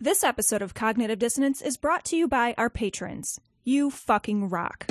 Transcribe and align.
This 0.00 0.22
episode 0.22 0.62
of 0.62 0.74
Cognitive 0.74 1.18
Dissonance 1.18 1.60
is 1.60 1.76
brought 1.76 2.04
to 2.04 2.16
you 2.16 2.28
by 2.28 2.54
our 2.56 2.70
patrons. 2.70 3.40
You 3.64 3.90
fucking 3.90 4.48
rock. 4.48 4.88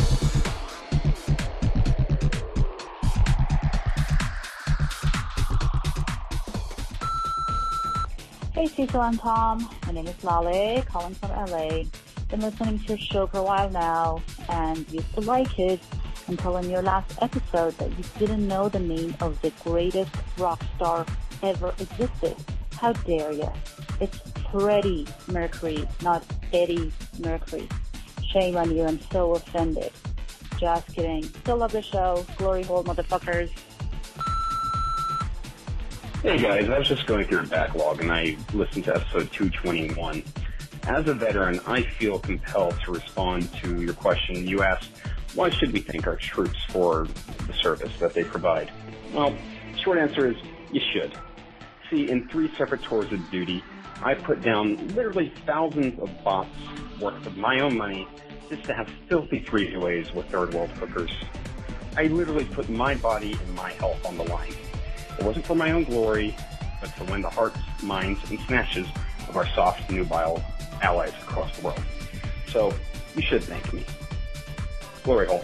Hey 8.51 8.67
Cecil 8.67 9.01
and 9.01 9.17
Tom, 9.17 9.69
my 9.85 9.93
name 9.93 10.07
is 10.07 10.23
Lale, 10.25 10.81
calling 10.81 11.15
from 11.15 11.29
LA. 11.29 11.83
Been 12.29 12.41
listening 12.41 12.79
to 12.79 12.85
your 12.89 12.97
show 12.97 13.27
for 13.27 13.37
a 13.37 13.43
while 13.43 13.69
now 13.69 14.21
and 14.49 14.91
used 14.91 15.13
to 15.13 15.21
like 15.21 15.57
it 15.57 15.79
until 16.27 16.57
in 16.57 16.69
your 16.69 16.81
last 16.81 17.17
episode 17.21 17.77
that 17.77 17.97
you 17.97 18.03
didn't 18.19 18.45
know 18.45 18.67
the 18.67 18.81
name 18.81 19.15
of 19.21 19.41
the 19.41 19.53
greatest 19.63 20.11
rock 20.37 20.61
star 20.75 21.05
ever 21.43 21.73
existed. 21.79 22.35
How 22.73 22.91
dare 22.91 23.31
you? 23.31 23.49
Freddie 24.51 25.05
Mercury, 25.27 25.87
not 26.01 26.23
Eddie 26.53 26.91
Mercury. 27.19 27.67
Shame 28.31 28.57
on 28.57 28.75
you, 28.75 28.83
I'm 28.83 28.99
so 29.11 29.33
offended. 29.33 29.91
Just 30.57 30.87
kidding. 30.93 31.23
Still 31.23 31.57
love 31.57 31.71
the 31.71 31.81
show. 31.81 32.25
Glory 32.37 32.63
hole, 32.63 32.83
motherfuckers. 32.83 33.51
Hey 36.23 36.37
guys, 36.41 36.67
I 36.69 36.79
was 36.79 36.87
just 36.87 37.05
going 37.05 37.27
through 37.27 37.41
a 37.41 37.47
backlog 37.47 38.01
and 38.01 38.11
I 38.11 38.37
listened 38.53 38.85
to 38.85 38.95
episode 38.95 39.31
221. 39.31 40.23
As 40.83 41.07
a 41.07 41.13
veteran, 41.13 41.59
I 41.67 41.83
feel 41.83 42.17
compelled 42.17 42.79
to 42.85 42.91
respond 42.91 43.53
to 43.55 43.81
your 43.81 43.93
question. 43.93 44.47
You 44.47 44.63
asked, 44.63 44.89
why 45.35 45.49
should 45.49 45.71
we 45.73 45.81
thank 45.81 46.07
our 46.07 46.15
troops 46.15 46.57
for 46.69 47.07
the 47.45 47.53
service 47.53 47.91
that 47.99 48.13
they 48.13 48.23
provide? 48.23 48.71
Well, 49.13 49.35
short 49.83 49.99
answer 49.99 50.31
is, 50.31 50.37
you 50.71 50.81
should. 50.91 51.13
See, 51.89 52.09
in 52.09 52.27
three 52.29 52.51
separate 52.57 52.81
tours 52.83 53.11
of 53.11 53.29
duty, 53.29 53.63
I 54.03 54.13
put 54.13 54.41
down 54.41 54.87
literally 54.95 55.33
thousands 55.45 55.99
of 55.99 56.09
baht 56.23 56.47
worth 56.99 57.25
of 57.25 57.37
my 57.37 57.59
own 57.59 57.77
money 57.77 58.07
just 58.49 58.63
to 58.65 58.73
have 58.73 58.89
filthy 59.09 59.39
three-ways 59.39 60.13
with 60.13 60.27
third 60.29 60.53
world 60.53 60.69
hookers. 60.71 61.11
I 61.95 62.03
literally 62.03 62.45
put 62.45 62.69
my 62.69 62.95
body 62.95 63.33
and 63.33 63.55
my 63.55 63.71
health 63.73 64.05
on 64.05 64.17
the 64.17 64.23
line. 64.23 64.53
It 65.17 65.25
wasn't 65.25 65.45
for 65.45 65.55
my 65.55 65.71
own 65.71 65.83
glory, 65.83 66.35
but 66.79 66.95
to 66.97 67.03
win 67.05 67.21
the 67.21 67.29
hearts, 67.29 67.57
minds, 67.81 68.19
and 68.29 68.39
snatches 68.41 68.87
of 69.27 69.35
our 69.35 69.47
soft, 69.47 69.89
nubile 69.89 70.43
allies 70.81 71.13
across 71.23 71.57
the 71.57 71.65
world. 71.65 71.83
So, 72.47 72.73
you 73.15 73.23
should 73.23 73.43
thank 73.43 73.73
me. 73.73 73.83
Glory 75.03 75.27
hole. 75.27 75.43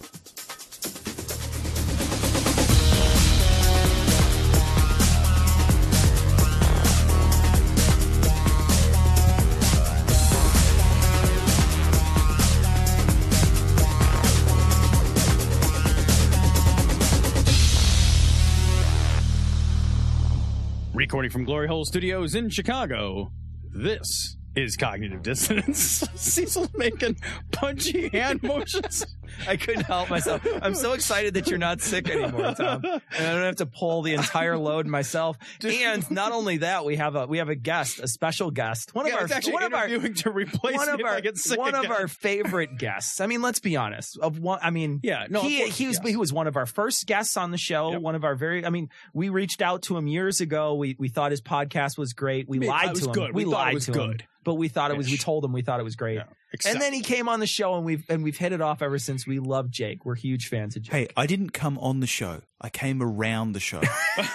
Recording 21.11 21.31
from 21.31 21.43
Glory 21.43 21.67
Hole 21.67 21.83
Studios 21.83 22.35
in 22.35 22.49
Chicago, 22.49 23.33
this 23.69 24.37
is 24.55 24.75
Cognitive 24.77 25.23
Dissonance. 25.23 26.03
Cecil 26.15 26.69
making 26.75 27.17
punchy 27.51 28.09
hand 28.09 28.43
motions. 28.43 29.05
I 29.47 29.55
couldn't 29.55 29.83
help 29.85 30.09
myself. 30.09 30.45
I'm 30.61 30.75
so 30.75 30.91
excited 30.91 31.35
that 31.35 31.47
you're 31.47 31.57
not 31.57 31.81
sick 31.81 32.09
anymore, 32.09 32.53
Tom, 32.53 32.81
and 32.83 33.01
I 33.17 33.33
don't 33.33 33.43
have 33.43 33.55
to 33.57 33.65
pull 33.65 34.01
the 34.01 34.13
entire 34.13 34.57
load 34.57 34.87
myself. 34.87 35.37
And 35.63 36.09
not 36.11 36.33
only 36.33 36.57
that, 36.57 36.83
we 36.83 36.97
have 36.97 37.15
a 37.15 37.27
we 37.27 37.37
have 37.37 37.47
a 37.49 37.55
guest, 37.55 37.99
a 37.99 38.07
special 38.07 38.51
guest, 38.51 38.93
one 38.93 39.07
Yeah, 39.07 39.15
of 39.19 39.31
our 39.31 39.37
actually 39.37 39.53
one 39.53 39.63
of 39.63 39.73
our 39.73 39.87
to 39.87 40.31
replace 40.31 40.75
one 40.75 40.89
of 40.89 40.99
our 41.01 41.15
I 41.15 41.21
get 41.21 41.37
sick 41.37 41.57
one 41.57 41.73
of 41.75 41.89
our 41.89 42.07
favorite 42.09 42.77
guests. 42.77 43.21
I 43.21 43.27
mean, 43.27 43.41
let's 43.41 43.59
be 43.59 43.77
honest. 43.77 44.17
Of 44.17 44.39
one, 44.39 44.59
I 44.61 44.69
mean, 44.69 44.99
Yeah, 45.01 45.27
no, 45.29 45.41
he 45.41 45.69
he 45.69 45.87
was 45.87 45.99
yeah. 46.03 46.09
he 46.11 46.17
was 46.17 46.33
one 46.33 46.47
of 46.47 46.57
our 46.57 46.65
first 46.65 47.05
guests 47.07 47.37
on 47.37 47.51
the 47.51 47.57
show. 47.57 47.91
Yep. 47.93 48.01
One 48.01 48.15
of 48.15 48.23
our 48.25 48.35
very. 48.35 48.65
I 48.65 48.69
mean, 48.69 48.89
we 49.13 49.29
reached 49.29 49.61
out 49.61 49.83
to 49.83 49.97
him 49.97 50.07
years 50.07 50.41
ago. 50.41 50.75
We 50.75 50.97
we 50.99 51.07
thought 51.07 51.31
his 51.31 51.41
podcast 51.41 51.97
was 51.97 52.11
great. 52.13 52.49
We 52.49 52.57
I 52.57 52.59
mean, 52.59 52.69
lied 52.69 52.95
to 52.95 53.05
him. 53.05 53.11
good. 53.13 53.33
We 53.33 53.43
it 53.43 53.47
lied 53.47 53.73
was 53.75 53.85
to 53.85 53.93
him. 53.93 54.17
Good. 54.43 54.49
But 54.49 54.55
we 54.55 54.67
thought 54.67 54.91
it 54.91 54.97
was. 54.97 55.09
We 55.09 55.17
told 55.17 55.43
him 55.45 55.53
we 55.53 55.61
thought 55.61 55.79
it 55.79 55.83
was 55.83 55.95
great. 55.95 56.15
Yeah, 56.15 56.23
except- 56.53 56.73
And 56.75 56.81
then 56.81 56.93
he 56.93 57.01
came 57.01 57.29
on 57.29 57.39
the 57.39 57.47
show, 57.47 57.75
and 57.75 57.85
we've 57.85 58.03
and 58.09 58.23
we've 58.23 58.37
hit 58.37 58.53
it 58.53 58.61
off 58.61 58.81
ever 58.81 58.97
since. 58.99 59.25
We 59.27 59.39
love 59.39 59.69
Jake. 59.69 60.05
We're 60.05 60.15
huge 60.15 60.47
fans 60.47 60.75
of 60.75 60.83
Jake. 60.83 60.93
Hey, 60.93 61.07
I 61.15 61.25
didn't 61.27 61.51
come 61.51 61.77
on 61.77 61.99
the 61.99 62.07
show. 62.07 62.41
I 62.59 62.69
came 62.69 63.01
around 63.01 63.53
the 63.53 63.59
show. 63.59 63.81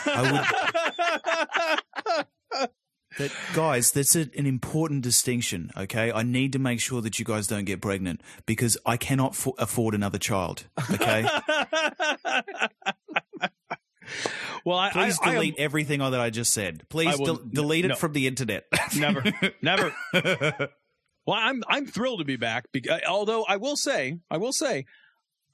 I 0.06 0.32
would, 0.32 2.26
that, 3.18 3.30
guys, 3.54 3.92
that's 3.92 4.14
a, 4.16 4.28
an 4.36 4.46
important 4.46 5.02
distinction. 5.02 5.70
Okay, 5.76 6.12
I 6.12 6.22
need 6.22 6.52
to 6.52 6.58
make 6.58 6.80
sure 6.80 7.00
that 7.02 7.18
you 7.18 7.24
guys 7.24 7.46
don't 7.46 7.64
get 7.64 7.80
pregnant 7.80 8.20
because 8.46 8.76
I 8.84 8.96
cannot 8.96 9.34
fo- 9.34 9.54
afford 9.58 9.94
another 9.94 10.18
child. 10.18 10.64
Okay, 10.90 11.26
well, 14.66 14.76
I, 14.76 14.90
please 14.90 15.18
I, 15.22 15.26
I 15.26 15.28
am- 15.30 15.34
delete 15.36 15.54
everything 15.58 16.00
that 16.00 16.20
I 16.20 16.28
just 16.28 16.52
said. 16.52 16.82
Please 16.90 17.16
will- 17.18 17.36
del- 17.36 17.44
delete 17.50 17.86
it 17.86 17.88
no. 17.88 17.94
from 17.94 18.12
the 18.12 18.26
internet. 18.26 18.64
never, 18.96 19.22
never. 19.62 19.94
Well, 21.26 21.36
I'm 21.40 21.64
I'm 21.68 21.86
thrilled 21.86 22.20
to 22.20 22.24
be 22.24 22.36
back. 22.36 22.66
Because, 22.72 23.00
although 23.08 23.44
I 23.48 23.56
will 23.56 23.74
say, 23.76 24.18
I 24.30 24.36
will 24.36 24.52
say, 24.52 24.84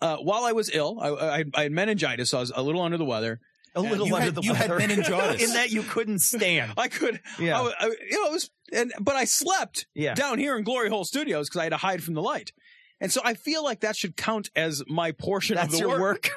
uh, 0.03 0.17
while 0.19 0.45
I 0.45 0.53
was 0.53 0.69
ill, 0.71 0.99
I, 1.01 1.09
I, 1.09 1.45
I 1.55 1.63
had 1.63 1.73
meningitis. 1.73 2.29
So 2.29 2.37
I 2.37 2.41
was 2.41 2.53
a 2.55 2.61
little 2.63 2.83
under 2.83 2.99
the 2.99 3.07
weather. 3.07 3.41
a 3.75 3.81
little 3.81 4.07
you 4.07 4.15
under 4.15 4.27
had- 4.27 4.35
the 4.35 4.43
you 4.43 4.53
had 4.53 4.69
weather. 4.69 4.81
meningitis. 4.87 5.43
in 5.43 5.55
that 5.55 5.71
you 5.71 5.83
couldn't 5.83 6.19
stand. 6.21 6.75
I 6.77 6.89
could, 6.89 7.23
Yeah. 7.39 7.59
I, 7.59 7.73
I- 7.81 7.87
you 7.87 8.21
know, 8.21 8.27
it 8.29 8.33
was, 8.33 8.51
and 8.71 8.93
but 9.01 9.17
I 9.17 9.25
slept 9.25 9.87
Yeah. 9.95 10.13
down 10.13 10.39
here 10.39 10.59
in 10.59 10.63
Glory 10.65 10.91
Hole 10.91 11.07
Studios 11.07 11.49
because 11.49 11.61
I 11.61 11.65
had 11.65 11.71
to 11.71 11.79
hide 11.79 12.03
from 12.03 12.13
the 12.13 12.23
light. 12.23 12.53
And 13.01 13.11
so 13.11 13.23
I 13.25 13.33
feel 13.33 13.65
like 13.65 13.81
that 13.81 13.97
should 13.97 14.15
count 14.15 14.51
as 14.55 14.83
my 14.89 15.13
portion 15.13 15.57
That's 15.57 15.69
of 15.69 15.81
the 15.81 15.89
your 15.89 15.99
work, 16.03 16.29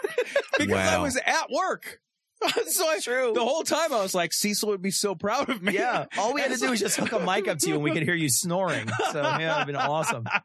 because 0.57 0.77
I 0.77 0.97
was 0.99 1.17
at 1.17 1.49
work. 1.51 1.99
so 2.67 2.87
I, 2.87 2.99
True. 2.99 3.31
the 3.33 3.43
whole 3.43 3.63
time 3.63 3.93
I 3.93 4.01
was 4.01 4.15
like, 4.15 4.33
Cecil 4.33 4.69
would 4.69 4.81
be 4.81 4.91
so 4.91 5.15
proud 5.15 5.49
of 5.49 5.61
me. 5.61 5.73
Yeah, 5.73 6.05
all 6.17 6.33
we 6.33 6.41
had 6.41 6.51
to 6.53 6.57
do 6.57 6.69
was 6.69 6.79
just 6.79 6.97
hook 6.97 7.11
a 7.11 7.19
mic 7.19 7.47
up 7.47 7.59
to 7.59 7.67
you, 7.67 7.75
and 7.75 7.83
we 7.83 7.91
could 7.91 8.03
hear 8.03 8.15
you 8.15 8.29
snoring. 8.29 8.89
So 9.11 9.21
yeah, 9.21 9.55
it'd 9.55 9.67
been 9.67 9.75
awesome. 9.75 10.25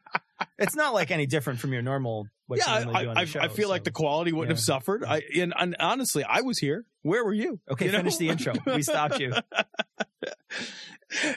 It's 0.57 0.75
not 0.75 0.95
like 0.95 1.11
any 1.11 1.27
different 1.27 1.59
from 1.59 1.71
your 1.71 1.83
normal. 1.83 2.27
What 2.47 2.59
yeah, 2.59 2.73
I, 2.73 2.83
do 3.03 3.09
on 3.09 3.17
I, 3.17 3.25
show, 3.25 3.39
I 3.39 3.47
feel 3.47 3.69
like 3.69 3.83
the 3.83 3.91
quality 3.91 4.31
wouldn't 4.31 4.49
yeah. 4.49 4.55
have 4.55 4.59
suffered. 4.59 5.03
I 5.03 5.21
and, 5.35 5.53
and 5.57 5.75
honestly, 5.79 6.23
I 6.23 6.41
was 6.41 6.57
here. 6.57 6.85
Where 7.03 7.23
were 7.23 7.33
you? 7.33 7.59
Okay, 7.69 7.85
You 7.85 7.91
know? 7.91 8.01
the 8.01 8.29
intro. 8.29 8.53
We 8.65 8.81
stopped 8.81 9.19
you. 9.19 9.33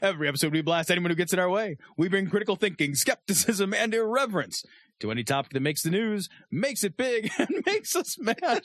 Every 0.02 0.28
episode, 0.28 0.52
we 0.52 0.62
blast 0.62 0.90
anyone 0.90 1.10
who 1.10 1.16
gets 1.16 1.32
in 1.32 1.38
our 1.38 1.50
way. 1.50 1.76
We 1.96 2.08
bring 2.08 2.28
critical 2.28 2.56
thinking, 2.56 2.94
skepticism, 2.94 3.74
and 3.74 3.92
irreverence 3.92 4.64
to 5.00 5.10
any 5.10 5.24
topic 5.24 5.52
that 5.52 5.60
makes 5.60 5.82
the 5.82 5.90
news, 5.90 6.28
makes 6.50 6.84
it 6.84 6.96
big, 6.96 7.30
and 7.38 7.62
makes 7.66 7.96
us 7.96 8.18
mad. 8.18 8.62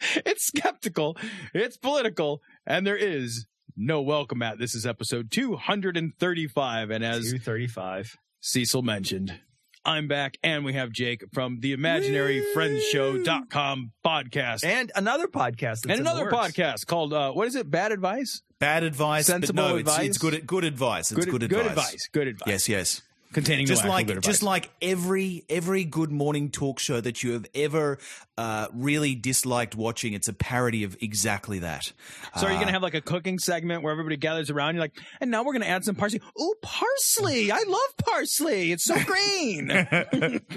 it's 0.26 0.46
skeptical, 0.46 1.16
it's 1.54 1.76
political, 1.76 2.42
and 2.66 2.84
there 2.86 2.96
is 2.96 3.46
no 3.76 4.02
welcome 4.02 4.42
at. 4.42 4.58
This 4.58 4.74
is 4.74 4.84
episode 4.86 5.30
235. 5.30 6.90
And 6.90 7.04
as 7.04 7.30
Two 7.30 7.38
thirty-five. 7.38 8.16
Cecil 8.42 8.80
mentioned, 8.82 9.38
I'm 9.84 10.08
back, 10.08 10.38
and 10.42 10.64
we 10.64 10.72
have 10.72 10.90
Jake 10.92 11.22
from 11.32 11.60
the 11.60 11.76
ImaginaryFriendsShow.com 11.76 13.92
podcast. 14.04 14.64
And 14.64 14.90
another 14.94 15.26
podcast. 15.26 15.84
And 15.88 16.00
another 16.00 16.30
podcast 16.30 16.86
called 16.86 17.12
uh, 17.12 17.32
what 17.32 17.48
is 17.48 17.54
it? 17.54 17.70
Bad 17.70 17.92
advice. 17.92 18.42
Bad 18.58 18.82
advice, 18.82 19.26
Sensible 19.26 19.62
but 19.62 19.68
no, 19.68 19.76
it's, 19.76 19.90
advice? 19.90 20.06
it's 20.06 20.18
good. 20.18 20.46
Good 20.46 20.64
advice. 20.64 21.12
It's 21.12 21.24
good, 21.24 21.30
good 21.30 21.42
advice. 21.42 21.66
advice. 21.66 22.08
Good 22.12 22.28
advice. 22.28 22.48
Yes, 22.48 22.68
yes. 22.68 23.02
Containing 23.32 23.66
just 23.66 23.84
like 23.84 24.20
just 24.20 24.42
like 24.42 24.70
every 24.82 25.44
every 25.48 25.84
good 25.84 26.10
morning 26.10 26.50
talk 26.50 26.78
show 26.78 27.00
that 27.00 27.22
you 27.22 27.32
have 27.32 27.46
ever 27.54 27.98
uh, 28.38 28.68
really 28.72 29.14
disliked 29.14 29.74
watching, 29.76 30.14
it's 30.14 30.28
a 30.28 30.32
parody 30.32 30.84
of 30.84 30.96
exactly 31.02 31.58
that. 31.60 31.92
So 32.38 32.46
are 32.46 32.50
you 32.50 32.56
Uh, 32.56 32.58
going 32.60 32.66
to 32.68 32.72
have 32.72 32.82
like 32.82 32.94
a 32.94 33.00
cooking 33.02 33.38
segment 33.38 33.82
where 33.82 33.92
everybody 33.92 34.16
gathers 34.16 34.48
around? 34.50 34.74
You're 34.76 34.82
like, 34.84 34.96
and 35.20 35.30
now 35.30 35.42
we're 35.42 35.52
going 35.52 35.62
to 35.62 35.68
add 35.68 35.84
some 35.84 35.94
parsley. 35.94 36.20
oh 36.38 36.54
parsley! 36.62 37.52
I 37.52 37.62
love 37.68 37.96
parsley. 38.04 38.72
It's 38.72 38.84
so 38.84 38.96
green. 39.04 39.70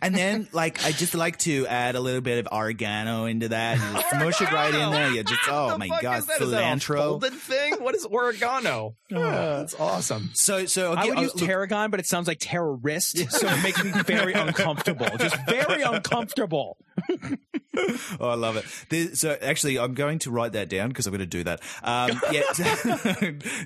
and 0.00 0.14
then 0.14 0.48
like 0.52 0.84
I 0.84 0.92
just 0.92 1.14
like 1.14 1.38
to 1.40 1.66
add 1.66 1.94
a 1.96 2.00
little 2.00 2.20
bit 2.20 2.38
of 2.46 2.48
oregano 2.52 3.24
into 3.26 3.48
that. 3.48 3.78
and 3.78 3.96
just 3.96 4.10
smush 4.10 4.40
it 4.40 4.52
right 4.52 4.74
in 4.74 4.90
there. 4.90 5.10
You 5.10 5.22
just 5.24 5.40
oh 5.48 5.70
The 5.70 5.78
my 5.78 5.88
god, 6.00 6.18
is 6.20 6.26
that? 6.26 6.40
Is 6.40 6.50
that 6.50 6.78
cilantro. 6.78 7.22
thing? 7.32 7.74
What 7.80 7.94
is 7.94 8.06
oregano? 8.06 8.94
Oh, 9.12 9.20
that's 9.20 9.74
awesome. 9.74 10.30
So 10.34 10.66
so 10.66 10.92
I 10.92 11.00
okay, 11.00 11.08
would 11.10 11.18
uh, 11.18 11.22
use 11.22 11.34
look, 11.34 11.48
tarragon, 11.74 11.90
but 11.90 12.00
it 12.00 12.06
sounds 12.06 12.28
like 12.28 12.38
terrorist, 12.40 13.30
so 13.30 13.48
it 13.48 13.62
makes 13.62 13.82
me 13.82 13.90
very 14.02 14.32
uncomfortable. 14.32 15.06
Just 15.18 15.36
very 15.46 15.82
uncomfortable. 15.82 16.76
oh, 18.20 18.28
I 18.28 18.34
love 18.34 18.56
it. 18.56 19.16
So 19.16 19.36
actually, 19.40 19.78
I'm 19.78 19.94
going 19.94 20.18
to 20.20 20.30
write 20.30 20.52
that 20.52 20.68
down 20.68 20.88
because 20.88 21.06
I'm 21.06 21.12
going 21.12 21.20
to 21.20 21.26
do 21.26 21.44
that. 21.44 21.60
Um, 21.82 22.10
yeah, 22.32 22.42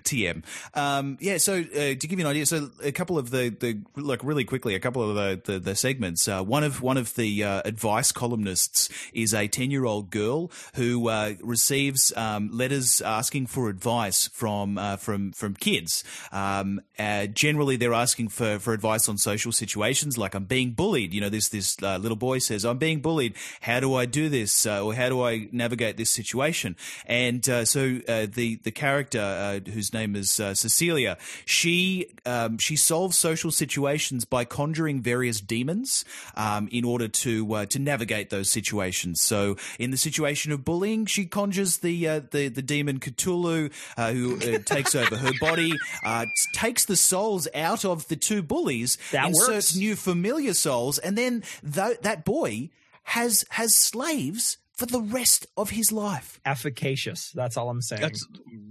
TM. 0.05 0.43
Um, 0.75 1.19
yeah. 1.21 1.39
So 1.39 1.61
uh, 1.61 1.65
to 1.71 1.97
give 1.97 2.19
you 2.19 2.25
an 2.25 2.31
idea, 2.31 2.47
so 2.47 2.71
a 2.83 2.93
couple 2.93 3.19
of 3.19 3.31
the 3.31 3.51
the 3.51 3.81
like 4.01 4.23
really 4.25 4.45
quickly, 4.45 4.75
a 4.75 4.81
couple 4.81 5.09
of 5.09 5.15
the 5.15 5.53
the, 5.53 5.59
the 5.59 5.75
segments. 5.75 6.27
Uh, 6.27 6.43
one 6.43 6.65
of 6.65 6.81
one 6.83 6.97
of 6.97 7.15
the 7.15 7.45
uh, 7.45 7.63
advice 7.65 8.13
columnists 8.13 8.89
is 9.13 9.35
a 9.35 9.49
ten 9.49 9.71
year 9.71 9.85
old 9.85 10.11
girl 10.11 10.51
who 10.75 11.09
uh, 11.09 11.35
receives 11.43 12.13
um, 12.17 12.51
letters 12.53 13.01
asking 13.01 13.47
for 13.47 13.69
advice 13.69 14.29
from 14.29 14.79
uh, 14.79 14.97
from 14.97 15.33
from 15.33 15.55
kids. 15.55 16.05
Um, 16.33 16.81
uh, 16.99 17.27
generally, 17.27 17.77
they're 17.77 17.95
asking 17.95 18.29
for 18.29 18.59
for 18.59 18.73
advice 18.73 19.09
on 19.09 19.19
social 19.19 19.53
situations, 19.53 20.17
like 20.17 20.35
I'm 20.35 20.45
being 20.45 20.73
bullied. 20.73 21.13
You 21.13 21.21
know, 21.21 21.29
this 21.29 21.49
this 21.49 21.77
uh, 21.83 21.99
little 21.99 22.17
boy 22.17 22.39
says, 22.39 22.65
"I'm 22.65 22.79
being 22.79 23.01
bullied. 23.01 23.18
How 23.61 23.81
do 23.81 23.95
I 23.95 24.07
do 24.07 24.29
this? 24.29 24.67
Uh, 24.67 24.85
or 24.85 24.95
how 24.95 25.09
do 25.09 25.23
I 25.23 25.49
navigate 25.53 25.97
this 25.97 26.13
situation?" 26.13 26.77
And 27.07 27.47
uh, 27.49 27.65
so 27.65 28.01
uh, 28.09 28.27
the 28.33 28.59
the 28.63 28.71
character 28.71 29.21
uh, 29.21 29.71
whose 29.71 29.93
name 29.93 30.17
is 30.17 30.39
uh, 30.41 30.55
Cecilia, 30.55 31.17
she 31.45 32.07
um, 32.25 32.59
she 32.59 32.77
solves 32.77 33.19
social 33.19 33.51
situations 33.51 34.25
by 34.25 34.45
conjuring 34.45 35.03
various 35.03 35.41
demons 35.41 36.05
um, 36.37 36.69
in 36.71 36.85
order 36.85 37.09
to 37.09 37.33
uh, 37.55 37.67
to 37.67 37.79
navigate 37.79 38.31
those 38.31 38.51
situations. 38.51 39.21
So 39.23 39.57
in 39.79 39.91
the 39.91 39.97
situation 39.97 40.53
of 40.53 40.65
bullying, 40.65 41.07
she 41.07 41.25
conjures 41.27 41.79
the 41.79 42.09
uh, 42.09 42.21
the 42.31 42.49
the 42.49 42.63
demon 42.63 43.01
Cthulhu, 43.01 43.71
uh, 43.97 44.13
who 44.13 44.37
uh, 44.37 44.59
takes 44.65 44.95
over 44.95 45.17
her 45.17 45.33
body, 45.41 45.73
uh, 46.05 46.27
takes 46.55 46.85
the 46.85 46.97
souls 46.97 47.49
out 47.55 47.85
of 47.85 48.07
the 48.09 48.17
two 48.17 48.43
bullies, 48.43 48.99
That 49.13 49.27
inserts 49.29 49.73
works. 49.73 49.77
new 49.77 49.97
familiar 49.97 50.55
souls, 50.55 50.99
and 50.99 51.17
then 51.17 51.43
th- 51.63 52.01
that 52.03 52.25
boy 52.25 52.71
has 53.09 53.45
has 53.51 53.75
slaves 53.75 54.59
for 54.79 54.87
the 54.87 55.01
rest 55.01 55.47
of 55.57 55.71
his 55.71 55.91
life. 55.91 56.41
Efficacious. 56.47 57.33
That's 57.35 57.57
all 57.57 57.69
I'm 57.69 57.83
saying. 57.83 58.01
That's 58.01 58.25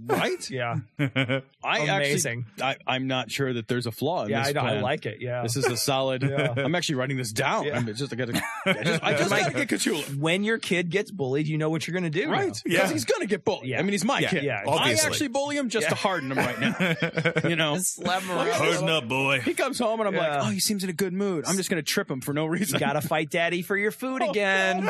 right. 0.06 0.50
yeah. 0.50 0.76
I 1.62 1.78
Amazing. 1.80 2.46
Actually, 2.62 2.64
I, 2.86 2.94
I'm 2.94 3.06
not 3.08 3.30
sure 3.30 3.52
that 3.52 3.68
there's 3.68 3.84
a 3.86 3.92
flaw 3.92 4.24
in 4.24 4.30
Yeah, 4.30 4.40
this 4.44 4.48
I, 4.48 4.52
know, 4.52 4.60
I 4.60 4.80
like 4.80 5.04
it. 5.04 5.18
Yeah. 5.20 5.42
This 5.42 5.56
is 5.56 5.66
a 5.66 5.76
solid. 5.76 6.22
Yeah. 6.22 6.54
I'm 6.56 6.74
actually 6.74 6.94
writing 6.94 7.18
this 7.18 7.30
down. 7.30 7.64
Yeah. 7.66 7.76
I'm 7.76 7.86
just 7.94 8.10
I 8.10 8.16
gotta. 8.16 8.42
I 8.64 8.72
just, 8.82 9.02
I 9.04 9.12
just 9.18 9.30
Mike- 9.30 9.52
gotta 9.52 9.66
get 9.66 9.68
Cthulhu. 9.80 10.18
when 10.18 10.44
your 10.44 10.56
kid 10.56 10.88
gets 10.88 11.10
bullied, 11.10 11.46
you 11.46 11.58
know 11.58 11.68
what 11.68 11.86
you're 11.86 11.92
going 12.00 12.10
to 12.10 12.22
do. 12.24 12.30
Right. 12.30 12.58
Because 12.64 12.88
Yeah. 12.88 12.90
he's 12.90 13.04
gonna 13.04 13.26
get 13.26 13.44
bullied. 13.44 13.68
Yeah. 13.68 13.78
I 13.78 13.82
mean, 13.82 13.92
he's 13.92 14.04
my 14.04 14.20
Yeah. 14.20 14.30
kid. 14.30 14.44
Yeah, 14.44 14.62
Obviously. 14.66 15.04
I 15.04 15.10
actually 15.10 15.28
bully 15.28 15.56
him 15.58 15.68
just 15.68 15.84
Yeah. 15.84 15.90
to 15.90 15.94
harden 15.94 16.32
him 16.32 16.38
right 16.38 16.58
now. 16.58 17.48
you 17.50 17.56
know. 17.56 17.76
Slap 17.80 18.22
him 18.22 18.30
around. 18.30 18.50
Harden 18.52 18.88
up, 18.88 19.06
boy. 19.08 19.40
He 19.40 19.52
comes 19.52 19.78
home 19.78 20.00
and 20.00 20.08
I'm 20.08 20.14
Yeah. 20.14 20.38
like, 20.38 20.46
oh, 20.46 20.50
he 20.50 20.60
seems 20.60 20.84
in 20.84 20.88
a 20.90 20.94
good 20.94 21.12
mood. 21.12 21.44
I'm 21.46 21.56
just 21.58 21.68
gonna 21.68 21.82
trip 21.82 22.10
him 22.10 22.22
for 22.22 22.32
no 22.32 22.46
reason. 22.46 22.76
You 22.76 22.80
got 22.80 22.94
to 22.94 23.02
fight 23.06 23.28
daddy 23.28 23.60
for 23.60 23.76
your 23.76 23.90
food 23.90 24.22
oh, 24.24 24.30
again. 24.30 24.88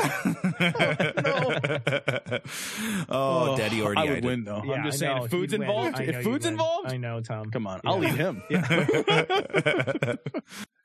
Oh, 3.10 3.56
daddy 3.56 3.82
already 3.82 4.00
I 4.00 4.04
would 4.14 4.24
win 4.24 4.44
though. 4.44 4.62
Yeah, 4.64 4.74
I'm 4.74 4.84
just 4.84 4.96
I 5.02 5.06
saying, 5.06 5.16
know, 5.18 5.24
if 5.24 5.30
food's 5.30 5.52
involved, 5.52 6.00
if 6.00 6.22
food's 6.24 6.46
involved, 6.46 6.92
I 6.92 6.96
know, 6.96 7.20
Tom. 7.20 7.50
come 7.50 7.66
on, 7.66 7.80
Yeah. 7.84 7.90
I'll 7.90 8.04
eat 8.04 8.14
him. 8.14 8.42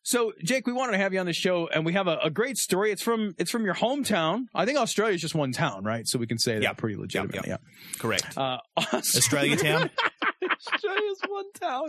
So, 0.05 0.33
Jake, 0.43 0.67
we 0.67 0.73
wanted 0.73 0.91
to 0.91 0.97
have 0.97 1.13
you 1.13 1.21
on 1.21 1.25
the 1.25 1.31
show, 1.31 1.67
and 1.69 1.85
we 1.85 1.93
have 1.93 2.07
a, 2.09 2.17
a 2.23 2.29
great 2.29 2.57
story. 2.57 2.91
It's 2.91 3.01
from 3.01 3.35
it's 3.37 3.49
from 3.49 3.63
your 3.63 3.73
hometown. 3.73 4.47
I 4.53 4.65
think 4.65 4.77
Australia 4.77 5.15
is 5.15 5.21
just 5.21 5.33
one 5.33 5.53
town, 5.53 5.85
right? 5.85 6.05
So 6.05 6.19
we 6.19 6.27
can 6.27 6.37
say 6.37 6.55
that 6.55 6.61
Yeah. 6.61 6.73
pretty 6.73 6.97
legitimate. 6.97 7.47
yeah. 7.47 7.55
Correct. 7.99 8.25
Yeah. 8.35 8.57
Uh, 8.75 8.83
Australia 8.93 9.55
town, 9.55 9.89
Australia's 10.73 11.21
one 11.25 11.51
town. 11.53 11.87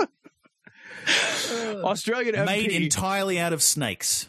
Australian 1.85 2.37
MP. 2.37 2.47
made 2.47 2.71
entirely 2.71 3.41
out 3.41 3.53
of 3.53 3.65
snakes. 3.65 4.29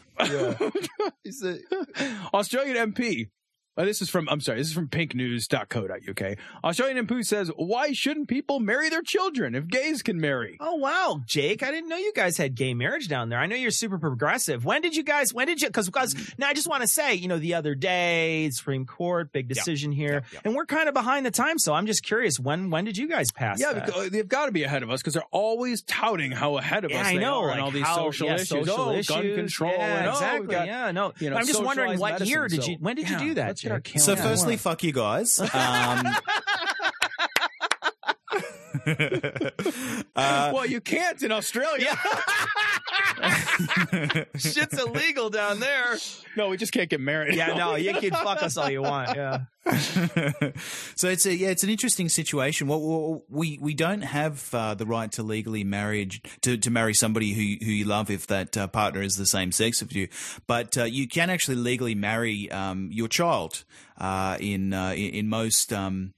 Australian 2.34 2.92
MP. 2.92 3.28
Uh, 3.76 3.84
this 3.84 4.00
is 4.02 4.08
from, 4.08 4.28
I'm 4.28 4.40
sorry, 4.40 4.58
this 4.58 4.68
is 4.68 4.72
from 4.74 4.88
pinknews.co.uk. 4.88 6.36
Australian 6.64 7.06
MP 7.06 7.24
says, 7.24 7.50
why 7.56 7.92
shouldn't 7.92 8.28
people 8.28 8.60
marry 8.60 8.88
their 8.88 9.02
children 9.02 9.54
if 9.54 9.66
gays 9.68 10.02
can 10.02 10.20
marry? 10.20 10.56
Oh 10.60 10.76
wow, 10.76 11.20
Jake! 11.26 11.62
I 11.62 11.70
didn't 11.70 11.88
know 11.88 11.96
you 11.96 12.12
guys 12.14 12.36
had 12.36 12.54
gay 12.54 12.74
marriage 12.74 13.08
down 13.08 13.28
there. 13.28 13.38
I 13.38 13.46
know 13.46 13.56
you're 13.56 13.70
super 13.70 13.98
progressive. 13.98 14.64
When 14.64 14.82
did 14.82 14.96
you 14.96 15.02
guys? 15.02 15.32
When 15.34 15.46
did 15.46 15.60
you? 15.60 15.68
Because 15.68 15.86
because 15.86 16.14
now 16.38 16.48
I 16.48 16.54
just 16.54 16.68
want 16.68 16.82
to 16.82 16.88
say, 16.88 17.14
you 17.14 17.28
know, 17.28 17.38
the 17.38 17.54
other 17.54 17.74
day, 17.74 18.50
Supreme 18.50 18.86
Court, 18.86 19.32
big 19.32 19.48
decision 19.48 19.92
here, 19.92 20.12
Yeah, 20.12 20.20
yeah. 20.32 20.40
and 20.44 20.54
we're 20.54 20.66
kind 20.66 20.88
of 20.88 20.94
behind 20.94 21.26
the 21.26 21.30
time. 21.30 21.58
So 21.58 21.72
I'm 21.74 21.86
just 21.86 22.02
curious, 22.02 22.38
when 22.40 22.70
when 22.70 22.84
did 22.84 22.96
you 22.96 23.08
guys 23.08 23.30
pass? 23.32 23.60
Yeah, 23.60 23.72
that? 23.72 23.86
because 23.86 24.10
they've 24.10 24.28
got 24.28 24.46
to 24.46 24.52
be 24.52 24.62
ahead 24.64 24.82
of 24.82 24.90
us 24.90 25.00
because 25.00 25.14
they're 25.14 25.22
always 25.30 25.82
touting 25.82 26.30
how 26.32 26.56
ahead 26.56 26.84
of 26.84 26.90
Yeah, 26.90 27.00
us 27.00 27.06
I 27.08 27.14
they 27.14 27.20
know, 27.20 27.40
are 27.40 27.46
like 27.48 27.54
and 27.54 27.62
all 27.62 27.70
these 27.70 27.84
how- 27.84 27.96
social 27.96 28.28
yeah, 28.28 28.34
issues. 28.34 28.48
social 28.48 28.80
oh, 28.80 29.02
gun 29.02 29.34
control. 29.34 29.72
Yeah, 29.72 29.96
and, 29.98 30.06
oh, 30.08 30.10
exactly. 30.12 30.46
got, 30.54 30.66
yeah, 30.66 30.90
no. 30.92 31.12
you 31.18 31.30
know, 31.30 31.36
I'm 31.36 31.46
just 31.46 31.62
wondering 31.62 31.98
what 31.98 32.12
medicine, 32.12 32.28
year 32.28 32.48
did 32.48 32.66
you? 32.66 32.76
When 32.80 32.96
did 32.96 33.08
Yeah, 33.08 33.20
you 33.20 33.28
do 33.28 33.34
that, 33.34 33.58
let's 33.66 33.72
get 33.72 33.72
our 33.72 33.80
Jake? 33.80 34.00
So, 34.00 34.16
firstly, 34.16 34.56
fuck 34.56 34.82
you 34.82 34.92
guys. 34.92 35.38
Um, 35.40 35.48
uh, 40.16 40.50
well, 40.54 40.66
you 40.66 40.80
can't 40.80 41.20
in 41.22 41.32
Australia. 41.32 41.98
Shit's 44.36 44.78
illegal 44.78 45.28
down 45.28 45.58
there. 45.58 45.96
no, 46.36 46.48
we 46.48 46.56
just 46.56 46.72
can't 46.72 46.88
get 46.88 47.00
married. 47.00 47.34
Yeah, 47.34 47.54
no, 47.54 47.74
you 47.74 47.92
can 47.94 48.12
fuck 48.12 48.42
us 48.42 48.56
all 48.56 48.70
you 48.70 48.82
want. 48.82 49.16
Yeah. 49.16 49.40
so 50.94 51.08
it's 51.08 51.26
a 51.26 51.34
yeah, 51.34 51.48
it's 51.48 51.64
an 51.64 51.70
interesting 51.70 52.08
situation. 52.08 52.68
Well, 52.68 53.24
we 53.28 53.58
we 53.60 53.74
don't 53.74 54.02
have 54.02 54.54
uh, 54.54 54.74
the 54.74 54.86
right 54.86 55.10
to 55.12 55.24
legally 55.24 55.64
marriage 55.64 56.22
to, 56.42 56.56
to 56.56 56.70
marry 56.70 56.94
somebody 56.94 57.32
who 57.32 57.64
who 57.64 57.72
you 57.72 57.84
love 57.84 58.08
if 58.08 58.28
that 58.28 58.56
uh, 58.56 58.68
partner 58.68 59.02
is 59.02 59.16
the 59.16 59.26
same 59.26 59.50
sex 59.50 59.82
of 59.82 59.92
you, 59.92 60.06
but 60.46 60.78
uh, 60.78 60.84
you 60.84 61.08
can 61.08 61.30
actually 61.30 61.56
legally 61.56 61.96
marry 61.96 62.48
um, 62.52 62.90
your 62.92 63.08
child 63.08 63.64
uh, 63.98 64.36
in, 64.38 64.72
uh, 64.72 64.90
in 64.90 65.10
in 65.10 65.28
most. 65.28 65.72
Um, 65.72 66.14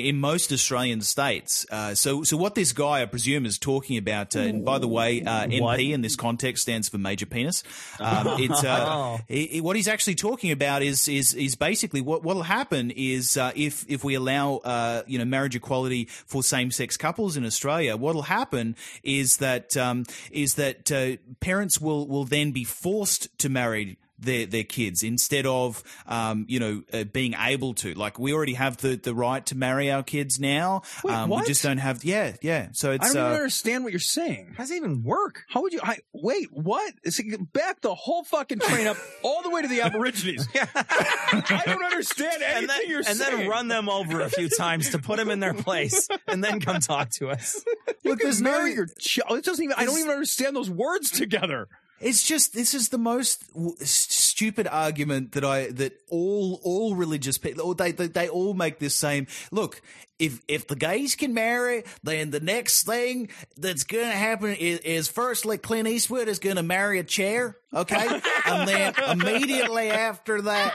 in 0.00 0.20
most 0.20 0.52
Australian 0.52 1.00
states, 1.02 1.66
uh, 1.70 1.94
so 1.94 2.22
so 2.24 2.36
what 2.36 2.54
this 2.54 2.72
guy 2.72 3.02
I 3.02 3.06
presume 3.06 3.46
is 3.46 3.58
talking 3.58 3.96
about, 3.98 4.34
uh, 4.36 4.40
and 4.40 4.64
by 4.64 4.78
the 4.78 4.88
way, 4.88 5.22
uh, 5.22 5.46
What? 5.60 5.80
In 5.80 6.00
this 6.02 6.16
context 6.16 6.62
stands 6.62 6.88
for 6.88 6.98
major 6.98 7.26
penis. 7.26 7.62
Um, 8.00 8.26
it's 8.40 8.62
uh, 8.64 8.84
Oh. 8.88 9.20
he- 9.28 9.46
he- 9.46 9.60
what 9.60 9.76
he's 9.76 9.88
actually 9.88 10.14
talking 10.16 10.50
about 10.50 10.82
is 10.82 11.08
is 11.08 11.32
is 11.34 11.54
basically 11.56 12.00
what 12.00 12.22
what'll 12.24 12.42
happen 12.42 12.90
is 12.90 13.36
uh, 13.36 13.52
if 13.54 13.84
if 13.88 14.02
we 14.04 14.14
allow 14.14 14.56
uh, 14.64 15.02
you 15.06 15.18
know 15.18 15.24
marriage 15.24 15.54
equality 15.56 16.06
for 16.26 16.42
same 16.42 16.70
sex 16.70 16.96
couples 16.96 17.36
in 17.36 17.44
Australia, 17.44 17.96
what'll 17.96 18.22
happen 18.22 18.74
is 19.02 19.36
that 19.38 19.76
um, 19.76 20.04
is 20.30 20.54
that 20.54 20.90
uh, 20.92 21.16
parents 21.40 21.80
will 21.80 22.06
will 22.08 22.24
then 22.24 22.52
be 22.52 22.64
forced 22.64 23.28
to 23.38 23.48
marry. 23.48 23.96
Their, 24.16 24.46
their 24.46 24.62
kids 24.64 25.02
instead 25.02 25.44
of 25.44 25.82
um, 26.06 26.46
you 26.48 26.60
know 26.60 26.82
uh, 26.92 27.02
being 27.02 27.34
able 27.38 27.74
to 27.74 27.94
like 27.94 28.16
we 28.16 28.32
already 28.32 28.54
have 28.54 28.76
the, 28.76 28.94
the 28.94 29.12
right 29.12 29.44
to 29.46 29.56
marry 29.56 29.90
our 29.90 30.04
kids 30.04 30.38
now 30.38 30.82
Wait, 31.02 31.12
um, 31.12 31.28
what? 31.28 31.40
we 31.42 31.46
just 31.48 31.64
don't 31.64 31.78
have 31.78 32.04
yeah 32.04 32.36
yeah 32.40 32.68
so 32.72 32.92
it's 32.92 33.04
I 33.04 33.12
don't 33.12 33.16
even 33.22 33.32
uh, 33.32 33.34
understand 33.34 33.82
what 33.82 33.92
you're 33.92 33.98
saying. 33.98 34.54
How 34.56 34.62
does 34.62 34.70
it 34.70 34.76
even 34.76 35.02
work? 35.02 35.42
How 35.48 35.62
would 35.62 35.72
you? 35.72 35.80
I, 35.82 35.98
wait, 36.12 36.46
what? 36.52 36.94
It's 37.02 37.20
like, 37.20 37.52
back 37.52 37.80
the 37.80 37.92
whole 37.94 38.22
fucking 38.22 38.60
train 38.60 38.86
up 38.86 38.96
all 39.24 39.42
the 39.42 39.50
way 39.50 39.62
to 39.62 39.68
the 39.68 39.80
Aborigines. 39.80 40.46
I 40.54 41.62
don't 41.66 41.84
understand 41.84 42.42
anything 42.42 42.58
And 42.58 42.68
then, 42.70 42.80
you're 42.86 42.98
and 42.98 43.06
saying. 43.18 43.38
then 43.40 43.48
run 43.48 43.66
them 43.68 43.88
over 43.88 44.20
a 44.20 44.28
few 44.30 44.48
times 44.48 44.90
to 44.90 44.98
put 45.00 45.16
them 45.16 45.28
in 45.30 45.40
their 45.40 45.54
place, 45.54 46.08
and 46.28 46.42
then 46.42 46.60
come 46.60 46.78
talk 46.80 47.10
to 47.18 47.30
us. 47.30 47.62
You 48.02 48.10
Look, 48.10 48.20
can 48.20 48.26
there's 48.28 48.40
no- 48.40 48.50
marry 48.52 48.74
your 48.74 48.86
child. 48.98 49.38
It 49.38 49.44
doesn't 49.44 49.62
even. 49.64 49.74
I 49.76 49.84
don't 49.86 49.98
even 49.98 50.10
understand 50.12 50.54
those 50.54 50.70
words 50.70 51.10
together. 51.10 51.68
It's 52.04 52.22
just 52.22 52.52
this 52.52 52.74
is 52.74 52.90
the 52.90 52.98
most 52.98 53.50
w- 53.54 53.74
stupid 53.80 54.66
argument 54.66 55.32
that 55.32 55.42
I 55.42 55.68
that 55.68 55.94
all 56.10 56.60
all 56.62 56.94
religious 56.94 57.38
people 57.38 57.74
they, 57.74 57.92
they 57.92 58.08
they 58.08 58.28
all 58.28 58.52
make 58.52 58.78
this 58.78 58.94
same 58.94 59.26
look. 59.50 59.80
If 60.18 60.42
if 60.46 60.68
the 60.68 60.76
gays 60.76 61.16
can 61.16 61.32
marry, 61.32 61.84
then 62.02 62.30
the 62.30 62.40
next 62.40 62.82
thing 62.84 63.30
that's 63.56 63.84
going 63.84 64.04
to 64.04 64.16
happen 64.16 64.52
is, 64.52 64.80
is 64.80 65.08
firstly 65.08 65.56
Clint 65.56 65.88
Eastwood 65.88 66.28
is 66.28 66.38
going 66.38 66.56
to 66.56 66.62
marry 66.62 66.98
a 66.98 67.04
chair, 67.04 67.56
okay, 67.72 68.20
and 68.46 68.68
then 68.68 68.92
immediately 69.08 69.88
after 69.88 70.42
that. 70.42 70.74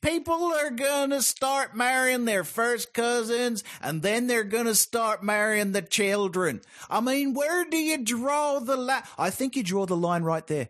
People 0.00 0.52
are 0.52 0.70
gonna 0.70 1.20
start 1.22 1.74
marrying 1.74 2.24
their 2.24 2.44
first 2.44 2.94
cousins, 2.94 3.64
and 3.82 4.00
then 4.02 4.28
they're 4.28 4.44
gonna 4.44 4.76
start 4.76 5.24
marrying 5.24 5.72
the 5.72 5.82
children. 5.82 6.60
I 6.88 7.00
mean, 7.00 7.34
where 7.34 7.64
do 7.64 7.76
you 7.76 7.98
draw 8.04 8.60
the 8.60 8.76
line? 8.76 9.02
I 9.18 9.30
think 9.30 9.56
you 9.56 9.64
draw 9.64 9.86
the 9.86 9.96
line 9.96 10.22
right 10.22 10.46
there. 10.46 10.68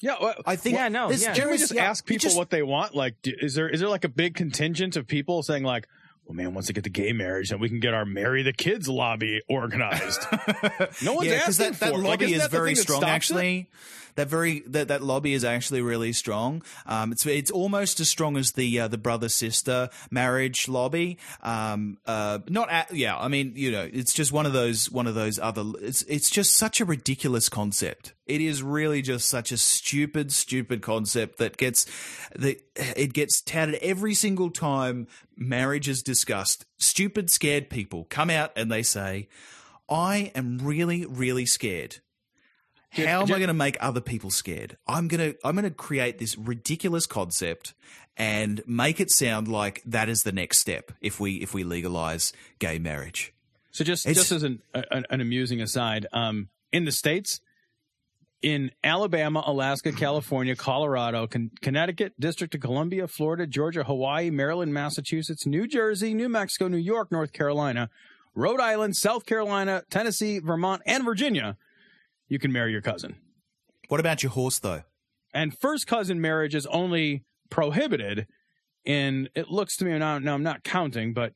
Yeah, 0.00 0.16
well, 0.20 0.34
I 0.46 0.56
think. 0.56 0.76
Yeah, 0.76 0.88
no, 0.88 1.08
this- 1.08 1.22
yeah. 1.22 1.34
Can 1.34 1.50
we 1.50 1.58
just 1.58 1.74
yeah, 1.74 1.84
ask 1.84 2.04
people 2.04 2.22
just- 2.22 2.36
what 2.36 2.50
they 2.50 2.62
want? 2.62 2.94
Like, 2.94 3.16
do, 3.22 3.32
is 3.40 3.54
there 3.54 3.68
is 3.68 3.80
there 3.80 3.88
like 3.88 4.04
a 4.04 4.08
big 4.08 4.34
contingent 4.34 4.96
of 4.96 5.06
people 5.06 5.42
saying 5.42 5.62
like, 5.64 5.86
"Well, 6.24 6.34
man, 6.34 6.54
once 6.54 6.66
they 6.68 6.72
get 6.72 6.84
the 6.84 6.90
gay 6.90 7.12
marriage, 7.12 7.50
then 7.50 7.60
we 7.60 7.68
can 7.68 7.78
get 7.80 7.94
our 7.94 8.04
marry 8.04 8.42
the 8.42 8.52
kids 8.52 8.88
lobby 8.88 9.40
organized." 9.48 10.20
no 11.02 11.14
one's 11.14 11.28
yeah, 11.28 11.42
asking 11.46 11.66
that, 11.66 11.80
that 11.80 11.92
for 11.92 11.98
it. 12.00 12.02
lobby 12.02 12.32
Like, 12.32 12.42
that 12.42 12.50
very 12.50 12.74
strong. 12.74 13.04
Actually, 13.04 13.58
it? 13.58 13.66
That 14.14 14.28
very 14.28 14.60
that, 14.66 14.88
that 14.88 15.02
lobby 15.02 15.32
is 15.32 15.44
actually 15.44 15.80
really 15.80 16.12
strong. 16.12 16.62
Um, 16.86 17.12
it's 17.12 17.24
it's 17.26 17.50
almost 17.50 18.00
as 18.00 18.08
strong 18.08 18.36
as 18.36 18.52
the 18.52 18.80
uh, 18.80 18.88
the 18.88 18.98
brother 18.98 19.28
sister 19.28 19.88
marriage 20.10 20.68
lobby. 20.68 21.18
Um, 21.42 21.98
uh, 22.06 22.40
not 22.48 22.70
at, 22.70 22.92
yeah. 22.94 23.16
I 23.16 23.28
mean, 23.28 23.52
you 23.56 23.70
know, 23.70 23.88
it's 23.90 24.12
just 24.12 24.32
one 24.32 24.46
of 24.46 24.52
those 24.52 24.90
one 24.90 25.06
of 25.06 25.14
those 25.14 25.38
other. 25.38 25.64
It's 25.80 26.02
it's 26.02 26.30
just 26.30 26.56
such 26.56 26.80
a 26.80 26.84
ridiculous 26.84 27.48
concept. 27.48 28.14
It 28.26 28.40
is 28.40 28.62
really 28.62 29.02
just 29.02 29.28
such 29.28 29.50
a 29.50 29.56
stupid, 29.56 30.32
stupid 30.32 30.82
concept 30.82 31.38
that 31.38 31.56
gets 31.56 31.86
the 32.36 32.60
it 32.76 33.12
gets 33.12 33.40
touted 33.40 33.76
every 33.76 34.14
single 34.14 34.50
time 34.50 35.08
marriage 35.36 35.88
is 35.88 36.02
discussed. 36.02 36.64
Stupid, 36.78 37.30
scared 37.30 37.70
people 37.70 38.06
come 38.10 38.30
out 38.30 38.52
and 38.56 38.70
they 38.70 38.82
say, 38.82 39.28
"I 39.88 40.30
am 40.34 40.58
really, 40.58 41.06
really 41.06 41.46
scared." 41.46 42.01
How 42.92 43.20
am 43.22 43.24
I 43.24 43.38
going 43.38 43.46
to 43.48 43.54
make 43.54 43.76
other 43.80 44.00
people 44.00 44.30
scared? 44.30 44.76
I'm 44.86 45.08
going 45.08 45.32
to 45.32 45.38
I'm 45.46 45.54
going 45.54 45.64
to 45.64 45.70
create 45.70 46.18
this 46.18 46.36
ridiculous 46.36 47.06
concept 47.06 47.74
and 48.16 48.62
make 48.66 49.00
it 49.00 49.10
sound 49.10 49.48
like 49.48 49.82
that 49.86 50.08
is 50.08 50.20
the 50.20 50.32
next 50.32 50.58
step 50.58 50.92
if 51.00 51.18
we 51.18 51.36
if 51.36 51.54
we 51.54 51.64
legalize 51.64 52.32
gay 52.58 52.78
marriage. 52.78 53.32
So 53.70 53.84
just 53.84 54.04
It's- 54.06 54.16
just 54.16 54.32
as 54.32 54.42
an, 54.42 54.60
an 54.74 55.04
an 55.08 55.20
amusing 55.20 55.60
aside, 55.62 56.06
um, 56.12 56.48
in 56.72 56.84
the 56.84 56.92
states, 56.92 57.40
in 58.42 58.70
Alabama, 58.82 59.42
Alaska, 59.46 59.92
California, 59.92 60.56
Colorado, 60.56 61.26
Con- 61.26 61.50
Connecticut, 61.62 62.12
District 62.18 62.54
of 62.54 62.60
Columbia, 62.60 63.06
Florida, 63.06 63.46
Georgia, 63.46 63.84
Hawaii, 63.84 64.30
Maryland, 64.30 64.74
Massachusetts, 64.74 65.46
New 65.46 65.66
Jersey, 65.66 66.12
New 66.12 66.28
Mexico, 66.28 66.66
New 66.68 66.76
York, 66.76 67.12
North 67.12 67.32
Carolina, 67.32 67.88
Rhode 68.34 68.60
Island, 68.60 68.96
South 68.96 69.26
Carolina, 69.26 69.84
Tennessee, 69.90 70.38
Vermont, 70.40 70.82
and 70.86 71.04
Virginia, 71.04 71.56
you 72.32 72.38
can 72.38 72.50
marry 72.50 72.72
your 72.72 72.80
cousin. 72.80 73.14
What 73.88 74.00
about 74.00 74.22
your 74.22 74.32
horse 74.32 74.58
though? 74.58 74.84
And 75.34 75.56
first 75.58 75.86
cousin 75.86 76.18
marriage 76.18 76.54
is 76.54 76.64
only 76.64 77.24
prohibited 77.50 78.26
in, 78.86 79.28
it 79.34 79.50
looks 79.50 79.76
to 79.76 79.84
me 79.84 79.98
now, 79.98 80.18
now 80.18 80.32
I'm 80.32 80.42
not 80.42 80.64
counting, 80.64 81.12
but 81.12 81.34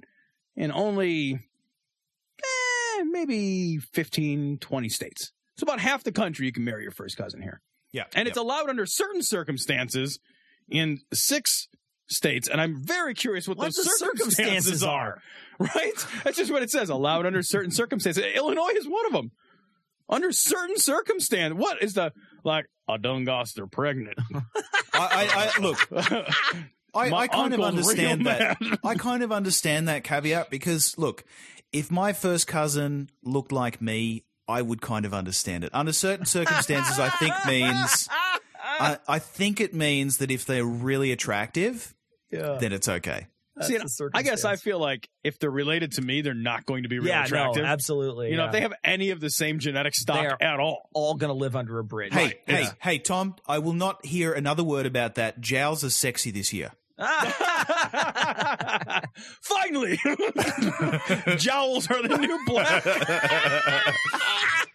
in 0.57 0.73
only 0.73 1.35
eh, 1.35 3.03
maybe 3.11 3.77
15, 3.77 4.57
20 4.59 4.89
states. 4.89 5.33
So 5.59 5.65
about 5.65 5.81
half 5.81 6.03
the 6.03 6.13
country 6.13 6.47
you 6.47 6.53
can 6.53 6.65
marry 6.65 6.83
your 6.83 6.93
first 6.93 7.19
cousin 7.19 7.43
here. 7.43 7.61
Yeah. 7.93 8.05
And 8.15 8.27
it's 8.27 8.39
allowed 8.39 8.71
under 8.71 8.87
certain 8.87 9.23
circumstances 9.23 10.19
in 10.67 11.01
six 11.13 11.69
states. 12.07 12.49
And 12.49 12.59
I'm 12.59 12.83
very 12.83 13.13
curious 13.13 13.47
what, 13.47 13.59
What 13.59 13.67
those 13.67 13.99
circumstances, 13.99 14.37
circumstances 14.37 14.83
are. 14.83 15.21
Right? 15.59 16.07
That's 16.23 16.37
just 16.37 16.51
what 16.51 16.63
it 16.63 16.71
says. 16.71 16.91
Allowed 16.91 17.25
under 17.25 17.43
certain 17.43 17.71
circumstances. 17.71 18.23
Illinois 18.35 18.73
is 18.77 18.87
one 18.87 19.07
of 19.07 19.13
them. 19.13 19.31
Under 20.09 20.33
certain 20.33 20.79
circumstance. 20.79 21.55
What 21.55 21.83
is 21.83 21.95
the, 21.95 22.13
like, 22.45 22.67
I 22.89 22.97
done 22.97 23.25
got 23.25 23.51
her 23.57 23.67
pregnant. 23.67 24.17
I, 24.35 24.41
I, 24.95 25.53
I 25.57 25.61
look. 25.61 25.89
I, 26.95 27.11
I 27.13 27.27
kind 27.29 27.53
of 27.53 27.61
understand 27.61 28.27
that. 28.27 28.57
I 28.85 28.95
kind 28.95 29.23
of 29.23 29.33
understand 29.33 29.89
that 29.89 30.05
caveat 30.05 30.49
because 30.51 30.97
look, 30.97 31.25
if 31.73 31.91
my 31.91 32.13
first 32.13 32.47
cousin 32.47 33.11
looked 33.23 33.53
like 33.53 33.83
me, 33.83 34.25
I 34.49 34.63
would 34.63 34.81
kind 34.81 35.05
of 35.05 35.13
understand 35.13 35.65
it. 35.65 35.71
Under 35.75 35.93
certain 35.93 36.25
circumstances, 36.25 36.99
I 36.99 37.11
think 37.11 37.35
means. 37.47 38.09
I, 38.79 38.99
I 39.09 39.19
think 39.19 39.61
it 39.61 39.75
means 39.75 40.19
that 40.19 40.31
if 40.31 40.47
they're 40.47 40.65
really 40.65 41.11
attractive, 41.13 41.95
Yeah. 42.31 42.59
then 42.61 42.73
it's 42.73 42.89
okay. 42.89 43.27
See, 43.63 43.79
I 44.13 44.23
guess 44.23 44.45
I 44.45 44.57
feel 44.57 44.79
like 44.79 45.09
if 45.25 45.39
they're 45.39 45.51
related 45.51 45.93
to 45.93 46.03
me, 46.03 46.21
they're 46.21 46.35
not 46.35 46.67
going 46.67 46.83
to 46.83 46.91
be 46.91 46.99
real 46.99 47.09
yeah, 47.09 47.25
attractive. 47.25 47.63
no, 47.63 47.69
absolutely. 47.69 48.31
You 48.31 48.37
know, 48.37 48.47
if 48.47 48.53
they 48.53 48.61
have 48.61 48.75
any 48.85 49.11
of 49.11 49.21
the 49.21 49.31
same 49.31 49.59
genetic 49.61 49.95
stock 49.95 50.37
at 50.43 50.61
all. 50.61 50.91
all 50.93 51.15
going 51.15 51.29
to 51.33 51.35
live 51.39 51.57
under 51.57 51.79
a 51.79 51.85
bridge. 51.85 52.13
Hey, 52.13 52.23
Right. 52.25 52.41
hey, 52.47 52.61
Yeah. 52.63 52.73
hey, 52.81 52.99
Tom! 52.99 53.35
I 53.49 53.59
will 53.61 53.73
not 53.73 54.05
hear 54.05 54.33
another 54.35 54.63
word 54.63 54.85
about 54.85 55.15
that. 55.15 55.41
Jowls 55.41 55.83
are 55.85 55.91
sexy 55.91 56.31
this 56.31 56.53
year. 56.53 56.73
Finally, 59.43 59.99
jowls 61.37 61.91
are 61.91 62.03
the 62.07 62.17
new 62.21 62.39
black. 62.47 62.85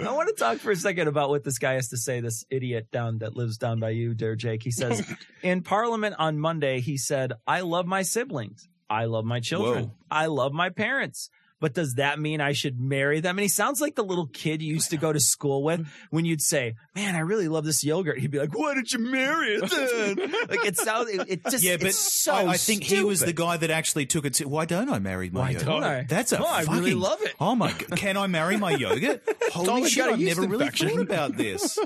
I 0.00 0.12
want 0.12 0.28
to 0.28 0.34
talk 0.34 0.58
for 0.58 0.70
a 0.70 0.76
second 0.76 1.08
about 1.08 1.30
what 1.30 1.44
this 1.44 1.58
guy 1.58 1.74
has 1.74 1.88
to 1.88 1.96
say. 1.96 2.20
This 2.20 2.44
idiot 2.50 2.88
down 2.90 3.18
that 3.18 3.36
lives 3.36 3.58
down 3.58 3.80
by 3.80 3.90
you, 3.90 4.14
dear 4.14 4.36
Jake. 4.36 4.62
He 4.62 4.70
says 4.70 5.02
in 5.42 5.62
Parliament 5.62 6.16
on 6.18 6.38
Monday, 6.38 6.80
he 6.80 6.96
said, 6.96 7.32
"I 7.46 7.60
love 7.60 7.86
my 7.86 8.02
siblings. 8.02 8.68
I 8.88 9.06
love 9.06 9.24
my 9.24 9.40
children. 9.40 9.84
Whoa. 9.84 9.92
I 10.10 10.26
love 10.26 10.52
my 10.52 10.70
parents." 10.70 11.30
But 11.58 11.72
does 11.72 11.94
that 11.94 12.18
mean 12.18 12.40
I 12.42 12.52
should 12.52 12.78
marry 12.78 13.20
them? 13.20 13.38
And 13.38 13.42
he 13.42 13.48
sounds 13.48 13.80
like 13.80 13.94
the 13.94 14.04
little 14.04 14.26
kid 14.26 14.60
you 14.60 14.74
used 14.74 14.90
to 14.90 14.98
go 14.98 15.10
to 15.12 15.18
school 15.20 15.62
with 15.64 15.86
when 16.10 16.24
you'd 16.26 16.42
say, 16.42 16.74
"Man, 16.94 17.14
I 17.14 17.20
really 17.20 17.48
love 17.48 17.64
this 17.64 17.82
yogurt." 17.82 18.18
He'd 18.18 18.30
be 18.30 18.38
like, 18.38 18.56
"Why 18.56 18.74
don't 18.74 18.92
you 18.92 18.98
marry 18.98 19.54
it 19.54 19.70
then?" 19.70 20.30
like 20.48 20.66
it 20.66 20.76
sounds, 20.76 21.08
it, 21.10 21.24
it 21.28 21.44
just, 21.50 21.64
Yeah, 21.64 21.78
but 21.78 21.86
it's 21.86 22.22
so 22.22 22.32
I, 22.34 22.50
I 22.50 22.56
think 22.58 22.82
he 22.84 23.02
was 23.02 23.20
the 23.20 23.32
guy 23.32 23.56
that 23.56 23.70
actually 23.70 24.04
took 24.04 24.26
it 24.26 24.34
to. 24.34 24.44
Why 24.48 24.66
don't 24.66 24.90
I 24.90 24.98
marry 24.98 25.30
my 25.30 25.40
Why 25.40 25.50
yogurt? 25.52 25.66
don't 25.66 25.84
I? 25.84 26.02
That's 26.02 26.32
a 26.32 26.40
Oh, 26.42 26.46
I 26.46 26.62
really 26.64 26.92
love 26.94 27.22
it. 27.22 27.34
Oh 27.40 27.54
my! 27.54 27.72
g- 27.72 27.86
Can 27.96 28.16
I 28.18 28.26
marry 28.26 28.56
my 28.58 28.72
yogurt? 28.72 29.22
Holy 29.52 29.88
shit! 29.88 30.04
I've 30.04 30.20
never 30.20 30.42
really 30.42 30.66
infection. 30.66 30.90
thought 30.90 31.00
about 31.00 31.36
this. 31.38 31.78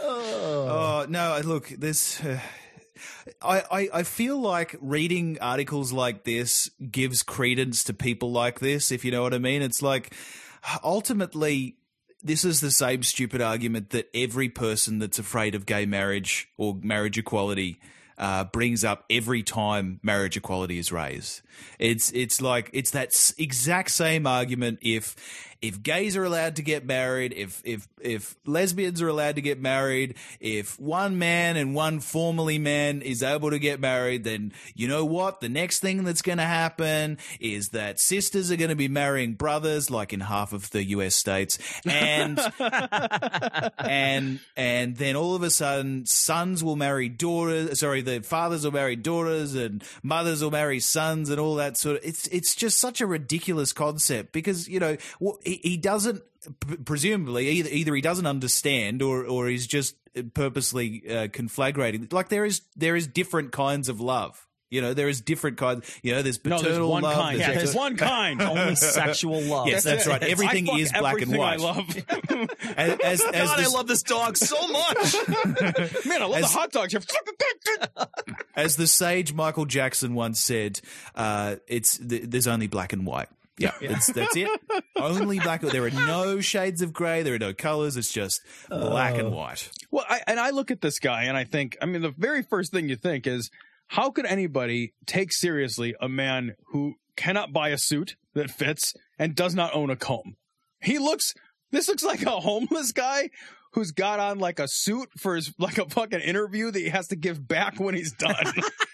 oh 0.00 1.06
no! 1.08 1.40
Look, 1.44 1.68
this. 1.68 2.22
Uh, 2.22 2.38
I, 3.40 3.62
I, 3.70 3.88
I 3.94 4.02
feel 4.02 4.38
like 4.38 4.76
reading 4.80 5.38
articles 5.40 5.92
like 5.92 6.24
this 6.24 6.70
gives 6.90 7.22
credence 7.22 7.84
to 7.84 7.94
people 7.94 8.32
like 8.32 8.60
this, 8.60 8.90
if 8.90 9.04
you 9.04 9.10
know 9.10 9.22
what 9.22 9.34
I 9.34 9.38
mean. 9.38 9.62
It's 9.62 9.82
like 9.82 10.12
ultimately 10.82 11.76
this 12.22 12.44
is 12.44 12.60
the 12.60 12.70
same 12.70 13.02
stupid 13.02 13.40
argument 13.40 13.90
that 13.90 14.08
every 14.12 14.48
person 14.48 14.98
that's 14.98 15.18
afraid 15.18 15.54
of 15.54 15.66
gay 15.66 15.86
marriage 15.86 16.48
or 16.56 16.76
marriage 16.82 17.16
equality 17.16 17.80
uh, 18.18 18.44
brings 18.44 18.84
up 18.84 19.04
every 19.08 19.42
time 19.42 20.00
marriage 20.02 20.36
equality 20.36 20.78
is 20.78 20.90
raised. 20.90 21.42
It's 21.78 22.10
it's 22.10 22.40
like 22.40 22.70
it's 22.72 22.90
that 22.90 23.10
exact 23.38 23.92
same 23.92 24.26
argument 24.26 24.80
if 24.82 25.14
if 25.60 25.82
gays 25.82 26.16
are 26.16 26.24
allowed 26.24 26.56
to 26.56 26.62
get 26.62 26.86
married, 26.86 27.32
if 27.36 27.60
if 27.64 27.88
if 28.00 28.36
lesbians 28.46 29.02
are 29.02 29.08
allowed 29.08 29.34
to 29.34 29.42
get 29.42 29.60
married, 29.60 30.14
if 30.38 30.78
one 30.78 31.18
man 31.18 31.56
and 31.56 31.74
one 31.74 31.98
formerly 31.98 32.58
man 32.58 33.02
is 33.02 33.22
able 33.22 33.50
to 33.50 33.58
get 33.58 33.80
married, 33.80 34.22
then 34.22 34.52
you 34.74 34.86
know 34.86 35.04
what? 35.04 35.40
The 35.40 35.48
next 35.48 35.80
thing 35.80 36.04
that's 36.04 36.22
going 36.22 36.38
to 36.38 36.44
happen 36.44 37.18
is 37.40 37.70
that 37.70 37.98
sisters 37.98 38.52
are 38.52 38.56
going 38.56 38.70
to 38.70 38.76
be 38.76 38.86
marrying 38.86 39.34
brothers, 39.34 39.90
like 39.90 40.12
in 40.12 40.20
half 40.20 40.52
of 40.52 40.70
the 40.70 40.84
U.S. 40.84 41.16
states, 41.16 41.58
and 41.84 42.38
and 43.78 44.40
and 44.56 44.96
then 44.96 45.16
all 45.16 45.34
of 45.34 45.42
a 45.42 45.50
sudden, 45.50 46.06
sons 46.06 46.62
will 46.62 46.76
marry 46.76 47.08
daughters. 47.08 47.80
Sorry, 47.80 48.00
the 48.00 48.20
fathers 48.20 48.64
will 48.64 48.72
marry 48.72 48.94
daughters, 48.94 49.56
and 49.56 49.82
mothers 50.04 50.42
will 50.42 50.52
marry 50.52 50.78
sons, 50.78 51.30
and 51.30 51.40
all 51.40 51.56
that 51.56 51.76
sort 51.76 51.96
of. 51.96 52.04
It's 52.04 52.28
it's 52.28 52.54
just 52.54 52.78
such 52.78 53.00
a 53.00 53.06
ridiculous 53.06 53.72
concept 53.72 54.30
because 54.32 54.68
you 54.68 54.78
know 54.78 54.96
he, 55.48 55.60
he 55.62 55.76
doesn't 55.76 56.22
presumably 56.84 57.48
either 57.48 57.70
either 57.70 57.94
he 57.94 58.00
doesn't 58.00 58.26
understand 58.26 59.02
or 59.02 59.24
or 59.24 59.48
he's 59.48 59.66
just 59.66 59.96
purposely 60.34 61.02
uh, 61.08 61.26
conflagrating. 61.28 62.12
Like 62.12 62.28
there 62.28 62.44
is 62.44 62.62
there 62.76 62.96
is 62.96 63.06
different 63.06 63.52
kinds 63.52 63.88
of 63.88 64.00
love. 64.00 64.44
You 64.70 64.82
know, 64.82 64.92
there 64.92 65.08
is 65.08 65.22
different 65.22 65.56
kinds. 65.56 65.88
You 66.02 66.12
know, 66.14 66.20
there's 66.20 66.36
paternal 66.36 66.62
No, 66.62 66.68
there's 66.68 66.86
one 66.86 67.02
love. 67.02 67.14
kind. 67.14 67.40
there's- 67.40 67.48
Yeah, 67.54 67.56
there's 67.56 67.74
one 67.74 67.96
kind. 67.96 68.42
only 68.42 68.74
sexual 69.00 69.40
love. 69.40 69.66
Yes, 69.66 69.82
that's 69.82 70.06
right. 70.06 70.22
Everything 70.22 70.68
I 70.68 70.74
is 70.80 70.92
black 70.92 71.22
and 71.22 71.34
white. 71.34 71.54
I 71.58 71.62
love. 71.62 71.88
as, 72.76 73.00
as, 73.00 73.00
as 73.22 73.48
God, 73.48 73.58
I 73.58 73.62
this- 73.62 73.72
love 73.74 73.86
this 73.86 74.02
dog 74.02 74.36
so 74.36 74.68
much. 74.68 75.14
Man, 76.04 76.20
I 76.20 76.26
love 76.26 76.34
As- 76.42 76.52
the 76.52 76.58
hot 76.58 76.70
dogs. 76.70 76.94
As 78.54 78.76
the 78.76 78.86
sage 78.86 79.32
Michael 79.32 79.64
Jackson 79.64 80.14
once 80.14 80.38
said, 80.38 80.80
uh, 81.14 81.56
"It's 81.66 81.96
th- 81.96 82.24
there's 82.26 82.46
only 82.46 82.66
black 82.66 82.92
and 82.92 83.06
white." 83.06 83.28
Yeah, 83.58 83.72
It's, 83.80 84.06
that's 84.12 84.36
it. 84.36 84.48
Only 84.96 85.38
black. 85.38 85.60
There 85.60 85.84
are 85.84 85.90
no 85.90 86.40
shades 86.40 86.82
of 86.82 86.92
grey. 86.92 87.22
There 87.22 87.34
are 87.34 87.38
no 87.38 87.54
colors. 87.54 87.96
It's 87.96 88.12
just 88.12 88.40
black 88.68 89.16
and 89.16 89.28
oh. 89.28 89.30
white. 89.30 89.70
Well, 89.90 90.04
I, 90.08 90.20
and 90.26 90.38
I 90.38 90.50
look 90.50 90.70
at 90.70 90.80
this 90.80 90.98
guy 90.98 91.24
and 91.24 91.36
I 91.36 91.44
think, 91.44 91.76
I 91.82 91.86
mean, 91.86 92.02
the 92.02 92.14
very 92.16 92.42
first 92.42 92.72
thing 92.72 92.88
you 92.88 92.96
think 92.96 93.26
is, 93.26 93.50
how 93.88 94.10
could 94.10 94.26
anybody 94.26 94.92
take 95.06 95.32
seriously 95.32 95.94
a 96.00 96.08
man 96.08 96.54
who 96.72 96.94
cannot 97.16 97.52
buy 97.52 97.70
a 97.70 97.78
suit 97.78 98.16
that 98.34 98.50
fits 98.50 98.94
and 99.18 99.34
does 99.34 99.54
not 99.54 99.74
own 99.74 99.90
a 99.90 99.96
comb? 99.96 100.36
He 100.80 100.98
looks, 100.98 101.32
this 101.72 101.88
looks 101.88 102.04
like 102.04 102.22
a 102.22 102.40
homeless 102.40 102.92
guy 102.92 103.30
who's 103.72 103.90
got 103.90 104.20
on 104.20 104.38
like 104.38 104.58
a 104.58 104.66
suit 104.68 105.08
for 105.18 105.36
his, 105.36 105.52
like 105.58 105.78
a 105.78 105.88
fucking 105.88 106.20
interview 106.20 106.70
that 106.70 106.78
he 106.78 106.90
has 106.90 107.08
to 107.08 107.16
give 107.16 107.46
back 107.46 107.80
when 107.80 107.94
he's 107.94 108.12
done. 108.12 108.34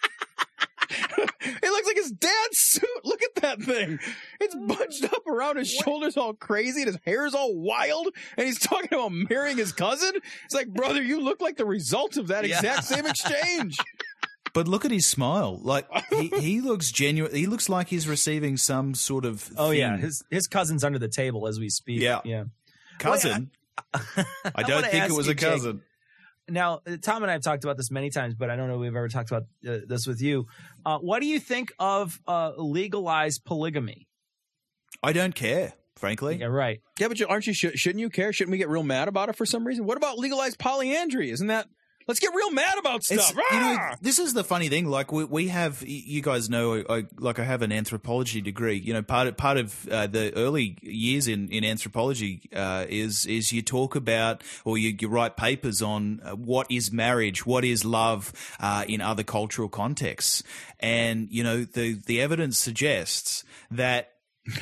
it 2.05 2.13
looks 2.13 2.25
like 2.25 2.31
his 2.31 2.31
dad's 2.31 2.59
suit. 2.59 3.05
Look 3.05 3.23
at 3.23 3.35
that 3.43 3.63
thing. 3.63 3.99
It's 4.41 4.55
oh. 4.55 4.67
bunched 4.67 5.05
up 5.05 5.27
around 5.27 5.57
his 5.57 5.71
shoulders 5.71 6.17
all 6.17 6.35
crazy 6.35 6.83
and 6.83 6.89
his 6.89 6.99
hair's 7.05 7.35
all 7.35 7.55
wild. 7.55 8.09
And 8.37 8.47
he's 8.47 8.59
talking 8.59 8.89
about 8.93 9.13
marrying 9.13 9.57
his 9.57 9.73
cousin. 9.73 10.13
It's 10.45 10.55
like, 10.55 10.69
brother, 10.69 11.03
you 11.03 11.21
look 11.21 11.41
like 11.41 11.57
the 11.57 11.67
result 11.67 12.17
of 12.17 12.29
that 12.29 12.47
Yeah. 12.47 12.57
exact 12.57 12.85
same 12.85 13.07
exchange. 13.07 13.79
But 14.53 14.69
look 14.69 14.85
at 14.85 14.93
his 14.93 15.05
smile. 15.05 15.59
Like 15.61 15.89
he, 16.11 16.29
he 16.41 16.61
looks 16.61 16.93
genuine. 16.93 17.35
He 17.35 17.47
looks 17.47 17.69
like 17.69 17.89
he's 17.89 18.07
receiving 18.07 18.57
some 18.57 18.95
sort 18.95 19.25
of. 19.25 19.51
Oh 19.57 19.73
yeah, 19.73 19.97
his 19.97 20.23
his 20.31 20.47
cousin's 20.47 20.85
under 20.85 21.01
the 21.01 21.09
table 21.09 21.49
as 21.49 21.59
we 21.59 21.69
speak. 21.69 22.01
Yeah. 22.01 22.21
yeah. 22.25 22.45
cousin. 23.01 23.51
I 23.93 24.63
don't 24.63 24.77
wanna 24.77 24.87
think 24.87 25.07
it 25.07 25.13
was 25.13 25.27
you, 25.27 25.33
a 25.33 25.35
Jake, 25.35 25.51
cousin. 25.51 25.83
Now, 26.49 26.81
uh, 26.87 26.97
Tom 27.01 27.23
and 27.23 27.31
I 27.31 27.35
have 27.35 27.43
talked 27.43 27.65
about 27.65 27.77
this 27.77 27.91
many 27.91 28.11
times, 28.11 28.35
but 28.35 28.51
I 28.51 28.57
don't 28.57 28.69
know 28.69 28.75
if 28.75 28.81
we've 28.81 28.95
ever 28.95 29.09
talked 29.09 29.31
about 29.31 29.45
uh, 29.67 29.79
this 29.87 30.07
with 30.07 30.21
you. 30.21 30.47
Uh, 30.85 30.99
what 30.99 31.21
do 31.21 31.27
you 31.27 31.41
think 31.41 31.73
of 31.79 32.21
uh, 32.29 32.53
legalized 32.59 33.45
polygamy? 33.45 34.07
I 35.03 35.13
don't 35.13 35.35
care. 35.35 35.73
frankly. 35.97 36.37
Yeah, 36.37 36.47
right. 36.47 36.81
Yeah, 36.99 37.09
but 37.09 37.19
you, 37.19 37.27
aren't 37.27 37.47
you? 37.47 37.55
Should, 37.55 37.79
shouldn't 37.79 38.01
you 38.01 38.11
care? 38.11 38.33
Shouldn't 38.33 38.53
we 38.53 38.59
get 38.59 38.69
real 38.69 38.83
mad 38.83 39.09
about 39.09 39.29
it 39.31 39.37
for 39.37 39.47
some 39.47 39.67
reason? 39.67 39.87
What 39.87 39.97
about 39.97 40.19
legalized 40.19 40.59
polyandry? 40.59 41.31
Isn't 41.31 41.47
that? 41.49 41.67
Let's 42.07 42.21
get 42.21 42.35
real 42.35 42.51
mad 42.51 42.77
about 42.79 43.03
stuff. 43.03 43.31
you 43.31 43.37
know, 43.61 43.77
Ah! 43.81 43.97
this 44.03 44.19
is 44.19 44.35
the 44.35 44.45
funny 44.45 44.69
thing. 44.69 44.87
Like 44.87 45.11
we, 45.11 45.25
we 45.25 45.49
have, 45.49 45.83
you 45.87 46.21
guys 46.21 46.51
know, 46.51 46.85
I, 46.89 47.05
like 47.19 47.39
I 47.39 47.45
have 47.45 47.63
an 47.63 47.73
anthropology 47.73 48.41
degree. 48.41 48.77
You 48.77 48.93
know, 48.93 49.03
part 49.03 49.27
of, 49.27 49.37
part 49.37 49.57
of 49.57 49.89
uh, 49.89 50.07
the 50.07 50.35
early 50.37 50.77
years 50.83 51.29
in 51.29 51.49
in 51.49 51.65
anthropology 51.65 52.49
uh, 52.55 52.85
is 52.89 53.25
is 53.27 53.53
you 53.53 53.63
talk 53.63 53.97
about 53.97 54.43
or 54.65 54.77
you, 54.77 54.95
you 55.01 55.09
write 55.09 55.37
papers 55.37 55.81
on 55.81 56.21
uh, 56.25 56.33
what 56.37 56.67
is 56.71 56.93
marriage, 56.93 57.47
what 57.47 57.65
is 57.65 57.85
love 57.85 58.33
uh, 58.61 58.85
in 58.87 59.01
other 59.01 59.23
cultural 59.23 59.69
contexts, 59.69 60.43
and 60.81 61.29
you 61.31 61.43
know 61.43 61.65
the 61.65 61.95
the 62.07 62.21
evidence 62.21 62.59
suggests 62.59 63.45
that 63.71 64.11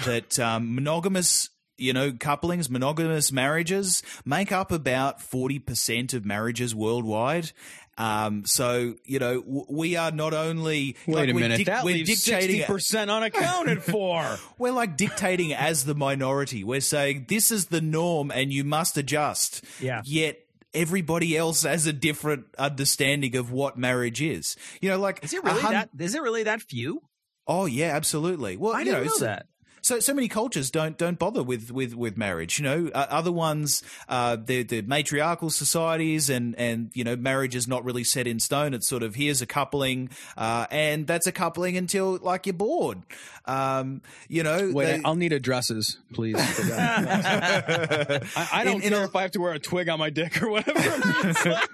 that 0.04 0.38
um, 0.38 0.74
monogamous 0.76 1.48
you 1.78 1.92
know, 1.92 2.12
couplings, 2.12 2.68
monogamous 2.70 3.32
marriages 3.32 4.02
make 4.24 4.52
up 4.52 4.70
about 4.72 5.20
40% 5.20 6.14
of 6.14 6.24
marriages 6.24 6.74
worldwide. 6.74 7.52
Um, 7.98 8.44
so, 8.46 8.94
you 9.04 9.18
know, 9.18 9.40
w- 9.42 9.66
we 9.68 9.96
are 9.96 10.10
not 10.10 10.32
only. 10.32 10.96
Wait 11.06 11.14
like, 11.14 11.28
a 11.28 11.34
minute. 11.34 11.56
dic- 11.58 11.66
that 11.66 11.84
we're 11.84 11.94
leaves 11.96 12.24
dictating. 12.24 12.56
sixty 12.56 12.72
percent 12.72 13.10
unaccounted 13.10 13.82
for. 13.82 14.38
We're 14.58 14.72
like 14.72 14.96
dictating 14.96 15.52
as 15.52 15.84
the 15.84 15.94
minority. 15.94 16.64
We're 16.64 16.80
saying 16.80 17.26
this 17.28 17.50
is 17.50 17.66
the 17.66 17.82
norm 17.82 18.30
and 18.30 18.50
you 18.52 18.64
must 18.64 18.96
adjust. 18.96 19.62
Yeah. 19.78 20.00
Yet 20.06 20.38
everybody 20.72 21.36
else 21.36 21.64
has 21.64 21.86
a 21.86 21.92
different 21.92 22.46
understanding 22.58 23.36
of 23.36 23.52
what 23.52 23.76
marriage 23.76 24.22
is. 24.22 24.56
You 24.80 24.88
know, 24.88 24.98
like. 24.98 25.22
Is 25.22 25.34
it 25.34 25.44
really 25.44 25.60
hun- 25.60 25.72
that? 25.74 25.90
Is 25.98 26.14
it 26.14 26.22
really 26.22 26.44
that 26.44 26.62
few? 26.62 27.02
Oh, 27.46 27.66
yeah, 27.66 27.94
absolutely. 27.94 28.56
Well, 28.56 28.72
I 28.72 28.78
you 28.80 28.84
didn't 28.86 28.94
know, 29.00 29.04
know 29.04 29.14
it's- 29.16 29.20
that. 29.20 29.46
So 29.84 29.98
so 29.98 30.14
many 30.14 30.28
cultures 30.28 30.70
don't 30.70 30.96
don't 30.96 31.18
bother 31.18 31.42
with 31.42 31.72
with 31.72 31.94
with 31.94 32.16
marriage. 32.16 32.60
You 32.60 32.64
know, 32.64 32.90
uh, 32.94 33.06
other 33.10 33.32
ones 33.32 33.82
uh, 34.08 34.36
they're, 34.42 34.62
they're 34.62 34.82
matriarchal 34.82 35.50
societies, 35.50 36.30
and 36.30 36.54
and 36.56 36.90
you 36.94 37.02
know, 37.02 37.16
marriage 37.16 37.56
is 37.56 37.66
not 37.66 37.84
really 37.84 38.04
set 38.04 38.28
in 38.28 38.38
stone. 38.38 38.74
It's 38.74 38.88
sort 38.88 39.02
of 39.02 39.16
here's 39.16 39.42
a 39.42 39.46
coupling, 39.46 40.10
uh, 40.36 40.66
and 40.70 41.06
that's 41.08 41.26
a 41.26 41.32
coupling 41.32 41.76
until 41.76 42.16
like 42.22 42.46
you're 42.46 42.52
bored. 42.54 43.02
Um, 43.44 44.02
you 44.28 44.44
know, 44.44 44.70
Wait, 44.72 44.84
they- 44.84 45.00
I'll 45.04 45.16
need 45.16 45.32
addresses, 45.32 45.98
please. 46.12 46.36
I, 46.38 48.20
I 48.52 48.62
don't 48.64 48.76
In- 48.76 48.82
in 48.82 48.88
care 48.90 49.02
a- 49.02 49.06
if 49.06 49.16
I 49.16 49.22
have 49.22 49.32
to 49.32 49.40
wear 49.40 49.52
a 49.52 49.58
twig 49.58 49.88
on 49.88 49.98
my 49.98 50.10
dick 50.10 50.40
or 50.42 50.48
whatever. 50.48 50.80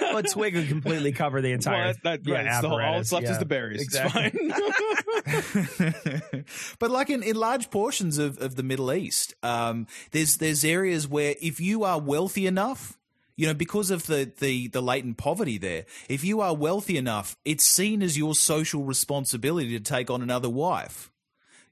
Well, 0.00 0.22
twig 0.22 0.54
would 0.54 0.68
completely 0.68 1.12
cover 1.12 1.42
the 1.42 1.52
entire. 1.52 1.84
well, 1.86 1.92
that, 2.02 2.24
that, 2.24 2.26
yeah, 2.26 2.34
right, 2.36 2.46
it's 2.46 2.60
the 2.62 2.68
whole, 2.70 2.80
all 2.80 2.94
that's 2.94 3.12
left 3.12 3.28
is 3.28 3.38
the 3.38 3.44
berries. 3.44 3.82
Exactly. 3.82 4.30
It's 4.32 5.76
fine. 5.76 6.44
but 6.78 6.90
like 6.90 7.10
in, 7.10 7.22
in 7.22 7.36
large 7.46 7.70
portions 7.70 8.18
of, 8.18 8.38
of 8.40 8.56
the 8.56 8.62
Middle 8.62 8.92
East, 8.92 9.34
um, 9.42 9.86
there's 10.10 10.38
there's 10.38 10.64
areas 10.64 11.06
where 11.06 11.34
if 11.40 11.60
you 11.60 11.84
are 11.84 12.00
wealthy 12.00 12.46
enough, 12.46 12.98
you 13.36 13.46
know, 13.46 13.54
because 13.54 13.90
of 13.90 14.06
the, 14.06 14.32
the, 14.38 14.68
the 14.68 14.80
latent 14.80 15.16
poverty 15.16 15.58
there, 15.58 15.84
if 16.08 16.24
you 16.24 16.40
are 16.40 16.54
wealthy 16.54 16.96
enough, 16.96 17.36
it's 17.44 17.64
seen 17.64 18.02
as 18.02 18.16
your 18.18 18.34
social 18.34 18.82
responsibility 18.82 19.78
to 19.78 19.84
take 19.84 20.10
on 20.10 20.22
another 20.22 20.48
wife, 20.48 21.12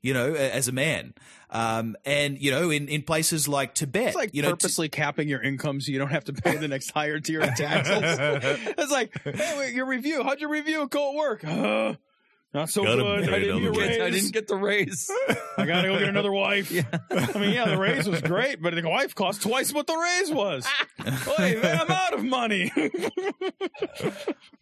you 0.02 0.14
know, 0.14 0.35
as 0.35 0.69
a 0.69 0.73
man. 0.73 1.14
Um, 1.50 1.97
and, 2.04 2.40
you 2.40 2.50
know, 2.50 2.71
in, 2.71 2.88
in 2.88 3.02
places 3.02 3.49
like 3.49 3.75
Tibet, 3.75 4.09
It's 4.09 4.16
like 4.16 4.35
you 4.35 4.43
know, 4.43 4.50
t- 4.50 4.54
purposely 4.54 4.88
capping 4.88 5.28
your 5.28 5.43
income 5.43 5.81
so 5.81 5.90
you 5.90 5.99
don't 5.99 6.11
have 6.11 6.25
to 6.25 6.33
pay 6.33 6.57
the 6.57 6.69
next 6.69 6.90
higher 6.90 7.19
tier 7.19 7.40
of 7.40 7.54
taxes. 7.57 8.02
it's 8.78 8.93
like, 8.93 9.11
hey, 9.23 9.54
wait, 9.59 9.75
your 9.75 9.87
review. 9.87 10.23
How'd 10.23 10.40
your 10.40 10.50
review 10.50 10.87
go 10.88 11.11
at 11.11 11.16
work? 11.16 11.97
Not 12.54 12.70
so 12.70 12.84
Gotta 12.84 13.02
good. 13.02 13.34
I 13.34 13.38
didn't, 13.40 13.62
get 13.62 13.76
raise. 13.76 13.88
raise. 13.88 14.00
I 14.00 14.11
didn't 14.11 14.32
get 14.32 14.46
the 14.46 14.54
raise. 14.54 15.11
I 15.58 15.66
gotta 15.66 15.88
go 15.88 15.99
get 15.99 16.08
another 16.08 16.30
wife. 16.30 16.73
I 17.11 17.38
mean, 17.38 17.50
yeah, 17.50 17.64
the 17.66 17.76
raise 17.76 18.08
was 18.08 18.20
great, 18.23 18.62
but 18.62 18.76
the 18.76 18.88
wife 18.88 19.16
cost 19.16 19.42
twice 19.42 19.73
what 19.75 19.88
the 19.88 19.96
raise 19.96 20.30
was. 20.32 20.64
Wait, 21.38 21.61
man, 21.61 21.80
I'm 21.80 21.90
out 21.90 22.14
of 22.14 22.23
money. 22.25 22.70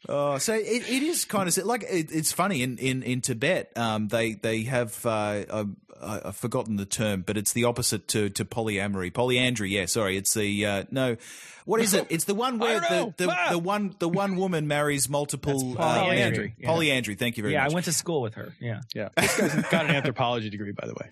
Oh, 0.09 0.39
so 0.39 0.55
it, 0.55 0.89
it 0.89 1.03
is 1.03 1.27
kind 1.27 1.47
of 1.49 1.57
like 1.67 1.83
it, 1.83 2.11
it's 2.11 2.33
funny 2.33 2.63
in 2.63 2.79
in 2.79 3.03
in 3.03 3.21
Tibet. 3.21 3.71
Um, 3.77 4.09
they 4.09 4.33
they 4.35 4.63
have 4.63 5.05
uh, 5.05 5.11
I- 5.53 5.65
I've 6.03 6.37
forgotten 6.37 6.77
the 6.77 6.87
term, 6.87 7.23
but 7.27 7.37
it's 7.37 7.53
the 7.53 7.65
opposite 7.65 8.09
to 8.09 8.29
to 8.31 8.45
polyamory. 8.45 9.13
Polyandry, 9.13 9.71
yeah. 9.71 9.87
Sorry, 9.87 10.17
it's 10.17 10.35
the 10.35 10.67
uh, 10.67 10.85
no. 10.91 11.17
What 11.65 11.81
is 11.81 11.95
it? 11.95 12.09
It's 12.11 12.25
the 12.25 12.35
one 12.35 12.59
where 12.61 12.81
don't 12.81 13.17
the, 13.17 13.27
the, 13.27 13.37
the 13.53 13.59
one 13.59 13.95
the 14.01 14.09
one 14.09 14.35
woman 14.35 14.67
marries 14.67 15.09
multiple 15.09 15.75
That's 15.75 15.81
uh, 15.81 16.01
polyandry. 16.05 16.55
Yeah. 16.59 16.67
Polyandry. 16.67 17.15
Thank 17.15 17.37
you 17.37 17.45
very 17.45 17.55
much. 17.55 17.61
yeah, 17.63 17.71
I 17.71 17.73
went 17.73 17.85
to 17.87 17.93
school 17.93 18.21
with 18.21 18.35
her. 18.35 18.53
Yeah. 18.61 18.81
yeah, 18.95 19.11
this 19.17 19.37
guy's 19.41 19.55
got 19.71 19.85
an 19.87 19.93
anthropology 19.95 20.51
degree, 20.51 20.73
by 20.73 20.89
the 20.89 20.95
way. 20.95 21.09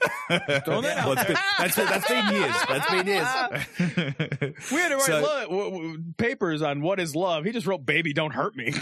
Throwing 0.65 0.83
that 0.83 1.07
Well, 1.07 1.17
out 1.17 1.19
it's 1.19 1.27
been, 1.27 1.37
that's 1.59 1.77
been, 1.77 1.87
that's 1.87 2.09
been 2.09 2.35
years. 2.35 2.55
That's 2.69 2.91
been 2.91 3.07
years. 3.07 4.71
We 4.73 4.79
had 4.81 4.89
to 4.89 4.97
write 4.97 5.05
So- 5.05 5.21
lo- 5.23 5.43
w- 5.45 5.71
w- 5.71 6.05
papers 6.17 6.63
on 6.63 6.81
what 6.83 6.99
is 6.99 7.15
love. 7.15 7.45
He 7.45 7.53
just 7.53 7.67
wrote 7.69 7.87
"Baby, 7.87 8.13
don't 8.13 8.33
hurt 8.33 8.57
me." 8.57 8.73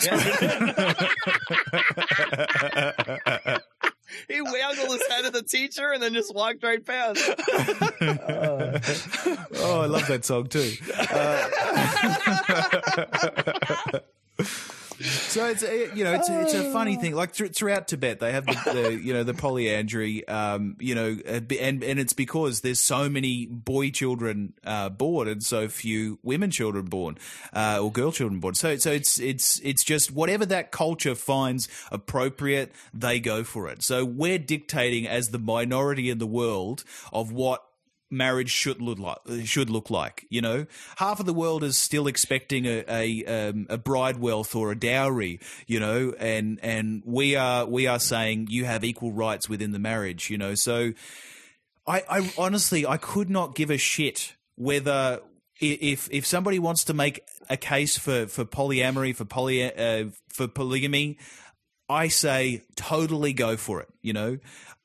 He 4.32 4.42
waggled 4.42 4.90
his 4.90 5.06
head 5.08 5.24
at 5.24 5.32
the 5.32 5.42
teacher 5.42 5.90
and 5.90 6.02
then 6.02 6.12
just 6.12 6.34
walked 6.34 6.62
right 6.62 6.84
past. 6.84 7.18
oh, 9.56 9.80
I 9.80 9.86
love 9.86 10.06
that 10.08 10.22
song 10.24 10.48
too. 10.48 10.74
Uh, 13.88 14.00
so 15.00 15.46
it's 15.46 15.62
a, 15.62 15.90
you 15.94 16.04
know 16.04 16.12
it's 16.12 16.28
it's 16.28 16.54
a 16.54 16.72
funny 16.72 16.96
thing. 16.96 17.14
Like 17.14 17.32
thr- 17.32 17.46
throughout 17.46 17.88
Tibet, 17.88 18.20
they 18.20 18.32
have 18.32 18.46
the, 18.46 18.72
the 18.72 18.94
you 18.94 19.12
know 19.12 19.22
the 19.24 19.34
polyandry. 19.34 20.26
Um, 20.26 20.76
you 20.80 20.94
know, 20.94 21.16
and 21.26 21.84
and 21.84 21.98
it's 21.98 22.12
because 22.12 22.62
there's 22.62 22.80
so 22.80 23.08
many 23.08 23.46
boy 23.46 23.90
children 23.90 24.54
uh, 24.64 24.88
born 24.88 25.28
and 25.28 25.42
so 25.42 25.68
few 25.68 26.18
women 26.22 26.50
children 26.50 26.86
born 26.86 27.18
uh, 27.52 27.78
or 27.80 27.92
girl 27.92 28.12
children 28.12 28.40
born. 28.40 28.54
So 28.54 28.76
so 28.76 28.90
it's 28.90 29.18
it's 29.20 29.60
it's 29.60 29.84
just 29.84 30.10
whatever 30.10 30.44
that 30.46 30.70
culture 30.72 31.14
finds 31.14 31.68
appropriate, 31.92 32.72
they 32.92 33.20
go 33.20 33.44
for 33.44 33.68
it. 33.68 33.82
So 33.82 34.04
we're 34.04 34.38
dictating 34.38 35.06
as 35.06 35.28
the 35.28 35.38
minority 35.38 36.10
in 36.10 36.18
the 36.18 36.26
world 36.26 36.84
of 37.12 37.32
what 37.32 37.67
marriage 38.10 38.50
should 38.50 38.80
look 38.80 38.98
like. 38.98 39.18
Should 39.44 39.70
look 39.70 39.90
like, 39.90 40.26
you 40.30 40.40
know, 40.40 40.66
half 40.96 41.20
of 41.20 41.26
the 41.26 41.34
world 41.34 41.62
is 41.62 41.76
still 41.76 42.06
expecting 42.06 42.66
a 42.66 42.84
a, 42.88 43.24
um, 43.24 43.66
a 43.68 43.78
bride 43.78 44.18
wealth 44.18 44.54
or 44.54 44.70
a 44.72 44.78
dowry, 44.78 45.40
you 45.66 45.80
know, 45.80 46.14
and 46.18 46.58
and 46.62 47.02
we 47.04 47.36
are 47.36 47.66
we 47.66 47.86
are 47.86 48.00
saying 48.00 48.48
you 48.50 48.64
have 48.64 48.84
equal 48.84 49.12
rights 49.12 49.48
within 49.48 49.72
the 49.72 49.78
marriage, 49.78 50.30
you 50.30 50.38
know. 50.38 50.54
So, 50.54 50.92
I, 51.86 52.02
I 52.08 52.32
honestly 52.38 52.86
I 52.86 52.96
could 52.96 53.30
not 53.30 53.54
give 53.54 53.70
a 53.70 53.78
shit 53.78 54.34
whether 54.56 55.20
if 55.60 56.08
if 56.10 56.26
somebody 56.26 56.58
wants 56.58 56.84
to 56.84 56.94
make 56.94 57.22
a 57.48 57.56
case 57.56 57.98
for 57.98 58.26
for 58.26 58.44
polyamory 58.44 59.14
for 59.14 59.24
poly 59.24 59.72
uh, 59.72 60.06
for 60.28 60.48
polygamy, 60.48 61.18
I 61.88 62.08
say 62.08 62.62
totally 62.76 63.32
go 63.32 63.56
for 63.56 63.80
it. 63.80 63.88
You 64.02 64.12
know, 64.12 64.38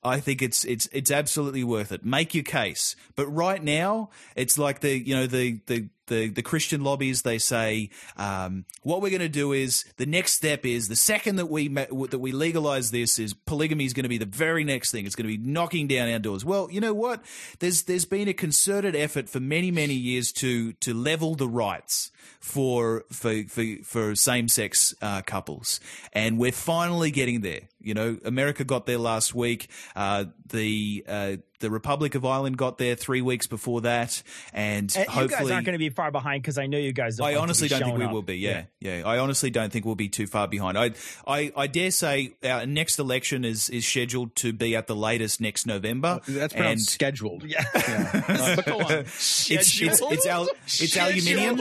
I 0.03 0.19
think 0.19 0.41
it's 0.41 0.65
it's 0.65 0.87
it's 0.91 1.11
absolutely 1.11 1.63
worth 1.63 1.91
it. 1.91 2.03
Make 2.05 2.33
your 2.33 2.43
case. 2.43 2.95
But 3.15 3.27
right 3.27 3.63
now, 3.63 4.09
it's 4.35 4.57
like 4.57 4.81
the 4.81 4.97
you 4.97 5.15
know 5.15 5.27
the 5.27 5.59
the 5.67 5.89
the, 6.07 6.29
the 6.29 6.41
Christian 6.41 6.83
lobbies. 6.83 7.21
They 7.21 7.37
say 7.37 7.89
um, 8.17 8.65
what 8.81 9.01
we're 9.01 9.09
going 9.09 9.21
to 9.21 9.29
do 9.29 9.53
is 9.53 9.85
the 9.97 10.05
next 10.05 10.33
step 10.33 10.65
is 10.65 10.87
the 10.87 10.95
second 10.95 11.37
that 11.37 11.47
we 11.47 11.67
that 11.69 12.19
we 12.19 12.31
legalize 12.31 12.91
this 12.91 13.19
is 13.19 13.33
polygamy 13.33 13.85
is 13.85 13.93
going 13.93 14.03
to 14.03 14.09
be 14.09 14.17
the 14.17 14.25
very 14.25 14.63
next 14.63 14.91
thing. 14.91 15.05
It's 15.05 15.15
going 15.15 15.29
to 15.29 15.37
be 15.37 15.43
knocking 15.43 15.87
down 15.87 16.09
our 16.09 16.19
doors. 16.19 16.43
Well, 16.43 16.69
you 16.71 16.81
know 16.81 16.93
what? 16.93 17.23
There's 17.59 17.83
there's 17.83 18.05
been 18.05 18.27
a 18.27 18.33
concerted 18.33 18.95
effort 18.95 19.29
for 19.29 19.39
many 19.39 19.71
many 19.71 19.93
years 19.93 20.31
to 20.33 20.73
to 20.73 20.93
level 20.93 21.35
the 21.35 21.47
rights 21.47 22.11
for 22.39 23.05
for 23.11 23.43
for, 23.43 23.63
for 23.83 24.15
same 24.15 24.47
sex 24.47 24.93
uh, 25.01 25.21
couples, 25.21 25.79
and 26.11 26.37
we're 26.37 26.51
finally 26.51 27.11
getting 27.11 27.41
there. 27.41 27.61
You 27.83 27.93
know, 27.93 28.17
America 28.25 28.63
got 28.63 28.85
there 28.85 28.97
last 28.97 29.35
week. 29.35 29.69
Uh, 29.95 30.25
the 30.47 31.05
uh, 31.07 31.35
the 31.63 31.69
Republic 31.71 32.13
of 32.13 32.25
Ireland 32.25 32.57
got 32.57 32.77
there 32.77 32.95
three 32.95 33.21
weeks 33.21 33.47
before 33.47 33.81
that, 33.81 34.21
and 34.53 34.93
And 34.95 35.05
you 35.05 35.11
hopefully, 35.11 35.27
guys 35.29 35.51
aren't 35.51 35.65
going 35.65 35.73
to 35.73 35.79
be 35.79 35.89
far 35.89 36.11
behind 36.11 36.43
because 36.43 36.57
I 36.57 36.67
know 36.67 36.77
you 36.77 36.91
guys 36.91 37.15
don't. 37.17 37.25
I 37.25 37.29
like 37.29 37.35
to 37.35 37.41
honestly 37.41 37.67
be 37.67 37.69
don't 37.69 37.83
think 37.83 37.97
we 37.99 38.05
up. 38.05 38.11
will 38.11 38.21
be. 38.21 38.37
Yeah, 38.37 38.65
yeah, 38.79 39.03
I 39.05 39.17
honestly 39.19 39.49
don't 39.49 39.71
think 39.71 39.85
we'll 39.85 39.95
be 39.95 40.09
too 40.09 40.27
far 40.27 40.47
behind. 40.47 40.77
I, 40.77 40.91
I, 41.25 41.51
I 41.55 41.67
dare 41.67 41.91
say 41.91 42.33
our 42.43 42.65
next 42.65 42.99
election 42.99 43.45
is 43.45 43.69
is 43.69 43.87
scheduled 43.87 44.35
to 44.37 44.51
be 44.51 44.75
at 44.75 44.87
the 44.87 44.95
latest 44.95 45.39
next 45.39 45.65
November. 45.65 46.19
That's 46.27 46.53
and 46.53 46.81
scheduled. 46.81 47.43
Yeah. 47.43 47.63
Uh, 47.73 48.55
but 48.57 48.65
go 48.65 48.79
on. 48.79 48.91
it's 48.91 49.49
it's 49.49 49.81
it's, 49.81 50.25
al- 50.27 50.49
it's 50.65 50.97
aluminium. 50.97 51.57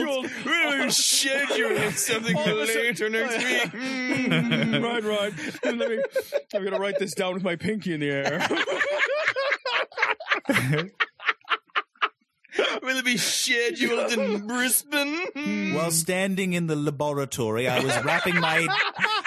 Scheduling 0.87 1.91
something 1.97 2.35
All 2.35 2.47
of 2.47 2.57
a 2.59 2.67
sudden- 2.67 2.83
later 2.83 3.09
next 3.09 3.37
week. 3.73 3.81
Mm, 3.83 4.83
right, 4.83 5.03
right. 5.03 5.33
Let 5.77 5.89
me, 5.89 5.99
I'm 6.53 6.63
gonna 6.63 6.79
write 6.79 6.99
this 6.99 7.13
down 7.13 7.33
with 7.33 7.43
my 7.43 7.55
pinky 7.55 7.93
in 7.93 7.99
the 7.99 8.09
air. 8.11 8.47
Will 12.83 12.97
it 12.97 13.05
be 13.05 13.17
scheduled 13.17 14.11
in 14.11 14.45
Brisbane? 14.45 15.73
While 15.73 15.89
standing 15.89 16.53
in 16.53 16.67
the 16.67 16.75
laboratory, 16.75 17.67
I 17.67 17.79
was 17.83 17.97
wrapping 18.03 18.39
my 18.39 18.67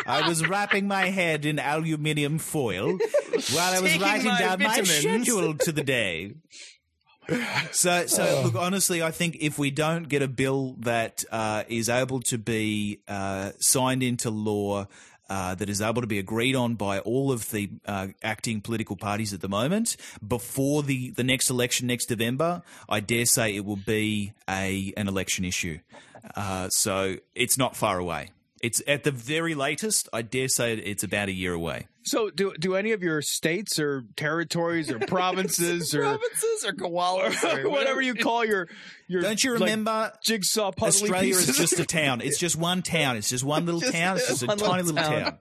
I 0.07 0.29
was 0.29 0.47
wrapping 0.47 0.87
my 0.87 1.07
head 1.07 1.45
in 1.45 1.59
aluminium 1.59 2.39
foil 2.39 2.93
while 3.53 3.75
I 3.75 3.81
was 3.81 3.91
Taking 3.93 4.03
writing 4.07 4.27
my 4.29 4.39
down 4.39 4.59
my 4.61 4.67
vitamins. 4.67 4.91
schedule 5.01 5.55
to 5.55 5.73
the 5.73 5.83
day. 5.83 6.35
So, 7.73 8.07
so 8.07 8.43
look, 8.45 8.55
honestly, 8.55 9.03
I 9.03 9.11
think 9.11 9.39
if 9.41 9.59
we 9.59 9.71
don't 9.71 10.09
get 10.09 10.23
a 10.23 10.29
bill 10.29 10.77
that 10.81 11.25
uh, 11.31 11.65
is 11.69 11.89
able 11.89 12.21
to 12.23 12.39
be 12.39 13.01
uh, 13.09 13.53
signed 13.59 14.03
into 14.03 14.31
law, 14.31 14.87
uh, 15.29 15.55
that 15.57 15.69
is 15.69 15.81
able 15.81 16.01
to 16.01 16.07
be 16.07 16.19
agreed 16.19 16.55
on 16.55 16.75
by 16.75 17.01
all 17.01 17.33
of 17.33 17.51
the 17.51 17.69
uh, 17.85 18.09
acting 18.23 18.61
political 18.61 18.97
parties 18.97 19.33
at 19.33 19.41
the 19.41 19.49
moment 19.49 19.97
before 20.27 20.83
the, 20.83 21.11
the 21.11 21.25
next 21.25 21.51
election 21.51 21.89
next 21.89 22.09
November, 22.11 22.63
I 22.89 23.01
dare 23.01 23.27
say 23.27 23.55
it 23.55 23.65
will 23.65 23.75
be 23.77 24.33
a 24.49 24.93
an 24.97 25.09
election 25.09 25.45
issue. 25.45 25.81
Uh, 26.35 26.69
so 26.69 27.17
it's 27.35 27.59
not 27.59 27.77
far 27.77 27.99
away. 27.99 28.31
It's 28.63 28.83
at 28.87 29.05
the 29.05 29.11
very 29.11 29.55
latest. 29.55 30.09
I 30.13 30.23
dare 30.23 30.49
say 30.49 30.75
it's 30.75 31.05
about 31.05 31.29
a 31.29 31.33
year 31.33 31.53
away. 31.53 31.89
So, 32.05 32.31
do 32.31 32.55
do 32.59 32.75
any 32.75 32.93
of 32.93 33.03
your 33.03 33.21
states 33.21 33.79
or 33.79 34.05
territories 34.17 34.91
or 34.91 34.99
provinces 35.07 35.95
or 35.95 36.03
provinces 36.03 36.65
or 36.67 36.73
koalas 36.73 37.45
or 37.65 37.69
whatever 37.71 38.01
you 38.01 38.15
call 38.15 38.45
your 38.45 38.69
your 39.09 39.21
Don't 39.23 39.43
you 39.45 39.53
like, 39.53 39.61
remember 39.61 40.13
jigsaw 40.23 40.73
puzzle 40.73 41.05
Australia 41.05 41.35
pieces? 41.35 41.49
is 41.51 41.57
just 41.59 41.79
a 41.81 41.85
town. 41.85 42.21
It's 42.23 42.39
just 42.39 42.57
one 42.57 42.83
town. 42.99 43.17
It's 43.17 43.29
just 43.29 43.45
one 43.45 43.67
little 43.67 43.81
Just 43.81 43.93
town. 43.93 44.17
It's 44.17 44.29
just 44.29 44.43
a 44.43 44.47
tiny 44.47 44.85
little 44.85 44.95
town. 45.03 45.23
town, 45.23 45.39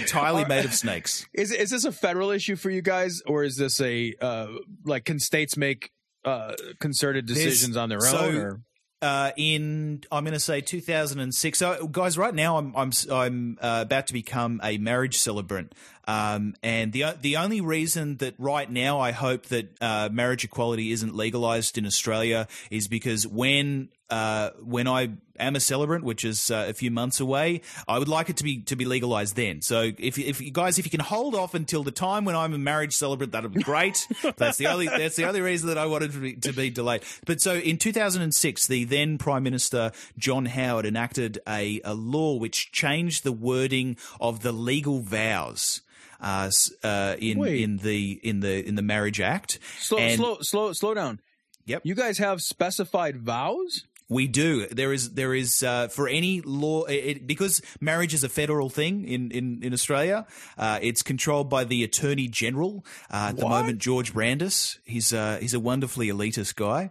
entirely 0.00 0.44
made 0.44 0.64
of 0.64 0.74
snakes. 0.74 1.26
Is 1.32 1.52
is 1.52 1.70
this 1.70 1.84
a 1.84 1.92
federal 1.92 2.30
issue 2.30 2.56
for 2.56 2.68
you 2.70 2.82
guys, 2.82 3.22
or 3.26 3.44
is 3.44 3.56
this 3.56 3.80
a 3.80 4.12
uh, 4.20 4.48
like 4.84 5.04
can 5.06 5.18
states 5.20 5.56
make 5.56 5.90
uh, 6.24 6.52
concerted 6.80 7.26
There's- 7.28 7.42
decisions 7.44 7.76
on 7.76 7.88
their 7.88 8.00
so- 8.00 8.18
own? 8.18 8.36
Or? 8.36 8.60
Uh, 9.02 9.32
in 9.36 10.04
I'm 10.12 10.24
going 10.24 10.32
to 10.32 10.40
say 10.40 10.60
2006. 10.60 11.58
So, 11.58 11.88
guys, 11.88 12.16
right 12.16 12.34
now 12.34 12.56
I'm 12.56 12.72
I'm 12.76 12.92
I'm 13.10 13.58
uh, 13.60 13.80
about 13.82 14.06
to 14.06 14.12
become 14.12 14.60
a 14.62 14.78
marriage 14.78 15.18
celebrant, 15.18 15.74
um, 16.06 16.54
and 16.62 16.92
the 16.92 17.16
the 17.20 17.36
only 17.36 17.60
reason 17.60 18.16
that 18.16 18.34
right 18.38 18.70
now 18.70 18.98
I 18.98 19.12
hope 19.12 19.46
that 19.46 19.76
uh, 19.80 20.08
marriage 20.12 20.44
equality 20.44 20.90
isn't 20.92 21.14
legalized 21.14 21.78
in 21.78 21.86
Australia 21.86 22.48
is 22.70 22.88
because 22.88 23.26
when 23.26 23.88
uh, 24.10 24.50
when 24.62 24.86
I 24.86 25.10
am 25.38 25.56
a 25.56 25.60
celebrant, 25.60 26.04
which 26.04 26.24
is 26.24 26.50
uh, 26.50 26.66
a 26.68 26.74
few 26.74 26.90
months 26.90 27.18
away, 27.18 27.62
I 27.88 27.98
would 27.98 28.08
like 28.08 28.28
it 28.28 28.36
to 28.38 28.44
be 28.44 28.60
to 28.62 28.76
be 28.76 28.84
legalized 28.84 29.36
then. 29.36 29.62
So 29.62 29.92
if 29.98 30.18
if 30.18 30.40
you 30.40 30.50
guys 30.50 30.78
if 30.78 30.84
you 30.84 30.90
can 30.90 31.00
hold 31.00 31.34
off 31.34 31.54
until 31.54 31.82
the 31.82 31.92
time 31.92 32.24
when 32.24 32.36
I'm 32.36 32.52
a 32.52 32.58
marriage 32.58 32.94
celebrant, 32.94 33.32
that'd 33.32 33.52
be 33.52 33.62
great. 33.62 34.06
that's 34.36 34.58
the 34.58 34.66
only 34.66 34.88
that's 34.88 35.16
the 35.16 35.26
only 35.26 35.40
reason 35.40 35.68
that 35.68 35.78
I 35.78 35.86
wanted 35.86 36.12
to 36.12 36.18
be, 36.18 36.34
to 36.34 36.52
be 36.52 36.68
delayed. 36.68 37.02
But 37.24 37.40
so 37.40 37.54
in 37.54 37.78
2006, 37.78 38.66
the 38.66 38.84
then 38.84 39.18
Prime 39.18 39.44
Minister 39.44 39.92
John 40.18 40.46
Howard 40.46 40.84
enacted 40.84 41.38
a, 41.48 41.80
a 41.84 41.94
law 41.94 42.36
which 42.36 42.72
changed 42.72 43.24
the 43.24 43.32
wording 43.32 43.96
of 44.20 44.42
the 44.42 44.52
legal 44.52 45.00
vows. 45.00 45.80
Uh, 46.22 46.50
uh, 46.84 47.16
in 47.18 47.38
Wait. 47.38 47.60
in 47.62 47.78
the 47.78 48.20
in 48.22 48.40
the 48.40 48.66
in 48.66 48.76
the 48.76 48.82
Marriage 48.82 49.20
Act, 49.20 49.58
Slow, 49.80 49.98
And- 49.98 50.16
slow, 50.16 50.38
slow, 50.40 50.72
slow 50.72 50.94
down. 50.94 51.20
Yep. 51.66 51.82
You 51.84 51.94
guys 51.94 52.18
have 52.18 52.40
specified 52.40 53.18
vows. 53.18 53.84
We 54.08 54.26
do. 54.26 54.66
There 54.66 54.92
is 54.92 55.12
there 55.14 55.32
is 55.34 55.62
uh, 55.62 55.88
for 55.88 56.06
any 56.06 56.42
law 56.42 56.84
it, 56.84 57.26
because 57.26 57.62
marriage 57.80 58.12
is 58.12 58.22
a 58.22 58.28
federal 58.28 58.68
thing 58.68 59.08
in 59.08 59.30
in 59.30 59.60
in 59.62 59.72
Australia. 59.72 60.26
Uh, 60.58 60.78
it's 60.82 61.02
controlled 61.02 61.48
by 61.48 61.64
the 61.64 61.82
Attorney 61.82 62.28
General 62.28 62.84
uh, 63.10 63.28
at 63.30 63.36
the 63.38 63.48
moment, 63.48 63.78
George 63.78 64.12
Brandis. 64.12 64.78
He's 64.84 65.14
uh, 65.14 65.38
he's 65.40 65.54
a 65.54 65.60
wonderfully 65.60 66.08
elitist 66.08 66.56
guy. 66.56 66.90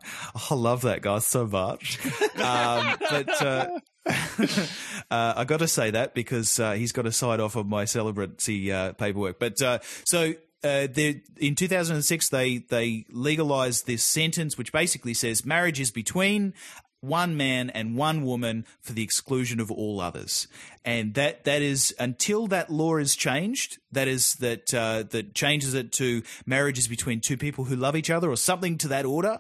I 0.49 0.55
love 0.55 0.81
that 0.81 1.01
guy 1.01 1.19
so 1.19 1.45
much. 1.45 1.99
um, 2.37 2.97
but. 2.99 3.83
Uh, 5.09 5.33
I 5.35 5.43
got 5.43 5.59
to 5.59 5.67
say 5.67 5.91
that 5.91 6.13
because 6.13 6.57
uh, 6.57 6.71
he's 6.71 6.93
got 6.93 7.01
to 7.01 7.11
sign 7.11 7.41
off 7.41 7.57
on 7.57 7.67
my 7.67 7.83
celebrancy 7.83 8.71
uh, 8.71 8.93
paperwork. 8.93 9.39
But 9.39 9.61
uh, 9.61 9.79
so 10.05 10.35
uh, 10.63 10.87
in 10.95 11.55
2006, 11.55 12.29
they 12.29 12.59
they 12.59 13.05
legalized 13.09 13.87
this 13.87 14.05
sentence, 14.05 14.57
which 14.57 14.71
basically 14.71 15.13
says 15.13 15.45
marriage 15.45 15.81
is 15.81 15.91
between 15.91 16.53
one 17.01 17.35
man 17.35 17.69
and 17.71 17.97
one 17.97 18.23
woman 18.23 18.65
for 18.79 18.93
the 18.93 19.03
exclusion 19.03 19.59
of 19.59 19.71
all 19.71 19.99
others, 19.99 20.47
and 20.85 21.15
that 21.15 21.43
that 21.43 21.61
is 21.61 21.93
until 21.99 22.47
that 22.47 22.69
law 22.69 22.97
is 22.97 23.15
changed. 23.15 23.79
That 23.91 24.07
is 24.07 24.35
that 24.35 24.73
uh, 24.73 25.03
that 25.09 25.33
changes 25.33 25.73
it 25.73 25.91
to 25.93 26.21
marriages 26.45 26.87
between 26.87 27.19
two 27.19 27.37
people 27.37 27.65
who 27.65 27.75
love 27.75 27.95
each 27.95 28.09
other 28.09 28.29
or 28.29 28.37
something 28.37 28.77
to 28.79 28.87
that 28.89 29.05
order. 29.05 29.39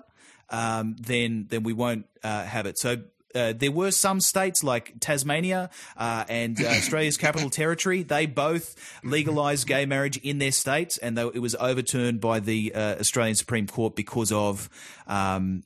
Um, 0.49 0.95
then 0.99 1.45
then 1.49 1.63
we 1.63 1.71
won't 1.71 2.07
uh, 2.23 2.43
have 2.43 2.65
it. 2.65 2.77
So 2.77 2.97
uh, 3.35 3.53
there 3.55 3.71
were 3.71 3.91
some 3.91 4.19
states 4.21 4.63
like 4.63 4.93
Tasmania 4.99 5.69
uh, 5.97 6.25
and 6.29 6.59
uh, 6.61 6.67
Australia's 6.67 7.17
Capital 7.17 7.49
Territory. 7.61 8.03
They 8.03 8.25
both 8.25 8.75
legalised 9.03 9.67
gay 9.67 9.85
marriage 9.85 10.17
in 10.17 10.37
their 10.39 10.51
states, 10.51 10.97
and 10.97 11.17
they, 11.17 11.23
it 11.23 11.41
was 11.41 11.55
overturned 11.55 12.21
by 12.21 12.39
the 12.39 12.73
uh, 12.73 12.95
Australian 12.99 13.35
Supreme 13.35 13.67
Court 13.67 13.95
because 13.95 14.31
of. 14.31 14.69
Um, 15.07 15.63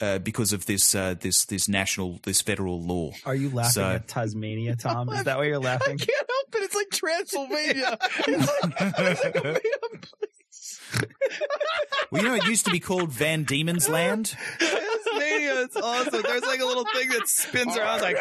uh, 0.00 0.16
because 0.20 0.52
of 0.52 0.64
this, 0.66 0.94
uh, 0.94 1.16
this, 1.18 1.44
this 1.46 1.68
national, 1.68 2.20
this 2.22 2.40
federal 2.40 2.80
law. 2.80 3.10
Are 3.26 3.34
you 3.34 3.50
laughing 3.50 3.72
So- 3.72 3.90
at 3.90 4.06
Tasmania, 4.06 4.76
Tom? 4.76 5.08
Is 5.08 5.24
that 5.24 5.38
why 5.38 5.46
you're 5.46 5.58
laughing? 5.72 5.98
I 6.00 6.04
can't 6.04 6.30
help 6.30 6.54
it. 6.54 6.62
It's 6.62 6.74
like 6.76 6.90
Transylvania. 6.92 7.98
it's 8.28 8.62
like, 8.62 8.74
it's 8.80 9.24
like 9.24 9.36
a 9.36 9.42
made-up 9.42 9.90
place. 10.02 10.80
Well, 12.12 12.22
you 12.22 12.28
know, 12.28 12.34
it 12.36 12.44
used 12.46 12.64
to 12.66 12.70
be 12.70 12.78
called 12.80 13.10
Van 13.10 13.42
Diemen's 13.42 13.88
Land. 13.88 14.36
Tasmania, 15.38 15.62
it's 15.64 15.76
awesome. 15.76 16.22
There's 16.22 16.42
like 16.42 16.60
a 16.60 16.64
little 16.64 16.84
thing 16.94 17.08
that 17.10 17.26
spins 17.28 17.76
around 17.76 18.00
like 18.02 18.16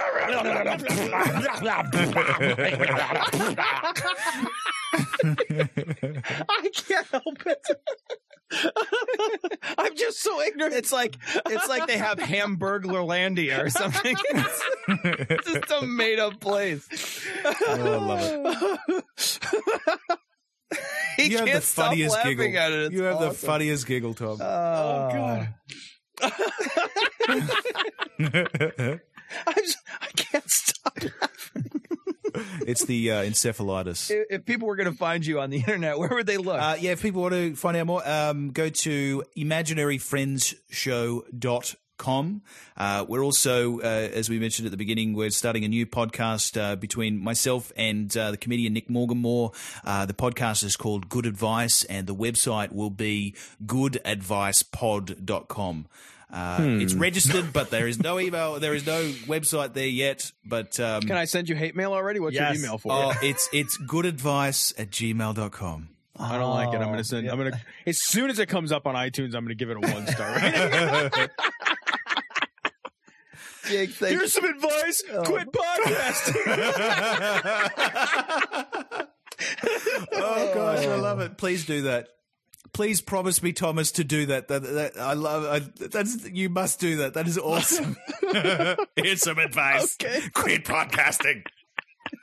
I 6.49 6.69
can't 6.73 7.07
help 7.07 7.45
it. 7.45 7.67
I'm 9.77 9.95
just 9.95 10.21
so 10.21 10.41
ignorant. 10.41 10.73
it's 10.73 10.91
like 10.91 11.17
it's 11.47 11.67
like 11.67 11.85
they 11.87 11.97
have 11.97 12.17
Hamburglarlandia 12.17 13.63
or 13.63 13.69
something. 13.69 14.15
It's 14.89 15.51
just 15.51 15.69
a 15.71 15.85
made 15.85 16.17
up 16.17 16.39
place. 16.39 16.87
Oh, 17.43 17.55
I 17.67 17.75
love 17.75 18.21
it. 18.87 19.03
He 21.17 21.25
You 21.31 21.37
have 21.39 21.45
can't 21.47 21.61
the 21.61 21.67
stop 21.67 21.87
funniest 21.89 22.15
laughing 22.15 22.37
giggle. 22.37 22.57
at 22.57 22.71
it. 22.71 22.79
It's 22.85 22.93
you 22.95 23.03
have 23.03 23.19
the 23.19 23.31
funniest 23.31 23.85
giggle, 23.85 24.13
Tom. 24.13 24.37
Oh, 24.39 24.45
oh 24.45 25.09
God. 25.13 25.53
Just, 29.55 29.77
I 30.01 30.07
can't 30.15 30.49
stop. 30.49 30.97
laughing. 31.21 31.81
it's 32.65 32.85
the 32.85 33.11
uh, 33.11 33.23
encephalitis. 33.23 34.09
If, 34.11 34.27
if 34.29 34.45
people 34.45 34.67
were 34.67 34.75
going 34.75 34.91
to 34.91 34.97
find 34.97 35.25
you 35.25 35.39
on 35.39 35.49
the 35.49 35.57
internet, 35.57 35.97
where 35.99 36.09
would 36.09 36.27
they 36.27 36.37
look? 36.37 36.61
Uh, 36.61 36.75
yeah, 36.79 36.91
if 36.91 37.01
people 37.01 37.21
want 37.21 37.33
to 37.33 37.55
find 37.55 37.77
out 37.77 37.87
more, 37.87 38.07
um, 38.07 38.51
go 38.51 38.69
to 38.69 39.23
imaginaryfriendsshow.com. 39.37 41.77
Uh, 42.05 43.05
we're 43.07 43.23
also, 43.23 43.79
uh, 43.79 43.83
as 43.83 44.29
we 44.29 44.39
mentioned 44.39 44.65
at 44.65 44.71
the 44.71 44.77
beginning, 44.77 45.13
we're 45.13 45.29
starting 45.29 45.63
a 45.65 45.67
new 45.67 45.85
podcast 45.85 46.59
uh, 46.61 46.75
between 46.75 47.19
myself 47.19 47.71
and 47.75 48.15
uh, 48.15 48.31
the 48.31 48.37
comedian 48.37 48.73
Nick 48.73 48.87
Morganmore. 48.89 49.53
Uh, 49.83 50.05
the 50.05 50.13
podcast 50.13 50.63
is 50.63 50.77
called 50.77 51.09
Good 51.09 51.25
Advice, 51.25 51.83
and 51.85 52.07
the 52.07 52.15
website 52.15 52.71
will 52.71 52.89
be 52.91 53.35
goodadvicepod.com. 53.65 55.87
Uh, 56.29 56.57
It's 56.61 56.93
registered, 56.93 57.53
but 57.57 57.69
there 57.69 57.87
is 57.87 57.99
no 58.01 58.19
email, 58.19 58.59
there 58.59 58.73
is 58.73 58.85
no 58.85 59.01
website 59.27 59.73
there 59.73 59.87
yet. 59.87 60.31
But 60.45 60.77
um, 60.79 61.01
Can 61.03 61.15
I 61.17 61.25
send 61.25 61.49
you 61.49 61.55
hate 61.55 61.75
mail 61.75 61.93
already? 61.93 62.19
What's 62.19 62.35
Yes. 62.35 62.55
your 62.57 62.65
email 62.65 62.77
for? 62.77 62.91
oh, 62.91 63.13
it's 63.21 63.49
it's 63.53 63.77
goodadvice 63.77 64.77
at 64.79 64.89
gmail.com. 64.91 65.89
I 66.19 66.35
don't 66.39 66.49
like 66.49 66.69
it. 66.73 66.77
I'm 66.81 66.87
going 66.87 66.97
to 66.97 67.03
send. 67.03 67.29
I'm 67.29 67.37
going 67.37 67.51
to 67.51 67.61
as 67.85 67.99
soon 68.01 68.31
as 68.31 68.39
it 68.39 68.49
comes 68.49 68.71
up 68.71 68.87
on 68.87 68.95
iTunes, 68.95 69.35
I'm 69.35 69.45
going 69.45 69.49
to 69.49 69.55
give 69.55 69.69
it 69.69 69.77
a 69.77 69.79
one 69.79 70.07
star. 70.07 70.33
Jake, 73.69 73.91
thank 73.91 74.17
Here's 74.17 74.33
some 74.33 74.45
advice: 74.45 75.03
oh. 75.13 75.23
quit 75.23 75.47
podcasting. 75.51 76.37
Oh 80.11 80.51
gosh, 80.53 80.85
I 80.85 80.95
love 80.95 81.19
it. 81.19 81.37
Please 81.37 81.65
do 81.65 81.83
that. 81.83 82.09
Please 82.73 83.01
promise 83.01 83.41
me, 83.41 83.53
Thomas, 83.53 83.91
to 83.93 84.03
do 84.03 84.25
that. 84.27 84.47
That, 84.49 84.63
that 84.63 84.99
I 84.99 85.13
love. 85.13 85.45
I, 85.45 85.59
that's 85.87 86.29
you 86.29 86.49
must 86.49 86.79
do 86.79 86.97
that. 86.97 87.13
That 87.13 87.27
is 87.27 87.37
awesome. 87.37 87.97
Here's 88.95 89.21
some 89.21 89.39
advice. 89.39 89.95
Okay. 90.01 90.27
Quit 90.33 90.65
podcasting. 90.65 91.43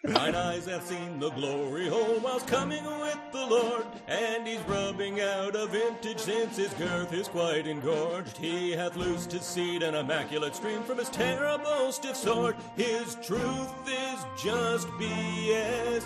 Mine 0.07 0.35
eyes 0.35 0.67
have 0.67 0.83
seen 0.83 1.19
the 1.19 1.31
glory 1.31 1.89
hole 1.89 2.19
whilst 2.23 2.47
coming 2.47 2.85
with 3.01 3.19
the 3.33 3.47
Lord, 3.47 3.87
and 4.07 4.47
he's 4.47 4.61
rubbing 4.69 5.21
out 5.21 5.57
a 5.57 5.67
vintage 5.67 6.19
since 6.19 6.57
his 6.57 6.73
girth 6.75 7.13
is 7.13 7.29
quite 7.29 7.67
engorged. 7.67 8.37
He 8.37 8.73
hath 8.73 8.97
loosed 8.97 9.33
his 9.33 9.43
seed 9.43 9.83
an 9.83 9.95
immaculate 9.95 10.55
stream 10.57 10.83
from 10.83 10.99
his 10.99 11.09
terrible 11.09 11.91
stiff 11.93 12.17
sword. 12.17 12.57
His 12.77 13.17
truth 13.23 13.73
is 13.87 14.25
just 14.43 14.89
BS. 14.99 16.05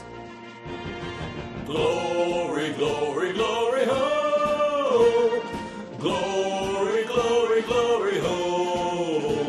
Glory, 1.67 2.73
glory, 2.75 3.33
glory, 3.33 3.85
ho! 3.85 5.43
Glory, 5.99 7.05
glory, 7.05 7.63
glory, 7.63 8.19
ho! 8.21 9.47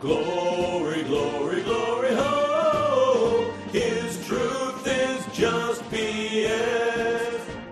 Glory, 0.00 0.29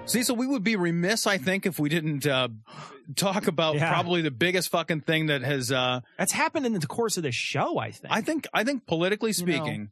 Cecil, 0.08 0.36
we 0.36 0.46
would 0.46 0.64
be 0.64 0.76
remiss, 0.76 1.26
I 1.26 1.38
think, 1.38 1.66
if 1.66 1.78
we 1.78 1.88
didn't 1.88 2.26
uh, 2.26 2.48
talk 3.16 3.46
about 3.46 3.76
Yeah. 3.76 3.92
probably 3.92 4.22
the 4.22 4.30
biggest 4.30 4.70
fucking 4.70 5.02
thing 5.02 5.26
that 5.26 5.42
has. 5.42 5.70
Uh, 5.70 6.00
That's 6.16 6.32
happened 6.32 6.66
in 6.66 6.72
the 6.72 6.86
course 6.86 7.16
of 7.16 7.22
the 7.22 7.32
show, 7.32 7.78
I 7.78 7.90
think. 7.90 8.12
I 8.12 8.20
think. 8.22 8.46
I 8.54 8.64
think 8.64 8.86
politically 8.86 9.32
You 9.36 9.46
know. 9.46 9.52
speaking, 9.54 9.90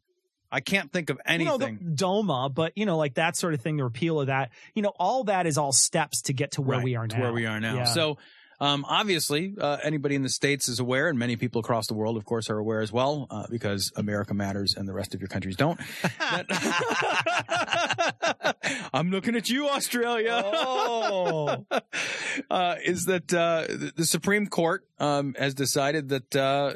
I 0.51 0.61
can't 0.61 0.91
think 0.93 1.11
of 1.11 1.19
You 1.29 1.39
know, 1.45 1.55
anything. 1.57 1.79
the 1.83 1.91
DOMA, 1.97 2.49
but 2.49 2.73
you 2.77 2.87
know, 2.87 2.97
like 2.97 3.15
that 3.15 3.37
sort 3.37 3.55
of 3.55 3.61
thing, 3.61 3.77
the 3.77 3.85
repeal 3.85 4.21
of 4.21 4.29
that, 4.29 4.51
you 4.75 4.83
know, 4.83 4.93
all 4.99 5.25
that 5.25 5.47
is 5.47 5.59
all 5.59 5.73
steps 5.73 6.23
to 6.23 6.33
get 6.33 6.53
to 6.53 6.63
where 6.63 6.79
Right, 6.79 6.85
we 6.85 6.97
are 6.97 7.07
now. 7.07 7.15
to 7.17 7.21
where 7.21 7.33
we 7.33 7.47
are 7.47 7.61
now. 7.61 7.75
Yeah. 7.77 7.85
So, 7.85 8.17
um, 8.59 8.87
obviously, 8.89 9.53
uh, 9.61 9.77
anybody 9.83 10.15
in 10.15 10.23
the 10.23 10.31
states 10.31 10.67
is 10.67 10.81
aware, 10.81 11.09
and 11.11 11.19
many 11.19 11.37
people 11.37 11.61
across 11.61 11.89
the 11.89 11.95
world, 11.95 12.17
of 12.17 12.25
course, 12.25 12.49
are 12.49 12.57
aware 12.57 12.81
as 12.81 12.91
well, 12.91 13.27
uh, 13.31 13.47
because 13.51 13.93
America 13.97 14.33
matters 14.33 14.75
and 14.79 14.89
the 14.89 14.95
rest 14.95 15.15
of 15.15 15.21
your 15.21 15.29
countries 15.29 15.57
don't. 15.57 15.79
That- 16.21 16.47
I'm 18.95 19.11
looking 19.11 19.37
at 19.37 19.49
you, 19.49 19.69
Australia. 19.69 20.43
Oh. 20.45 21.65
uh, 22.51 22.77
is 22.85 23.05
that 23.07 23.33
uh, 23.33 23.67
the, 23.97 24.05
Supreme 24.05 24.47
Court 24.47 24.87
um, 24.99 25.35
has 25.39 25.55
decided 25.55 26.09
that 26.11 26.37
uh, 26.37 26.75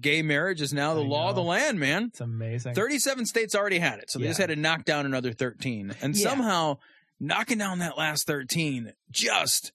gay 0.00 0.22
marriage 0.22 0.60
is 0.60 0.72
now 0.72 0.94
the 0.94 1.02
I 1.02 1.06
law 1.06 1.30
of 1.30 1.36
the 1.36 1.42
land, 1.42 1.78
man. 1.78 2.06
it's 2.06 2.20
amazing. 2.20 2.74
37 2.74 3.26
states 3.26 3.54
already 3.54 3.78
had 3.78 3.98
it. 4.00 4.10
So 4.10 4.18
they 4.18 4.26
just 4.26 4.40
had 4.40 4.48
to 4.48 4.56
knock 4.56 4.84
down 4.84 5.06
another 5.06 5.32
13. 5.32 5.94
And 6.02 6.16
Yeah. 6.16 6.28
somehow 6.28 6.78
knocking 7.20 7.58
down 7.58 7.78
that 7.78 7.96
last 7.96 8.26
13 8.26 8.92
just 9.10 9.72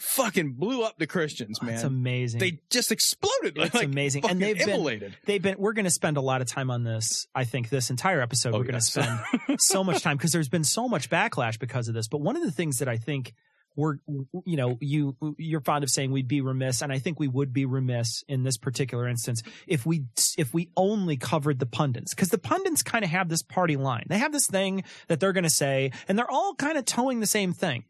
fucking 0.00 0.54
blew 0.54 0.82
up 0.82 0.98
the 0.98 1.06
Christians, 1.06 1.60
man. 1.62 1.74
It's 1.74 1.84
amazing. 1.84 2.40
They 2.40 2.60
just 2.70 2.90
exploded. 2.90 3.56
It's 3.58 3.74
like, 3.74 3.84
amazing. 3.86 4.24
And 4.28 4.40
they've 4.40 4.56
been- 4.56 5.14
they've 5.26 5.42
been 5.42 5.56
we're 5.58 5.72
going 5.74 5.84
to 5.84 5.90
spend 5.90 6.16
a 6.16 6.20
lot 6.20 6.40
of 6.40 6.48
time 6.48 6.70
on 6.70 6.84
this 6.84 7.26
i 7.34 7.44
think 7.44 7.68
this 7.68 7.90
entire 7.90 8.20
episode 8.20 8.54
Oh, 8.54 8.58
we're 8.58 8.64
going 8.64 8.74
to 8.74 8.80
spend 8.80 9.18
so 9.58 9.84
much 9.84 10.02
time 10.02 10.16
because 10.16 10.32
there's 10.32 10.48
been 10.48 10.64
so 10.64 10.88
much 10.88 11.10
backlash 11.10 11.58
because 11.58 11.88
of 11.88 11.94
this 11.94 12.08
but 12.08 12.20
one 12.20 12.36
of 12.36 12.42
the 12.42 12.50
things 12.50 12.78
that 12.78 12.88
i 12.88 12.96
think 12.96 13.34
we're 13.76 13.96
you 14.44 14.56
know 14.56 14.78
you 14.80 15.16
you're 15.38 15.60
fond 15.60 15.84
of 15.84 15.90
saying 15.90 16.10
we'd 16.10 16.28
be 16.28 16.40
remiss 16.40 16.82
and 16.82 16.92
i 16.92 16.98
think 16.98 17.20
we 17.20 17.28
would 17.28 17.52
be 17.52 17.64
remiss 17.66 18.24
in 18.28 18.42
this 18.42 18.56
particular 18.56 19.06
instance 19.08 19.42
if 19.66 19.84
we 19.86 20.04
if 20.38 20.52
we 20.54 20.70
only 20.76 21.16
covered 21.16 21.58
the 21.58 21.66
pundits 21.66 22.14
because 22.14 22.28
the 22.30 22.38
pundits 22.38 22.82
kind 22.82 23.04
of 23.04 23.10
have 23.10 23.28
this 23.28 23.42
party 23.42 23.76
line 23.76 24.04
they 24.08 24.18
have 24.18 24.32
this 24.32 24.46
thing 24.46 24.82
that 25.08 25.20
they're 25.20 25.32
going 25.32 25.44
to 25.44 25.50
say 25.50 25.92
and 26.08 26.18
they're 26.18 26.30
all 26.30 26.54
kind 26.54 26.76
of 26.78 26.84
towing 26.84 27.20
the 27.20 27.26
same 27.26 27.52
thing 27.52 27.84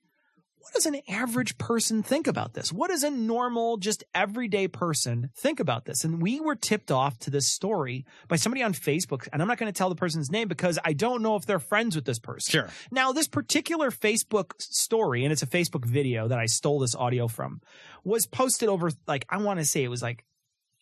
what 0.60 0.74
does 0.74 0.86
an 0.86 1.00
average 1.08 1.56
person 1.58 2.02
think 2.02 2.26
about 2.26 2.52
this? 2.52 2.72
What 2.72 2.90
does 2.90 3.02
a 3.02 3.10
normal, 3.10 3.78
just 3.78 4.04
everyday 4.14 4.68
person 4.68 5.30
think 5.34 5.58
about 5.58 5.86
this? 5.86 6.04
And 6.04 6.20
we 6.20 6.38
were 6.38 6.54
tipped 6.54 6.90
off 6.90 7.18
to 7.20 7.30
this 7.30 7.48
story 7.48 8.04
by 8.28 8.36
somebody 8.36 8.62
on 8.62 8.74
Facebook, 8.74 9.26
and 9.32 9.40
I'm 9.40 9.48
not 9.48 9.58
going 9.58 9.72
to 9.72 9.76
tell 9.76 9.88
the 9.88 9.94
person's 9.94 10.30
name 10.30 10.48
because 10.48 10.78
I 10.84 10.92
don't 10.92 11.22
know 11.22 11.36
if 11.36 11.46
they're 11.46 11.58
friends 11.58 11.96
with 11.96 12.04
this 12.04 12.18
person. 12.18 12.52
Sure. 12.52 12.68
Now, 12.90 13.12
this 13.12 13.26
particular 13.26 13.90
Facebook 13.90 14.52
story, 14.58 15.24
and 15.24 15.32
it's 15.32 15.42
a 15.42 15.46
Facebook 15.46 15.84
video 15.84 16.28
that 16.28 16.38
I 16.38 16.46
stole 16.46 16.78
this 16.78 16.94
audio 16.94 17.26
from, 17.26 17.62
was 18.04 18.26
posted 18.26 18.68
over, 18.68 18.90
like, 19.06 19.24
I 19.30 19.38
want 19.38 19.60
to 19.60 19.64
say 19.64 19.82
it 19.82 19.88
was 19.88 20.02
like, 20.02 20.24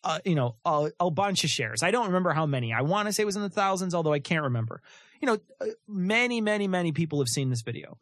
uh, 0.03 0.19
you 0.25 0.35
know, 0.35 0.55
a, 0.65 0.91
a 0.99 1.11
bunch 1.11 1.43
of 1.43 1.49
shares. 1.49 1.83
I 1.83 1.91
don't 1.91 2.07
remember 2.07 2.31
how 2.31 2.45
many. 2.45 2.73
I 2.73 2.81
want 2.81 3.07
to 3.07 3.13
say 3.13 3.23
it 3.23 3.25
was 3.25 3.35
in 3.35 3.41
the 3.41 3.49
thousands, 3.49 3.95
although 3.95 4.13
I 4.13 4.19
can't 4.19 4.43
remember. 4.43 4.81
You 5.21 5.27
know, 5.27 5.37
uh, 5.61 5.65
many, 5.87 6.41
many, 6.41 6.67
many 6.67 6.91
people 6.91 7.19
have 7.19 7.27
seen 7.27 7.49
this 7.49 7.61
video. 7.61 7.97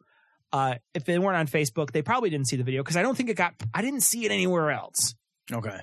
Uh, 0.52 0.76
if 0.94 1.04
they 1.04 1.18
weren't 1.18 1.36
on 1.36 1.46
Facebook, 1.46 1.92
they 1.92 2.02
probably 2.02 2.30
didn't 2.30 2.46
see 2.48 2.56
the 2.56 2.64
video 2.64 2.82
because 2.82 2.96
I 2.96 3.02
don't 3.02 3.14
think 3.16 3.28
it 3.28 3.34
got, 3.36 3.54
I 3.74 3.82
didn't 3.82 4.00
see 4.02 4.24
it 4.24 4.30
anywhere 4.32 4.70
else. 4.70 5.14
Okay. 5.52 5.78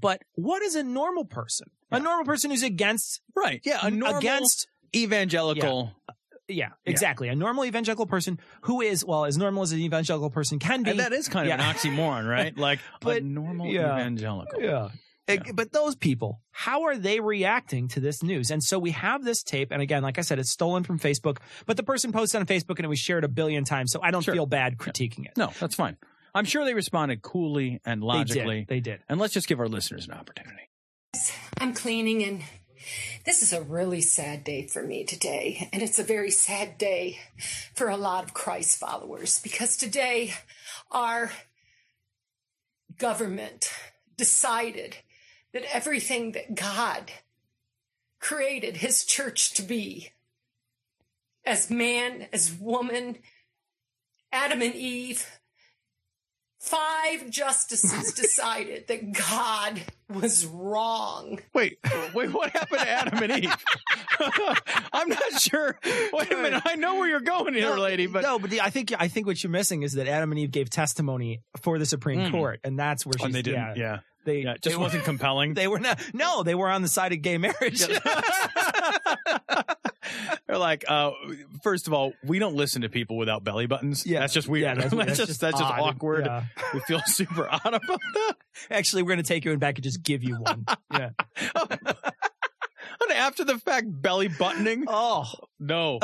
But 0.00 0.22
what 0.34 0.62
is 0.62 0.74
a 0.74 0.82
normal 0.82 1.24
person? 1.24 1.68
A 1.90 1.98
normal 1.98 2.26
person 2.26 2.50
who's 2.50 2.62
against, 2.62 3.22
Right. 3.34 3.62
Yeah. 3.64 3.78
A 3.82 3.90
normal 3.90 4.18
against 4.18 4.68
evangelical. 4.94 5.92
Yeah, 6.48 6.70
exactly. 6.86 7.28
A 7.28 7.34
normal 7.34 7.64
evangelical 7.66 8.06
person 8.06 8.38
who 8.62 8.80
is, 8.80 9.04
well, 9.04 9.24
as 9.26 9.36
normal 9.36 9.62
as 9.62 9.72
an 9.72 9.80
evangelical 9.80 10.30
person 10.30 10.58
can 10.58 10.82
be. 10.82 10.90
And 10.90 11.00
that 11.00 11.12
is 11.12 11.28
kind 11.28 11.46
of 11.50 11.58
Yeah. 11.58 11.66
an 11.68 11.74
oxymoron, 11.74 12.28
right? 12.28 12.56
Like 12.58 12.78
a 12.78 13.04
But, 13.04 13.22
normal 13.22 13.66
yeah. 13.66 13.94
evangelical. 13.96 14.60
Yeah. 14.62 14.88
It- 15.28 15.54
But 15.54 15.72
those 15.72 15.94
people, 15.94 16.40
how 16.50 16.84
are 16.84 16.96
they 16.96 17.20
reacting 17.20 17.86
to 17.88 18.00
this 18.00 18.22
news? 18.22 18.50
And 18.50 18.62
so 18.64 18.78
we 18.78 18.92
have 18.92 19.24
this 19.24 19.42
tape, 19.42 19.70
and 19.70 19.82
again, 19.82 20.02
like 20.02 20.18
I 20.18 20.22
said, 20.22 20.38
it's 20.38 20.50
stolen 20.50 20.82
from 20.84 20.98
Facebook, 20.98 21.38
but 21.66 21.76
the 21.76 21.82
person 21.82 22.12
posted 22.12 22.40
on 22.40 22.46
Facebook 22.46 22.76
and 22.76 22.84
it 22.84 22.88
was 22.88 22.98
shared 22.98 23.24
a 23.24 23.28
billion 23.28 23.64
times, 23.64 23.92
so 23.92 24.00
I 24.02 24.10
don't 24.10 24.22
Sure. 24.22 24.34
feel 24.34 24.46
bad 24.46 24.78
critiquing 24.78 25.26
it. 25.26 25.36
No, 25.36 25.52
that's 25.60 25.74
fine. 25.74 25.96
I'm 26.34 26.44
sure 26.44 26.64
they 26.64 26.74
responded 26.74 27.22
coolly 27.22 27.80
and 27.84 28.02
logically. 28.02 28.34
They 28.34 28.40
logically. 28.40 28.58
did. 28.60 28.68
They 28.68 28.80
did. 28.80 29.00
And 29.08 29.20
let's 29.20 29.34
just 29.34 29.48
give 29.48 29.60
our 29.60 29.68
listeners 29.68 30.06
an 30.06 30.12
opportunity. 30.14 30.68
I'm 31.58 31.72
cleaning 31.74 32.22
and 32.24 32.42
this 33.24 33.42
is 33.42 33.52
a 33.52 33.60
really 33.62 34.00
sad 34.00 34.44
day 34.44 34.66
for 34.66 34.82
me 34.82 35.04
today. 35.04 35.68
And 35.72 35.82
it's 35.82 35.98
a 35.98 36.04
very 36.04 36.30
sad 36.30 36.78
day 36.78 37.18
for 37.74 37.88
a 37.88 37.96
lot 37.96 38.24
of 38.24 38.34
Christ 38.34 38.78
followers 38.78 39.40
because 39.40 39.76
today 39.76 40.32
our 40.90 41.32
government 42.98 43.72
decided 44.16 44.96
that 45.52 45.64
everything 45.74 46.32
that 46.32 46.54
God 46.54 47.10
created 48.20 48.78
his 48.78 49.04
church 49.04 49.54
to 49.54 49.62
be 49.62 50.10
as 51.44 51.70
man, 51.70 52.26
as 52.32 52.52
woman, 52.52 53.18
Adam 54.32 54.60
and 54.60 54.74
Eve, 54.74 55.40
five 56.60 57.30
justices 57.30 58.12
decided 58.16 58.86
that 58.88 59.12
God 59.12 59.80
was 60.12 60.44
wrong. 60.46 61.38
Wait, 61.54 61.78
wait, 62.14 62.32
what 62.32 62.50
happened 62.50 62.80
to 62.80 62.88
Adam 62.88 63.22
and 63.22 63.44
Eve? 63.44 63.56
I'm 64.92 65.08
not 65.08 65.40
sure. 65.40 65.78
Wait 66.12 66.32
a 66.32 66.36
minute. 66.36 66.62
I 66.66 66.74
know 66.74 66.96
where 66.96 67.08
you're 67.08 67.20
going 67.20 67.54
here, 67.54 67.76
lady, 67.76 68.06
but 68.06 68.22
no, 68.22 68.38
but 68.38 68.50
the, 68.50 68.60
I 68.60 68.70
think 68.70 68.92
I 68.98 69.08
think 69.08 69.26
what 69.26 69.42
you're 69.42 69.50
missing 69.50 69.82
is 69.82 69.92
that 69.94 70.08
Adam 70.08 70.32
and 70.32 70.38
Eve 70.40 70.50
gave 70.50 70.68
testimony 70.70 71.40
for 71.62 71.78
the 71.78 71.86
Supreme 71.86 72.18
Mm. 72.18 72.30
Court, 72.32 72.60
and 72.64 72.78
that's 72.78 73.06
where 73.06 73.12
she's. 73.16 73.24
and 73.26 73.34
they 73.34 73.42
didn't. 73.42 73.60
Yeah, 73.60 73.74
Yeah. 73.76 73.98
They 74.28 74.40
Yeah, 74.42 74.52
it 74.52 74.62
they 74.62 74.70
just 74.70 74.76
were- 74.76 74.84
wasn't 74.84 75.04
compelling. 75.10 75.54
They 75.54 75.66
were 75.68 75.80
not. 75.80 76.00
No, 76.14 76.42
they 76.42 76.54
were 76.54 76.68
on 76.70 76.82
the 76.82 76.88
side 76.88 77.12
of 77.12 77.22
gay 77.22 77.38
marriage. 77.38 77.82
They're 80.46 80.56
like, 80.58 80.84
uh, 80.88 81.10
first 81.62 81.86
of 81.86 81.92
all, 81.92 82.12
we 82.24 82.38
don't 82.38 82.54
listen 82.54 82.80
to 82.82 82.88
people 82.88 83.18
without 83.18 83.44
belly 83.44 83.66
buttons. 83.66 84.06
Yeah. 84.06 84.20
That's 84.20 84.32
just 84.32 84.48
weird. 84.48 84.62
Yeah, 84.62 84.74
that's, 84.74 84.90
that's- 84.94 85.16
just 85.18 85.28
just 85.28 85.40
that's 85.40 85.58
just 85.58 85.70
odd. 85.70 85.80
awkward. 85.80 86.24
Yeah. 86.26 86.44
We 86.72 86.80
feel 86.80 87.00
super 87.06 87.48
odd 87.50 87.60
about 87.66 88.00
that. 88.14 88.34
Actually, 88.70 89.02
we're 89.02 89.08
going 89.10 89.22
to 89.22 89.28
take 89.28 89.44
you 89.44 89.52
in 89.52 89.58
back 89.58 89.76
and 89.76 89.84
just 89.84 90.02
give 90.02 90.22
you 90.24 90.36
one. 90.36 90.64
Yeah. 90.92 91.10
And 93.00 93.12
after 93.12 93.44
the 93.44 93.58
fact, 93.58 93.86
belly 93.90 94.28
buttoning. 94.28 94.84
Oh, 94.88 95.24
No. 95.60 95.98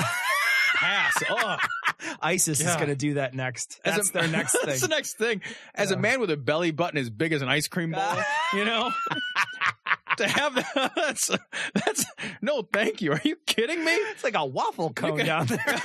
Pass. 0.74 1.22
Oh. 1.30 1.56
ISIS 2.20 2.60
is 2.60 2.74
going 2.76 2.88
to 2.88 2.96
do 2.96 3.14
that 3.14 3.34
next. 3.34 3.80
As 3.84 3.96
That's 3.96 4.10
a- 4.10 4.12
their 4.12 4.28
next 4.28 4.52
thing. 4.52 4.60
That's 4.66 4.80
the 4.80 4.88
next 4.88 5.16
thing. 5.16 5.40
As 5.74 5.90
a 5.90 5.96
man 5.96 6.20
with 6.20 6.30
a 6.30 6.36
belly 6.36 6.70
button 6.70 6.98
as 6.98 7.10
big 7.10 7.32
as 7.32 7.42
an 7.42 7.48
ice 7.48 7.68
cream 7.68 7.92
ball, 7.92 8.16
you 8.54 8.64
know, 8.64 8.90
to 10.16 10.28
have 10.28 10.54
that, 10.54 10.92
that's 10.96 11.30
that's 11.74 12.04
no, 12.42 12.62
thank 12.72 13.00
you. 13.00 13.12
Are 13.12 13.20
you 13.24 13.36
kidding 13.46 13.84
me? 13.84 13.92
It's 13.92 14.24
like 14.24 14.34
a 14.34 14.44
waffle 14.44 14.92
cone 14.92 15.18
can- 15.18 15.26
down 15.26 15.46
there. 15.46 15.80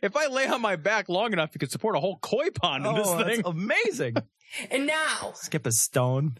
If 0.00 0.16
I 0.16 0.26
lay 0.28 0.46
on 0.46 0.60
my 0.60 0.76
back 0.76 1.08
long 1.08 1.32
enough, 1.32 1.50
you 1.54 1.58
could 1.58 1.72
support 1.72 1.96
a 1.96 2.00
whole 2.00 2.18
koi 2.20 2.50
pond 2.50 2.86
in 2.86 2.92
oh, 2.92 2.96
this 2.96 3.10
that's 3.10 3.28
thing. 3.36 3.42
amazing. 3.44 4.16
And 4.70 4.86
now, 4.86 5.32
Skip 5.34 5.66
a 5.66 5.72
stone. 5.72 6.38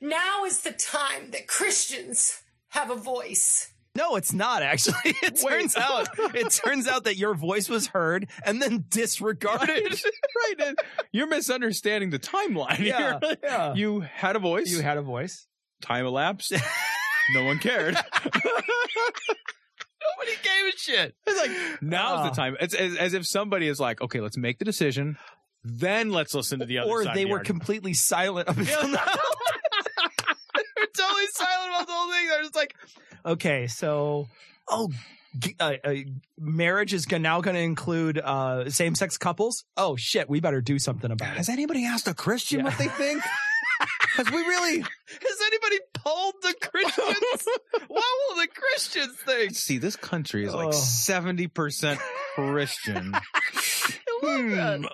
now 0.00 0.44
is 0.44 0.60
the 0.60 0.72
time 0.72 1.30
that 1.32 1.48
Christians 1.48 2.42
have 2.68 2.90
a 2.90 2.94
voice. 2.94 3.72
No, 3.96 4.16
it's 4.16 4.32
not 4.32 4.62
actually. 4.62 4.94
It 5.22 5.40
Wait. 5.42 5.50
turns 5.50 5.76
out 5.76 6.08
it 6.34 6.50
turns 6.52 6.86
out 6.86 7.04
that 7.04 7.16
your 7.16 7.34
voice 7.34 7.68
was 7.68 7.88
heard 7.88 8.28
and 8.44 8.60
then 8.62 8.84
disregarded. 8.88 9.68
right. 10.36 10.54
and 10.66 10.78
You're 11.12 11.26
misunderstanding 11.28 12.10
the 12.10 12.18
timeline 12.18 12.78
Yeah, 12.78 13.18
here. 13.20 13.36
yeah. 13.42 13.74
You 13.74 14.00
had 14.00 14.36
a 14.36 14.38
voice. 14.38 14.70
You 14.70 14.82
had 14.82 14.98
a 14.98 15.02
voice. 15.02 15.46
time 15.82 16.06
elapsed. 16.06 16.52
no 17.34 17.44
one 17.44 17.58
cared. 17.58 17.94
Nobody 17.94 18.40
gave 20.42 20.74
a 20.74 20.76
shit. 20.76 21.14
It's 21.26 21.40
like 21.40 21.82
now's 21.82 22.20
Ah. 22.20 22.28
the 22.30 22.36
time. 22.36 22.56
It's 22.60 22.74
as, 22.74 22.96
as 22.96 23.14
if 23.14 23.26
somebody 23.26 23.68
is 23.68 23.80
like, 23.80 24.00
okay, 24.00 24.20
let's 24.20 24.36
make 24.36 24.58
the 24.58 24.64
decision, 24.64 25.16
then 25.64 26.10
let's 26.10 26.34
listen 26.34 26.60
to 26.60 26.66
the 26.66 26.78
other 26.78 26.90
Or 26.90 27.04
they 27.04 27.24
were 27.24 27.38
argument. 27.38 27.44
completely 27.46 27.94
silent 27.94 28.48
up 28.48 28.56
until 28.56 28.88
now. 28.88 29.04
They're 30.96 31.06
totally 31.06 31.26
silent 31.32 31.70
about 31.74 31.86
the 31.86 31.92
whole 31.92 32.10
thing. 32.12 32.28
They're 32.28 32.42
just 32.42 32.56
like, 32.56 32.74
okay, 33.24 33.66
so 33.66 34.28
oh, 34.68 34.90
uh, 35.60 35.72
uh, 35.84 35.94
marriage 36.38 36.94
is 36.94 37.10
now 37.10 37.40
going 37.40 37.54
to 37.56 37.60
include 37.60 38.18
uh, 38.18 38.70
same-sex 38.70 39.18
couples. 39.18 39.64
Oh 39.76 39.96
shit, 39.96 40.28
we 40.30 40.40
better 40.40 40.60
do 40.60 40.78
something 40.78 41.10
about 41.10 41.32
it. 41.32 41.36
Has 41.36 41.48
anybody 41.48 41.84
asked 41.84 42.08
a 42.08 42.14
Christian 42.14 42.60
Yeah. 42.60 42.64
what 42.66 42.78
they 42.78 42.88
think? 42.88 43.22
Because 44.16 44.32
we 44.32 44.38
really 44.38 44.78
Has 44.80 45.40
anybody 45.46 45.78
polled 45.92 46.34
the 46.40 46.54
Christians? 46.58 47.46
what 47.88 48.04
will 48.30 48.36
the 48.40 48.48
Christians 48.48 49.14
think? 49.26 49.54
see 49.54 49.76
this 49.76 49.94
country 49.94 50.46
is 50.46 50.54
Oh. 50.54 50.58
like 50.58 50.72
seventy 50.72 51.48
percent 51.48 52.00
Christian. 52.34 53.14
Hmm. 54.22 54.86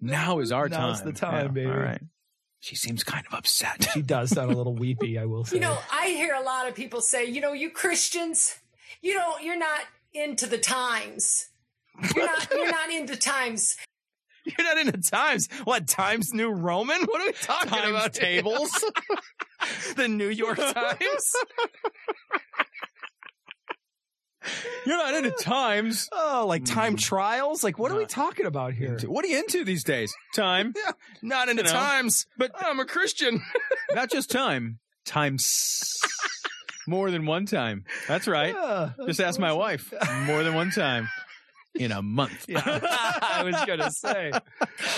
Now 0.00 0.38
is 0.38 0.52
our 0.52 0.68
time. 0.68 0.80
Now's 0.90 1.02
the 1.02 1.12
time, 1.12 1.52
baby. 1.52 1.68
All 1.68 1.76
right. 1.76 2.00
She 2.60 2.76
seems 2.76 3.02
kind 3.02 3.26
of 3.26 3.34
upset. 3.34 3.88
She 3.92 4.02
does 4.02 4.30
sound 4.30 4.52
a 4.52 4.56
little 4.56 4.74
weepy, 4.78 5.18
I 5.18 5.24
will 5.24 5.44
say. 5.44 5.56
You 5.56 5.62
know, 5.62 5.78
I 5.90 6.08
hear 6.08 6.34
a 6.34 6.42
lot 6.42 6.68
of 6.68 6.74
people 6.74 7.00
say, 7.00 7.24
you 7.24 7.40
know, 7.40 7.52
you 7.52 7.70
Christians, 7.70 8.58
you 9.00 9.14
don't, 9.14 9.42
you're 9.42 9.58
not 9.58 9.80
into 10.12 10.46
the 10.46 10.58
times. 10.58 11.48
You're 12.14 12.26
not 12.26 12.48
you're 12.50 12.70
not 12.70 12.90
into 12.94 13.16
times. 13.16 13.76
You're 14.44 14.66
not 14.66 14.78
into 14.78 15.10
Times. 15.10 15.48
What 15.64 15.86
Times 15.86 16.32
New 16.32 16.50
Roman? 16.50 17.02
What 17.02 17.20
are 17.20 17.26
we 17.26 17.32
talking 17.32 17.68
Times 17.70 17.90
about? 17.90 18.14
tables. 18.14 18.70
the 19.96 20.08
New 20.08 20.28
York 20.28 20.56
Times. 20.56 21.34
You're 24.86 24.96
not 24.96 25.14
into 25.14 25.30
times. 25.30 26.08
Oh, 26.12 26.46
like 26.48 26.64
time 26.64 26.96
mm. 26.96 27.00
trials? 27.00 27.62
Like 27.62 27.78
what 27.78 27.90
are 27.92 27.96
we 27.96 28.06
talking 28.06 28.46
about 28.46 28.72
here? 28.72 28.98
What 29.06 29.24
are 29.24 29.28
you 29.28 29.38
into 29.38 29.64
these 29.64 29.84
days? 29.84 30.12
Time. 30.34 30.74
Not 31.22 31.48
into 31.48 31.62
You 31.62 31.68
know, 31.68 31.72
Times, 31.72 32.26
but- 32.38 32.52
I'm 32.58 32.80
a 32.80 32.86
Christian. 32.86 33.42
Not 33.92 34.10
just 34.10 34.30
time. 34.30 34.78
Times. 35.04 36.00
More 36.86 37.10
than 37.10 37.26
one 37.26 37.46
time. 37.46 37.84
That's 38.08 38.26
right. 38.26 38.54
Yeah, 38.54 38.90
Just 39.06 39.20
ask 39.20 39.38
my 39.38 39.52
wife. 39.52 39.92
More 40.24 40.42
than 40.42 40.54
one 40.54 40.70
time. 40.70 41.08
In 41.74 41.92
a 41.92 42.02
month. 42.02 42.46
Yeah, 42.48 42.62
I 42.64 43.42
was 43.44 43.54
gonna 43.64 43.92
say. 43.92 44.32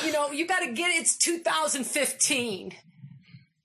You 0.07 0.13
know, 0.13 0.31
you 0.31 0.47
got 0.47 0.61
to 0.61 0.73
get 0.73 0.91
it's 0.91 1.19
2015. 1.19 2.73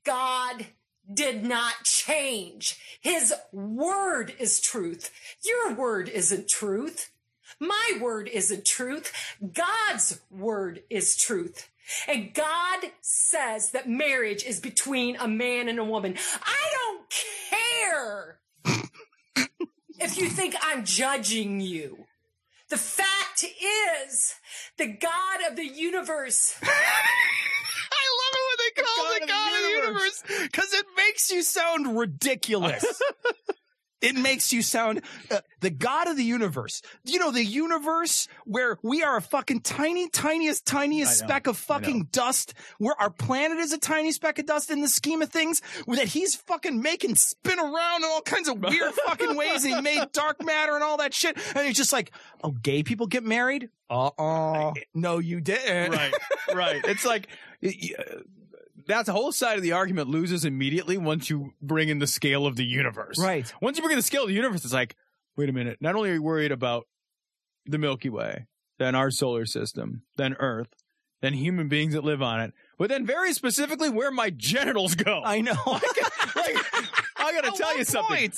God 0.03 0.65
did 1.11 1.43
not 1.43 1.83
change. 1.83 2.79
His 3.01 3.33
word 3.51 4.33
is 4.39 4.59
truth. 4.59 5.11
Your 5.45 5.73
word 5.73 6.09
isn't 6.09 6.47
truth. 6.47 7.11
My 7.59 7.97
word 8.01 8.29
isn't 8.31 8.65
truth. 8.65 9.13
God's 9.53 10.19
word 10.29 10.83
is 10.89 11.15
truth. 11.15 11.69
And 12.07 12.33
God 12.33 12.79
says 13.01 13.71
that 13.71 13.89
marriage 13.89 14.43
is 14.43 14.59
between 14.59 15.15
a 15.15 15.27
man 15.27 15.69
and 15.69 15.79
a 15.79 15.85
woman. 15.85 16.17
I 16.43 16.69
don't 16.73 17.09
care 17.49 18.39
if 19.99 20.17
you 20.17 20.27
think 20.27 20.55
I'm 20.61 20.83
judging 20.83 21.61
you. 21.61 22.05
The 22.69 22.77
fact 22.77 23.45
is, 23.45 24.35
the 24.77 24.87
God 24.87 25.49
of 25.49 25.55
the 25.55 25.65
universe 25.65 26.59
God 28.97 29.21
the 29.21 29.27
God 29.27 29.47
of 29.55 29.63
the 29.63 29.69
universe. 29.69 30.23
because 30.43 30.73
it 30.73 30.85
makes 30.95 31.31
you 31.31 31.41
sound 31.41 31.97
ridiculous. 31.97 32.85
it 34.01 34.15
makes 34.15 34.53
you 34.53 34.61
sound 34.61 35.01
uh, 35.31 35.39
the 35.59 35.71
God 35.71 36.07
of 36.07 36.17
the 36.17 36.23
universe. 36.23 36.83
You 37.03 37.17
know, 37.17 37.31
the 37.31 37.43
universe 37.43 38.27
where 38.45 38.77
we 38.83 39.01
are 39.01 39.17
a 39.17 39.21
fucking 39.21 39.61
tiny, 39.61 40.07
tiniest, 40.07 40.67
tiniest 40.67 41.21
know, 41.21 41.27
speck 41.27 41.47
of 41.47 41.57
fucking 41.57 42.09
dust, 42.11 42.53
where 42.77 42.93
our 42.99 43.09
planet 43.09 43.57
is 43.57 43.73
a 43.73 43.79
tiny 43.79 44.11
speck 44.11 44.37
of 44.37 44.45
dust 44.45 44.69
in 44.69 44.81
the 44.81 44.87
scheme 44.87 45.23
of 45.23 45.29
things, 45.29 45.63
that 45.87 46.07
he's 46.07 46.35
fucking 46.35 46.79
making 46.81 47.15
spin 47.15 47.59
around 47.59 48.03
in 48.03 48.09
all 48.09 48.21
kinds 48.21 48.47
of 48.47 48.59
weird 48.59 48.93
fucking 49.07 49.35
ways. 49.35 49.65
And 49.65 49.75
he 49.75 49.81
made 49.81 50.11
dark 50.11 50.43
matter 50.45 50.75
and 50.75 50.83
all 50.83 50.97
that 50.97 51.13
shit. 51.15 51.35
And 51.55 51.65
he's 51.65 51.77
just 51.77 51.91
like, 51.91 52.11
oh, 52.43 52.51
gay 52.51 52.83
people 52.83 53.07
get 53.07 53.23
married? 53.23 53.69
Uh 53.89 54.11
uh 54.19 54.73
No, 54.93 55.17
you 55.17 55.39
didn't. 55.41 55.91
right, 55.93 56.13
right. 56.53 56.81
It's 56.87 57.05
like 57.05 57.29
y- 58.87 58.93
y- 58.93 58.95
that's 58.95 59.07
the 59.07 59.13
whole 59.13 59.31
side 59.31 59.57
of 59.57 59.63
the 59.63 59.71
argument 59.73 60.09
loses 60.09 60.45
immediately 60.45 60.97
once 60.97 61.29
you 61.29 61.53
bring 61.61 61.89
in 61.89 61.99
the 61.99 62.07
scale 62.07 62.45
of 62.45 62.55
the 62.55 62.65
universe. 62.65 63.17
Right. 63.19 63.51
Once 63.61 63.77
you 63.77 63.83
bring 63.83 63.93
in 63.93 63.99
the 63.99 64.03
scale 64.03 64.23
of 64.23 64.29
the 64.29 64.33
universe, 64.35 64.63
it's 64.63 64.73
like, 64.73 64.95
wait 65.35 65.49
a 65.49 65.53
minute. 65.53 65.77
Not 65.81 65.95
only 65.95 66.09
are 66.11 66.15
you 66.15 66.23
worried 66.23 66.51
about 66.51 66.87
the 67.65 67.77
Milky 67.77 68.09
Way, 68.09 68.47
then 68.79 68.95
our 68.95 69.11
solar 69.11 69.45
system, 69.45 70.03
then 70.15 70.35
Earth, 70.39 70.69
then 71.21 71.33
human 71.33 71.67
beings 71.67 71.93
that 71.93 72.03
live 72.03 72.21
on 72.21 72.39
it, 72.41 72.53
but 72.77 72.89
then 72.89 73.05
very 73.05 73.33
specifically 73.33 73.89
where 73.89 74.11
my 74.11 74.29
genitals 74.29 74.95
go. 74.95 75.21
I 75.23 75.41
know. 75.41 75.55
like, 75.65 75.83
I 77.17 77.33
gotta 77.33 77.47
At 77.47 77.55
tell 77.55 77.71
you 77.73 77.79
what 77.79 77.87
something. 77.87 78.31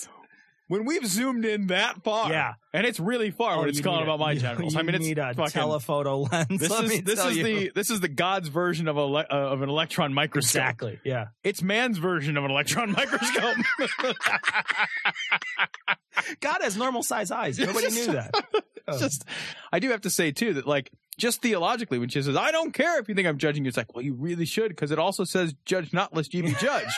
When 0.69 0.85
we've 0.85 1.05
zoomed 1.05 1.45
in 1.45 1.67
that 1.67 2.03
far, 2.03 2.31
Yeah. 2.31 2.53
and 2.73 2.85
it's 2.85 2.99
really 2.99 3.31
far 3.31 3.55
Oh, 3.55 3.59
when 3.61 3.69
it's 3.69 3.81
calling 3.81 4.03
about 4.03 4.19
my 4.19 4.33
you- 4.33 4.39
genitals. 4.39 4.73
You 4.75 4.79
I 4.79 4.83
mean, 4.83 4.95
it's 4.95 5.03
need 5.05 5.17
a 5.17 5.33
fucking, 5.33 5.51
telephoto 5.51 6.19
lens. 6.31 6.47
this 6.59 6.71
is 6.71 7.01
this 7.01 7.25
is 7.25 7.37
you. 7.37 7.43
the 7.43 7.71
this 7.75 7.89
is 7.89 7.99
the 8.01 8.07
God's 8.07 8.49
version 8.49 8.87
of 8.87 8.95
a 8.95 9.01
uh, 9.01 9.23
of 9.31 9.61
an 9.63 9.69
electron 9.69 10.13
microscope. 10.13 10.61
exactly. 10.61 10.99
Yeah. 11.03 11.29
It's 11.43 11.63
man's 11.63 11.97
version 11.97 12.37
of 12.37 12.45
an 12.45 12.51
electron 12.51 12.91
microscope. 12.93 13.57
God 16.39 16.57
has 16.61 16.77
normal 16.77 17.03
size 17.03 17.31
eyes. 17.31 17.57
Nobody 17.59 17.89
knew 17.89 18.07
that. 18.13 18.31
It's 18.87 18.99
just, 18.99 19.25
I 19.71 19.79
do 19.79 19.89
have 19.91 20.01
to 20.01 20.09
say 20.09 20.31
too 20.31 20.53
that 20.55 20.67
like 20.67 20.91
just 21.17 21.41
theologically, 21.41 21.99
when 21.99 22.09
she 22.09 22.21
says, 22.21 22.35
"I 22.35 22.51
don't 22.51 22.73
care 22.73 22.99
if 22.99 23.09
you 23.09 23.15
think 23.15 23.27
I'm 23.27 23.37
judging 23.37 23.65
you," 23.65 23.69
it's 23.69 23.77
like, 23.77 23.93
well, 23.93 24.03
you 24.03 24.13
really 24.13 24.45
should 24.45 24.69
because 24.69 24.91
it 24.91 24.99
also 24.99 25.23
says, 25.23 25.53
"Judge 25.65 25.93
not, 25.93 26.15
lest 26.15 26.33
ye 26.33 26.41
be 26.41 26.53
judged." 26.53 26.93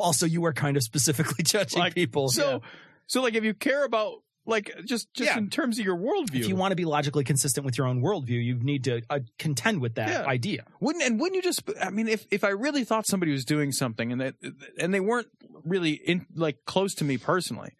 Also, 0.00 0.26
you 0.26 0.40
were 0.40 0.52
kind 0.52 0.76
of 0.76 0.82
specifically 0.82 1.42
judging 1.44 1.78
like 1.78 1.94
people. 1.94 2.28
So, 2.28 2.50
yeah. 2.50 2.58
so 3.06 3.22
like 3.22 3.34
if 3.34 3.44
you 3.44 3.54
care 3.54 3.84
about 3.84 4.14
like 4.46 4.70
just 4.84 5.12
just 5.14 5.30
Yeah. 5.30 5.38
in 5.38 5.50
terms 5.50 5.78
of 5.78 5.84
your 5.84 5.96
worldview, 5.96 6.40
if 6.40 6.48
you 6.48 6.56
want 6.56 6.72
to 6.72 6.76
be 6.76 6.84
logically 6.86 7.24
consistent 7.24 7.64
with 7.66 7.76
your 7.78 7.86
own 7.86 8.00
worldview, 8.02 8.42
you 8.42 8.54
need 8.58 8.84
to 8.84 9.02
uh, 9.10 9.20
contend 9.38 9.80
with 9.80 9.94
that 9.96 10.08
Yeah. 10.08 10.24
idea. 10.26 10.64
Wouldn't 10.80 11.04
and 11.04 11.20
wouldn't 11.20 11.36
you 11.36 11.42
just? 11.42 11.62
I 11.80 11.90
mean, 11.90 12.08
if 12.08 12.26
if 12.30 12.42
I 12.42 12.48
really 12.48 12.84
thought 12.84 13.06
somebody 13.06 13.32
was 13.32 13.44
doing 13.44 13.70
something 13.70 14.10
and 14.12 14.20
that 14.20 14.34
and 14.78 14.92
they 14.94 15.00
weren't 15.00 15.28
really 15.64 15.92
in 15.92 16.26
like 16.34 16.64
close 16.64 16.94
to 16.96 17.04
me 17.04 17.18
personally, 17.18 17.72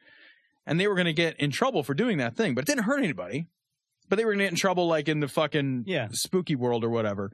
and 0.67 0.79
they 0.79 0.87
were 0.87 0.95
going 0.95 1.07
to 1.07 1.13
get 1.15 1.41
in 1.41 1.51
trouble 1.51 1.83
for 1.83 1.95
doing 1.95 2.19
that 2.19 2.37
thing, 2.37 2.55
but 2.55 2.63
it 2.63 2.67
didn't 2.67 2.85
hurt 2.85 2.99
anybody, 3.03 3.47
but 4.09 4.17
they 4.17 4.25
were 4.25 4.33
going 4.33 4.41
to 4.41 4.45
get 4.45 4.53
in 4.53 4.57
trouble 4.57 4.87
like 4.87 5.09
in 5.09 5.21
the 5.21 5.29
fucking 5.29 5.85
Yeah. 5.87 6.09
spooky 6.13 6.55
world 6.57 6.85
or 6.85 6.91
whatever. 6.91 7.33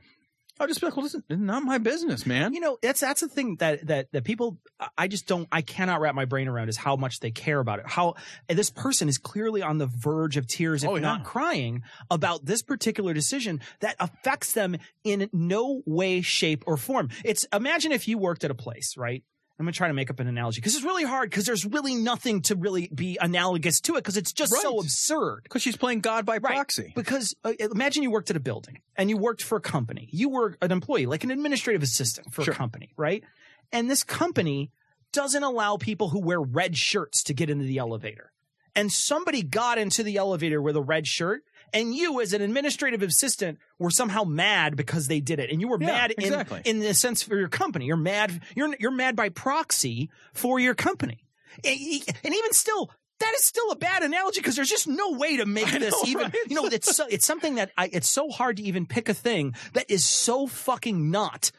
I'll 0.59 0.67
just 0.67 0.81
be 0.81 0.87
like, 0.87 0.97
well, 0.97 1.05
listen, 1.05 1.23
it's 1.29 1.41
not 1.41 1.63
my 1.63 1.79
business, 1.79 2.25
man. 2.27 2.55
You 2.55 2.61
know, 2.61 2.79
that's 2.81 3.01
that's 3.01 3.21
the 3.21 3.29
thing 3.29 3.57
that 3.57 3.87
that 3.89 4.13
that 4.13 4.25
people 4.25 4.59
I 4.97 5.07
just 5.09 5.27
don't 5.27 5.47
I 5.53 5.63
cannot 5.63 6.01
wrap 6.01 6.15
my 6.15 6.25
brain 6.25 6.49
around 6.49 6.69
is 6.69 6.77
how 6.77 6.97
much 6.97 7.21
they 7.21 7.31
care 7.31 7.59
about 7.61 7.79
it. 7.81 7.87
How 7.87 8.15
this 8.49 8.71
person 8.71 9.09
is 9.09 9.19
clearly 9.19 9.63
on 9.63 9.79
the 9.79 9.87
verge 9.87 10.37
of 10.37 10.47
tears, 10.47 10.83
if 10.83 10.91
Oh, 10.91 10.95
yeah. 10.95 11.03
not 11.03 11.25
crying, 11.25 11.83
about 12.11 12.45
this 12.47 12.63
particular 12.63 13.13
decision 13.13 13.61
that 13.81 13.97
affects 14.01 14.53
them 14.55 14.77
in 15.05 15.29
no 15.33 15.83
way, 15.85 16.23
shape, 16.23 16.65
or 16.67 16.77
form. 16.77 17.11
It's 17.25 17.47
imagine 17.53 17.93
if 17.93 18.09
you 18.09 18.17
worked 18.19 18.43
at 18.45 18.51
a 18.51 18.55
place, 18.55 18.97
right? 18.97 19.23
I'm 19.59 19.65
gonna 19.65 19.73
try 19.73 19.89
to 19.89 19.95
make 19.95 20.11
up 20.11 20.21
an 20.21 20.27
analogy 20.27 20.61
because 20.61 20.75
it's 20.77 20.85
really 20.85 21.05
hard 21.05 21.31
because 21.31 21.47
there's 21.47 21.65
really 21.65 21.95
nothing 21.95 22.43
to 22.43 22.55
really 22.57 22.91
be 22.95 23.17
analogous 23.21 23.81
to 23.83 23.95
it 23.95 23.99
because 23.99 24.19
it's 24.19 24.33
just 24.33 24.53
so 24.61 24.79
absurd. 24.81 25.41
Because 25.45 25.63
she's 25.63 25.77
playing 25.79 26.01
God 26.01 26.27
by 26.27 26.35
Right. 26.37 26.55
proxy. 26.57 26.93
Because 26.95 27.35
uh, 27.43 27.53
imagine 27.59 28.03
you 28.03 28.11
worked 28.11 28.29
at 28.29 28.37
a 28.37 28.41
building 28.41 28.81
and 28.97 29.09
you 29.09 29.17
worked 29.17 29.43
for 29.43 29.57
a 29.57 29.61
company. 29.63 30.09
You 30.13 30.29
were 30.29 30.59
an 30.61 30.73
employee, 30.73 31.07
like 31.07 31.25
an 31.25 31.31
administrative 31.31 31.83
assistant 31.83 32.33
for 32.35 32.43
Sure. 32.45 32.53
a 32.53 32.57
company, 32.57 32.91
right? 32.99 33.25
And 33.73 33.91
this 33.91 34.05
company 34.05 34.71
doesn't 35.13 35.43
allow 35.43 35.79
people 35.79 36.11
who 36.11 36.21
wear 36.21 36.41
red 36.41 36.77
shirts 36.77 37.23
to 37.25 37.33
get 37.33 37.49
into 37.49 37.65
the 37.65 37.79
elevator. 37.79 38.33
And 38.75 38.93
somebody 38.93 39.43
got 39.43 39.79
into 39.79 40.03
the 40.03 40.19
elevator 40.19 40.61
with 40.61 40.77
a 40.77 40.83
red 40.83 41.07
shirt, 41.07 41.43
and 41.73 41.95
you, 41.95 42.21
as 42.21 42.33
an 42.33 42.43
administrative 42.43 43.03
assistant, 43.03 43.59
were 43.79 43.91
somehow 43.91 44.25
mad 44.25 44.77
because 44.77 45.09
they 45.09 45.21
did 45.21 45.39
it. 45.39 45.51
And 45.51 45.61
you 45.61 45.69
were 45.69 45.79
Yeah, 45.81 45.87
mad 45.89 46.11
in, 46.13 46.25
exactly. 46.25 46.63
in 46.65 46.81
the 46.81 46.95
sense 46.95 47.23
for 47.23 47.37
your 47.37 47.49
company. 47.49 47.87
You're 47.87 47.97
mad. 47.97 48.41
You're 48.55 48.75
you're 48.79 48.91
mad 48.91 49.17
by 49.17 49.29
proxy 49.29 50.11
for 50.33 50.59
your 50.59 50.75
company. 50.75 51.25
And 51.65 51.79
and 52.25 52.35
even 52.35 52.53
still, 52.53 52.91
that 53.21 53.33
is 53.37 53.45
still 53.45 53.71
a 53.71 53.77
bad 53.77 54.03
analogy 54.03 54.41
because 54.41 54.57
there's 54.57 54.69
just 54.69 54.87
no 54.89 55.13
way 55.13 55.39
to 55.39 55.47
make 55.47 55.71
this 55.73 55.93
know, 55.95 56.03
even. 56.07 56.23
right? 56.25 56.35
You 56.49 56.55
know, 56.57 56.67
it's 56.67 56.95
so, 56.95 57.07
it's 57.09 57.27
something 57.27 57.55
that 57.57 57.71
I. 57.77 57.89
It's 57.93 58.11
so 58.11 58.31
hard 58.31 58.59
to 58.59 58.63
even 58.63 58.87
pick 58.87 59.09
a 59.09 59.15
thing 59.15 59.55
that 59.75 59.91
is 59.91 60.05
so 60.05 60.47
fucking 60.47 61.11
not 61.11 61.51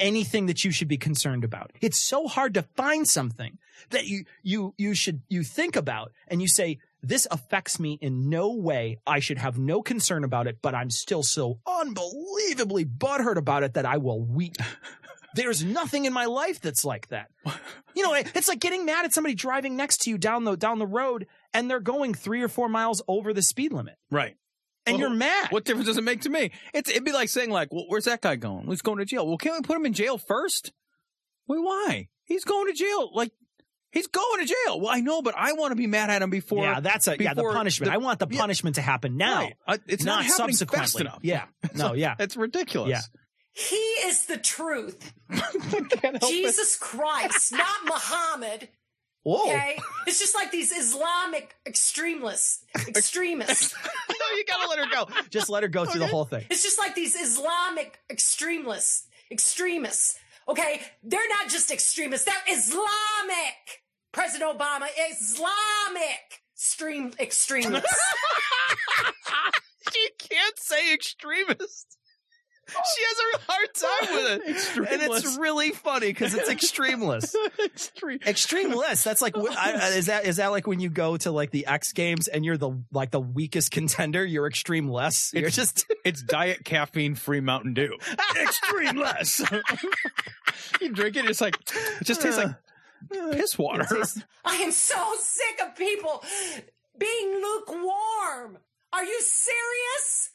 anything 0.00 0.46
that 0.46 0.64
you 0.64 0.70
should 0.70 0.86
be 0.88 0.96
concerned 0.96 1.44
about. 1.44 1.72
It's 1.80 2.00
so 2.00 2.28
hard 2.28 2.54
to 2.54 2.62
find 2.62 3.06
something 3.08 3.58
that 3.90 4.06
you 4.06 4.24
you 4.42 4.74
you 4.78 4.94
should 4.94 5.22
you 5.28 5.42
think 5.42 5.76
about 5.76 6.12
and 6.28 6.40
you 6.40 6.48
say 6.48 6.78
this 7.02 7.26
affects 7.30 7.78
me 7.78 7.98
in 8.00 8.28
no 8.28 8.54
way. 8.54 8.98
I 9.06 9.20
should 9.20 9.38
have 9.38 9.58
no 9.58 9.82
concern 9.82 10.24
about 10.24 10.46
it, 10.46 10.58
but 10.62 10.74
I'm 10.74 10.90
still 10.90 11.22
so 11.22 11.60
unbelievably 11.66 12.86
butthurt 12.86 13.36
about 13.36 13.62
it 13.62 13.74
that 13.74 13.86
I 13.86 13.98
will 13.98 14.20
weep. 14.20 14.56
There's 15.34 15.62
nothing 15.62 16.04
in 16.04 16.12
my 16.12 16.24
life 16.24 16.60
that's 16.60 16.84
like 16.84 17.08
that. 17.08 17.28
You 17.94 18.02
know, 18.02 18.14
it's 18.14 18.48
like 18.48 18.60
getting 18.60 18.84
mad 18.84 19.04
at 19.04 19.12
somebody 19.12 19.34
driving 19.34 19.76
next 19.76 19.98
to 20.02 20.10
you 20.10 20.18
down 20.18 20.44
the 20.44 20.56
down 20.56 20.78
the 20.78 20.86
road 20.86 21.26
and 21.54 21.70
they're 21.70 21.80
going 21.80 22.14
3 22.14 22.42
or 22.42 22.48
4 22.48 22.68
miles 22.68 23.02
over 23.06 23.32
the 23.32 23.42
speed 23.42 23.72
limit. 23.72 23.96
Right. 24.10 24.36
And 24.86 24.94
Well, 24.94 25.00
you're 25.00 25.16
mad. 25.16 25.48
What 25.50 25.64
difference 25.64 25.86
does 25.86 25.98
it 25.98 26.04
make 26.04 26.22
to 26.22 26.30
me? 26.30 26.50
It's 26.72 26.90
it'd 26.90 27.04
be 27.04 27.12
like 27.12 27.28
saying 27.28 27.50
like, 27.50 27.72
well, 27.72 27.84
where's 27.88 28.06
that 28.06 28.22
guy 28.22 28.36
going? 28.36 28.66
He's 28.66 28.82
going 28.82 28.98
to 28.98 29.04
jail. 29.04 29.26
Well, 29.28 29.36
can't 29.36 29.56
we 29.56 29.62
put 29.62 29.76
him 29.76 29.86
in 29.86 29.92
jail 29.92 30.16
first? 30.18 30.72
Wait, 31.46 31.60
why? 31.60 32.08
He's 32.24 32.44
going 32.44 32.66
to 32.66 32.72
jail. 32.72 33.10
Like 33.14 33.32
he's 33.90 34.06
going 34.06 34.46
to 34.46 34.46
jail. 34.46 34.80
Well, 34.80 34.90
I 34.90 35.00
know, 35.00 35.22
but 35.22 35.34
I 35.36 35.52
want 35.52 35.72
to 35.72 35.76
be 35.76 35.86
mad 35.86 36.10
at 36.10 36.22
him 36.22 36.30
before. 36.30 36.64
yeah, 36.64 36.80
that's 36.80 37.08
a 37.08 37.16
yeah, 37.18 37.34
the 37.34 37.42
punishment. 37.42 37.90
the- 37.90 37.94
I 37.94 37.98
want 37.98 38.18
the 38.18 38.28
yeah. 38.30 38.40
punishment 38.40 38.76
to 38.76 38.82
happen 38.82 39.16
now. 39.16 39.42
Right. 39.42 39.56
Uh, 39.66 39.78
it's 39.86 40.04
not, 40.04 40.16
not, 40.16 40.24
happening 40.24 40.56
subsequently. 40.56 40.78
fast 40.78 41.00
enough. 41.00 41.20
Yeah. 41.22 41.44
No, 41.74 41.92
yeah. 41.92 42.16
It's 42.18 42.36
ridiculous. 42.36 42.90
Yeah. 42.90 43.00
He 43.52 43.76
is 43.76 44.26
the 44.26 44.38
truth. 44.38 45.12
Can't 45.30 46.16
it. 46.16 46.22
Jesus 46.22 46.76
Christ, 46.76 47.52
not 47.52 47.84
Muhammad. 47.84 48.68
Whoa. 49.22 49.44
Okay? 49.44 49.78
It's 50.06 50.18
just 50.18 50.34
like 50.34 50.50
these 50.50 50.72
Islamic 50.72 51.54
extremists. 51.66 52.64
Extremists. 52.88 53.74
no, 54.08 54.36
you 54.36 54.44
gotta 54.46 54.68
let 54.68 54.78
her 54.78 54.86
go. 54.90 55.08
Just 55.28 55.50
let 55.50 55.62
her 55.62 55.68
go 55.68 55.84
through 55.84 56.00
the 56.00 56.06
whole 56.06 56.24
thing. 56.24 56.46
It's 56.50 56.62
just 56.62 56.78
like 56.78 56.94
these 56.94 57.14
Islamic 57.14 57.98
extremists. 58.08 59.06
Extremists. 59.30 60.18
Okay? 60.48 60.80
They're 61.02 61.28
not 61.28 61.48
just 61.50 61.70
extremists, 61.70 62.26
they're 62.26 62.56
Islamic. 62.56 63.82
President 64.10 64.58
Obama, 64.58 64.86
Islamic 65.10 66.42
stream 66.54 67.12
extremists. 67.20 67.86
She 69.92 70.08
can't 70.18 70.58
say 70.58 70.92
extremist. 70.92 71.97
She 72.96 73.02
has 73.04 73.16
a 73.34 73.38
hard 73.50 73.74
time 73.74 74.14
with 74.14 74.42
it. 74.86 74.92
And 74.92 75.02
it's 75.02 75.38
really 75.38 75.70
funny 75.70 76.08
because 76.08 76.34
it's 76.34 76.48
extremeless. 76.50 77.34
Extreme. 77.64 78.18
Extremeless. 78.26 79.02
That's 79.04 79.22
like, 79.22 79.36
I, 79.36 79.72
I, 79.72 79.88
is 79.96 80.06
that 80.06 80.26
is 80.26 80.36
that 80.36 80.48
like 80.48 80.66
when 80.66 80.78
you 80.80 80.90
go 80.90 81.16
to 81.18 81.30
like 81.30 81.50
the 81.50 81.66
X 81.66 81.92
Games 81.92 82.28
and 82.28 82.44
you're 82.44 82.56
the 82.58 82.82
like 82.92 83.10
the 83.10 83.20
weakest 83.20 83.70
contender? 83.70 84.24
You're 84.24 84.46
extreme 84.46 84.88
less. 84.88 85.32
You're 85.32 85.48
It's- 85.48 85.56
just 85.56 85.86
It's 86.04 86.22
diet 86.22 86.64
caffeine 86.64 87.14
free 87.14 87.40
Mountain 87.40 87.74
Dew. 87.74 87.96
Extreme 88.40 88.96
less. 88.98 89.40
you 90.80 90.92
drink 90.92 91.16
it, 91.16 91.24
it's 91.26 91.40
like 91.40 91.56
it 92.00 92.04
just 92.04 92.20
tastes 92.22 92.38
like 92.38 92.48
uh, 92.48 93.32
piss 93.32 93.58
water. 93.58 93.86
I 94.44 94.56
am 94.56 94.72
so 94.72 95.14
sick 95.20 95.60
of 95.66 95.74
people 95.76 96.22
being 96.98 97.34
lukewarm. 97.42 98.58
Are 98.92 99.04
you 99.04 99.20
serious? 99.20 100.30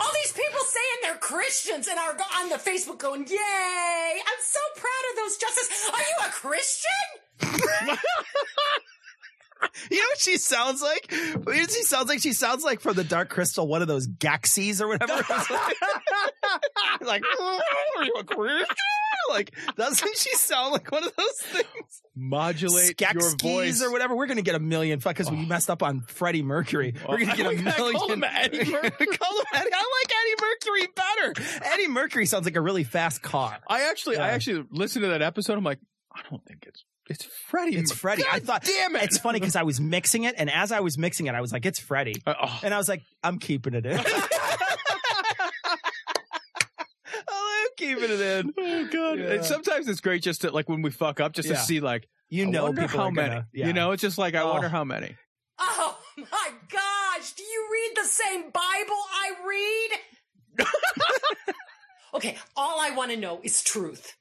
All 0.00 0.12
these 0.22 0.32
people 0.32 0.60
saying 0.60 0.98
they're 1.02 1.18
Christians 1.18 1.88
and 1.88 1.98
are 1.98 2.16
on 2.40 2.48
the 2.48 2.56
Facebook 2.56 2.98
going, 2.98 3.26
"Yay!" 3.26 4.20
I'm 4.20 4.40
so 4.40 4.60
proud 4.76 5.04
of 5.10 5.16
those 5.16 5.36
justices. 5.36 5.90
Are 5.92 6.00
you 6.00 6.16
a 6.26 6.30
Christian? 6.30 7.96
You 9.90 9.98
know 9.98 10.04
what 10.10 10.18
she 10.18 10.36
sounds 10.36 10.82
like? 10.82 11.10
You 11.10 11.34
know 11.34 11.40
what 11.44 11.70
she 11.70 11.82
sounds 11.82 12.08
like? 12.08 12.20
She 12.20 12.32
sounds 12.32 12.62
like 12.64 12.80
from 12.80 12.94
the 12.94 13.04
Dark 13.04 13.30
Crystal, 13.30 13.66
one 13.66 13.82
of 13.82 13.88
those 13.88 14.06
Gaxies 14.06 14.80
or 14.80 14.88
whatever. 14.88 15.14
like, 17.00 17.22
"Oh, 17.38 17.60
are 17.96 18.04
you 18.04 18.14
a 18.18 18.24
Christian? 18.24 18.76
Like, 19.30 19.54
doesn't 19.76 20.16
she 20.16 20.34
sound 20.36 20.72
like 20.72 20.90
one 20.90 21.04
of 21.04 21.14
those 21.16 21.40
things? 21.42 22.02
Modulate 22.14 23.00
your 23.00 23.36
voice. 23.42 23.82
or 23.82 23.90
whatever. 23.92 24.16
We're 24.16 24.26
gonna 24.26 24.42
get 24.42 24.54
a 24.54 24.60
million 24.60 24.98
because 24.98 25.30
we 25.30 25.44
messed 25.44 25.68
up 25.70 25.82
on 25.82 26.00
Freddie 26.02 26.42
Mercury. 26.42 26.94
We're 27.08 27.18
gonna 27.18 27.36
get 27.36 27.46
a 27.46 27.62
million. 27.62 27.94
call 27.98 28.10
him 28.10 28.24
Eddie 28.24 28.58
Mercury. 28.70 29.06
Call 29.06 29.38
him 29.38 29.46
Eddie. 29.54 29.70
I 29.72 30.02
like 30.02 30.12
Eddie 30.20 30.36
Mercury 30.40 30.88
better. 30.96 31.60
Eddie 31.72 31.88
Mercury 31.88 32.26
sounds 32.26 32.44
like 32.44 32.56
a 32.56 32.60
really 32.60 32.84
fast 32.84 33.22
car. 33.22 33.58
I 33.68 33.88
actually, 33.90 34.18
I 34.18 34.30
actually 34.30 34.64
listened 34.70 35.02
to 35.04 35.08
that 35.08 35.22
episode. 35.22 35.58
I'm 35.58 35.64
like, 35.64 35.80
I 36.14 36.20
don't 36.30 36.44
think 36.46 36.64
it's 36.66 36.84
it's 37.08 37.24
Freddie. 37.48 37.76
It's 37.76 37.92
Freddie. 37.92 38.24
I 38.30 38.40
thought, 38.40 38.64
damn 38.64 38.96
it. 38.96 39.04
It's 39.04 39.18
funny 39.18 39.38
because 39.38 39.54
I 39.54 39.62
was 39.62 39.80
mixing 39.80 40.24
it, 40.24 40.34
and 40.38 40.50
as 40.50 40.72
I 40.72 40.80
was 40.80 40.98
mixing 40.98 41.26
it, 41.26 41.34
I 41.36 41.40
was 41.40 41.52
like, 41.52 41.64
"It's 41.64 41.78
Freddie," 41.78 42.20
Uh, 42.26 42.34
oh. 42.42 42.60
and 42.64 42.74
I 42.74 42.78
was 42.78 42.88
like, 42.88 43.02
"I'm 43.22 43.38
keeping 43.38 43.74
it 43.74 43.86
in." 43.86 44.00
I'm 47.28 47.68
keeping 47.94 48.10
it 48.10 48.20
in. 48.20 48.54
Oh 48.58 48.88
god! 48.92 49.18
Yeah. 49.18 49.42
Sometimes 49.42 49.88
it's 49.88 50.00
great 50.00 50.22
just 50.22 50.40
to 50.42 50.50
like 50.50 50.68
when 50.68 50.82
we 50.82 50.90
fuck 50.90 51.20
up, 51.20 51.32
just 51.32 51.48
Yeah. 51.48 51.54
to 51.56 51.60
see 51.60 51.80
like 51.80 52.08
You 52.28 52.46
I 52.46 52.50
know, 52.50 52.72
people 52.72 52.88
how 52.88 53.04
are 53.06 53.12
gonna- 53.12 53.28
many. 53.28 53.44
yeah. 53.52 53.66
You 53.68 53.72
know, 53.72 53.92
it's 53.92 54.02
just 54.02 54.18
like 54.18 54.34
I 54.34 54.40
Oh. 54.42 54.52
wonder 54.52 54.68
how 54.68 54.84
many. 54.84 55.16
Oh 55.58 55.96
my 56.18 56.50
gosh! 56.70 57.32
Do 57.32 57.42
you 57.42 57.68
read 57.72 58.02
the 58.02 58.08
same 58.08 58.42
Bible 58.50 59.02
I 59.12 59.32
read? 60.58 60.66
okay, 62.14 62.36
all 62.56 62.80
I 62.80 62.90
want 62.90 63.10
to 63.10 63.16
know 63.16 63.40
is 63.42 63.62
truth. 63.62 64.14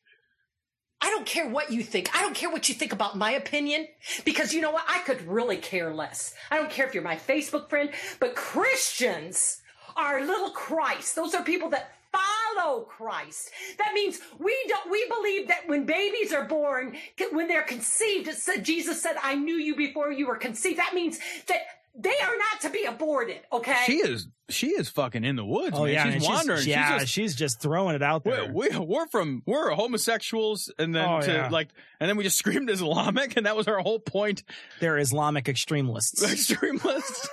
I 1.02 1.10
don't 1.10 1.26
care 1.26 1.48
what 1.48 1.72
you 1.72 1.84
think. 1.84 2.10
I 2.16 2.22
don't 2.22 2.36
care 2.36 2.50
what 2.50 2.68
you 2.68 2.76
think 2.76 2.92
about 2.94 3.18
my 3.18 3.32
opinion 3.32 3.88
because 4.24 4.54
you 4.54 4.62
know 4.62 4.72
what? 4.72 4.86
I 4.88 5.00
could 5.00 5.22
really 5.28 5.58
care 5.58 5.94
less. 5.94 6.34
I 6.50 6.58
don't 6.58 6.70
care 6.70 6.88
if 6.88 6.94
you're 6.94 7.04
my 7.04 7.18
Facebook 7.18 7.70
friend, 7.70 7.92
but 8.20 8.36
Christians 8.36 9.62
are 9.96 10.22
little 10.26 10.50
Christ. 10.52 11.16
Those 11.16 11.36
are 11.36 11.44
people 11.44 11.70
that 11.70 11.92
follow 12.56 12.82
Christ. 12.82 13.52
That 13.78 13.94
means 13.94 14.20
we 14.40 14.56
don't 14.68 14.90
we 14.92 15.08
believe 15.10 15.48
that 15.48 15.68
when 15.68 15.86
babies 15.86 16.34
are 16.34 16.46
born, 16.46 16.96
when 17.32 17.48
they're 17.48 17.64
conceived, 17.64 18.28
it 18.28 18.36
said 18.36 18.64
Jesus 18.64 19.02
said, 19.02 19.16
"I 19.22 19.36
knew 19.36 19.56
you 19.56 19.76
before 19.76 20.12
you 20.12 20.28
were 20.28 20.38
conceived." 20.38 20.80
That 20.80 20.94
means 20.94 21.20
that 21.48 21.60
they 21.98 22.10
are 22.22 22.38
not 22.38 22.62
to 22.62 22.70
be 22.70 22.84
aborted, 22.84 23.40
okay? 23.54 23.84
She 23.86 23.98
is 23.98 24.28
she 24.50 24.68
is 24.68 24.90
fucking 24.90 25.24
in 25.24 25.36
the 25.36 25.46
woods. 25.46 25.76
Oh 25.78 25.86
man. 25.86 25.94
yeah, 25.94 26.04
she's 26.06 26.14
and 26.16 26.24
wandering. 26.24 26.68
yeah, 26.68 27.00
she's 27.00 27.10
she's 27.10 27.36
just, 27.36 27.56
just, 27.56 27.62
throwing 27.62 27.96
it 27.96 28.04
out 28.04 28.24
there. 28.24 28.52
we, 28.52 28.70
we, 28.70 28.78
we're 28.78 29.08
from 29.08 29.44
we're 29.46 29.72
homosexuals, 29.72 30.72
and 30.78 30.94
then 30.94 31.08
Oh, 31.08 31.22
to 31.22 31.32
yeah. 31.32 31.50
like, 31.50 31.70
and 32.00 32.10
then 32.10 32.18
we 32.18 32.24
just 32.24 32.38
screamed 32.46 32.70
Islamic, 32.70 33.38
and 33.38 33.46
that 33.46 33.56
was 33.56 33.68
our 33.68 33.80
whole 33.80 34.00
point. 34.00 34.44
They're 34.80 34.98
Islamic 34.98 35.48
extremists. 35.48 36.24
Extremists. 36.32 37.30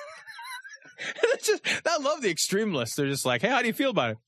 it's 1.24 1.46
just 1.46 1.66
I 1.86 1.98
love 1.98 2.22
the 2.22 2.30
extremists. 2.30 2.96
They're 2.96 3.08
just 3.08 3.26
like, 3.26 3.42
hey, 3.42 3.48
how 3.48 3.60
do 3.60 3.66
you 3.66 3.72
feel 3.72 3.90
about 3.90 4.12
it? 4.12 4.18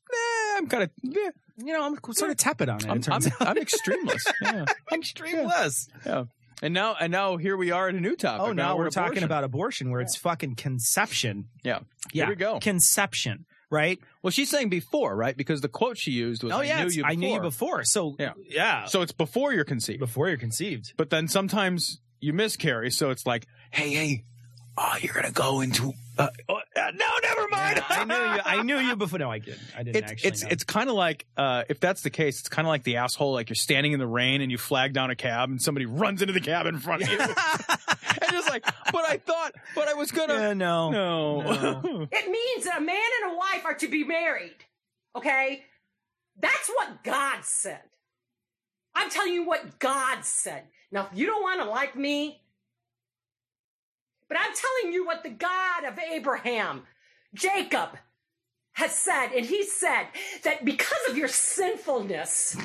I'm 0.57 0.67
kind 0.69 0.83
of 0.85 0.91
yeah, 1.03 1.31
you 1.59 1.73
know, 1.73 1.85
I'm 1.85 1.99
sort 2.15 2.31
of 2.31 2.37
tepid 2.37 2.69
on 2.69 2.81
it. 2.81 2.89
I'm 2.89 2.99
it 2.99 3.09
I'm. 3.09 3.23
I'm 3.41 3.59
extremist. 3.59 4.33
Yeah, 4.43 4.65
extremist. 4.93 5.91
yeah. 6.05 6.25
And 6.63 6.73
now 6.73 6.97
and 6.99 7.11
now 7.13 7.37
here 7.37 7.57
we 7.57 7.71
are 7.73 7.89
at 7.89 7.95
a 7.95 8.01
new 8.01 8.17
topic. 8.17 8.47
Oh, 8.47 8.53
now 8.53 8.77
we're 8.77 8.91
talking 8.91 9.23
about 9.23 9.45
abortion, 9.45 9.91
where 9.91 10.01
it's 10.01 10.17
fucking 10.17 10.55
conception. 10.57 11.49
yeah. 11.63 11.81
Yeah, 12.13 12.25
Here 12.25 12.31
we 12.31 12.37
go. 12.37 12.59
Conception, 12.61 13.45
right? 13.71 13.99
Well, 14.23 14.31
she's 14.31 14.51
saying 14.51 14.69
before, 14.69 15.17
right? 15.17 15.37
Because 15.37 15.61
the 15.63 15.69
quote 15.69 15.99
she 15.99 16.11
used 16.13 16.43
was, 16.45 16.53
oh 16.53 16.59
"I 16.59 16.65
yeah, 16.65 16.85
knew 16.85 16.91
you 16.91 16.97
before." 17.03 17.11
I 17.11 17.15
knew 17.17 17.33
you 17.35 17.41
before. 17.41 17.85
So 17.85 18.15
Yeah. 18.19 18.33
yeah. 18.49 18.85
So 18.87 19.03
it's 19.03 19.13
before 19.13 19.53
you're 19.53 19.65
conceived. 19.65 19.99
before 20.01 20.29
you're 20.29 20.39
conceived. 20.39 20.93
But 20.97 21.11
then 21.11 21.29
sometimes 21.29 22.01
you 22.21 22.33
miscarry, 22.33 22.91
so 22.91 23.11
it's 23.11 23.27
like, 23.27 23.47
hey, 23.71 23.91
hey, 23.91 24.25
oh, 24.79 24.95
you're 25.01 25.15
gonna 25.15 25.33
go 25.33 25.61
into. 25.61 25.93
Uh, 26.17 26.29
oh, 26.49 26.55
uh, 26.55 26.91
no, 26.95 27.07
never 27.23 27.49
mind. 27.51 27.83
I 27.89 28.05
knew 28.05 28.15
you. 28.15 28.41
I 28.45 28.63
knew 28.63 28.79
you 28.79 28.97
before. 28.97 29.19
No, 29.19 29.31
I 29.31 29.39
didn't. 29.41 29.61
I 29.77 29.83
didn't 29.83 29.97
It's 29.97 30.13
actually. 30.13 30.29
it's 30.29 30.43
know. 30.43 30.49
it's 30.51 30.65
kind 30.65 30.89
of 30.89 30.95
like 30.97 31.27
uh, 31.37 31.65
if 31.69 31.81
that's 31.81 32.03
the 32.03 32.11
case, 32.11 32.41
it's 32.41 32.49
kind 32.49 32.67
of 32.67 32.71
like 32.71 32.85
the 32.85 32.97
asshole. 32.97 33.33
Like 33.33 33.49
you're 33.49 33.57
standing 33.57 33.93
in 33.93 33.99
the 33.99 34.07
rain 34.07 34.41
and 34.41 34.51
you 34.51 34.59
flag 34.59 34.93
down 34.93 35.11
a 35.11 35.17
cab 35.17 35.51
and 35.51 35.61
somebody 35.61 35.87
runs 35.87 36.23
into 36.23 36.33
the 36.33 36.41
cab 36.41 36.67
in 36.67 36.79
front 36.79 37.03
of 37.03 37.09
you, 37.11 37.19
and 37.21 38.31
just 38.31 38.49
like, 38.49 38.65
but 38.93 39.05
I 39.05 39.19
thought, 39.19 39.53
but 39.75 39.89
I 39.89 39.95
was 39.95 40.13
gonna. 40.13 40.35
Yeah, 40.35 40.53
no. 40.55 40.91
No. 40.91 42.09
It 42.11 42.31
means 42.31 42.65
that 42.65 42.79
a 42.79 42.81
man 42.81 42.97
and 43.23 43.33
a 43.33 43.37
wife 43.37 43.65
are 43.65 43.75
to 43.75 43.89
be 43.89 44.05
married. 44.05 44.57
Okay? 45.17 45.65
That's 46.41 46.69
what 46.69 47.05
God 47.05 47.45
said. 47.45 47.81
I'm 48.95 49.11
telling 49.11 49.33
you 49.33 49.45
what 49.47 49.79
God 49.79 50.25
said. 50.25 50.65
Now, 50.91 51.09
if 51.11 51.19
you 51.19 51.27
don't 51.27 51.43
want 51.43 51.61
to 51.61 51.69
like 51.69 51.97
me, 51.97 52.41
but 54.35 54.41
I'm 54.41 54.53
telling 54.53 54.93
you 54.93 55.07
what 55.07 55.23
the 55.23 55.31
God 55.31 55.85
of 55.87 55.97
Abraham, 55.97 56.83
Jacob, 57.35 57.91
has 58.73 58.93
said. 58.93 59.29
And 59.29 59.47
he 59.47 59.63
said 59.63 60.09
that 60.43 60.65
because 60.65 60.99
of 61.09 61.17
your 61.17 61.29
sinfulness, 61.29 62.57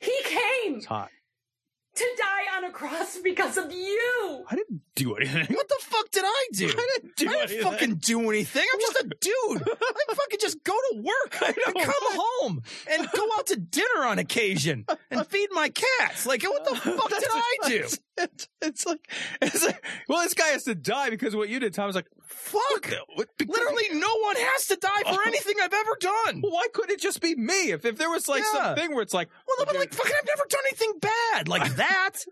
he 0.00 0.20
came 0.24 0.80
to 0.80 2.04
die 2.18 2.56
on 2.56 2.64
a 2.64 2.72
cross 2.72 3.18
because 3.22 3.56
of 3.56 3.72
you. 3.72 4.44
I 4.50 4.56
didn't 4.56 4.80
do 4.96 5.14
anything. 5.14 5.54
What 5.54 5.68
the 5.68 5.78
fuck 5.82 6.10
did 6.10 6.24
I 6.26 6.48
do? 6.52 6.66
I 6.66 6.98
didn't 6.98 7.14
do 7.14 7.26
anything. 7.26 7.28
I 7.28 7.46
didn't 7.46 7.50
anything. 7.50 7.70
fucking 7.70 7.94
do 7.98 8.30
anything. 8.30 8.66
I'm 8.74 8.80
just 8.80 8.96
a 8.96 9.08
dude. 9.20 9.68
I 10.10 10.14
fucking 10.14 10.40
just 10.40 10.63
go 10.94 11.02
work 11.02 11.42
and 11.66 11.74
come 11.84 11.94
home 12.02 12.62
and 12.90 13.08
go 13.14 13.28
out 13.36 13.46
to 13.48 13.56
dinner 13.56 14.04
on 14.04 14.18
occasion 14.18 14.86
and 15.10 15.26
feed 15.26 15.48
my 15.52 15.68
cats. 15.70 16.26
Like, 16.26 16.42
what 16.42 16.64
the 16.64 16.74
fuck 16.76 17.08
did 17.08 17.24
I 17.30 17.54
do? 17.68 17.86
It's, 18.16 18.48
it's 18.62 18.86
like, 18.86 19.10
it's 19.42 19.64
like, 19.64 19.84
well, 20.08 20.22
this 20.22 20.34
guy 20.34 20.48
has 20.48 20.64
to 20.64 20.74
die 20.74 21.10
because 21.10 21.34
of 21.34 21.38
what 21.38 21.48
you 21.48 21.58
did. 21.58 21.74
Tom 21.74 21.86
was 21.86 21.96
like, 21.96 22.06
Fuck. 22.26 22.92
what, 23.14 23.28
Literally, 23.40 23.84
no 23.92 24.14
one 24.22 24.36
has 24.36 24.66
to 24.68 24.76
die 24.76 25.02
for 25.02 25.18
Oh. 25.20 25.22
anything 25.26 25.54
I've 25.62 25.72
ever 25.72 25.96
done. 26.00 26.40
Well, 26.42 26.52
why 26.52 26.66
couldn't 26.72 26.92
it 26.94 27.00
just 27.00 27.20
be 27.20 27.34
me? 27.34 27.72
If 27.72 27.84
if 27.84 27.98
there 27.98 28.10
was 28.10 28.28
like 28.28 28.42
Yeah. 28.54 28.62
something 28.74 28.92
where 28.94 29.02
it's 29.02 29.14
like, 29.14 29.28
Well, 29.46 29.66
but 29.66 29.74
like, 29.76 29.92
fucking, 29.92 30.12
I've 30.16 30.26
never 30.26 30.46
done 30.48 30.60
anything 30.68 30.92
bad 31.00 31.48
like 31.48 31.74
that. 31.76 32.24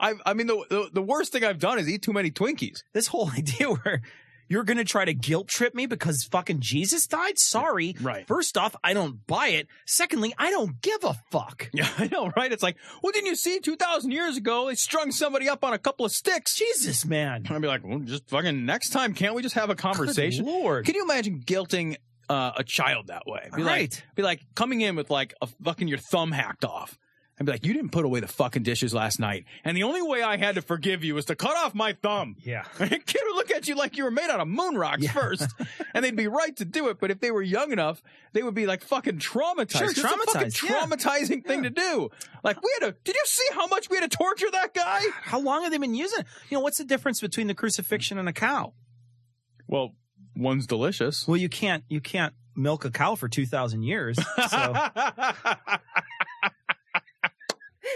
I 0.00 0.14
I 0.24 0.34
mean 0.34 0.46
the, 0.46 0.64
the 0.70 0.90
the 0.94 1.02
worst 1.02 1.32
thing 1.32 1.44
I've 1.44 1.58
done 1.58 1.78
is 1.78 1.88
eat 1.88 2.02
too 2.02 2.12
many 2.12 2.30
Twinkies. 2.30 2.82
this 2.92 3.06
whole 3.08 3.30
idea 3.30 3.68
where 3.70 4.02
you're 4.48 4.64
gonna 4.64 4.84
try 4.84 5.04
to 5.04 5.14
guilt 5.14 5.48
trip 5.48 5.74
me 5.74 5.86
because 5.86 6.24
fucking 6.24 6.60
Jesus 6.60 7.06
died? 7.06 7.38
Sorry. 7.38 7.96
Right. 8.00 8.26
First 8.26 8.56
off, 8.56 8.74
I 8.84 8.92
don't 8.94 9.26
buy 9.26 9.48
it. 9.48 9.68
Secondly, 9.86 10.34
I 10.38 10.50
don't 10.50 10.80
give 10.80 11.04
a 11.04 11.14
fuck. 11.30 11.70
Yeah, 11.74 11.88
I 11.98 12.06
know, 12.06 12.30
right? 12.36 12.52
It's 12.52 12.62
like, 12.62 12.76
well, 13.02 13.10
didn't 13.12 13.26
you 13.26 13.34
see 13.36 13.58
two 13.58 13.76
thousand 13.76 14.12
years 14.12 14.36
ago 14.36 14.66
they 14.68 14.74
strung 14.76 15.10
somebody 15.10 15.48
up 15.48 15.64
on 15.64 15.72
a 15.72 15.78
couple 15.78 16.06
of 16.06 16.12
sticks? 16.12 16.54
Jesus, 16.54 17.04
man. 17.04 17.44
I'd 17.48 17.60
be 17.60 17.66
like, 17.68 17.82
well, 17.84 17.98
just 17.98 18.28
fucking 18.28 18.64
next 18.64 18.90
time, 18.90 19.12
can't 19.14 19.34
we 19.34 19.42
just 19.42 19.54
have 19.56 19.70
a 19.70 19.74
conversation? 19.74 20.44
Good 20.44 20.50
Lord. 20.50 20.86
Can 20.86 20.94
you 20.94 21.02
imagine 21.04 21.40
guilting 21.40 21.96
uh, 22.28 22.52
a 22.56 22.64
child 22.64 23.08
that 23.08 23.24
way? 23.26 23.48
Be 23.56 23.62
Right. 23.62 23.92
Like, 23.92 24.14
be 24.14 24.22
like 24.22 24.40
coming 24.54 24.80
in 24.82 24.94
with 24.96 25.10
like 25.10 25.34
a 25.42 25.48
fucking 25.64 25.88
your 25.88 25.98
thumb 25.98 26.30
hacked 26.32 26.64
off. 26.64 26.96
And 27.36 27.46
be 27.46 27.52
like, 27.52 27.66
you 27.66 27.72
didn't 27.74 27.90
put 27.90 28.04
away 28.04 28.20
the 28.20 28.28
fucking 28.28 28.62
dishes 28.62 28.94
last 28.94 29.18
night. 29.18 29.44
And 29.64 29.76
the 29.76 29.82
only 29.82 30.02
way 30.02 30.22
I 30.22 30.36
had 30.36 30.54
to 30.54 30.62
forgive 30.62 31.02
you 31.02 31.16
was 31.16 31.24
to 31.24 31.34
cut 31.34 31.56
off 31.56 31.74
my 31.74 31.92
thumb. 31.94 32.36
Yeah. 32.44 32.62
A 32.78 32.88
kid 32.88 33.20
would 33.24 33.34
look 33.34 33.50
at 33.50 33.66
you 33.66 33.74
like 33.74 33.96
you 33.96 34.04
were 34.04 34.12
made 34.12 34.30
out 34.30 34.38
of 34.38 34.46
moon 34.46 34.76
rocks 34.76 35.02
Yeah. 35.02 35.10
first. 35.10 35.52
And 35.92 36.04
they'd 36.04 36.14
be 36.14 36.28
right 36.28 36.54
to 36.58 36.64
do 36.64 36.88
it. 36.90 37.00
But 37.00 37.10
if 37.10 37.18
they 37.18 37.32
were 37.32 37.42
young 37.42 37.72
enough, 37.72 38.04
they 38.34 38.44
would 38.44 38.54
be 38.54 38.66
like 38.66 38.82
fucking 38.84 39.18
traumatized. 39.18 39.78
Sure, 39.78 39.90
It's 39.90 39.98
a 39.98 40.02
fucking 40.08 40.50
traumatized, 40.50 40.62
yeah. 40.62 40.80
traumatizing 40.86 41.44
thing 41.44 41.64
to 41.64 41.70
do. 41.70 42.08
Like 42.44 42.62
we 42.62 42.70
had 42.80 42.86
to, 42.86 42.96
did 43.02 43.16
you 43.16 43.22
see 43.26 43.46
how 43.52 43.66
much 43.66 43.90
we 43.90 43.96
had 43.96 44.08
to 44.08 44.16
torture 44.16 44.50
that 44.52 44.72
guy? 44.72 45.00
How 45.22 45.40
long 45.40 45.62
have 45.64 45.72
they 45.72 45.78
been 45.78 45.96
using 45.96 46.20
it? 46.20 46.26
You 46.50 46.58
know, 46.58 46.60
what's 46.62 46.78
the 46.78 46.84
difference 46.84 47.20
between 47.20 47.48
the 47.48 47.54
crucifixion 47.54 48.16
and 48.16 48.28
a 48.28 48.32
cow? 48.32 48.74
Well, 49.66 49.96
one's 50.36 50.68
delicious. 50.68 51.26
Well, 51.26 51.36
you 51.36 51.48
can't 51.48 51.82
you 51.88 52.00
can't 52.00 52.32
milk 52.56 52.84
a 52.84 52.90
cow 52.92 53.16
for 53.16 53.28
two 53.28 53.46
thousand 53.46 53.82
years. 53.82 54.16
So 54.48 54.74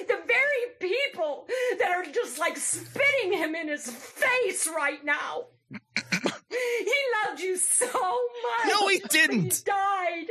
The 0.06 0.18
very 0.26 0.92
people 0.92 1.46
that 1.78 1.90
are 1.90 2.04
just 2.12 2.38
like 2.38 2.56
spitting 2.56 3.32
him 3.32 3.54
in 3.54 3.68
his 3.68 3.90
face 3.90 4.66
right 4.68 5.04
now. 5.04 5.46
He 6.50 6.94
loved 7.26 7.40
you 7.40 7.56
so 7.56 7.86
much. 7.86 8.68
No, 8.68 8.88
he 8.88 9.00
didn't. 9.10 9.42
He 9.54 9.62
died. 9.64 10.26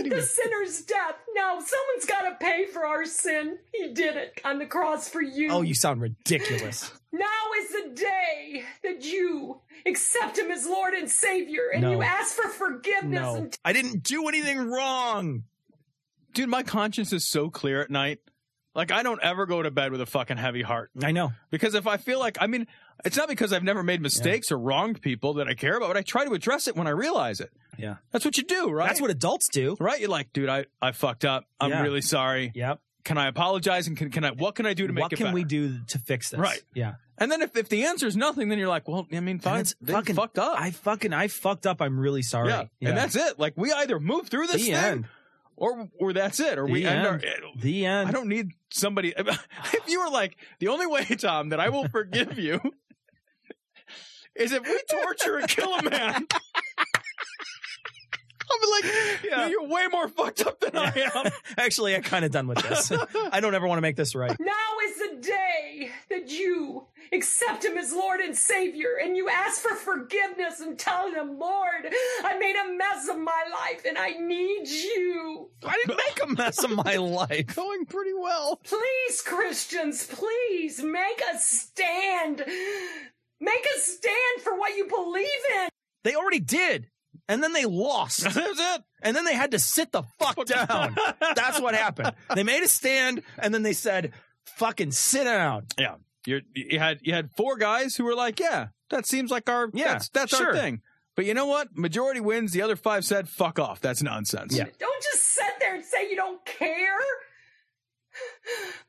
The 0.00 0.06
even- 0.06 0.22
sinner's 0.22 0.80
death. 0.82 1.14
Now, 1.34 1.60
someone's 1.60 2.04
got 2.06 2.22
to 2.22 2.36
pay 2.44 2.66
for 2.66 2.84
our 2.86 3.04
sin. 3.04 3.58
He 3.72 3.92
did 3.92 4.16
it 4.16 4.40
on 4.44 4.58
the 4.58 4.66
cross 4.66 5.08
for 5.08 5.22
you. 5.22 5.50
Oh, 5.50 5.62
you 5.62 5.74
sound 5.74 6.00
ridiculous. 6.00 6.90
Now 7.12 7.26
is 7.60 7.70
the 7.70 7.90
day 7.94 8.64
that 8.82 9.04
you 9.04 9.60
accept 9.86 10.38
him 10.38 10.50
as 10.50 10.66
Lord 10.66 10.94
and 10.94 11.08
Savior 11.10 11.68
and 11.72 11.82
No. 11.82 11.92
you 11.92 12.02
ask 12.02 12.34
for 12.34 12.48
forgiveness 12.48 13.20
No, 13.20 13.34
and 13.36 13.58
I 13.64 13.72
didn't 13.72 14.02
do 14.02 14.26
anything 14.28 14.58
wrong. 14.70 15.44
Dude, 16.34 16.48
my 16.48 16.62
conscience 16.62 17.12
is 17.12 17.24
so 17.28 17.50
clear 17.50 17.82
at 17.82 17.90
night. 17.90 18.18
Like 18.74 18.90
I 18.90 19.02
don't 19.02 19.22
ever 19.22 19.44
go 19.46 19.62
to 19.62 19.70
bed 19.70 19.92
with 19.92 20.00
a 20.00 20.06
fucking 20.06 20.38
heavy 20.38 20.62
heart. 20.62 20.90
I 21.02 21.12
know. 21.12 21.32
Because 21.50 21.74
if 21.74 21.86
I 21.86 21.98
feel 21.98 22.18
like, 22.18 22.38
I 22.40 22.46
mean, 22.46 22.66
it's 23.04 23.16
not 23.16 23.28
because 23.28 23.52
I've 23.52 23.62
never 23.64 23.82
made 23.82 24.00
mistakes 24.00 24.50
or 24.50 24.58
wronged 24.58 25.02
people 25.02 25.34
that 25.34 25.48
I 25.48 25.54
care 25.54 25.76
about, 25.76 25.88
but 25.88 25.96
I 25.96 26.02
try 26.02 26.24
to 26.24 26.32
address 26.32 26.68
it 26.68 26.76
when 26.76 26.86
I 26.86 26.90
realize 26.90 27.40
it. 27.40 27.50
Yeah. 27.78 27.96
That's 28.12 28.24
what 28.24 28.36
you 28.38 28.44
do, 28.44 28.70
right? 28.70 28.88
That's 28.88 29.00
what 29.00 29.10
adults 29.10 29.48
do. 29.52 29.76
right? 29.78 30.00
You're 30.00 30.08
like, 30.08 30.32
dude, 30.32 30.48
I, 30.48 30.66
I 30.80 30.92
fucked 30.92 31.24
up. 31.24 31.44
I'm 31.60 31.70
Yeah. 31.70 31.82
really 31.82 32.00
sorry. 32.02 32.52
Yep. 32.54 32.80
Can 33.04 33.18
I 33.18 33.26
apologize? 33.26 33.88
And 33.88 33.96
can, 33.96 34.10
can 34.10 34.24
I, 34.24 34.30
what 34.30 34.54
can 34.54 34.64
I 34.64 34.74
do 34.74 34.86
to 34.86 34.92
make 34.92 35.02
What 35.02 35.12
it 35.12 35.16
can 35.16 35.26
better? 35.26 35.34
we 35.34 35.44
do 35.44 35.78
to 35.88 35.98
fix 35.98 36.30
this? 36.30 36.38
Right. 36.40 36.62
Yeah. 36.74 36.94
And 37.18 37.30
then 37.30 37.42
if, 37.42 37.56
if 37.56 37.68
the 37.68 37.84
answer 37.86 38.06
is 38.06 38.16
nothing, 38.16 38.48
then 38.48 38.58
you're 38.58 38.68
like, 38.68 38.86
well, 38.88 39.06
I 39.12 39.20
mean, 39.20 39.38
fine. 39.38 39.60
It's 39.60 39.74
fucking 39.84 40.14
fucked 40.16 40.38
up. 40.38 40.58
I 40.58 40.70
fucking 40.70 41.12
I 41.12 41.28
fucked 41.28 41.66
up. 41.66 41.82
I'm 41.82 41.98
really 41.98 42.22
sorry. 42.22 42.48
yeah. 42.48 42.64
And 42.80 42.96
that's 42.96 43.16
it. 43.16 43.38
Like 43.38 43.54
we 43.56 43.72
either 43.72 43.98
move 44.00 44.28
through 44.28 44.46
this 44.46 44.56
the 44.56 44.66
thing 44.72 44.74
end. 44.74 45.04
Or, 45.62 45.88
or 46.00 46.12
that's 46.12 46.40
it. 46.40 46.58
Or 46.58 46.66
we 46.66 46.82
The 46.82 46.88
end 46.90 47.06
our. 47.06 47.20
The 47.56 47.86
end. 47.86 48.08
I 48.08 48.10
don't 48.10 48.28
need 48.28 48.50
somebody. 48.70 49.14
If 49.74 49.88
you 49.88 50.00
were 50.00 50.10
like, 50.10 50.36
the 50.58 50.68
only 50.68 50.86
way, 50.86 51.04
Tom, 51.04 51.50
that 51.50 51.60
I 51.60 51.68
will 51.68 51.86
forgive 51.88 52.36
you 52.36 52.60
is 54.36 54.50
if 54.52 54.62
we 54.64 54.80
torture 54.90 55.38
and 55.38 55.48
kill 55.48 55.72
a 55.74 55.82
man. 55.88 56.26
I'll 58.50 58.60
be 58.60 58.66
like, 58.88 59.22
Yeah. 59.24 59.48
you're 59.48 59.66
way 59.66 59.86
more 59.90 60.08
fucked 60.08 60.46
up 60.46 60.60
than 60.60 60.76
I 60.76 61.10
am. 61.14 61.30
Actually, 61.58 61.94
I'm 61.94 62.02
kind 62.02 62.24
of 62.24 62.30
done 62.30 62.46
with 62.46 62.58
this. 62.58 62.92
I 63.32 63.40
don't 63.40 63.54
ever 63.54 63.66
want 63.66 63.78
to 63.78 63.82
make 63.82 63.96
this 63.96 64.14
right. 64.14 64.38
now 64.40 64.52
is 64.86 64.96
the 64.98 65.16
day 65.20 65.90
that 66.10 66.30
you 66.30 66.86
accept 67.12 67.64
him 67.64 67.76
as 67.76 67.92
Lord 67.92 68.20
and 68.20 68.36
Savior 68.36 68.96
and 69.02 69.16
you 69.16 69.28
ask 69.28 69.60
for 69.60 69.74
forgiveness 69.74 70.60
and 70.60 70.78
tell 70.78 71.10
him, 71.12 71.38
Lord, 71.38 71.86
I 72.24 72.38
made 72.38 72.56
a 72.56 72.72
mess 72.74 73.08
of 73.08 73.18
my 73.18 73.44
life 73.52 73.82
and 73.86 73.98
I 73.98 74.10
need 74.12 74.68
you. 74.68 75.50
I 75.64 75.74
didn't 75.84 75.98
make 76.08 76.22
a 76.22 76.32
mess 76.42 76.62
of 76.64 76.70
my 76.70 76.96
life. 76.96 77.54
Going 77.54 77.86
pretty 77.86 78.14
well. 78.14 78.60
Please, 78.64 79.22
Christians, 79.22 80.06
please 80.06 80.82
make 80.82 81.20
a 81.32 81.38
stand. 81.38 82.44
Make 83.40 83.66
a 83.76 83.80
stand 83.80 84.42
for 84.42 84.56
what 84.58 84.76
you 84.76 84.86
believe 84.88 85.26
in. 85.62 85.68
They 86.04 86.14
already 86.14 86.40
did. 86.40 86.88
And 87.28 87.42
then 87.42 87.52
they 87.52 87.64
lost. 87.64 88.22
That's 88.22 88.36
it. 88.36 88.82
And 89.02 89.16
then 89.16 89.24
they 89.24 89.34
had 89.34 89.52
to 89.52 89.58
sit 89.58 89.92
the 89.92 90.02
fuck 90.18 90.44
down. 90.44 90.96
That's 91.36 91.60
what 91.60 91.74
happened. 91.74 92.12
They 92.34 92.42
made 92.42 92.62
a 92.62 92.68
stand 92.68 93.22
and 93.38 93.54
then 93.54 93.62
they 93.62 93.72
said, 93.72 94.12
fucking 94.56 94.92
sit 94.92 95.24
down. 95.24 95.66
Yeah. 95.78 95.94
You're, 96.26 96.42
you 96.54 96.78
had 96.78 96.98
you 97.02 97.12
had 97.12 97.30
four 97.36 97.56
guys 97.56 97.96
who 97.96 98.04
were 98.04 98.14
like, 98.14 98.38
yeah, 98.38 98.68
that 98.90 99.06
seems 99.06 99.30
like 99.30 99.48
our 99.48 99.68
Yeah, 99.72 99.94
that's, 99.94 100.08
that's 100.10 100.34
our 100.40 100.54
thing. 100.54 100.80
But 101.16 101.26
you 101.26 101.34
know 101.34 101.46
what? 101.46 101.76
Majority 101.76 102.20
wins. 102.20 102.52
The 102.52 102.62
other 102.62 102.76
five 102.76 103.04
said, 103.04 103.28
"Fuck 103.28 103.58
off." 103.58 103.80
That's 103.80 104.02
nonsense. 104.02 104.56
Yeah. 104.56 104.64
Don't 104.78 105.02
just 105.02 105.22
sit 105.24 105.52
there 105.60 105.74
and 105.74 105.84
say 105.84 106.08
you 106.08 106.16
don't 106.16 106.42
care. 106.46 106.98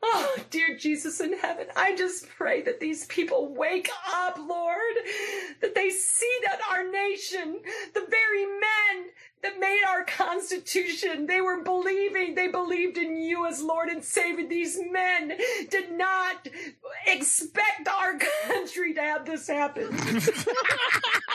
Oh, 0.02 0.36
dear 0.50 0.78
Jesus 0.78 1.22
in 1.22 1.38
heaven, 1.38 1.68
I 1.76 1.96
just 1.96 2.28
pray 2.30 2.62
that 2.64 2.80
these 2.80 3.06
people 3.06 3.54
wake 3.54 3.90
up, 4.14 4.38
Lord, 4.38 4.96
that 5.62 5.76
they 5.76 5.90
see 5.90 6.40
that 6.46 6.60
our 6.70 6.90
nation, 6.90 7.62
the 7.94 8.06
very 8.10 8.46
men 8.46 9.12
that 9.44 9.60
made 9.60 9.82
our 9.88 10.04
Constitution, 10.04 11.26
they 11.28 11.42
were 11.42 11.64
believing, 11.64 12.36
they 12.36 12.48
believed 12.48 12.98
in 12.98 13.16
you 13.16 13.46
as 13.46 13.62
Lord 13.62 13.90
and 13.90 14.04
Savior. 14.04 14.48
These 14.48 14.80
men 14.92 15.38
did 15.70 15.92
not 15.92 16.48
expect 17.08 17.88
our 17.88 18.18
country 18.48 18.94
to 18.94 19.02
have 19.02 19.26
this 19.26 19.48
happen. 19.48 19.88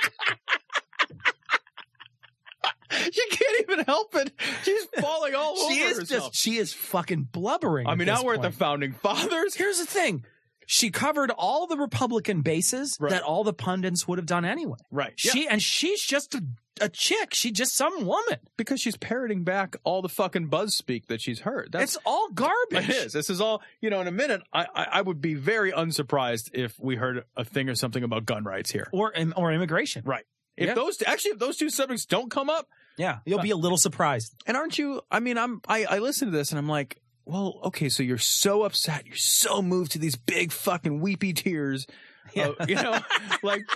She 3.12 3.28
can't 3.30 3.60
even 3.62 3.84
help 3.84 4.14
it. 4.14 4.32
She's 4.64 4.84
falling 5.00 5.34
all 5.34 5.56
She 5.68 5.82
over 5.82 5.90
is 5.92 5.98
herself. 6.00 6.32
just, 6.32 6.42
she 6.42 6.56
is 6.56 6.72
fucking 6.72 7.28
blubbering. 7.32 7.86
I 7.86 7.94
mean, 7.94 8.06
now 8.06 8.22
we're 8.24 8.34
at 8.34 8.42
the 8.42 8.50
founding 8.50 8.92
fathers. 8.92 9.54
Here's 9.54 9.78
the 9.78 9.86
thing. 9.86 10.24
She 10.70 10.90
covered 10.90 11.30
all 11.30 11.66
the 11.66 11.78
Republican 11.78 12.42
bases 12.42 12.96
Right. 13.00 13.10
that 13.10 13.22
all 13.22 13.42
the 13.42 13.54
pundits 13.54 14.06
would 14.06 14.18
have 14.18 14.26
done 14.26 14.44
anyway. 14.44 14.76
Right. 14.90 15.14
She 15.16 15.48
and 15.48 15.62
she's 15.62 16.02
just 16.02 16.34
a, 16.34 16.42
a 16.82 16.90
chick. 16.90 17.32
She's 17.32 17.52
just 17.52 17.74
some 17.74 18.04
woman. 18.04 18.36
because 18.58 18.78
she's 18.78 18.94
parroting 18.98 19.44
back 19.44 19.76
all 19.82 20.02
the 20.02 20.10
fucking 20.10 20.48
buzz 20.48 20.76
speak 20.76 21.06
that 21.06 21.22
she's 21.22 21.40
heard. 21.40 21.70
That's 21.72 21.94
it's 21.94 22.02
all 22.04 22.28
garbage. 22.34 22.86
It 22.86 22.90
is. 22.90 23.12
This 23.14 23.30
is 23.30 23.40
all, 23.40 23.62
you 23.80 23.88
know, 23.88 24.02
in 24.02 24.08
a 24.08 24.12
minute, 24.12 24.42
I, 24.52 24.66
I, 24.74 24.86
I 24.92 25.00
would 25.00 25.22
be 25.22 25.32
very 25.32 25.70
unsurprised 25.72 26.50
if 26.52 26.78
we 26.78 26.96
heard 26.96 27.24
a 27.34 27.44
thing 27.46 27.70
or 27.70 27.74
something 27.74 28.02
about 28.04 28.26
gun 28.26 28.44
rights 28.44 28.70
here. 28.70 28.88
Or 28.92 29.14
or 29.38 29.50
immigration. 29.52 30.02
Right. 30.04 30.24
If 30.58 30.66
Yeah. 30.66 30.74
those, 30.74 31.00
actually, 31.06 31.30
if 31.30 31.38
those 31.38 31.56
two 31.56 31.70
subjects 31.70 32.04
don't 32.04 32.30
come 32.30 32.50
up, 32.50 32.68
Yeah, 32.98 33.20
you'll 33.24 33.40
be 33.40 33.50
a 33.50 33.56
little 33.56 33.78
surprised. 33.78 34.34
and 34.46 34.56
aren't 34.56 34.78
you, 34.78 35.00
I 35.10 35.20
mean, 35.20 35.38
I'm, 35.38 35.60
I, 35.66 35.84
I 35.84 35.98
listen 36.00 36.30
to 36.30 36.36
this 36.36 36.50
and 36.50 36.58
I'm 36.58 36.68
like, 36.68 37.00
well, 37.24 37.60
okay, 37.64 37.88
so 37.88 38.02
you're 38.02 38.18
so 38.18 38.64
upset. 38.64 39.06
You're 39.06 39.16
so 39.16 39.62
moved 39.62 39.92
to 39.92 39.98
these 39.98 40.16
big 40.16 40.50
fucking 40.50 41.00
weepy 41.00 41.32
tears. 41.32 41.86
Yeah. 42.34 42.52
You 42.66 42.74
know, 42.74 42.98
like, 43.42 43.62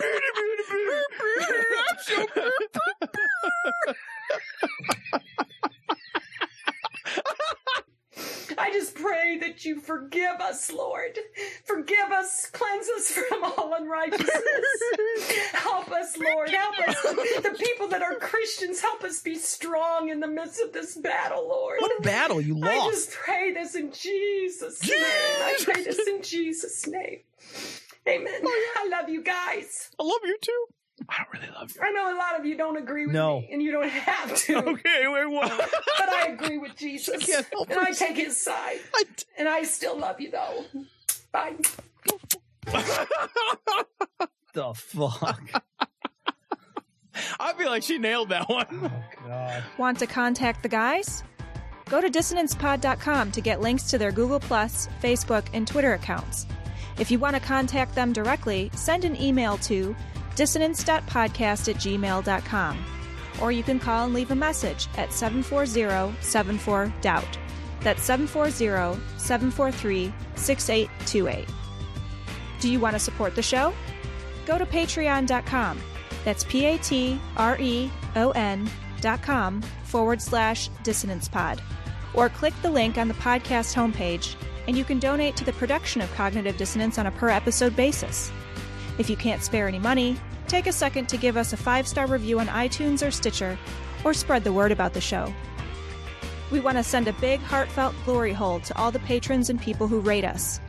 I 8.58 8.70
just 8.72 8.94
pray 8.94 9.38
that 9.38 9.64
you 9.64 9.80
forgive 9.80 10.40
us, 10.40 10.72
Lord. 10.72 11.18
Forgive 11.64 12.10
us, 12.10 12.48
cleanse 12.52 12.88
us 12.88 13.10
from 13.10 13.44
all 13.44 13.74
unrighteousness. 13.74 14.30
help 15.52 15.90
us, 15.90 16.16
Lord. 16.18 16.50
Help 16.50 16.78
us. 16.88 17.02
The 17.02 17.56
people 17.58 17.88
that 17.88 18.02
are 18.02 18.14
Christians, 18.16 18.80
help 18.80 19.04
us 19.04 19.20
be 19.20 19.36
strong 19.36 20.08
in 20.08 20.20
the 20.20 20.26
midst 20.26 20.60
of 20.60 20.72
this 20.72 20.96
battle, 20.96 21.48
Lord. 21.48 21.78
What 21.80 22.02
battle 22.02 22.40
you 22.40 22.58
lost? 22.58 22.72
I 22.72 22.90
just 22.90 23.10
pray 23.12 23.52
this 23.52 23.74
in 23.74 23.92
Jesus' 23.92 24.82
name. 24.82 25.00
I 25.00 25.58
pray 25.62 25.84
this 25.84 26.06
in 26.06 26.22
Jesus' 26.22 26.86
name. 26.86 27.20
Amen. 28.08 28.40
Oh, 28.44 28.72
yeah. 28.76 28.82
I 28.82 29.00
love 29.00 29.08
you 29.08 29.22
guys. 29.22 29.90
I 29.98 30.02
love 30.02 30.20
you 30.24 30.36
too. 30.40 30.66
I 31.08 31.16
don't 31.24 31.40
really 31.40 31.52
love 31.54 31.72
you. 31.74 31.80
I 31.82 31.90
know 31.90 32.14
a 32.14 32.18
lot 32.18 32.38
of 32.38 32.46
you 32.46 32.56
don't 32.56 32.76
agree 32.76 33.06
with 33.06 33.14
No. 33.14 33.40
me, 33.40 33.48
and 33.52 33.62
you 33.62 33.72
don't 33.72 33.88
have 33.88 34.34
to. 34.46 34.56
Okay, 34.58 35.08
wait, 35.08 35.26
what? 35.26 35.50
But 35.98 36.08
I 36.08 36.26
agree 36.28 36.58
with 36.58 36.76
Jesus. 36.76 37.24
can't 37.26 37.46
help 37.52 37.70
and 37.70 37.78
I 37.80 37.90
take 37.92 38.16
his 38.16 38.40
side. 38.40 38.78
I, 38.94 39.04
And 39.38 39.48
I 39.48 39.62
still 39.64 39.98
love 39.98 40.20
you, 40.20 40.30
though. 40.30 40.64
Bye. 41.32 41.54
the 44.54 44.74
fuck? 44.74 45.62
I 47.40 47.52
feel 47.54 47.68
like 47.68 47.82
she 47.82 47.98
nailed 47.98 48.28
that 48.30 48.48
one. 48.48 48.66
Oh, 48.70 49.26
God. 49.26 49.62
Want 49.78 49.98
to 49.98 50.06
contact 50.06 50.62
the 50.62 50.68
guys? 50.68 51.22
Go 51.86 52.00
to 52.00 52.08
dissonancepod.com 52.08 53.32
to 53.32 53.40
get 53.40 53.60
links 53.60 53.84
to 53.90 53.98
their 53.98 54.12
Google, 54.12 54.40
Facebook, 54.40 55.44
and 55.52 55.66
Twitter 55.66 55.92
accounts. 55.94 56.46
If 56.98 57.10
you 57.10 57.18
want 57.18 57.34
to 57.36 57.40
contact 57.42 57.94
them 57.94 58.12
directly, 58.12 58.70
send 58.74 59.04
an 59.04 59.20
email 59.20 59.58
to 59.58 59.94
dissonance.podcast 60.36 61.68
at 61.68 61.76
gmail.com. 61.76 62.84
Or 63.40 63.52
you 63.52 63.62
can 63.62 63.78
call 63.78 64.04
and 64.04 64.14
leave 64.14 64.30
a 64.30 64.36
message 64.36 64.88
at 64.96 65.12
740 65.12 66.14
74 66.20 66.92
Doubt. 67.00 67.38
That's 67.80 68.02
740 68.02 69.00
743 69.18 70.12
6828. 70.36 71.48
Do 72.60 72.70
you 72.70 72.78
want 72.78 72.94
to 72.94 73.00
support 73.00 73.34
the 73.34 73.42
show? 73.42 73.74
Go 74.46 74.58
to 74.58 74.66
patreon.com. 74.66 75.80
That's 76.24 76.44
P 76.44 76.64
A 76.66 76.78
T 76.78 77.20
R 77.36 77.58
E 77.58 77.90
O 78.14 78.30
N 78.30 78.70
dot 79.00 79.22
com 79.22 79.62
forward 79.84 80.22
slash 80.22 80.68
dissonance 80.84 81.28
pod. 81.28 81.60
Or 82.14 82.28
click 82.28 82.54
the 82.62 82.70
link 82.70 82.98
on 82.98 83.08
the 83.08 83.14
podcast 83.14 83.74
homepage 83.74 84.36
and 84.68 84.78
you 84.78 84.84
can 84.84 85.00
donate 85.00 85.34
to 85.36 85.44
the 85.44 85.52
production 85.54 86.00
of 86.00 86.12
Cognitive 86.14 86.56
Dissonance 86.56 86.98
on 86.98 87.06
a 87.06 87.10
per 87.10 87.28
episode 87.28 87.74
basis. 87.74 88.30
If 88.98 89.08
you 89.08 89.16
can't 89.16 89.42
spare 89.42 89.68
any 89.68 89.78
money, 89.78 90.16
take 90.48 90.66
a 90.66 90.72
second 90.72 91.08
to 91.08 91.16
give 91.16 91.36
us 91.36 91.52
a 91.52 91.56
five 91.56 91.86
star 91.86 92.06
review 92.06 92.40
on 92.40 92.46
iTunes 92.48 93.06
or 93.06 93.10
Stitcher, 93.10 93.58
or 94.04 94.14
spread 94.14 94.44
the 94.44 94.52
word 94.52 94.72
about 94.72 94.92
the 94.92 95.00
show. 95.00 95.32
We 96.50 96.60
want 96.60 96.76
to 96.76 96.84
send 96.84 97.08
a 97.08 97.14
big, 97.14 97.40
heartfelt 97.40 97.94
glory 98.04 98.32
hole 98.32 98.60
to 98.60 98.76
all 98.76 98.90
the 98.90 98.98
patrons 99.00 99.48
and 99.48 99.60
people 99.60 99.88
who 99.88 100.00
rate 100.00 100.24
us. 100.24 100.60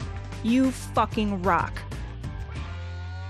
You 0.42 0.72
fucking 0.72 1.42
rock. 1.44 1.78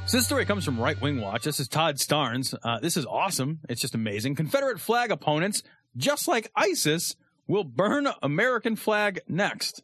So 0.05 0.17
this 0.17 0.25
story 0.25 0.45
comes 0.45 0.65
from 0.65 0.79
Right 0.79 0.99
Wing 1.01 1.21
Watch. 1.21 1.43
This 1.43 1.59
is 1.59 1.67
Todd 1.67 1.95
Starnes. 1.95 2.53
Uh, 2.61 2.79
this 2.79 2.97
is 2.97 3.05
awesome. 3.05 3.59
It's 3.69 3.81
just 3.81 3.95
amazing. 3.95 4.35
Confederate 4.35 4.79
flag 4.79 5.11
opponents, 5.11 5.63
just 5.97 6.27
like 6.27 6.51
ISIS, 6.55 7.15
will 7.47 7.63
burn 7.63 8.07
American 8.21 8.75
flag 8.75 9.21
next. 9.27 9.81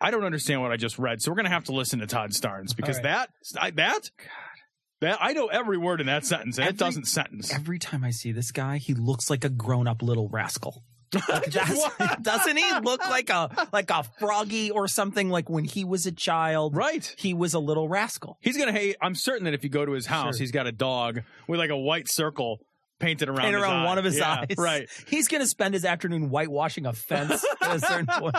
I 0.00 0.10
don't 0.10 0.24
understand 0.24 0.60
what 0.62 0.72
I 0.72 0.76
just 0.76 0.98
read, 0.98 1.22
so 1.22 1.30
we're 1.30 1.36
going 1.36 1.44
to 1.46 1.50
have 1.50 1.64
to 1.64 1.72
listen 1.72 2.00
to 2.00 2.06
Todd 2.06 2.30
Starnes 2.30 2.74
because 2.76 2.96
All 2.98 3.02
that 3.04 3.30
I- 3.58 3.70
that 3.72 4.10
That 5.00 5.18
I 5.20 5.32
know 5.34 5.46
every 5.48 5.76
word 5.78 6.00
in 6.00 6.06
that 6.06 6.24
sentence, 6.24 6.56
and 6.58 6.64
it 6.64 6.68
Every- 6.70 6.78
doesn't 6.78 7.04
sentence. 7.06 7.52
Every 7.52 7.78
time 7.78 8.02
I 8.04 8.10
see 8.10 8.32
this 8.32 8.50
guy, 8.50 8.78
he 8.78 8.94
looks 8.94 9.28
like 9.28 9.44
a 9.44 9.50
grown-up 9.50 10.02
little 10.02 10.28
rascal. 10.28 10.84
Like 11.28 11.50
doesn't 12.22 12.56
he 12.56 12.72
look 12.80 13.00
like 13.08 13.30
a 13.30 13.68
like 13.72 13.90
a 13.90 14.04
froggy 14.18 14.70
or 14.70 14.88
something? 14.88 15.28
Like 15.30 15.48
when 15.48 15.64
he 15.64 15.84
was 15.84 16.04
a 16.06 16.12
child, 16.12 16.74
right? 16.74 17.14
He 17.18 17.32
was 17.32 17.54
a 17.54 17.58
little 17.60 17.88
rascal. 17.88 18.38
He's 18.40 18.56
gonna 18.58 18.72
hate. 18.72 18.96
I'm 19.00 19.14
certain 19.14 19.44
that 19.44 19.54
if 19.54 19.62
you 19.64 19.70
go 19.70 19.84
to 19.86 19.92
his 19.92 20.06
house, 20.06 20.36
Sure. 20.36 20.42
he's 20.42 20.50
got 20.50 20.66
a 20.66 20.72
dog 20.72 21.22
with 21.46 21.60
like 21.60 21.70
a 21.70 21.76
white 21.76 22.10
circle 22.10 22.58
painted 22.98 23.28
around 23.28 23.42
Paint 23.42 23.54
his 23.54 23.62
around 23.62 23.76
eye. 23.76 23.84
one 23.84 23.98
of 23.98 24.04
his 24.04 24.16
Yeah, 24.18 24.44
eyes. 24.48 24.56
Right. 24.56 24.88
He's 25.08 25.28
going 25.28 25.42
to 25.42 25.46
spend 25.46 25.74
his 25.74 25.84
afternoon 25.84 26.30
whitewashing 26.30 26.86
a 26.86 26.94
fence 26.94 27.44
at 27.60 27.76
a 27.76 27.78
certain 27.78 28.06
point. 28.06 28.34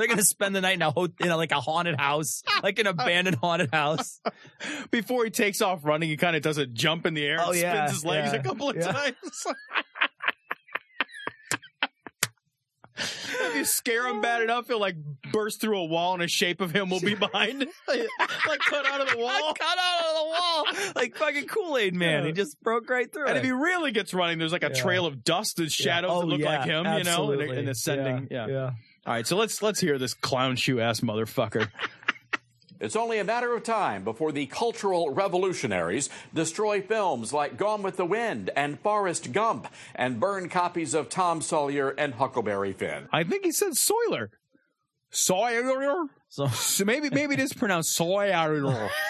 They're 0.00 0.06
going 0.08 0.18
to 0.18 0.24
spend 0.24 0.56
the 0.56 0.62
night 0.62 0.76
in 0.76 0.82
a, 0.82 0.90
ho- 0.90 1.08
in 1.20 1.28
a 1.28 1.36
like 1.36 1.52
a 1.52 1.60
haunted 1.60 2.00
house, 2.00 2.42
like 2.62 2.78
an 2.78 2.86
abandoned 2.86 3.36
haunted 3.36 3.68
house. 3.70 4.18
Before 4.90 5.24
he 5.24 5.30
takes 5.30 5.60
off 5.60 5.84
running, 5.84 6.08
he 6.08 6.16
kind 6.16 6.34
of 6.34 6.40
does 6.40 6.56
a 6.56 6.64
jump 6.66 7.04
in 7.04 7.12
the 7.12 7.22
air 7.24 7.36
Oh, 7.38 7.50
and 7.50 7.60
yeah, 7.60 7.72
spins 7.86 7.90
his 7.92 8.04
legs 8.06 8.32
yeah, 8.32 8.38
a 8.40 8.42
couple 8.42 8.70
of 8.70 8.76
yeah. 8.76 8.90
times. 8.92 9.46
if 12.96 13.56
you 13.56 13.64
scare 13.64 14.06
him 14.08 14.20
bad 14.20 14.42
enough, 14.42 14.66
he'll 14.68 14.80
like 14.80 14.96
burst 15.32 15.60
through 15.60 15.78
a 15.78 15.84
wall 15.84 16.14
and 16.14 16.22
a 16.22 16.28
shape 16.28 16.60
of 16.60 16.70
him 16.70 16.90
will 16.90 17.00
be 17.00 17.14
behind, 17.14 17.60
like 17.88 18.58
cut 18.68 18.86
out 18.86 19.00
of 19.00 19.10
the 19.10 19.18
wall. 19.18 19.54
Cut 19.58 19.78
out 19.78 20.00
of 20.04 20.14
the 20.16 20.24
wall, 20.24 20.92
like 20.96 21.16
fucking 21.16 21.46
Kool 21.46 21.76
Aid 21.78 21.94
Man. 21.94 22.22
Yeah. 22.22 22.26
He 22.28 22.32
just 22.32 22.60
broke 22.62 22.88
right 22.90 23.10
through 23.12 23.26
And 23.26 23.36
it. 23.36 23.40
if 23.40 23.44
he 23.44 23.52
really 23.52 23.90
gets 23.92 24.12
running, 24.14 24.38
there's 24.38 24.52
like 24.52 24.64
a 24.64 24.70
Yeah. 24.74 24.80
trail 24.82 25.06
of 25.06 25.24
dust 25.24 25.58
and 25.58 25.70
shadows 25.70 26.10
Oh, 26.12 26.20
that 26.20 26.26
look 26.26 26.40
yeah, 26.40 26.58
like 26.58 26.66
him, 26.66 26.84
you 26.98 27.04
know, 27.04 27.32
and, 27.32 27.42
and 27.42 27.68
ascending. 27.68 28.28
Yeah, 28.30 28.46
Yeah. 28.46 28.52
yeah. 28.52 28.70
All 29.06 29.14
right, 29.14 29.26
so 29.26 29.36
let's 29.36 29.62
let's 29.62 29.80
hear 29.80 29.98
this 29.98 30.14
clown 30.14 30.56
shoe 30.56 30.80
ass 30.80 31.00
motherfucker. 31.00 31.68
It's 32.80 32.96
only 32.96 33.18
a 33.18 33.24
matter 33.24 33.54
of 33.54 33.62
time 33.62 34.04
before 34.04 34.32
the 34.32 34.46
cultural 34.46 35.10
revolutionaries 35.10 36.08
destroy 36.32 36.80
films 36.80 37.30
like 37.30 37.58
Gone 37.58 37.82
with 37.82 37.98
the 37.98 38.06
Wind 38.06 38.48
and 38.56 38.80
Forrest 38.80 39.32
Gump 39.32 39.68
and 39.94 40.18
burn 40.18 40.48
copies 40.48 40.94
of 40.94 41.10
Tom 41.10 41.42
Sawyer 41.42 41.90
and 41.90 42.14
Huckleberry 42.14 42.72
Finn. 42.72 43.06
I 43.12 43.22
think 43.24 43.44
he 43.44 43.52
said 43.52 43.76
Soiler. 43.76 44.30
Sawyer. 45.10 46.06
So, 46.30 46.46
so 46.46 46.86
maybe 46.86 47.10
maybe 47.10 47.34
it 47.34 47.40
is 47.40 47.52
pronounced 47.52 47.94
Sawyer. 47.94 48.88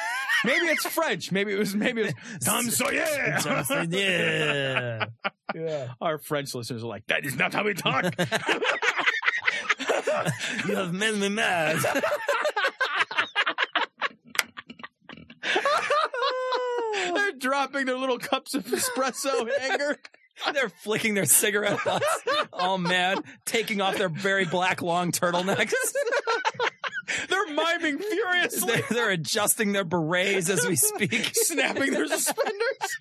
Maybe 0.42 0.66
it's 0.68 0.86
French. 0.86 1.30
Maybe 1.30 1.52
it 1.52 1.58
was 1.58 1.74
maybe 1.74 2.00
it 2.00 2.14
was 2.14 2.40
Tom 2.46 2.64
Sawyer. 2.70 3.04
yeah. 3.90 5.04
yeah. 5.54 5.88
Our 6.00 6.16
French 6.16 6.54
listeners 6.54 6.82
are 6.82 6.86
like, 6.86 7.06
that 7.08 7.26
is 7.26 7.36
not 7.36 7.52
how 7.52 7.62
we 7.64 7.74
talk. 7.74 8.14
You 10.68 10.76
have 10.76 10.92
made 10.92 11.16
me 11.16 11.28
mad. 11.28 11.78
They're 17.14 17.32
dropping 17.32 17.86
their 17.86 17.96
little 17.96 18.18
cups 18.18 18.54
of 18.54 18.64
espresso 18.66 19.42
in 19.42 19.50
anger. 19.72 19.96
They're 20.54 20.68
flicking 20.70 21.14
their 21.14 21.26
cigarette 21.26 21.78
butts, 21.84 22.06
Oh 22.52 22.78
man, 22.78 23.18
taking 23.44 23.80
off 23.80 23.98
their 23.98 24.08
very 24.08 24.46
black 24.46 24.80
long 24.80 25.12
turtlenecks. 25.12 25.72
They're 27.28 27.52
miming 27.52 27.98
furiously, 27.98 28.72
They're, 28.72 28.82
they're 28.90 29.10
adjusting 29.10 29.72
their 29.72 29.84
berets 29.84 30.48
as 30.48 30.64
we 30.66 30.76
speak. 30.76 31.30
snapping 31.34 31.92
their 31.92 32.06
suspenders. 32.06 32.98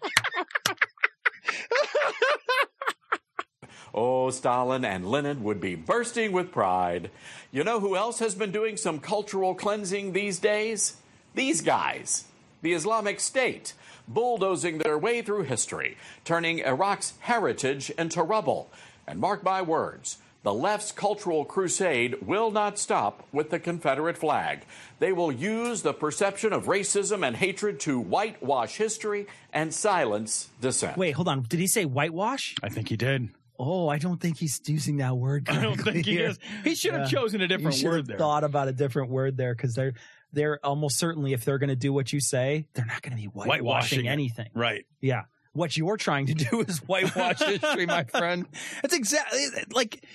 Oh, 3.94 4.30
Stalin 4.30 4.86
and 4.86 5.10
Lenin 5.10 5.44
would 5.44 5.60
be 5.60 5.76
bursting 5.76 6.32
with 6.32 6.52
pride. 6.52 7.10
You 7.52 7.64
know 7.64 7.80
who 7.80 7.96
else 7.96 8.20
has 8.20 8.36
been 8.36 8.52
doing 8.52 8.78
some 8.78 9.00
cultural 9.00 9.56
cleansing 9.56 10.14
these 10.14 10.40
days? 10.40 10.98
These 11.36 11.62
guys. 11.62 12.26
The 12.62 12.74
Islamic 12.74 13.20
State, 13.20 13.74
bulldozing 14.08 14.80
their 14.80 14.98
way 14.98 15.22
through 15.22 15.44
history, 15.44 15.98
turning 16.26 16.60
Iraq's 16.60 17.14
heritage 17.22 17.90
into 17.92 18.22
rubble. 18.22 18.70
And 19.08 19.20
mark 19.20 19.44
my 19.44 19.62
words, 19.62 20.18
the 20.44 20.54
left's 20.54 20.92
cultural 20.92 21.44
crusade 21.46 22.16
will 22.22 22.52
not 22.52 22.78
stop 22.78 23.28
with 23.32 23.50
the 23.50 23.60
Confederate 23.60 24.18
flag. 24.18 24.66
They 25.00 25.12
will 25.12 25.32
use 25.32 25.82
the 25.82 25.94
perception 25.94 26.54
of 26.54 26.66
racism 26.66 27.28
and 27.28 27.36
hatred 27.36 27.80
to 27.82 28.00
whitewash 28.00 28.78
history 28.78 29.28
and 29.52 29.74
silence 29.74 30.50
dissent. 30.62 30.98
Wait, 30.98 31.12
hold 31.12 31.28
on. 31.28 31.44
Did 31.44 31.60
he 31.60 31.68
say 31.68 31.86
whitewash? 31.86 32.56
I 32.64 32.70
think 32.70 32.90
he 32.90 32.98
did. 32.98 33.30
Oh, 33.62 33.90
I 33.90 33.98
don't 33.98 34.22
think 34.22 34.38
he's 34.38 34.62
using 34.66 34.98
that 34.98 35.18
word. 35.18 35.50
I 35.50 35.62
don't 35.62 35.76
think 35.76 36.06
he 36.06 36.16
correctly 36.18 36.18
is. 36.24 36.40
He 36.64 36.76
should 36.76 36.94
have 36.94 37.12
Yeah. 37.12 37.20
chosen 37.20 37.42
a 37.42 37.48
different 37.48 37.82
word 37.84 37.98
have 37.98 38.08
there. 38.08 38.18
thought 38.18 38.44
about 38.46 38.70
a 38.70 38.72
different 38.72 39.12
word 39.12 39.36
there 39.36 39.54
because 39.54 39.74
they're 39.74 39.94
they're 40.32 40.60
almost 40.64 40.98
certainly 40.98 41.34
if 41.34 41.44
they're 41.44 41.58
going 41.58 41.70
to 41.70 41.76
do 41.76 41.92
what 41.92 42.14
you 42.14 42.22
say, 42.22 42.68
they're 42.74 42.86
not 42.86 43.02
going 43.02 43.12
to 43.12 43.18
be 43.22 43.26
whitewashing, 43.28 43.50
Whitewashing 43.66 44.06
it. 44.06 44.10
anything. 44.10 44.48
Right. 44.54 44.86
Yeah. 45.02 45.24
What 45.54 45.76
you're 45.76 45.98
trying 45.98 46.28
to 46.28 46.36
do 46.36 46.62
is 46.62 46.78
whitewash 46.80 47.40
history, 47.46 47.86
my 47.88 48.04
friend. 48.06 48.46
That's 48.82 48.94
exactly 48.94 49.40
eh, 49.44 49.50
eh, 49.58 49.64
like. 49.72 50.06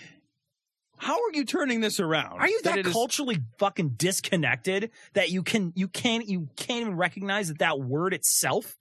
How 0.97 1.15
are 1.15 1.33
you 1.35 1.45
turning 1.45 1.81
this 1.81 1.99
around? 2.01 2.39
Are 2.39 2.49
you 2.49 2.61
that, 2.63 2.79
it 2.79 2.87
is- 2.87 2.93
culturally 2.93 3.39
fucking 3.59 3.91
disconnected 3.97 4.91
that 5.15 5.29
you 5.31 5.43
can 5.43 5.73
you 5.75 5.89
can't 5.89 6.27
you 6.29 6.49
can't 6.57 6.83
even 6.83 6.97
recognize 6.97 7.49
that 7.49 7.59
that 7.59 7.81
word 7.81 8.15
itself 8.15 8.77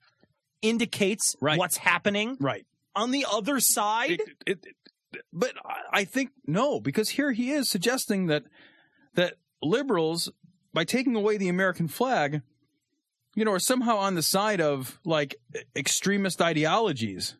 indicates 0.62 1.34
Right. 1.40 1.58
what's 1.58 1.76
happening 1.76 2.36
right? 2.40 2.64
On 2.96 3.10
the 3.10 3.26
other 3.30 3.60
side? 3.60 4.12
It- 4.12 4.20
it- 4.46 4.66
it- 4.66 5.22
but 5.32 5.54
I- 5.64 6.00
I 6.00 6.04
think 6.04 6.30
no, 6.46 6.80
because 6.80 7.10
here 7.10 7.32
he 7.32 7.50
is 7.52 7.68
suggesting 7.70 8.26
that 8.26 8.44
that 9.14 9.34
liberals, 9.62 10.30
by 10.72 10.84
taking 10.84 11.14
away 11.14 11.36
the 11.36 11.48
American 11.48 11.86
flag, 11.88 12.42
you 13.36 13.44
know, 13.44 13.52
are 13.52 13.60
somehow 13.60 13.96
on 13.96 14.14
the 14.16 14.22
side 14.22 14.60
of 14.60 14.98
like 15.04 15.36
extremist 15.76 16.42
ideologies. 16.42 17.36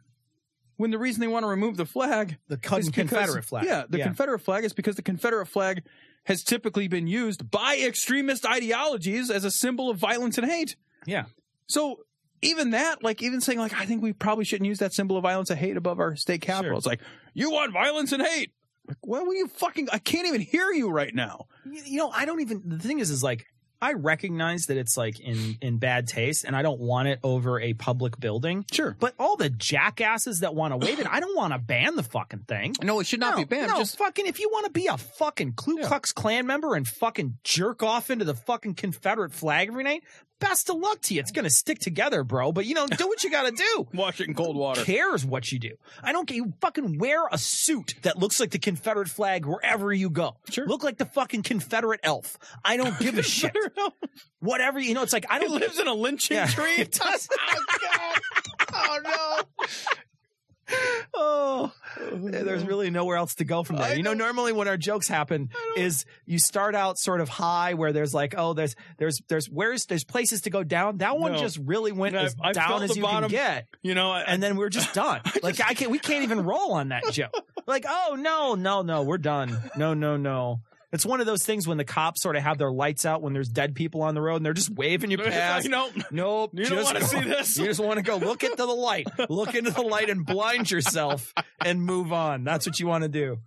When 0.77 0.91
the 0.91 0.99
reason 0.99 1.21
they 1.21 1.29
want 1.29 1.45
to 1.45 1.49
remove 1.49 1.77
the 1.77 1.87
flag, 1.87 2.39
The 2.49 2.57
con- 2.57 2.81
is 2.81 2.87
because- 2.91 3.09
Confederate 3.11 3.45
flag. 3.45 3.65
yeah, 3.65 3.85
the 3.89 3.99
Yeah. 3.99 4.05
Confederate 4.05 4.41
flag 4.41 4.65
is 4.65 4.73
because 4.73 4.97
the 4.97 5.03
Confederate 5.03 5.47
flag 5.47 5.85
has 6.25 6.43
typically 6.43 6.89
been 6.89 7.07
used 7.07 7.51
by 7.51 7.77
extremist 7.77 8.45
ideologies 8.47 9.31
as 9.31 9.45
a 9.45 9.51
symbol 9.51 9.91
of 9.91 9.99
violence 9.99 10.39
and 10.39 10.49
hate. 10.51 10.75
yeah. 11.07 11.27
So 11.67 12.05
even 12.45 12.71
that, 12.71 13.03
like 13.03 13.23
even 13.23 13.41
saying 13.41 13.59
like 13.59 13.73
I 13.75 13.87
think 13.87 14.03
we 14.03 14.13
probably 14.13 14.45
shouldn't 14.45 14.67
use 14.67 14.79
that 14.79 14.93
symbol 14.93 15.17
of 15.17 15.23
violence 15.23 15.51
and 15.51 15.59
hate 15.59 15.77
above 15.77 15.99
our 16.01 16.17
state 16.17 16.41
capital. 16.41 16.73
Sure. 16.73 16.77
It's 16.79 16.87
like 16.87 17.01
you 17.33 17.51
want 17.51 17.73
violence 17.73 18.13
and 18.13 18.23
hate. 18.23 18.53
Like, 18.87 18.99
well, 19.03 19.25
will 19.25 19.35
you 19.35 19.49
fucking? 19.49 19.89
I 19.93 19.99
can't 19.99 20.27
even 20.27 20.41
hear 20.43 20.71
you 20.71 20.91
right 20.91 21.15
now. 21.15 21.47
You, 21.65 21.83
you 21.87 21.99
know, 21.99 22.11
I 22.11 22.27
don't 22.27 22.41
even. 22.41 22.63
The 22.67 22.79
thing 22.79 22.99
is, 22.99 23.11
is 23.11 23.23
like 23.23 23.47
I 23.81 23.93
recognize 23.95 24.67
that 24.67 24.77
it's 24.77 24.97
like 24.97 25.21
in 25.21 25.57
in 25.61 25.79
bad 25.79 26.07
taste, 26.07 26.45
and 26.45 26.57
I 26.57 26.63
don't 26.63 26.81
want 26.81 27.09
it 27.09 27.19
over 27.23 27.61
a 27.61 27.75
public 27.75 28.19
building. 28.19 28.65
Sure, 28.73 28.97
But 28.99 29.15
all 29.19 29.37
the 29.37 29.51
jackasses 29.51 30.41
that 30.41 30.55
want 30.55 30.73
to 30.73 30.79
wave 30.79 31.01
it, 31.01 31.07
I 31.11 31.21
don't 31.21 31.37
want 31.37 31.53
to 31.53 31.59
ban 31.59 31.97
the 31.97 32.03
fucking 32.03 32.45
thing. 32.49 32.77
no, 32.83 33.01
it 33.01 33.07
should 33.07 33.21
not 33.21 33.33
no, 33.37 33.43
be 33.43 33.45
banned. 33.45 33.71
No, 33.73 33.79
Just 33.79 33.99
fucking 33.99 34.27
if 34.27 34.41
you 34.41 34.49
want 34.51 34.67
to 34.67 34.71
be 34.73 34.87
a 34.87 34.97
fucking 34.97 35.53
Ku 35.55 35.79
Yeah. 35.81 35.87
Klux 35.87 36.13
Klan 36.13 36.47
member 36.47 36.75
and 36.75 36.87
fucking 36.89 37.39
jerk 37.45 37.83
off 37.83 38.11
into 38.11 38.25
the 38.25 38.35
fucking 38.35 38.75
Confederate 38.75 39.33
flag 39.33 39.69
every 39.69 39.85
night, 39.85 40.03
best 40.49 40.71
of 40.71 40.77
luck 40.77 41.01
to 41.03 41.15
you. 41.15 41.21
It's 41.21 41.31
gonna 41.33 41.51
stick 41.51 41.79
together, 41.79 42.23
bro. 42.25 42.53
But 42.53 42.67
you 42.67 42.75
know, 42.75 42.87
do 42.87 43.07
what 43.09 43.25
you 43.25 43.31
gotta 43.31 43.51
do. 43.51 43.89
wash 43.95 44.21
it 44.21 44.29
in 44.29 44.35
cold 44.35 44.57
water. 44.57 44.81
Who 44.81 44.87
cares 44.87 45.25
what 45.25 45.51
you 45.51 45.59
do? 45.59 45.73
I 46.03 46.13
don't 46.13 46.27
care. 46.27 46.37
You 46.37 46.53
fucking 46.61 46.99
wear 46.99 47.27
a 47.33 47.39
suit 47.39 47.95
that 48.03 48.19
looks 48.19 48.39
like 48.41 48.51
the 48.51 48.59
Confederate 48.59 49.09
flag 49.09 49.47
wherever 49.47 49.93
you 49.93 50.11
go. 50.11 50.37
Sure. 50.51 50.67
Look 50.67 50.85
like 50.85 50.99
the 50.99 51.07
fucking 51.07 51.43
Confederate 51.43 52.01
elf. 52.03 52.37
I 52.65 52.77
don't 52.77 52.99
give 52.99 53.17
a 53.19 53.23
shit. 53.37 53.57
Whatever 54.41 54.79
you 54.79 54.95
know, 54.95 55.03
it's 55.03 55.13
like 55.13 55.27
I 55.31 55.39
don't. 55.39 55.51
lives 55.53 55.79
in 55.79 55.87
a 55.89 55.95
lynching 55.95 56.37
Yeah. 56.37 56.47
tree. 56.47 56.87
Oh! 57.01 57.19
Oh 58.77 58.99
no! 59.05 59.11
Oh, 59.13 59.65
Oh, 61.17 61.73
oh, 62.01 62.17
there's 62.17 62.65
really 62.67 62.91
nowhere 62.91 63.17
else 63.17 63.37
to 63.37 63.45
go 63.45 63.63
from 63.63 63.77
there. 63.77 63.95
You 63.97 64.03
know, 64.03 64.15
normally 64.15 64.53
when 64.53 64.67
our 64.67 64.77
jokes 64.77 65.07
happen 65.07 65.49
is 65.77 66.05
you 66.27 66.41
start 66.41 66.75
out 66.75 66.99
sort 66.99 67.21
of 67.21 67.29
high 67.29 67.75
where 67.75 67.93
there's 67.93 68.13
like, 68.13 68.35
oh, 68.37 68.53
there's 68.53 68.75
there's 68.99 69.21
there's 69.29 69.47
where's 69.49 69.87
there's 69.87 70.03
places 70.03 70.41
to 70.43 70.51
go 70.51 70.65
down. 70.65 70.99
That 70.99 71.17
one 71.19 71.33
No. 71.33 71.39
just 71.39 71.59
really 71.59 71.93
went 71.93 72.17
as 72.17 72.35
I 72.41 72.51
down 72.53 72.69
felt 72.69 72.83
as 72.83 72.91
the 72.91 72.97
you 72.97 73.03
bottom. 73.03 73.31
can 73.31 73.39
get. 73.39 73.69
You 73.83 73.95
know, 73.95 74.11
I, 74.11 74.23
And 74.23 74.43
then 74.43 74.57
we're 74.57 74.71
just 74.71 74.93
done. 74.95 75.21
like 75.43 75.61
I 75.61 75.75
can't 75.75 75.93
we 75.93 76.01
can't 76.01 76.25
even 76.25 76.43
roll 76.45 76.73
on 76.73 76.89
that 76.89 77.05
joke. 77.13 77.33
Like, 77.67 77.85
oh 77.89 78.17
no, 78.19 78.57
no, 78.57 78.83
no, 78.83 79.03
we're 79.05 79.19
done. 79.19 79.57
No, 79.77 79.95
no, 79.95 80.17
no. 80.17 80.61
It's 80.95 81.05
one 81.05 81.21
of 81.21 81.27
those 81.27 81.45
things 81.45 81.67
when 81.67 81.77
the 81.77 81.85
cops 81.85 82.23
sort 82.23 82.37
of 82.37 82.43
have 82.45 82.57
their 82.57 82.71
lights 82.71 83.05
out 83.05 83.21
when 83.21 83.33
there's 83.33 83.49
dead 83.49 83.75
people 83.75 84.03
on 84.03 84.15
the 84.15 84.23
road 84.23 84.37
and 84.37 84.47
they're 84.47 84.53
just 84.53 84.71
waving 84.71 85.11
you 85.11 85.19
past. 85.19 85.65
you 85.65 85.71
know, 85.71 85.91
Nope. 86.13 86.53
You 86.55 86.67
don't 86.67 86.85
wanna 86.85 87.03
see 87.03 87.21
this. 87.21 87.59
You 87.59 87.67
just 87.67 87.81
want 87.81 87.97
to 87.99 88.03
go 88.03 88.17
look 88.17 88.45
into 88.45 88.57
the 88.57 88.67
light. 88.67 89.09
Look 89.29 89.55
into 89.57 89.73
the 89.73 89.83
light 89.83 90.09
and 90.09 90.25
blind 90.25 90.71
yourself 90.71 91.35
and 91.65 91.83
move 91.83 92.13
on. 92.13 92.45
That's 92.45 92.65
what 92.65 92.79
you 92.79 92.87
want 92.87 93.03
to 93.03 93.09
do. 93.09 93.39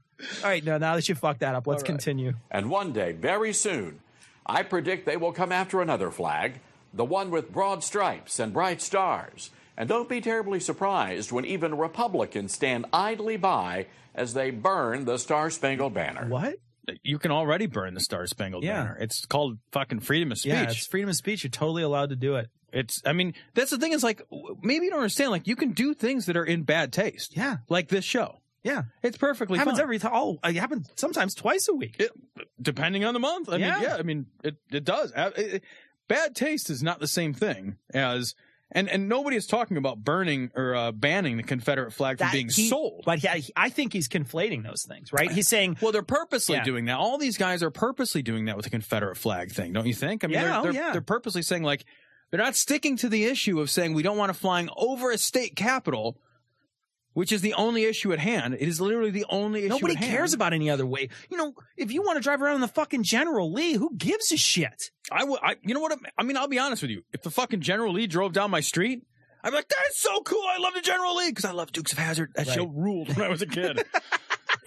All 0.43 0.49
right, 0.49 0.63
now 0.63 0.77
now 0.77 0.95
that 0.95 1.07
you 1.07 1.15
fucked 1.15 1.39
that 1.39 1.55
up, 1.55 1.67
let's 1.67 1.83
continue. 1.83 2.33
And 2.51 2.69
one 2.69 2.91
day, 2.91 3.13
very 3.13 3.53
soon, 3.53 4.01
I 4.45 4.63
predict 4.63 5.05
they 5.05 5.15
will 5.17 5.31
come 5.31 5.51
after 5.51 5.81
another 5.81 6.11
flag, 6.11 6.59
the 6.93 7.05
one 7.05 7.31
with 7.31 7.53
broad 7.53 7.83
stripes 7.83 8.39
and 8.39 8.51
bright 8.51 8.81
stars. 8.81 9.51
And 9.77 9.87
don't 9.87 10.09
be 10.09 10.19
terribly 10.19 10.59
surprised 10.59 11.31
when 11.31 11.45
even 11.45 11.77
Republicans 11.77 12.51
stand 12.53 12.87
idly 12.91 13.37
by 13.37 13.85
as 14.15 14.33
they 14.33 14.49
burn 14.49 15.05
the 15.05 15.17
Star 15.17 15.49
Spangled 15.49 15.93
Banner. 15.93 16.27
What? 16.27 16.55
You 17.03 17.19
can 17.19 17.31
already 17.31 17.65
burn 17.65 17.93
the 17.93 17.99
Star 17.99 18.25
Spangled 18.27 18.63
Yeah. 18.63 18.83
Banner. 18.83 18.97
It's 18.99 19.25
called 19.25 19.57
fucking 19.71 19.99
freedom 20.01 20.31
of 20.31 20.37
speech. 20.37 20.53
Yeah, 20.53 20.63
it's 20.63 20.87
freedom 20.87 21.09
of 21.09 21.15
speech. 21.15 21.43
You're 21.43 21.51
totally 21.51 21.83
allowed 21.83 22.09
to 22.09 22.15
do 22.15 22.35
it. 22.35 22.47
It's, 22.73 23.01
I 23.05 23.13
mean, 23.13 23.33
that's 23.53 23.71
the 23.71 23.77
thing 23.77 23.93
is 23.93 24.03
like, 24.03 24.21
maybe 24.61 24.85
you 24.85 24.91
don't 24.91 24.99
understand. 24.99 25.31
Like, 25.31 25.47
you 25.47 25.55
can 25.55 25.71
do 25.71 25.93
things 25.93 26.25
that 26.25 26.35
are 26.37 26.43
in 26.45 26.63
bad 26.63 26.91
taste. 26.93 27.35
Yeah. 27.35 27.57
Like 27.69 27.87
this 27.89 28.03
show. 28.05 28.41
Yeah. 28.63 28.83
It's 29.03 29.17
perfectly 29.17 29.57
happens 29.57 29.77
fine. 29.77 29.83
every 29.83 29.99
time. 29.99 30.11
Oh, 30.13 30.39
it 30.43 30.55
happens 30.55 30.89
sometimes 30.95 31.33
twice 31.33 31.67
a 31.69 31.73
week. 31.73 31.95
It, 31.99 32.11
depending 32.61 33.05
on 33.05 33.13
the 33.13 33.19
month. 33.19 33.47
I 33.49 33.57
Yeah. 33.57 33.73
mean, 33.75 33.83
yeah, 33.83 33.95
I 33.95 34.03
mean, 34.03 34.25
it, 34.43 34.55
it 34.71 34.83
does. 34.83 35.13
It- 35.15 35.37
it- 35.37 35.63
bad 36.09 36.35
taste 36.35 36.69
is 36.69 36.81
not 36.83 36.99
the 36.99 37.07
same 37.07 37.33
thing 37.33 37.77
as, 37.93 38.33
and, 38.71 38.89
and 38.89 39.07
nobody 39.07 39.37
is 39.37 39.47
talking 39.47 39.77
about 39.77 40.03
burning 40.03 40.51
or 40.55 40.75
uh, 40.75 40.91
banning 40.91 41.37
the 41.37 41.43
Confederate 41.43 41.91
flag 41.93 42.17
from 42.17 42.27
That 42.27 42.33
being 42.33 42.49
he- 42.49 42.67
sold. 42.69 43.03
But 43.05 43.23
yeah, 43.23 43.35
he- 43.35 43.53
I 43.55 43.69
think 43.69 43.93
he's 43.93 44.07
conflating 44.09 44.63
those 44.63 44.83
things, 44.87 45.13
right? 45.13 45.31
He's 45.31 45.47
saying, 45.47 45.77
Well, 45.81 45.91
they're 45.91 46.01
purposely 46.03 46.55
Yeah. 46.57 46.63
doing 46.63 46.85
that. 46.85 46.97
All 46.97 47.17
these 47.17 47.37
guys 47.37 47.63
are 47.63 47.71
purposely 47.71 48.21
doing 48.21 48.45
that 48.45 48.55
with 48.57 48.65
the 48.65 48.69
Confederate 48.71 49.15
flag 49.17 49.51
thing, 49.51 49.71
don't 49.73 49.87
you 49.87 49.93
think? 49.93 50.23
I 50.23 50.27
mean, 50.27 50.33
Yeah, 50.35 50.43
they're, 50.43 50.53
oh, 50.59 50.63
they're, 50.63 50.71
yeah. 50.73 50.91
they're 50.91 51.01
purposely 51.01 51.41
saying 51.41 51.63
like 51.63 51.85
they're 52.31 52.41
not 52.41 52.55
sticking 52.57 52.97
to 52.97 53.07
the 53.09 53.23
issue 53.23 53.59
of 53.61 53.69
saying 53.69 53.93
we 53.93 54.03
don't 54.03 54.17
want 54.17 54.31
it 54.31 54.33
flying 54.35 54.69
over 54.75 55.11
a 55.11 55.17
state 55.17 55.55
capital, 55.55 56.19
which 57.17 57.31
is 57.31 57.41
the 57.41 57.55
only 57.55 57.83
issue 57.85 58.13
at 58.13 58.19
hand. 58.19 58.53
It 58.53 58.67
is 58.67 58.79
literally 58.79 59.09
the 59.09 59.25
only 59.29 59.61
issue. 59.61 59.69
nobody 59.69 59.95
at 59.95 60.03
hand. 60.03 60.11
cares 60.11 60.33
about 60.33 60.53
any 60.53 60.69
other 60.69 60.85
way. 60.85 61.09
You 61.31 61.37
know, 61.37 61.53
if 61.75 61.91
you 61.91 62.03
want 62.03 62.17
to 62.17 62.21
drive 62.21 62.43
around 62.43 62.55
in 62.55 62.61
the 62.61 62.67
fucking 62.67 63.01
General 63.01 63.51
Lee, 63.51 63.73
who 63.73 63.89
gives 63.97 64.31
a 64.31 64.37
shit? 64.37 64.91
I 65.11 65.23
would. 65.23 65.39
I, 65.41 65.55
you 65.63 65.73
know 65.73 65.79
what? 65.79 65.97
I 66.15 66.21
mean, 66.21 66.37
I'll 66.37 66.47
be 66.47 66.59
honest 66.59 66.83
with 66.83 66.91
you. 66.91 67.01
If 67.13 67.23
the 67.23 67.31
fucking 67.31 67.61
General 67.61 67.91
Lee 67.93 68.05
drove 68.05 68.33
down 68.33 68.51
my 68.51 68.59
street, 68.59 69.01
I'd 69.43 69.49
be 69.49 69.55
like, 69.55 69.67
"That's 69.67 69.99
so 69.99 70.21
cool! 70.21 70.43
I 70.47 70.59
love 70.61 70.75
the 70.75 70.81
General 70.81 71.15
Lee 71.15 71.29
because 71.31 71.45
I 71.45 71.53
love 71.53 71.71
Dukes 71.71 71.91
of 71.91 71.97
Hazzard. 71.97 72.33
That 72.35 72.45
Right. 72.47 72.55
show 72.55 72.67
ruled 72.67 73.15
when 73.15 73.25
I 73.25 73.29
was 73.29 73.41
a 73.41 73.47
kid." 73.47 73.83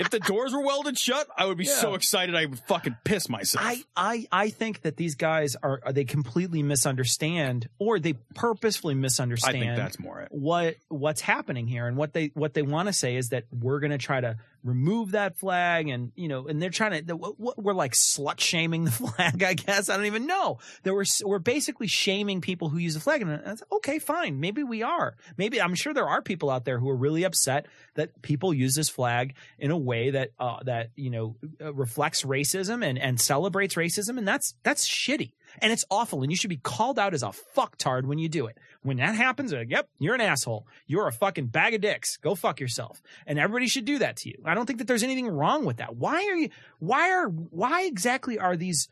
if 0.01 0.11
the 0.11 0.19
doors 0.19 0.53
were 0.55 0.63
welded 0.63 0.99
shut, 0.99 1.29
I 1.37 1.45
would 1.47 1.59
be 1.59 1.67
so 1.67 1.95
excited 1.95 2.35
I 2.35 2.47
would 2.47 2.59
fucking 2.61 2.97
piss 3.05 3.29
myself. 3.29 3.65
I, 3.65 3.85
I, 3.95 4.27
I 4.33 4.49
think 4.49 4.83
that 4.83 4.97
these 4.97 5.15
guys 5.15 5.57
are, 5.63 5.81
they 5.93 6.05
completely 6.05 6.63
misunderstand 6.63 7.69
or 7.79 8.01
they 8.01 8.15
purposefully 8.35 8.95
misunderstand. 8.95 9.57
I 9.57 9.61
think 9.61 9.77
that's 9.77 9.99
more 9.99 10.21
it. 10.21 10.29
what 10.31 10.77
what's 10.89 11.21
happening 11.21 11.67
here 11.67 11.87
and 11.87 11.97
what 11.97 12.15
they 12.15 12.31
what 12.35 12.55
they 12.55 12.63
want 12.63 12.89
to 12.89 12.93
say 12.93 13.17
is 13.17 13.29
that 13.29 13.45
we're 13.53 13.81
going 13.81 13.91
to 13.91 13.99
try 13.99 14.21
to 14.21 14.39
remove 14.63 15.13
that 15.13 15.39
flag 15.39 15.89
and 15.89 16.13
you 16.17 16.29
know 16.29 16.47
and 16.47 16.61
they're 16.61 16.71
trying 16.71 17.07
to 17.07 17.17
we're 17.57 17.73
like 17.73 17.93
slut 17.93 18.41
shaming 18.41 18.85
the 18.85 18.91
flag 18.91 19.43
I 19.43 19.55
guess. 19.55 19.89
I 19.89 19.97
don't 19.97 20.07
even 20.07 20.27
know. 20.27 20.59
That 20.83 20.95
we're 20.95 21.05
we're 21.25 21.39
basically 21.39 21.87
shaming 21.87 22.41
people 22.41 22.69
who 22.69 22.79
use 22.79 22.95
the 22.95 23.01
flag. 23.01 23.23
And 23.23 23.43
that's 23.45 23.63
okay 23.73 23.99
fine. 23.99 24.41
Maybe 24.41 24.63
we 24.63 24.83
are. 24.83 25.17
Maybe 25.37 25.61
I'm 25.61 25.75
sure 25.75 25.95
there 25.95 26.09
are 26.09 26.23
people 26.23 26.51
out 26.51 26.65
there 26.65 26.79
who 26.79 26.89
are 26.89 26.97
really 26.97 27.25
upset 27.25 27.67
that 27.95 28.23
people 28.23 28.53
use 28.53 28.75
this 28.75 28.89
flag 28.89 29.35
in 29.59 29.71
a 29.71 29.79
way 29.79 30.11
that 30.11 30.31
uh, 30.39 30.63
that 30.65 30.91
you 30.97 31.11
know 31.11 31.37
uh, 31.61 31.73
reflects 31.73 32.23
racism 32.23 32.85
and 32.85 32.99
and 32.99 33.21
celebrates 33.21 33.75
racism. 33.75 34.19
And 34.19 34.27
that's 34.27 34.55
that's 34.63 34.89
shitty 34.89 35.33
and 35.59 35.73
it's 35.73 35.85
awful 35.91 36.23
and 36.23 36.31
you 36.31 36.37
should 36.37 36.51
be 36.51 36.57
called 36.57 36.99
out 36.99 37.15
as 37.15 37.23
a 37.23 37.33
fucktard 37.57 38.05
when 38.05 38.19
you 38.19 38.29
do 38.29 38.47
it 38.47 38.59
when 38.83 38.97
that 38.97 39.15
happens, 39.15 39.53
like, 39.53 39.71
yep, 39.71 39.89
you're 39.99 40.15
an 40.15 40.21
asshole. 40.21 40.67
You're 40.87 41.07
a 41.07 41.13
fucking 41.13 41.47
bag 41.47 41.75
of 41.75 41.81
dicks. 41.83 42.17
Go 42.17 42.35
fuck 42.35 42.61
yourself. 42.61 43.03
And 43.27 43.39
everybody 43.39 43.69
should 43.69 43.85
do 43.85 43.99
that 43.99 44.17
to 44.19 44.31
you. 44.31 44.37
I 44.45 44.55
don't 44.55 44.67
think 44.67 44.79
that 44.79 44.89
there's 44.89 45.03
anything 45.03 45.29
wrong 45.29 45.65
with 45.65 45.79
that. 45.79 45.97
Why 45.97 46.15
are 46.15 46.37
you, 46.37 46.49
why 46.79 47.11
are, 47.11 47.29
why 47.29 47.83
exactly 47.83 48.39
are 48.39 48.57
these, 48.57 48.89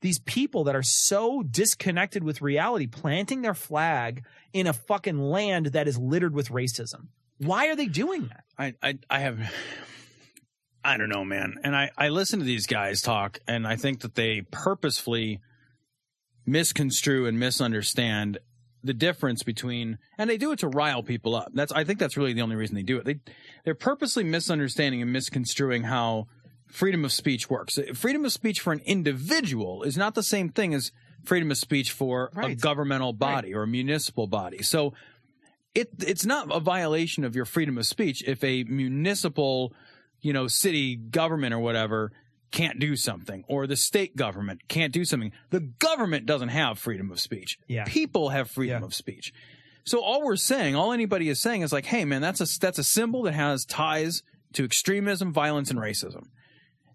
these 0.00 0.20
people 0.20 0.64
that 0.64 0.76
are 0.76 0.82
so 0.82 1.42
disconnected 1.42 2.22
with 2.22 2.40
reality 2.40 2.86
planting 2.86 3.42
their 3.42 3.54
flag 3.54 4.24
in 4.52 4.66
a 4.66 4.72
fucking 4.72 5.18
land 5.18 5.66
that 5.66 5.88
is 5.88 5.98
littered 5.98 6.34
with 6.34 6.50
racism? 6.50 7.08
Why 7.38 7.68
are 7.68 7.76
they 7.76 7.86
doing 7.86 8.28
that? 8.28 8.44
I, 8.56 8.74
I, 8.80 8.98
I 9.10 9.18
have, 9.20 9.52
I 10.84 10.96
don't 10.96 11.08
know, 11.08 11.24
man. 11.24 11.56
And 11.64 11.74
I, 11.74 11.90
I 11.98 12.10
listen 12.10 12.38
to 12.38 12.44
these 12.44 12.66
guys 12.66 13.02
talk, 13.02 13.40
and 13.48 13.66
I 13.66 13.74
think 13.74 14.02
that 14.02 14.14
they 14.14 14.42
purposefully 14.52 15.40
misconstrue 16.46 17.26
and 17.26 17.38
misunderstand 17.38 18.38
the 18.84 18.94
difference 18.94 19.42
between, 19.42 19.98
and 20.18 20.28
they 20.28 20.36
do 20.36 20.52
it 20.52 20.58
to 20.60 20.68
rile 20.68 21.02
people 21.02 21.36
up. 21.36 21.52
That's, 21.54 21.72
I 21.72 21.84
think 21.84 21.98
that's 21.98 22.16
really 22.16 22.32
the 22.32 22.42
only 22.42 22.56
reason 22.56 22.74
they 22.74 22.82
do 22.82 22.98
it. 22.98 23.04
They, 23.04 23.20
they're 23.64 23.74
purposely 23.74 24.24
misunderstanding 24.24 25.00
and 25.02 25.12
misconstruing 25.12 25.84
how 25.84 26.26
freedom 26.66 27.04
of 27.04 27.12
speech 27.12 27.48
works. 27.48 27.78
Freedom 27.94 28.24
of 28.24 28.32
speech 28.32 28.60
for 28.60 28.72
an 28.72 28.80
individual 28.84 29.82
is 29.84 29.96
not 29.96 30.14
the 30.14 30.22
same 30.22 30.48
thing 30.48 30.74
as 30.74 30.90
freedom 31.24 31.50
of 31.50 31.58
speech 31.58 31.92
for 31.92 32.30
a 32.36 32.54
governmental 32.54 33.12
body 33.12 33.54
or 33.54 33.62
a 33.62 33.68
municipal 33.68 34.26
body. 34.26 34.62
So, 34.62 34.94
it 35.74 35.88
it's 36.00 36.26
not 36.26 36.48
a 36.50 36.60
violation 36.60 37.24
of 37.24 37.34
your 37.34 37.44
freedom 37.44 37.78
of 37.78 37.86
speech 37.86 38.22
if 38.26 38.42
a 38.44 38.64
municipal, 38.64 39.72
you 40.20 40.32
know, 40.32 40.46
city 40.46 40.96
government 40.96 41.54
or 41.54 41.60
whatever 41.60 42.12
can't 42.52 42.78
do 42.78 42.94
something 42.96 43.44
or 43.48 43.66
the 43.66 43.76
state 43.76 44.14
government 44.16 44.68
can't 44.68 44.92
do 44.92 45.04
something. 45.04 45.32
The 45.50 45.60
government 45.60 46.26
doesn't 46.26 46.50
have 46.50 46.78
freedom 46.78 47.10
of 47.10 47.18
speech. 47.20 47.58
Yeah. 47.66 47.84
People 47.84 48.28
have 48.28 48.50
freedom 48.50 48.82
Yeah. 48.82 48.86
of 48.86 48.94
speech. 48.94 49.32
So 49.84 50.00
all 50.00 50.22
we're 50.24 50.36
saying, 50.36 50.76
all 50.76 50.92
anybody 50.92 51.28
is 51.28 51.40
saying 51.40 51.62
is 51.62 51.72
like, 51.72 51.86
"Hey 51.86 52.04
man, 52.04 52.20
that's 52.22 52.40
a 52.40 52.46
that's 52.60 52.78
a 52.78 52.84
symbol 52.84 53.22
that 53.22 53.34
has 53.34 53.64
ties 53.64 54.22
to 54.52 54.64
extremism, 54.64 55.32
violence 55.32 55.70
and 55.70 55.78
racism." 55.80 56.26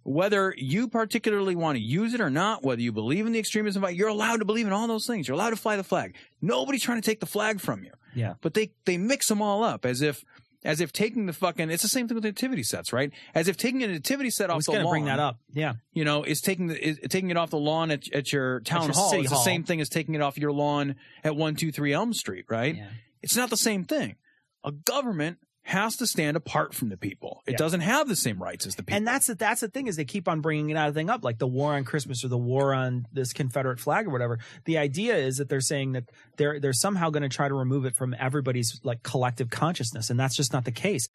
Whether 0.04 0.54
you 0.58 0.88
particularly 0.88 1.54
want 1.56 1.78
to 1.78 1.84
use 1.84 2.14
it 2.14 2.22
or 2.22 2.30
not, 2.30 2.64
whether 2.64 2.82
you 2.82 2.94
believe 2.94 3.26
in 3.26 3.34
the 3.34 3.40
extremism, 3.40 3.84
you're 3.92 4.08
allowed 4.08 4.38
to 4.38 4.46
believe 4.46 4.66
in 4.66 4.72
all 4.72 4.88
those 4.88 5.06
things. 5.06 5.28
You're 5.28 5.36
allowed 5.36 5.50
to 5.50 5.58
fly 5.58 5.76
the 5.76 5.84
flag. 5.84 6.16
Nobody's 6.42 6.82
trying 6.84 7.02
to 7.02 7.06
take 7.06 7.20
the 7.20 7.26
flag 7.26 7.60
from 7.60 7.84
you 7.84 7.92
Yeah. 8.16 8.36
but 8.42 8.54
they 8.54 8.72
they 8.86 8.98
mix 8.98 9.28
them 9.28 9.42
all 9.42 9.66
up 9.66 9.86
as 9.86 10.02
if 10.02 10.24
as 10.68 10.80
if 10.82 10.92
taking 10.94 11.26
the 11.26 11.34
fucking 11.34 11.72
it's 11.72 11.82
the 11.82 11.90
same 11.90 12.08
thing 12.08 12.14
with 12.14 12.24
nativity 12.24 12.62
sets 12.62 12.94
right 12.94 13.12
as 13.34 13.48
if 13.48 13.58
taking 13.58 13.82
a 13.84 13.88
nativity 13.88 14.30
set 14.30 14.50
I 14.52 14.54
off 14.54 14.58
was 14.58 14.66
the 14.68 14.74
going 14.74 14.82
to 14.82 14.86
lawn 14.86 14.94
bring 14.94 15.06
that 15.06 15.20
up. 15.20 15.40
Yeah. 15.54 15.74
you 15.94 16.06
know 16.06 16.24
is 16.24 16.42
taking 16.42 16.68
the 16.68 16.78
is 16.88 17.00
taking 17.10 17.32
it 17.32 17.38
off 17.38 17.50
the 17.50 17.58
lawn 17.58 17.90
at, 17.90 18.04
at 18.14 18.32
your 18.32 18.60
town 18.60 18.84
your 18.84 18.94
hall 18.94 19.14
it's 19.20 19.30
hall. 19.32 19.40
the 19.40 19.44
same 19.46 19.64
thing 19.64 19.82
as 19.82 19.90
taking 19.90 20.14
it 20.14 20.22
off 20.22 20.38
your 20.38 20.52
lawn 20.52 20.96
at 21.24 21.32
123 21.36 21.94
elm 21.94 22.14
street 22.14 22.46
right 22.50 22.76
Yeah. 22.76 22.90
it's 23.24 23.36
not 23.36 23.50
the 23.50 23.58
same 23.58 23.86
thing 23.86 24.16
a 24.64 24.72
government 24.72 25.38
has 25.68 25.98
to 25.98 26.08
stand 26.08 26.38
apart 26.38 26.74
from 26.74 26.88
the 26.90 26.96
people 26.98 27.44
it 27.46 27.52
Yeah. 27.52 27.58
doesn't 27.58 27.82
have 27.82 28.08
the 28.08 28.16
same 28.16 28.42
rights 28.42 28.66
as 28.66 28.76
the 28.76 28.84
people 28.84 28.96
And 28.98 29.08
that's 29.08 29.28
the, 29.28 29.36
that's 29.36 29.60
the 29.62 29.68
thing 29.68 29.88
is 29.88 29.98
they 29.98 30.06
keep 30.06 30.28
on 30.28 30.40
bringing 30.42 30.74
that 30.76 30.94
thing 30.94 31.10
up, 31.10 31.24
like 31.26 31.40
the 31.40 31.48
war 31.48 31.74
on 31.74 31.84
Christmas 31.84 32.24
or 32.24 32.30
the 32.30 32.38
war 32.38 32.74
on 32.74 33.06
this 33.12 33.34
Confederate 33.34 33.80
flag 33.80 34.08
or 34.08 34.10
whatever. 34.10 34.40
The 34.66 34.78
idea 34.78 35.16
is 35.18 35.38
that 35.38 35.50
they're 35.50 35.60
saying 35.62 35.92
that 35.92 36.06
they're 36.38 36.60
they're 36.60 36.72
somehow 36.74 37.10
going 37.10 37.24
to 37.24 37.30
try 37.30 37.48
to 37.50 37.54
remove 37.54 37.86
it 37.86 37.96
from 37.96 38.16
everybody's 38.20 38.80
like 38.84 39.04
collective 39.04 39.50
consciousness, 39.50 40.10
and 40.10 40.18
that's 40.20 40.36
just 40.36 40.54
not 40.54 40.64
the 40.66 40.72
case. 40.72 41.08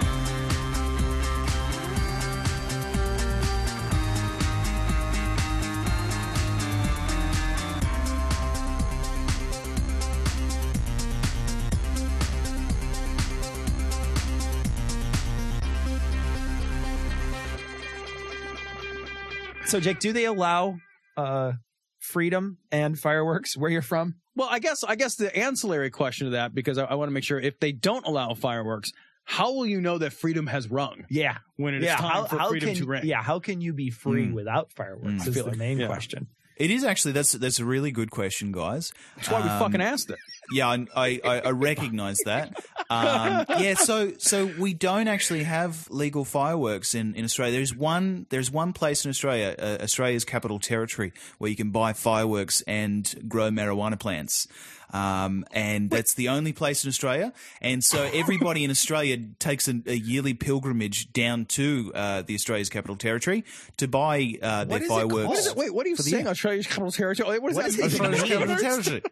So, 19.72 19.80
Jake, 19.80 20.00
do 20.00 20.12
they 20.12 20.26
allow 20.26 20.76
uh, 21.16 21.52
freedom 21.98 22.58
and 22.70 22.98
fireworks 22.98 23.56
where 23.56 23.70
you're 23.70 23.80
from? 23.80 24.16
well 24.34 24.48
i 24.50 24.58
guess 24.58 24.82
i 24.82 24.94
guess 24.96 25.16
the 25.16 25.34
ancillary 25.36 25.90
question 25.90 26.24
to 26.26 26.30
that 26.32 26.54
because 26.54 26.78
i, 26.78 26.84
I 26.84 26.94
want 26.94 27.08
to 27.10 27.12
make 27.12 27.22
sure 27.22 27.38
if 27.38 27.60
they 27.60 27.70
don't 27.72 28.06
allow 28.06 28.32
fireworks 28.32 28.90
how 29.24 29.52
will 29.52 29.66
you 29.66 29.80
know 29.82 29.98
that 29.98 30.12
freedom 30.14 30.46
has 30.46 30.70
rung 30.70 31.04
Yeah, 31.10 31.36
when 31.56 31.74
it 31.74 31.78
is 31.82 31.84
yeah. 31.86 31.96
time 31.96 32.10
How, 32.10 32.24
for 32.24 32.38
how 32.38 32.48
freedom 32.48 32.70
can 32.70 32.78
to 32.78 32.86
ring 32.86 33.02
yeah? 33.04 33.22
How 33.22 33.38
can 33.40 33.60
you 33.60 33.72
be 33.74 33.88
free 33.90 34.26
Mm. 34.26 34.32
without 34.34 34.72
fireworks? 34.72 35.24
Mm. 35.24 35.28
Is 35.28 35.34
feel 35.34 35.44
the 35.44 35.50
like- 35.50 35.58
main 35.58 35.78
yeah. 35.80 35.86
question. 35.86 36.28
It 36.56 36.70
is 36.70 36.82
actually 36.84 37.12
that's 37.12 37.32
that's 37.32 37.58
a 37.60 37.64
really 37.64 37.92
good 37.92 38.10
question, 38.10 38.52
guys. 38.52 38.92
that's 39.16 39.30
why 39.30 39.40
we 39.42 39.48
Um, 39.48 39.58
fucking 39.58 39.80
asked 39.82 40.10
it 40.10 40.18
Yeah, 40.52 40.68
I 40.68 40.86
I, 40.94 41.20
I- 41.24 41.40
I 41.40 41.50
recognize 41.50 42.18
that. 42.26 42.52
Um, 42.90 43.46
yeah, 43.60 43.74
so 43.74 44.12
so 44.18 44.46
we 44.58 44.74
don't 44.74 45.08
actually 45.08 45.44
have 45.44 45.88
legal 45.90 46.24
fireworks 46.24 46.94
in, 46.94 47.14
in 47.14 47.24
Australia. 47.24 47.54
There's 47.54 47.74
one 47.74 48.26
there's 48.30 48.50
one 48.50 48.72
place 48.72 49.04
in 49.04 49.08
Australia, 49.10 49.54
uh, 49.58 49.78
Australia's 49.82 50.24
capital 50.24 50.58
territory, 50.58 51.12
where 51.38 51.48
you 51.50 51.56
can 51.56 51.70
buy 51.70 51.92
fireworks 51.94 52.62
and 52.66 53.12
grow 53.28 53.50
marijuana 53.50 53.98
plants. 53.98 54.46
Um, 54.94 55.46
and 55.52 55.88
that's 55.88 56.12
the 56.12 56.28
only 56.28 56.52
place 56.52 56.84
in 56.84 56.88
Australia. 56.88 57.32
And 57.62 57.82
so 57.82 58.02
everybody 58.12 58.62
in 58.62 58.70
Australia 58.70 59.16
takes 59.38 59.66
a, 59.66 59.80
a 59.86 59.94
yearly 59.94 60.34
pilgrimage 60.34 61.14
down 61.14 61.46
to 61.46 61.92
uh, 61.94 62.20
the 62.20 62.34
Australia's 62.34 62.68
capital 62.68 62.96
territory 62.96 63.44
to 63.78 63.88
buy 63.88 64.34
uh, 64.42 64.64
their 64.64 64.80
What 64.80 64.82
is 64.82 64.86
it 64.86 64.90
fireworks. 64.90 65.14
called? 65.14 65.28
What 65.28 65.38
is 65.38 65.46
it? 65.46 65.56
Wait, 65.56 65.74
what 65.74 65.86
are 65.86 65.88
you 65.88 65.96
saying? 65.96 66.26
Australia's 66.26 66.66
capital 66.66 66.92
territory? 66.92 67.38
What 67.38 67.52
is 67.52 67.56
does 67.56 67.56
What 67.56 67.64
that 67.64 67.70
is 67.72 67.78
it? 67.78 68.00
Australia's 68.02 68.22
Australia's 68.22 68.50
capital 68.50 68.56
capital 68.56 68.82
territory. 68.92 69.02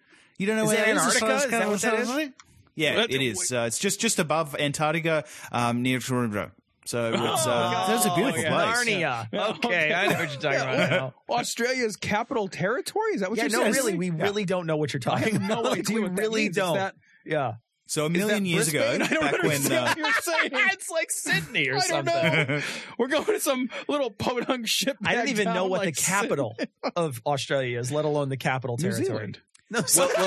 You 0.40 0.46
don't 0.46 0.56
know 0.56 0.62
Is 0.62 0.68
where 0.68 0.76
that 0.78 0.86
that 0.86 0.96
is? 0.96 1.02
Antarctica? 1.02 1.26
Australia's 1.34 1.44
Is 1.44 1.50
that 1.50 1.68
what 1.68 1.80
capital 1.80 1.90
that 1.90 2.00
is? 2.00 2.08
territory? 2.08 2.32
Yeah, 2.74 2.96
What? 2.96 3.10
it 3.12 3.20
is. 3.20 3.52
Uh, 3.52 3.64
it's 3.66 3.78
just 3.78 4.00
just 4.00 4.18
above 4.18 4.56
Antarctica, 4.58 5.24
um, 5.52 5.82
near 5.82 5.98
Toronto. 5.98 6.50
So 6.86 7.10
it's 7.12 7.46
uh, 7.46 7.84
that's 7.88 8.06
a 8.06 8.14
beautiful 8.14 8.40
yeah. 8.40 8.72
place. 8.72 8.88
Narnia. 8.88 9.28
Yeah. 9.30 9.48
Okay, 9.62 9.92
I 9.92 10.06
know 10.06 10.18
what 10.18 10.30
you're 10.32 10.40
talking 10.40 10.60
about 10.60 10.90
now. 10.90 11.14
Australia's 11.28 11.96
capital 11.96 12.48
territory? 12.48 13.10
Is 13.12 13.20
that 13.20 13.28
what 13.28 13.36
Yeah, 13.36 13.48
you're 13.48 13.58
no, 13.58 13.70
saying? 13.70 13.74
really, 13.74 13.94
we 13.98 14.08
really 14.08 14.46
don't 14.46 14.66
know 14.66 14.78
what 14.78 14.94
you're 14.94 15.02
I 15.06 15.18
talking 15.20 15.34
have 15.34 15.42
no 15.42 15.60
about. 15.60 15.72
idea 15.78 15.96
we 15.96 16.02
what 16.04 16.16
that 16.16 16.22
really 16.22 16.42
means. 16.44 16.56
Don't. 16.56 16.74
that- 16.76 16.94
yeah. 17.26 17.54
So 17.86 18.06
a 18.06 18.08
million 18.08 18.44
that 18.44 18.48
years 18.48 18.68
ago, 18.68 18.96
Brisbane? 18.96 19.02
I 19.18 19.20
don't 19.20 19.20
back 19.20 19.42
when 19.42 19.50
understand 19.52 19.74
uh, 19.74 19.84
what 19.88 19.96
you're 19.98 20.12
saying. 20.22 20.50
it's 20.54 20.90
like 20.90 21.10
Sydney 21.10 21.68
or 21.68 21.74
I 21.76 21.80
don't 21.80 21.88
something. 22.06 22.14
know. 22.48 22.60
We're 22.98 23.08
going 23.08 23.24
to 23.26 23.40
some 23.40 23.68
little 23.88 24.10
podunk 24.10 24.68
ship. 24.68 24.96
I 25.04 25.16
don't 25.16 25.28
even 25.28 25.46
know 25.52 25.66
what 25.66 25.80
like 25.84 25.96
the 25.96 26.00
capital 26.00 26.56
of 26.96 27.20
Australia 27.26 27.78
is, 27.78 27.92
let 27.92 28.04
alone 28.06 28.30
the 28.30 28.36
capital 28.38 28.76
New 28.78 28.84
territory. 28.84 29.04
Zealand. 29.06 29.40
No, 29.70 29.82
so, 29.82 30.08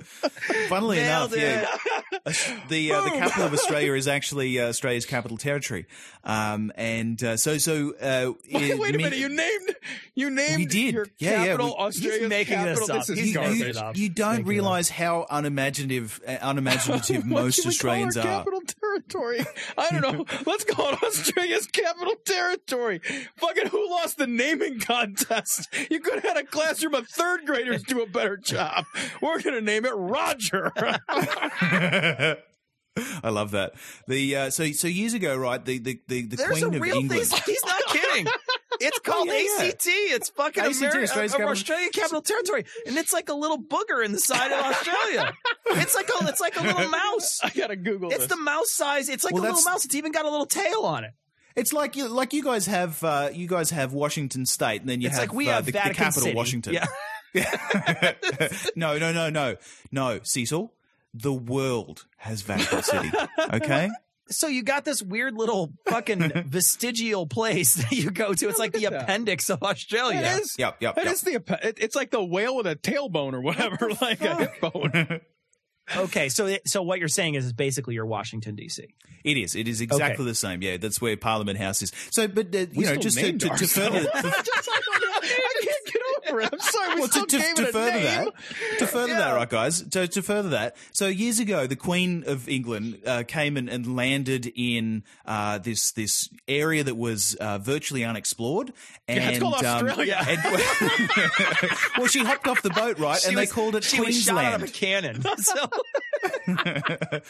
Funnily 0.68 1.00
enough, 1.00 1.36
yeah, 1.36 1.66
the 2.68 2.92
uh, 2.92 3.04
the 3.04 3.10
capital 3.10 3.44
of 3.46 3.52
Australia 3.52 3.94
is 3.94 4.06
actually 4.16 4.58
uh, 4.60 4.68
Australia's 4.68 5.06
capital 5.06 5.36
territory, 5.36 5.86
um, 6.24 6.72
and 6.76 7.22
uh, 7.22 7.36
so 7.36 7.58
so. 7.58 7.94
Uh, 8.00 8.32
Wait, 8.52 8.62
it 8.70 8.78
wait 8.78 8.94
a 8.94 8.98
minute! 8.98 9.18
You 9.18 9.28
named 9.28 9.74
you 10.14 10.30
named 10.30 10.56
We 10.56 10.66
did. 10.66 10.94
your 10.94 11.06
Yeah, 11.18 11.44
yeah, 11.44 11.56
we- 11.56 11.62
Australia's 11.64 12.20
He's 12.20 12.28
making 12.28 12.54
capital. 12.56 12.86
this 12.86 12.90
up. 12.90 13.00
is 13.02 13.08
He's 13.18 13.28
you, 13.28 13.34
garbage. 13.34 13.74
you, 13.74 13.80
up. 13.80 13.96
you 13.96 14.08
don't 14.08 14.44
realize 14.44 14.90
how 14.90 15.26
unimaginative, 15.30 16.20
uh, 16.26 16.36
unimaginative 16.42 17.24
most 17.26 17.56
should 17.56 17.64
call 17.64 17.68
our 17.68 18.06
Australians 18.06 18.16
are. 18.16 18.22
Capital 18.22 18.60
territory. 18.80 19.46
I 19.78 19.88
don't 19.90 20.00
know. 20.02 20.24
Let's 20.46 20.64
call 20.64 20.90
it 20.92 21.02
Australia's 21.02 21.66
capital 21.66 22.14
territory. 22.24 23.00
Fucking 23.36 23.66
who 23.68 23.90
lost 23.90 24.18
the 24.18 24.26
naming 24.26 24.80
contest? 24.80 25.68
You 25.90 26.00
could 26.00 26.14
have 26.14 26.24
had 26.24 26.36
a 26.36 26.44
classroom 26.44 26.94
of 26.94 27.08
third 27.08 27.46
graders 27.46 27.82
do 27.84 28.02
a 28.02 28.06
better 28.06 28.36
job. 28.36 28.84
We're 29.22 29.40
gonna 29.40 29.60
name 29.60 29.84
it 29.84 29.92
Roger. 29.94 30.72
I 33.22 33.30
love 33.30 33.52
that. 33.52 33.74
The 34.08 34.36
uh, 34.36 34.50
so 34.50 34.70
so 34.72 34.88
years 34.88 35.14
ago, 35.14 35.36
right? 35.36 35.64
The 35.64 35.78
the 35.78 36.00
the, 36.08 36.22
the 36.26 36.36
there's 36.36 36.50
Queen 36.60 36.64
a 36.64 36.76
of 36.76 36.84
England. 36.84 37.10
thing. 37.10 37.42
He's 37.46 37.64
not 37.64 37.82
kidding. 37.88 38.26
It's 38.82 38.98
called 39.00 39.28
yeah, 39.28 39.34
yeah. 39.58 39.68
ACT. 39.68 39.86
It's 39.86 40.28
fucking 40.30 40.62
ACT, 40.62 40.74
Ameri- 40.76 41.02
Australia's 41.02 41.10
uh, 41.34 41.36
capital- 41.36 41.48
Australian 41.50 41.90
Capital 41.90 42.22
Territory, 42.22 42.64
and 42.86 42.96
it's 42.96 43.12
like 43.12 43.28
a 43.28 43.34
little 43.34 43.58
booger 43.62 44.04
in 44.04 44.12
the 44.12 44.18
side 44.18 44.50
of 44.52 44.58
Australia. 44.64 45.32
it's 45.66 45.94
like 45.94 46.08
a 46.08 46.26
it's 46.28 46.40
like 46.40 46.58
a 46.58 46.62
little 46.62 46.88
mouse. 46.90 47.40
I 47.44 47.50
gotta 47.50 47.76
Google 47.76 48.08
It's 48.10 48.18
this. 48.20 48.26
the 48.28 48.36
mouse 48.36 48.70
size. 48.72 49.08
It's 49.08 49.22
like 49.24 49.34
Well, 49.34 49.42
a 49.44 49.46
little 49.52 49.62
mouse. 49.62 49.84
It's 49.84 49.94
even 49.94 50.12
got 50.12 50.24
a 50.24 50.30
little 50.30 50.46
tail 50.46 50.80
on 50.82 51.04
it. 51.04 51.12
It's 51.56 51.72
like 51.72 51.94
you 51.96 52.08
like 52.08 52.32
you 52.32 52.42
guys 52.42 52.66
have 52.66 53.02
uh, 53.04 53.30
you 53.32 53.46
guys 53.46 53.70
have 53.70 53.92
Washington 53.92 54.46
State, 54.46 54.80
and 54.80 54.90
then 54.90 55.00
you 55.00 55.08
It's 55.08 55.16
have, 55.18 55.28
like 55.28 55.34
we 55.34 55.48
uh, 55.48 55.52
have 55.54 55.66
the, 55.66 55.72
the 55.72 55.78
capital 55.78 56.22
City. 56.22 56.34
Washington. 56.36 56.74
Yeah. 56.74 56.86
no, 58.74 58.98
no, 58.98 59.12
no, 59.12 59.30
no, 59.30 59.56
no, 59.92 60.20
Cecil. 60.24 60.72
The 61.14 61.32
world 61.32 62.06
has 62.18 62.42
Vatican 62.42 62.82
City. 62.82 63.10
Okay. 63.54 63.88
So 64.32 64.46
you 64.46 64.62
got 64.62 64.84
this 64.84 65.02
weird 65.02 65.34
little 65.34 65.72
fucking 65.88 66.44
vestigial 66.46 67.26
place 67.26 67.74
that 67.74 67.90
you 67.90 68.12
go 68.12 68.32
to. 68.32 68.48
It's 68.48 68.60
like 68.60 68.72
the 68.72 68.86
at 68.86 68.92
that. 68.92 69.02
appendix 69.02 69.50
of 69.50 69.60
Australia. 69.64 70.20
It 70.20 70.42
is. 70.42 70.54
Yep, 70.56 70.76
yep, 70.80 70.98
It 70.98 71.04
yep. 71.04 71.12
is 71.14 71.20
the. 71.22 71.32
appe- 71.40 71.74
It's 71.78 71.96
like 71.96 72.12
the 72.12 72.22
whale 72.22 72.54
with 72.54 72.68
a 72.68 72.76
tailbone 72.76 73.32
or 73.32 73.40
whatever, 73.40 73.90
like 74.00 74.20
a 74.20 74.36
hip 74.36 74.60
bone. 74.60 75.20
Okay, 75.96 76.28
so 76.28 76.46
it, 76.46 76.62
so 76.68 76.82
what 76.82 77.00
you're 77.00 77.08
saying 77.08 77.34
is, 77.34 77.46
is 77.46 77.52
basically 77.52 77.94
you're 77.94 78.06
Washington 78.06 78.54
D.C. 78.54 78.86
It 79.24 79.36
is. 79.36 79.56
It 79.56 79.66
is 79.66 79.80
exactly 79.80 80.22
Okay. 80.22 80.30
the 80.30 80.36
same. 80.36 80.62
Yeah, 80.62 80.76
that's 80.76 81.00
where 81.00 81.16
Parliament 81.16 81.58
House 81.58 81.82
is. 81.82 81.90
So, 82.12 82.28
but 82.28 82.54
uh, 82.54 82.58
you 82.58 82.68
We 82.76 82.84
know, 82.84 82.94
just 82.94 83.18
to, 83.18 83.32
to, 83.32 83.38
to 83.38 83.50
ours. 83.50 83.72
further, 83.72 84.06
I 84.14 84.20
can't 86.30 86.40
get 86.40 86.40
over 86.40 86.40
it. 86.40 86.48
I'm 86.52 86.60
sorry. 86.60 86.94
We 86.94 87.00
well, 87.00 87.08
still 87.10 87.26
to, 87.26 87.36
to, 87.36 87.42
gave 87.42 87.54
to 87.56 87.62
it 87.62 87.68
a 87.68 87.72
further 87.72 87.90
name. 87.92 88.02
that, 88.02 88.78
to 88.78 88.86
further 88.86 89.14
that, 89.14 89.32
right, 89.34 89.48
guys. 89.48 89.82
To, 89.82 90.08
to 90.08 90.22
further 90.22 90.48
that, 90.50 90.76
so 90.92 91.06
years 91.06 91.38
ago, 91.38 91.66
the 91.66 91.76
Queen 91.76 92.24
of 92.26 92.48
England 92.48 93.00
uh, 93.06 93.22
came 93.26 93.56
and, 93.56 93.68
and 93.68 93.96
landed 93.96 94.52
in 94.54 95.02
uh, 95.26 95.58
this 95.58 95.92
this 95.92 96.28
area 96.48 96.84
that 96.84 96.96
was 96.96 97.34
uh, 97.36 97.58
virtually 97.58 98.04
unexplored. 98.04 98.72
And, 99.08 99.18
Yeah, 99.18 99.28
it's 99.30 99.38
called 99.38 99.64
um, 99.64 99.86
Australia. 99.88 100.16
and- 100.26 100.40
well, 101.98 102.06
she 102.06 102.24
hopped 102.24 102.46
off 102.46 102.62
the 102.62 102.70
boat, 102.70 102.98
right, 102.98 103.18
She 103.20 103.28
and 103.28 103.36
was- 103.36 103.48
they 103.48 103.52
called 103.54 103.74
it 103.76 103.84
she 103.84 104.00
was 104.00 104.22
shot 104.22 104.38
out 104.44 104.54
of 104.54 104.62
a 104.62 104.66
Queensland. 104.66 105.22
cannon. 105.22 105.22
So 105.40 105.68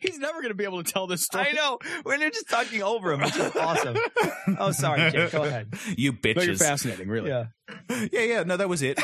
He's 0.00 0.18
never 0.18 0.40
going 0.40 0.48
to 0.50 0.54
be 0.54 0.64
able 0.64 0.82
to 0.82 0.90
tell 0.92 1.06
this 1.06 1.24
story. 1.24 1.48
I 1.48 1.52
know 1.52 1.78
when 2.04 2.20
they're 2.20 2.30
just 2.30 2.48
talking 2.48 2.82
over 2.82 3.12
him, 3.12 3.20
which 3.20 3.36
is 3.36 3.56
awesome. 3.56 3.96
Oh, 4.58 4.72
sorry, 4.72 5.10
Jake. 5.10 5.32
Go 5.32 5.44
ahead. 5.44 5.72
you 5.96 6.12
But 6.12 6.36
you're 6.44 6.54
bitches. 6.54 6.58
fascinating, 6.58 7.08
really. 7.08 7.30
Yeah. 7.30 7.46
Yeah, 8.12 8.20
yeah. 8.22 8.42
No, 8.44 8.56
that 8.56 8.68
was 8.68 8.82
it. 8.82 8.98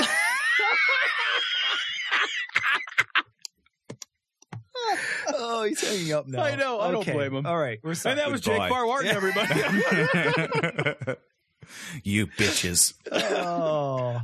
Oh, 5.28 5.64
he's 5.64 5.80
hanging 5.80 6.12
up 6.12 6.26
now. 6.28 6.42
I 6.42 6.54
know. 6.54 6.80
I 6.80 6.90
don't 6.90 7.04
blame 7.04 7.34
him. 7.34 7.46
All 7.46 7.58
right, 7.58 7.78
we're 7.82 7.94
sorry. 7.94 8.12
And 8.12 8.20
that 8.20 8.30
was 8.30 8.40
Jake 8.40 8.54
Goodbye. 8.54 8.68
Farr-Wharton, 8.68 9.10
everybody. 9.10 11.16
you 12.02 12.26
bitches. 12.26 12.94
Oh. 13.10 13.16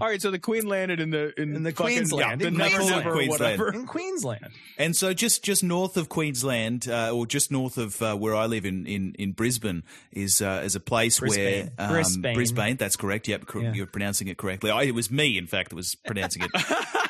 All 0.01 0.09
right, 0.09 0.21
so 0.21 0.31
the 0.31 0.39
Queen 0.39 0.67
landed 0.67 1.01
in 1.01 1.11
the 1.11 1.33
in, 1.41 1.55
In 1.57 1.63
the 1.63 1.73
fucking, 1.73 1.97
Queensland. 1.97 2.41
yeah, 2.41 2.47
In 2.49 2.55
the 2.55 2.59
never 2.59 2.77
Queensland. 2.77 3.05
never 3.05 3.13
Queensland. 3.17 3.41
whatever. 3.61 3.75
in 3.79 3.87
Queensland. 3.87 4.47
And 4.79 4.97
so 4.97 5.15
just 5.15 5.43
just 5.45 5.63
north 5.65 5.97
of 5.97 6.09
Queensland, 6.09 6.89
uh, 6.89 7.11
or 7.15 7.27
just 7.27 7.51
north 7.51 7.79
of 7.79 8.01
uh, 8.03 8.17
where 8.17 8.35
I 8.35 8.47
live 8.47 8.65
in 8.67 8.87
in, 8.87 9.15
in 9.19 9.33
Brisbane, 9.33 9.83
is 10.13 10.41
uh, 10.41 10.63
is 10.65 10.75
a 10.75 10.81
place 10.81 11.21
Brisbane. 11.21 11.71
where 11.77 11.87
um, 11.87 11.93
Brisbane. 11.93 12.35
Brisbane. 12.35 12.77
That's 12.77 12.97
correct. 12.97 13.29
Yep, 13.29 13.47
cor- 13.47 13.63
Yeah. 13.63 13.73
you're 13.75 13.87
pronouncing 13.87 14.29
it 14.29 14.39
correctly. 14.39 14.71
I, 14.71 14.83
it 14.85 14.95
was 14.95 15.11
me, 15.11 15.39
in 15.39 15.47
fact, 15.47 15.71
that 15.71 15.77
was 15.77 15.95
pronouncing 16.07 16.43
it 16.45 16.51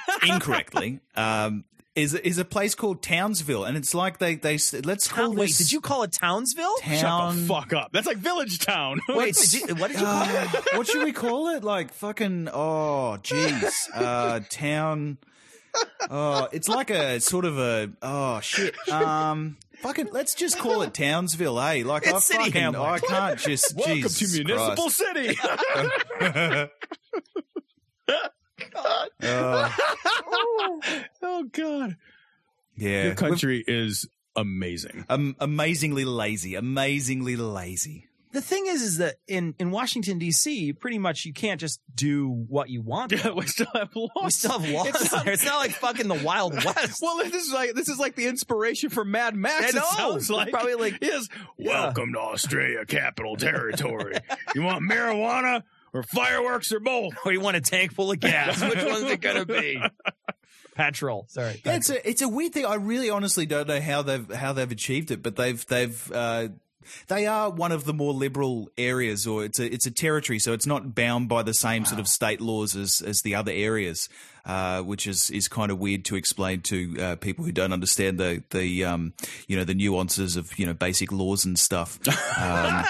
incorrectly. 0.29 1.01
Um, 1.17 1.65
is 1.95 2.15
is 2.15 2.39
a 2.39 2.45
place 2.45 2.75
called 2.75 3.03
Townsville, 3.03 3.65
and 3.65 3.77
it's 3.77 3.95
like 3.95 4.19
they 4.19 4.35
they 4.37 4.55
s- 4.55 4.75
let's 4.85 5.09
call 5.09 5.27
Town, 5.29 5.37
wait, 5.37 5.47
this 5.49 5.59
did 5.59 5.73
you 5.73 5.81
call 5.81 6.03
it 6.05 6.13
Townsville? 6.13 6.77
town. 6.81 6.99
Shut 6.99 7.35
the 7.35 7.47
fuck 7.47 7.73
up. 7.73 7.91
That's 7.93 8.07
like 8.07 8.17
Village 8.17 8.59
Town. 8.61 9.01
Wait, 9.09 9.35
did 9.35 9.53
you, 9.53 9.61
what 9.77 9.91
did 9.91 10.01
you 10.01 10.07
call 10.07 10.23
it? 10.23 10.55
Uh, 10.55 10.61
what 10.77 10.87
should 10.87 11.05
we 11.05 11.13
call 11.13 11.49
it? 11.51 11.63
Like 11.65 11.93
fucking 11.93 12.49
oh 12.53 13.19
jeez, 13.23 13.73
uh, 13.95 14.41
town. 14.49 15.19
Oh, 16.11 16.49
it's 16.53 16.69
like 16.69 16.91
a 16.91 17.21
sort 17.21 17.45
of 17.45 17.59
a 17.59 17.91
oh 18.03 18.41
shit. 18.41 18.75
Um, 18.91 19.57
fucking 19.81 20.09
let's 20.13 20.35
just 20.35 20.59
call 20.59 20.83
it 20.83 20.95
Townsville, 20.95 21.59
eh? 21.61 21.83
Like 21.85 22.07
I 22.07 22.17
It's 22.17 22.27
City 22.27 22.45
fucking 22.45 22.61
Hamlet. 22.61 22.81
I 22.83 22.99
can't 23.01 23.39
just 23.39 23.75
Welcome 23.77 23.95
Jesus 23.95 24.33
to 24.33 24.45
Municipal 24.45 24.91
Christ. 24.91 24.97
City. 24.97 25.39
Uh, 28.75 29.71
oh 31.23 31.45
God, 31.53 31.97
yeah, 32.77 33.05
your 33.05 33.15
country 33.15 33.65
is 33.67 34.09
amazing. 34.37 35.05
Um, 35.09 35.37
amazingly 35.39 36.05
lazy, 36.05 36.55
amazingly 36.55 37.37
lazy. 37.37 38.09
The 38.33 38.41
thing 38.41 38.65
is, 38.67 38.81
is 38.81 38.97
that 38.97 39.17
in, 39.29 39.55
in 39.59 39.71
Washington 39.71 40.19
D.C., 40.19 40.73
pretty 40.73 40.99
much 40.99 41.27
you 41.27 41.35
can't 41.35 41.61
just 41.61 41.81
do 41.95 42.31
what 42.49 42.71
you 42.71 42.81
want. 42.81 43.13
Yeah, 43.13 43.29
we 43.37 43.47
still 43.47 43.67
have 43.75 43.95
laws. 43.95 44.11
We 44.25 44.31
still 44.31 44.59
have 44.59 44.71
laws 44.71 44.87
It's 44.89 45.13
not- 45.13 45.25
there. 45.27 45.35
It's 45.35 45.45
not 45.45 45.59
like 45.59 45.73
fucking 45.73 46.09
the 46.09 46.15
Wild 46.25 46.55
West. 46.65 47.01
Well, 47.03 47.19
this 47.19 47.35
is 47.35 47.53
like 47.53 47.75
this 47.75 47.91
is 47.91 47.99
like 47.99 48.15
the 48.17 48.27
inspiration 48.27 48.89
for 48.89 49.05
Mad 49.05 49.37
Max. 49.37 49.67
I 49.67 49.69
It 49.69 49.75
know. 49.75 49.83
sounds 49.97 50.17
It's 50.23 50.31
like 50.31 50.51
probably 50.51 50.77
like- 50.77 50.99
yes. 51.03 51.29
Welcome 51.59 52.15
to 52.15 52.21
Australia 52.21 52.87
Capital 52.87 53.37
Territory. 53.37 54.15
you 54.55 54.63
want 54.63 54.83
marijuana 54.91 55.63
or 55.93 56.03
fireworks 56.03 56.73
or 56.73 56.81
both? 56.81 57.15
or 57.25 57.33
you 57.33 57.41
want 57.41 57.57
a 57.57 57.61
tank 57.61 57.93
full 57.93 58.11
of 58.11 58.21
gas. 58.21 58.61
Which 58.69 58.85
one's 58.85 59.11
it 59.11 59.21
going 59.21 59.37
to 59.37 59.47
be? 59.47 59.83
Petrol. 60.75 61.27
Sorry. 61.29 61.61
Yeah, 61.65 61.77
it's 61.77 61.91
a 61.91 62.09
it's 62.09 62.23
a 62.23 62.29
weird 62.29 62.55
thing. 62.55 62.65
I 62.65 62.75
really 62.75 63.11
honestly 63.11 63.45
don't 63.45 63.69
know 63.69 63.81
how 63.81 64.03
they've 64.03 64.33
how 64.33 64.53
they've 64.55 64.71
achieved 64.71 65.11
it, 65.11 65.23
but 65.23 65.37
they've 65.37 65.65
they've 65.67 66.13
uh, 66.13 66.49
they 67.09 67.27
are 67.27 67.51
one 67.51 67.73
of 67.73 67.85
the 67.85 67.93
more 67.95 68.13
liberal 68.13 68.71
areas, 68.79 69.27
or 69.27 69.45
it's 69.45 69.59
a 69.59 69.73
it's 69.73 69.87
a 69.87 69.91
territory, 69.91 70.39
so 70.39 70.53
it's 70.53 70.67
not 70.67 70.95
bound 70.95 71.29
by 71.29 71.43
the 71.43 71.55
same 71.55 71.85
sort 71.85 72.01
of 72.01 72.09
state 72.09 72.41
laws 72.41 72.75
as 72.77 73.01
as 73.01 73.23
the 73.23 73.35
other 73.35 73.53
areas, 73.53 74.09
uh, 74.47 74.81
which 74.83 75.07
is 75.07 75.31
is 75.31 75.49
kind 75.49 75.71
of 75.71 75.79
weird 75.79 76.05
to 76.07 76.17
explain 76.17 76.61
to 76.63 76.97
uh, 77.01 77.17
people 77.17 77.45
who 77.45 77.53
don't 77.53 77.73
understand 77.73 78.19
the 78.19 78.43
the 78.51 78.85
um, 78.85 79.13
you 79.49 79.57
know 79.57 79.65
the 79.65 79.75
nuances 79.75 80.37
of 80.37 80.59
you 80.59 80.67
know 80.67 80.75
basic 80.75 81.13
laws 81.13 81.45
and 81.45 81.59
stuff. 81.59 81.99
Um, 82.39 82.85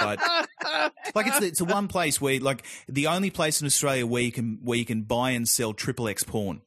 but 0.00 0.18
like 1.14 1.26
it's 1.26 1.38
the, 1.40 1.46
it's 1.46 1.58
the 1.58 1.64
one 1.64 1.88
place 1.88 2.20
where 2.20 2.38
like 2.40 2.64
the 2.88 3.06
only 3.06 3.30
place 3.30 3.60
in 3.60 3.66
Australia 3.66 4.06
where 4.06 4.22
you 4.22 4.32
can 4.32 4.58
where 4.62 4.78
you 4.78 4.84
can 4.84 5.02
buy 5.02 5.30
and 5.30 5.46
sell 5.48 5.72
triple 5.72 6.08
X 6.08 6.22
porn. 6.22 6.60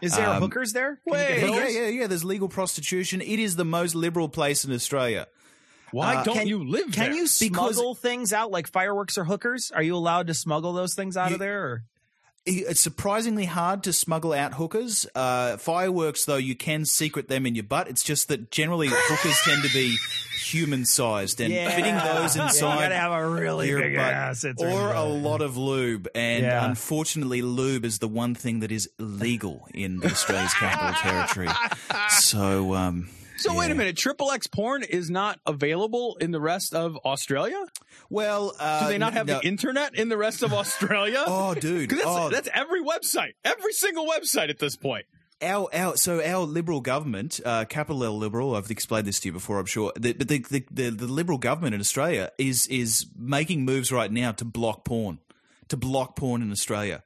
Is 0.00 0.16
there 0.16 0.26
Um, 0.28 0.40
hookers 0.40 0.72
there? 0.72 0.98
Wait. 1.04 1.40
hookers? 1.40 1.74
yeah, 1.74 1.82
yeah, 1.82 1.88
yeah. 1.88 2.06
There's 2.06 2.24
legal 2.24 2.48
prostitution. 2.48 3.20
It 3.20 3.38
is 3.38 3.56
the 3.56 3.66
most 3.66 3.94
liberal 3.94 4.30
place 4.30 4.64
in 4.64 4.72
Australia. 4.72 5.26
Why 5.92 6.16
Uh, 6.16 6.24
don't 6.24 6.34
can- 6.38 6.46
you 6.46 6.62
live 6.64 6.82
Can 6.84 6.90
there? 6.92 7.04
Can 7.08 7.14
you 7.16 7.22
Because- 7.24 7.74
smuggle 7.76 7.94
things 7.94 8.32
out 8.32 8.50
like 8.50 8.66
fireworks 8.70 9.16
or 9.18 9.24
hookers? 9.24 9.70
Are 9.74 9.82
you 9.82 9.94
allowed 9.96 10.26
to 10.28 10.34
smuggle 10.34 10.72
those 10.72 10.94
things 10.94 11.16
out 11.16 11.28
You- 11.30 11.34
of 11.34 11.40
there? 11.40 11.62
Or? 11.64 11.82
It's 12.46 12.80
surprisingly 12.80 13.44
hard 13.44 13.82
to 13.82 13.92
smuggle 13.92 14.32
out 14.32 14.54
hookers. 14.54 15.06
Uh, 15.14 15.58
fireworks, 15.58 16.24
though, 16.24 16.36
you 16.38 16.56
can 16.56 16.86
secret 16.86 17.28
them 17.28 17.44
in 17.44 17.54
your 17.54 17.64
butt. 17.64 17.86
It's 17.86 18.02
just 18.02 18.28
that 18.28 18.50
generally 18.50 18.88
hookers 18.90 19.38
tend 19.44 19.62
to 19.62 19.68
be 19.74 19.94
human 20.42 20.86
sized, 20.86 21.38
and 21.42 21.52
fitting 21.52 21.94
those 21.94 22.36
Yeah, 22.36 22.46
inside. 22.46 22.74
you 22.74 22.80
gotta 22.80 22.94
have 22.96 23.12
a 23.12 23.28
really 23.28 23.68
your 23.68 23.82
big 23.82 23.94
butt, 23.94 24.06
ass. 24.14 24.42
It's 24.44 24.60
or 24.62 24.92
a 24.94 25.04
lot 25.04 25.42
of 25.42 25.58
lube, 25.58 26.08
and 26.14 26.44
Yeah. 26.44 26.64
unfortunately, 26.64 27.42
lube 27.42 27.84
is 27.84 27.98
the 27.98 28.08
one 28.08 28.34
thing 28.34 28.60
that 28.60 28.72
is 28.72 28.88
illegal 28.98 29.68
in 29.74 30.02
Australia's 30.02 30.54
capital 30.54 30.94
territory. 30.94 31.48
So, 32.10 32.74
um, 32.74 33.10
So 33.40 33.54
wait 33.54 33.70
a 33.70 33.74
minute. 33.74 33.96
Triple 33.96 34.30
X 34.30 34.46
porn 34.46 34.82
is 34.82 35.10
not 35.10 35.40
available 35.46 36.16
in 36.20 36.30
the 36.30 36.40
rest 36.40 36.74
of 36.74 36.96
Australia. 37.04 37.64
well, 38.10 38.54
uh, 38.58 38.86
Do 38.86 38.92
they 38.92 38.98
not 38.98 39.12
have 39.14 39.26
no- 39.26 39.40
the 39.40 39.46
internet 39.46 39.94
in 39.94 40.08
the 40.08 40.16
rest 40.16 40.42
of 40.42 40.52
Australia? 40.52 41.24
Oh, 41.26 41.54
dude, 41.54 41.90
that's, 41.90 42.02
Oh, 42.04 42.28
that's 42.30 42.48
every 42.54 42.82
website, 42.82 43.32
every 43.44 43.72
single 43.72 44.06
website 44.06 44.50
at 44.50 44.58
this 44.58 44.76
point. 44.76 45.06
our 45.42 45.68
our 45.74 45.96
so 45.96 46.22
our 46.22 46.44
liberal 46.44 46.80
government, 46.82 47.40
uh, 47.44 47.64
capital 47.64 48.04
L 48.04 48.18
liberal. 48.18 48.54
I've 48.54 48.70
explained 48.70 49.06
this 49.06 49.20
to 49.20 49.28
you 49.28 49.32
before, 49.32 49.58
I'm 49.58 49.66
sure. 49.66 49.92
The, 49.96 50.12
but 50.12 50.28
the, 50.28 50.38
the 50.50 50.64
the 50.70 50.90
the 50.90 51.06
liberal 51.06 51.38
government 51.38 51.74
in 51.74 51.80
Australia 51.80 52.30
is 52.36 52.66
is 52.66 53.06
making 53.16 53.64
moves 53.64 53.90
right 53.90 54.12
now 54.12 54.32
to 54.32 54.44
block 54.44 54.84
porn, 54.84 55.18
to 55.68 55.76
block 55.78 56.14
porn 56.16 56.42
in 56.42 56.50
Australia. 56.52 57.02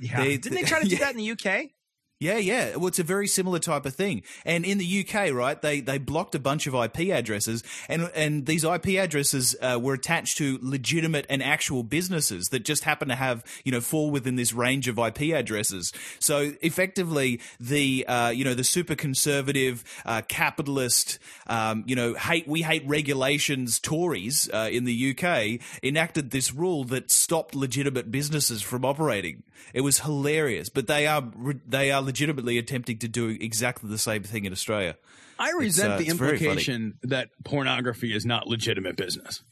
Yeah. 0.00 0.16
They- 0.22 0.36
Didn't 0.36 0.56
they 0.56 0.62
try 0.64 0.82
to 0.82 0.88
do 0.88 0.96
yeah. 0.96 1.04
that 1.04 1.14
in 1.16 1.18
the 1.18 1.30
UK? 1.30 1.70
Yeah, 2.18 2.38
yeah. 2.38 2.76
Well, 2.76 2.86
it's 2.86 2.98
a 2.98 3.02
very 3.04 3.26
similar 3.26 3.58
type 3.58 3.84
of 3.84 3.94
thing. 3.94 4.22
And 4.46 4.64
in 4.64 4.78
the 4.78 5.06
UK, 5.06 5.34
right, 5.34 5.60
they 5.60 5.80
they 5.80 5.98
blocked 5.98 6.34
a 6.34 6.38
bunch 6.38 6.66
of 6.66 6.74
IP 6.74 7.10
addresses, 7.10 7.62
and 7.90 8.10
and 8.14 8.46
these 8.46 8.64
IP 8.64 8.86
addresses 8.98 9.54
uh, 9.60 9.78
were 9.78 9.92
attached 9.92 10.38
to 10.38 10.58
legitimate 10.62 11.26
and 11.28 11.42
actual 11.42 11.82
businesses 11.82 12.46
that 12.52 12.60
just 12.60 12.84
happen 12.84 13.08
to 13.08 13.14
have 13.14 13.44
you 13.64 13.72
know 13.72 13.82
fall 13.82 14.10
within 14.10 14.36
this 14.36 14.54
range 14.54 14.88
of 14.88 14.98
IP 14.98 15.34
addresses. 15.34 15.92
So 16.18 16.54
effectively, 16.62 17.38
the 17.60 18.06
uh, 18.06 18.30
you 18.30 18.46
know 18.46 18.54
the 18.54 18.64
super 18.64 18.94
conservative, 18.94 19.84
uh, 20.06 20.22
capitalist, 20.26 21.18
um, 21.48 21.84
you 21.86 21.96
know 21.96 22.14
hate 22.14 22.48
we 22.48 22.62
hate 22.62 22.82
regulations 22.86 23.78
Tories 23.78 24.48
uh, 24.54 24.70
in 24.72 24.84
the 24.84 25.14
UK 25.14 25.60
enacted 25.82 26.30
this 26.30 26.54
rule 26.54 26.84
that 26.84 27.10
stopped 27.10 27.54
legitimate 27.54 28.10
businesses 28.10 28.62
from 28.62 28.86
operating. 28.86 29.42
It 29.74 29.82
was 29.82 30.00
hilarious, 30.00 30.70
but 30.70 30.86
they 30.86 31.06
are 31.06 31.22
they 31.66 31.90
are 31.90 32.05
legitimately 32.06 32.56
attempting 32.56 32.98
to 32.98 33.08
do 33.08 33.28
exactly 33.28 33.90
the 33.90 33.98
same 33.98 34.22
thing 34.22 34.46
in 34.46 34.52
Australia. 34.52 34.96
I 35.38 35.50
resent 35.52 35.92
uh, 35.92 35.96
the 35.98 36.06
it's 36.06 36.14
very 36.14 36.38
funny. 36.38 36.48
implication 36.48 36.98
that 37.02 37.28
pornography 37.44 38.14
is 38.14 38.24
not 38.24 38.46
legitimate 38.46 38.96
business. 38.96 39.42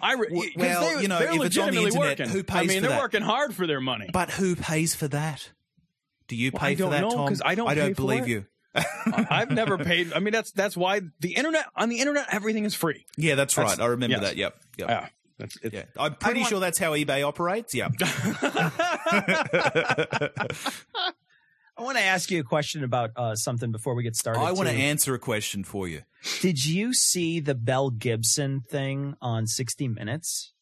I 0.00 0.14
re- 0.14 0.52
well, 0.56 0.96
they, 0.96 1.02
you 1.02 1.08
know, 1.08 1.18
they're 1.18 1.34
if 1.34 1.42
it's 1.42 1.58
on 1.58 1.72
the 1.72 1.80
legitimately 1.80 1.84
internet, 1.86 2.18
working. 2.18 2.28
who 2.28 2.44
I 2.50 2.66
mean, 2.66 2.82
they're 2.82 2.90
that? 2.90 3.00
working 3.00 3.22
hard 3.22 3.54
for 3.54 3.66
their 3.66 3.80
money. 3.80 4.08
But 4.12 4.30
who 4.30 4.56
pays 4.56 4.94
for 4.94 5.08
that? 5.08 5.50
Do 6.28 6.36
you 6.36 6.52
pay 6.52 6.72
I 6.72 6.74
for 6.74 6.90
that, 6.90 7.00
know, 7.02 7.10
Tom? 7.10 7.34
I 7.44 7.54
don't 7.54 7.68
I 7.68 7.74
don't 7.74 7.96
believe 7.96 8.28
you. 8.28 8.46
I've 8.74 9.50
never 9.50 9.78
paid. 9.78 10.12
I 10.12 10.18
mean, 10.18 10.32
that's 10.32 10.50
that's 10.52 10.76
why 10.76 11.00
the 11.20 11.34
internet 11.34 11.66
on 11.76 11.88
the 11.88 12.00
internet 12.00 12.26
everything 12.30 12.64
is 12.64 12.74
free. 12.74 13.06
Yeah, 13.16 13.36
that's, 13.36 13.54
That's- 13.54 13.78
right. 13.78 13.84
I 13.84 13.88
remember 13.88 14.16
yes. 14.16 14.22
that. 14.24 14.36
Yep. 14.36 14.54
Yep. 14.78 14.88
Yeah, 14.90 15.08
that's 15.38 15.58
Yeah. 15.72 15.82
I'm 15.96 16.14
pretty 16.16 16.40
want- 16.40 16.50
sure 16.50 16.60
that's 16.60 16.78
how 16.78 16.92
eBay 16.92 17.26
operates. 17.26 17.74
Yeah. 17.74 17.88
I 21.78 21.82
want 21.82 21.98
to 21.98 22.02
ask 22.04 22.30
you 22.30 22.40
a 22.40 22.44
question 22.44 22.84
about 22.84 23.10
uh, 23.16 23.34
something 23.34 23.70
before 23.70 23.94
we 23.94 24.02
get 24.02 24.16
started. 24.16 24.40
I 24.40 24.52
want 24.52 24.68
to 24.68 24.74
answer 24.74 25.14
a 25.14 25.18
question 25.18 25.62
for 25.62 25.86
you. 25.86 26.02
Did 26.40 26.64
you 26.64 26.94
see 26.94 27.38
the 27.38 27.54
Belle 27.54 27.90
Gibson 27.90 28.62
thing 28.70 29.14
on 29.20 29.46
60 29.46 29.88
Minutes? 29.88 30.54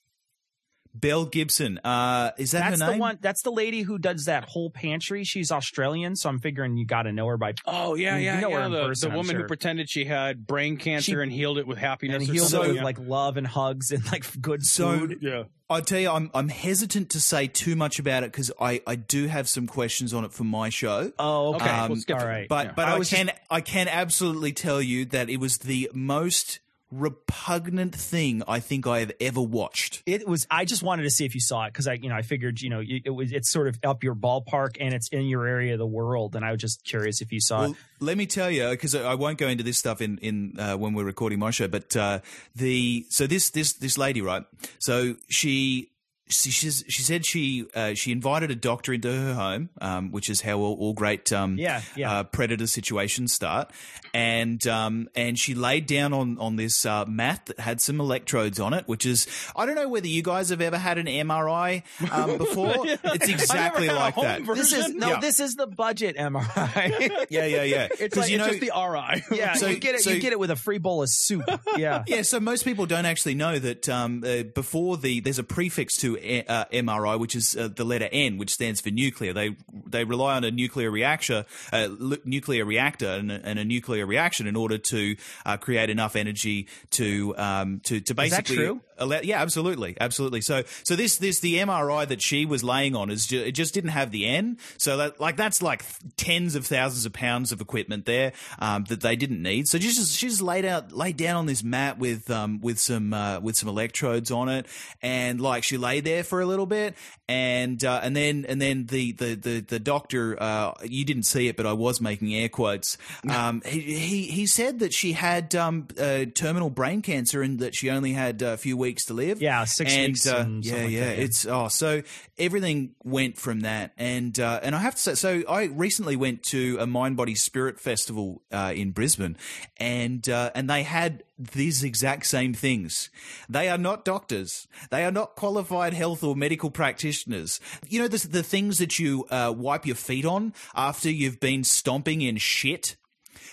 Belle 0.94 1.24
Gibson. 1.26 1.78
Uh, 1.82 2.30
is 2.38 2.52
that 2.52 2.60
That's 2.70 2.80
her 2.80 2.86
the 2.86 2.92
name? 2.92 3.00
one. 3.00 3.18
That's 3.20 3.42
the 3.42 3.50
lady 3.50 3.82
who 3.82 3.98
does 3.98 4.26
that 4.26 4.44
whole 4.44 4.70
pantry. 4.70 5.24
She's 5.24 5.50
Australian, 5.50 6.14
so 6.16 6.28
I'm 6.28 6.38
figuring 6.38 6.76
you 6.76 6.86
got 6.86 7.02
to 7.02 7.12
know 7.12 7.26
her 7.26 7.36
by. 7.36 7.54
Oh 7.66 7.94
yeah, 7.96 8.16
You 8.16 8.24
yeah, 8.26 8.40
know 8.40 8.50
yeah. 8.50 8.66
in 8.66 8.72
The, 8.72 8.86
person, 8.86 9.08
the 9.08 9.12
I'm 9.14 9.16
woman 9.18 9.36
who 9.36 9.44
pretended 9.46 9.90
she 9.90 10.04
had 10.04 10.46
brain 10.46 10.76
cancer 10.76 11.12
She- 11.12 11.22
and 11.22 11.32
healed 11.32 11.58
it 11.58 11.66
with 11.66 11.78
happiness. 11.78 12.22
And 12.22 12.32
healed 12.32 12.48
something. 12.48 12.64
it 12.70 12.72
with 12.74 12.76
yeah. 12.78 12.84
like 12.84 12.98
love 13.00 13.36
and 13.36 13.46
hugs 13.46 13.90
and 13.90 14.04
like 14.12 14.24
good 14.40 14.64
So- 14.64 14.98
food. 14.98 15.18
yeah. 15.20 15.44
I 15.70 15.80
tell 15.80 15.98
you, 15.98 16.10
I'm 16.10 16.30
I'm 16.34 16.48
hesitant 16.50 17.10
to 17.10 17.20
say 17.20 17.46
too 17.46 17.74
much 17.74 17.98
about 17.98 18.22
it 18.22 18.30
because 18.30 18.52
I, 18.60 18.82
I 18.86 18.96
do 18.96 19.26
have 19.28 19.48
some 19.48 19.66
questions 19.66 20.12
on 20.12 20.22
it 20.24 20.32
for 20.32 20.44
my 20.44 20.68
show. 20.68 21.10
Oh, 21.18 21.54
okay. 21.54 21.64
Okay, 21.64 21.88
we'll 21.88 21.96
skip 21.96 22.18
it. 22.20 22.48
But 22.50 22.66
Yeah. 22.66 22.72
but 22.76 22.84
I 22.86 22.92
I, 22.94 22.98
was 22.98 23.08
can 23.08 23.30
I 23.50 23.62
can 23.62 23.88
absolutely 23.88 24.52
tell 24.52 24.82
you 24.82 25.06
that 25.06 25.30
it 25.30 25.38
was 25.40 25.56
the 25.58 25.90
most 25.94 26.60
repugnant 27.00 27.94
thing 27.94 28.42
I 28.46 28.60
think 28.60 28.86
I 28.86 29.00
have 29.00 29.12
ever 29.20 29.40
watched. 29.42 30.02
It 30.06 30.26
was. 30.26 30.46
I 30.50 30.64
just 30.64 30.82
wanted 30.82 31.02
to 31.04 31.10
see 31.10 31.24
if 31.24 31.34
you 31.34 31.40
saw 31.40 31.64
it 31.64 31.72
because 31.72 31.86
I, 31.86 31.94
you 31.94 32.08
know, 32.08 32.14
I 32.14 32.22
figured, 32.22 32.60
you 32.60 32.70
know, 32.70 32.82
it 32.84 33.10
was. 33.10 33.32
It's 33.32 33.50
sort 33.50 33.68
of 33.68 33.78
up 33.84 34.02
your 34.04 34.14
ballpark 34.14 34.76
and 34.80 34.94
it's 34.94 35.08
in 35.08 35.26
your 35.26 35.46
area 35.46 35.72
of 35.74 35.78
the 35.78 35.86
world, 35.86 36.36
and 36.36 36.44
I 36.44 36.52
was 36.52 36.60
just 36.60 36.84
curious 36.84 37.20
if 37.20 37.32
you 37.32 37.40
saw 37.40 37.60
Well, 37.60 37.70
it. 37.72 37.76
let 38.00 38.16
me 38.16 38.26
tell 38.26 38.50
you, 38.50 38.68
because 38.70 38.94
I 38.94 39.14
won't 39.14 39.38
go 39.38 39.48
into 39.48 39.64
this 39.64 39.78
stuff 39.78 40.00
in 40.00 40.18
in 40.18 40.58
uh, 40.58 40.76
when 40.76 40.94
we're 40.94 41.04
recording 41.04 41.38
my 41.38 41.50
show. 41.50 41.68
But 41.68 41.96
uh, 41.96 42.20
the 42.54 43.06
so 43.10 43.26
this 43.26 43.50
this 43.50 43.72
this 43.74 43.98
lady, 43.98 44.20
right? 44.22 44.44
So 44.78 45.16
she. 45.28 45.90
She, 46.28 46.50
she's, 46.50 46.82
she 46.88 47.02
said 47.02 47.26
she 47.26 47.66
uh, 47.74 47.92
she 47.94 48.10
invited 48.10 48.50
a 48.50 48.54
doctor 48.54 48.94
into 48.94 49.12
her 49.12 49.34
home, 49.34 49.68
um, 49.80 50.10
which 50.10 50.30
is 50.30 50.40
how 50.40 50.58
all, 50.58 50.74
all 50.80 50.92
great 50.94 51.30
um, 51.34 51.58
Yeah, 51.58 51.82
yeah. 51.96 52.10
Uh, 52.20 52.22
predator 52.24 52.66
situations 52.66 53.32
start, 53.32 53.70
and 54.14 54.66
um, 54.66 55.08
and 55.14 55.38
she 55.38 55.54
laid 55.54 55.86
down 55.86 56.12
on 56.14 56.38
on 56.38 56.56
this 56.56 56.86
uh, 56.86 57.04
mat 57.04 57.44
that 57.46 57.60
had 57.60 57.80
some 57.82 58.00
electrodes 58.00 58.58
on 58.58 58.72
it, 58.72 58.88
which 58.88 59.04
is 59.04 59.26
I 59.54 59.66
don't 59.66 59.74
know 59.74 59.88
whether 59.88 60.06
you 60.06 60.22
guys 60.22 60.48
have 60.48 60.62
ever 60.62 60.78
had 60.78 60.96
an 60.96 61.06
MRI 61.06 61.82
um, 62.10 62.38
before. 62.38 62.74
It's 62.86 63.28
exactly 63.28 63.88
like 63.88 64.16
that. 64.16 64.42
version. 64.42 64.54
This 64.62 64.72
is 64.72 64.94
no. 64.94 65.08
Yeah. 65.10 65.20
This 65.20 65.40
is 65.40 65.56
the 65.56 65.66
budget 65.66 66.16
MRI. 66.16 67.26
Yeah, 67.30 67.46
yeah, 67.46 67.62
yeah. 67.64 67.88
It's 67.98 68.14
'Cause 68.14 68.24
like 68.24 68.30
you 68.30 68.38
know, 68.38 68.46
it's 68.46 68.58
just 68.58 68.72
the 68.72 68.72
RI. 68.74 69.22
yeah, 69.36 69.54
So- 69.54 69.66
you 69.66 69.76
get 69.78 69.94
it. 69.94 70.02
so- 70.02 70.10
you 70.10 70.20
get 70.20 70.32
it 70.32 70.38
with 70.38 70.50
a 70.50 70.56
free 70.56 70.78
bowl 70.78 71.02
of 71.02 71.08
soup. 71.10 71.44
Yeah. 71.76 72.04
Yeah, 72.06 72.22
so 72.22 72.38
most 72.40 72.64
people 72.64 72.86
don't 72.86 73.06
actually 73.06 73.34
know 73.34 73.58
that 73.58 73.88
um, 73.88 74.22
uh, 74.26 74.42
before 74.44 74.96
the 74.96 75.20
there's 75.20 75.38
a 75.38 75.44
prefix 75.44 75.96
to 75.98 76.13
MRI, 76.16 77.18
which 77.18 77.34
is 77.34 77.56
uh, 77.56 77.68
the 77.68 77.84
letter 77.84 78.08
N, 78.10 78.38
which 78.38 78.52
stands 78.52 78.80
for 78.80 78.90
nuclear. 78.90 79.32
They 79.32 79.56
they 79.86 80.04
rely 80.04 80.36
on 80.36 80.44
a 80.44 80.50
nuclear 80.50 80.90
reactor, 80.90 81.46
uh, 81.72 81.88
nuclear 82.24 82.64
reactor, 82.64 83.08
and 83.08 83.30
a, 83.30 83.40
and 83.44 83.58
a 83.58 83.64
nuclear 83.64 84.06
reaction 84.06 84.46
in 84.46 84.56
order 84.56 84.78
to 84.78 85.16
uh, 85.46 85.56
create 85.56 85.90
enough 85.90 86.16
energy 86.16 86.68
to 86.90 87.34
um, 87.36 87.80
to 87.84 88.00
to 88.00 88.14
that 88.14 88.30
basically. 88.30 88.56
true? 88.56 88.80
allow- 88.98 89.20
yeah, 89.22 89.40
absolutely, 89.40 89.96
absolutely. 90.00 90.40
So 90.40 90.62
so 90.82 90.96
this 90.96 91.18
this 91.18 91.40
the 91.40 91.56
MRI 91.56 92.06
that 92.08 92.22
she 92.22 92.46
was 92.46 92.62
laying 92.64 92.94
on 92.96 93.10
is 93.10 93.26
ju- 93.26 93.42
it 93.42 93.52
just 93.52 93.74
didn't 93.74 93.90
have 93.90 94.10
the 94.10 94.26
N. 94.26 94.58
So 94.78 94.96
that 94.96 95.20
like 95.20 95.36
that's 95.36 95.62
like 95.62 95.84
tens 96.16 96.54
of 96.54 96.66
thousands 96.66 97.06
of 97.06 97.12
pounds 97.12 97.52
of 97.52 97.60
equipment 97.60 98.06
there 98.06 98.32
um, 98.58 98.84
that 98.84 99.00
they 99.00 99.16
didn't 99.16 99.42
need. 99.42 99.68
So 99.68 99.78
just 99.78 100.16
she 100.16 100.28
just 100.28 100.42
laid 100.42 100.64
out 100.64 100.92
laid 100.92 101.16
down 101.16 101.36
on 101.36 101.46
this 101.46 101.62
mat 101.62 101.98
with 101.98 102.30
um 102.30 102.60
with 102.60 102.78
some 102.78 103.12
uh, 103.12 103.40
with 103.40 103.56
some 103.56 103.68
electrodes 103.68 104.30
on 104.30 104.48
it, 104.48 104.66
and 105.02 105.40
like 105.40 105.64
she 105.64 105.76
lay 105.76 106.00
there 106.04 106.24
for 106.24 106.40
a 106.40 106.46
little 106.46 106.66
bit, 106.66 106.94
and 107.28 107.82
uh, 107.84 108.00
and 108.02 108.16
then 108.16 108.44
and 108.48 108.60
then 108.60 108.86
the 108.86 109.12
the 109.12 109.34
the, 109.34 109.60
the 109.60 109.78
doctor 109.78 110.40
uh, 110.40 110.72
you 110.84 111.04
didn't 111.04 111.24
see 111.24 111.48
it, 111.48 111.56
but 111.56 111.66
I 111.66 111.72
was 111.72 112.00
making 112.00 112.34
air 112.34 112.48
quotes. 112.48 112.98
Um, 113.34 113.62
he, 113.66 113.80
he 113.80 114.22
he 114.26 114.46
said 114.46 114.80
that 114.80 114.92
she 114.92 115.12
had 115.12 115.54
um 115.54 115.88
uh, 115.98 116.26
terminal 116.36 116.70
brain 116.70 117.00
cancer 117.02 117.42
and 117.42 117.58
that 117.60 117.74
she 117.74 117.90
only 117.90 118.12
had 118.12 118.42
a 118.42 118.56
few 118.56 118.76
weeks 118.76 119.06
to 119.06 119.14
live. 119.14 119.40
Yeah, 119.40 119.64
six 119.64 119.92
and, 119.92 120.08
weeks 120.08 120.26
Uh, 120.26 120.36
and 120.36 120.64
yeah, 120.64 120.70
something 120.70 120.86
like 120.86 120.94
yeah. 120.94 121.00
yeah. 121.00 121.24
It's 121.24 121.46
oh, 121.46 121.68
so 121.68 122.02
everything 122.38 122.94
went 123.02 123.38
from 123.38 123.60
that, 123.60 123.92
and 123.96 124.38
uh, 124.38 124.60
and 124.62 124.74
I 124.74 124.78
have 124.78 124.94
to 124.94 125.00
say, 125.00 125.14
so 125.14 125.42
I 125.48 125.64
recently 125.64 126.16
went 126.16 126.42
to 126.44 126.76
a 126.80 126.86
Mind 126.86 127.16
Body 127.16 127.34
Spirit 127.34 127.80
festival 127.80 128.42
uh, 128.52 128.72
in 128.74 128.90
Brisbane, 128.90 129.36
and 129.78 130.28
uh, 130.28 130.50
and 130.54 130.68
they 130.68 130.82
had 130.82 131.24
these 131.38 131.82
exact 131.82 132.26
same 132.26 132.54
things. 132.54 133.10
They 133.48 133.68
are 133.68 133.78
not 133.78 134.04
doctors. 134.04 134.68
They 134.90 135.04
are 135.04 135.10
not 135.10 135.34
qualified 135.34 135.93
health 135.94 136.22
or 136.22 136.36
medical 136.36 136.70
practitioners. 136.70 137.60
You 137.88 138.00
know 138.02 138.08
the 138.08 138.26
the 138.28 138.42
things 138.42 138.78
that 138.78 138.98
you 138.98 139.24
uh, 139.30 139.54
wipe 139.56 139.86
your 139.86 139.96
feet 139.96 140.24
on 140.24 140.52
after 140.74 141.10
you've 141.10 141.40
been 141.40 141.64
stomping 141.64 142.20
in 142.22 142.36
shit. 142.36 142.96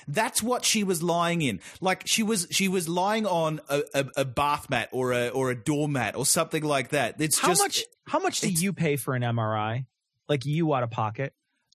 That's 0.08 0.42
what 0.42 0.66
she 0.66 0.84
was 0.84 1.02
lying 1.04 1.42
in. 1.42 1.60
Like 1.80 2.04
she 2.06 2.24
was, 2.24 2.48
she 2.50 2.68
was 2.68 2.90
lying 2.90 3.26
on 3.26 3.62
a, 3.70 3.84
a, 3.94 4.06
a 4.18 4.26
bath 4.26 4.70
mat 4.70 4.90
or 4.92 5.14
a 5.14 5.30
or 5.30 5.52
a 5.52 5.56
doormat 5.56 6.16
or 6.16 6.26
something 6.26 6.64
like 6.64 6.90
that. 6.90 7.22
It's 7.22 7.40
How 7.40 7.50
just 7.50 7.62
much? 7.62 7.84
How 8.08 8.20
much 8.20 8.42
do 8.42 8.50
you 8.50 8.74
pay 8.74 8.96
for 8.96 9.14
an 9.14 9.22
MRI? 9.22 9.86
Like 10.28 10.46
you 10.46 10.74
out 10.74 10.84
of 10.84 10.92
pocket? 10.92 11.34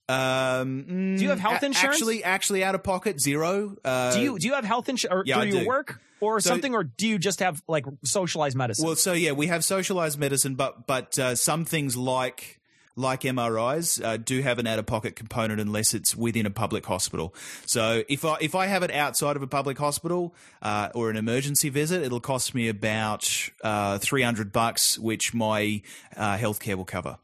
Um, 0.09 1.15
Do 1.17 1.23
you 1.23 1.29
have 1.29 1.39
health 1.39 1.63
a- 1.63 1.67
insurance? 1.67 1.97
Actually, 1.97 2.23
actually, 2.23 2.63
out 2.63 2.75
of 2.75 2.83
pocket 2.83 3.19
zero. 3.19 3.75
Uh, 3.83 4.13
do 4.13 4.21
you 4.21 4.39
do 4.39 4.47
you 4.47 4.53
have 4.53 4.63
health 4.65 4.87
insurance 4.89 5.27
yeah, 5.27 5.35
through 5.35 5.43
I 5.43 5.45
your 5.47 5.61
do. 5.61 5.67
work 5.67 6.01
or 6.21 6.39
So- 6.39 6.49
something, 6.49 6.73
or 6.75 6.83
do 6.83 7.07
you 7.07 7.17
just 7.19 7.39
have 7.39 7.61
like 7.67 7.85
socialized 8.03 8.55
medicine? 8.57 8.85
Well, 8.85 8.95
so 8.95 9.13
yeah, 9.13 9.31
we 9.33 9.47
have 9.47 9.63
socialized 9.63 10.17
medicine, 10.19 10.55
but 10.55 10.87
but 10.87 11.17
uh, 11.19 11.35
some 11.35 11.65
things 11.65 11.95
like 11.97 12.59
like 12.99 13.21
MRIs 13.21 14.03
uh, 14.03 14.17
do 14.17 14.41
have 14.41 14.57
an 14.57 14.65
out 14.65 14.79
of 14.79 14.87
pocket 14.87 15.15
component 15.15 15.59
unless 15.61 15.93
it's 15.93 16.15
within 16.15 16.47
a 16.47 16.49
public 16.49 16.83
hospital. 16.87 17.31
So 17.67 18.03
if 18.09 18.25
I 18.25 18.37
if 18.41 18.55
I 18.55 18.65
have 18.65 18.81
it 18.81 18.89
outside 18.91 19.35
of 19.35 19.43
a 19.43 19.47
public 19.47 19.77
hospital 19.77 20.33
uh, 20.63 20.89
or 20.95 21.11
an 21.11 21.15
emergency 21.17 21.69
visit, 21.69 22.01
it'll 22.01 22.19
cost 22.19 22.55
me 22.55 22.67
about 22.69 23.29
uh, 23.63 23.99
three 23.99 24.23
hundred 24.23 24.51
bucks, 24.51 24.97
which 24.97 25.31
my 25.33 25.83
uh, 26.15 26.37
healthcare 26.37 26.75
will 26.75 26.85
cover. 26.85 27.17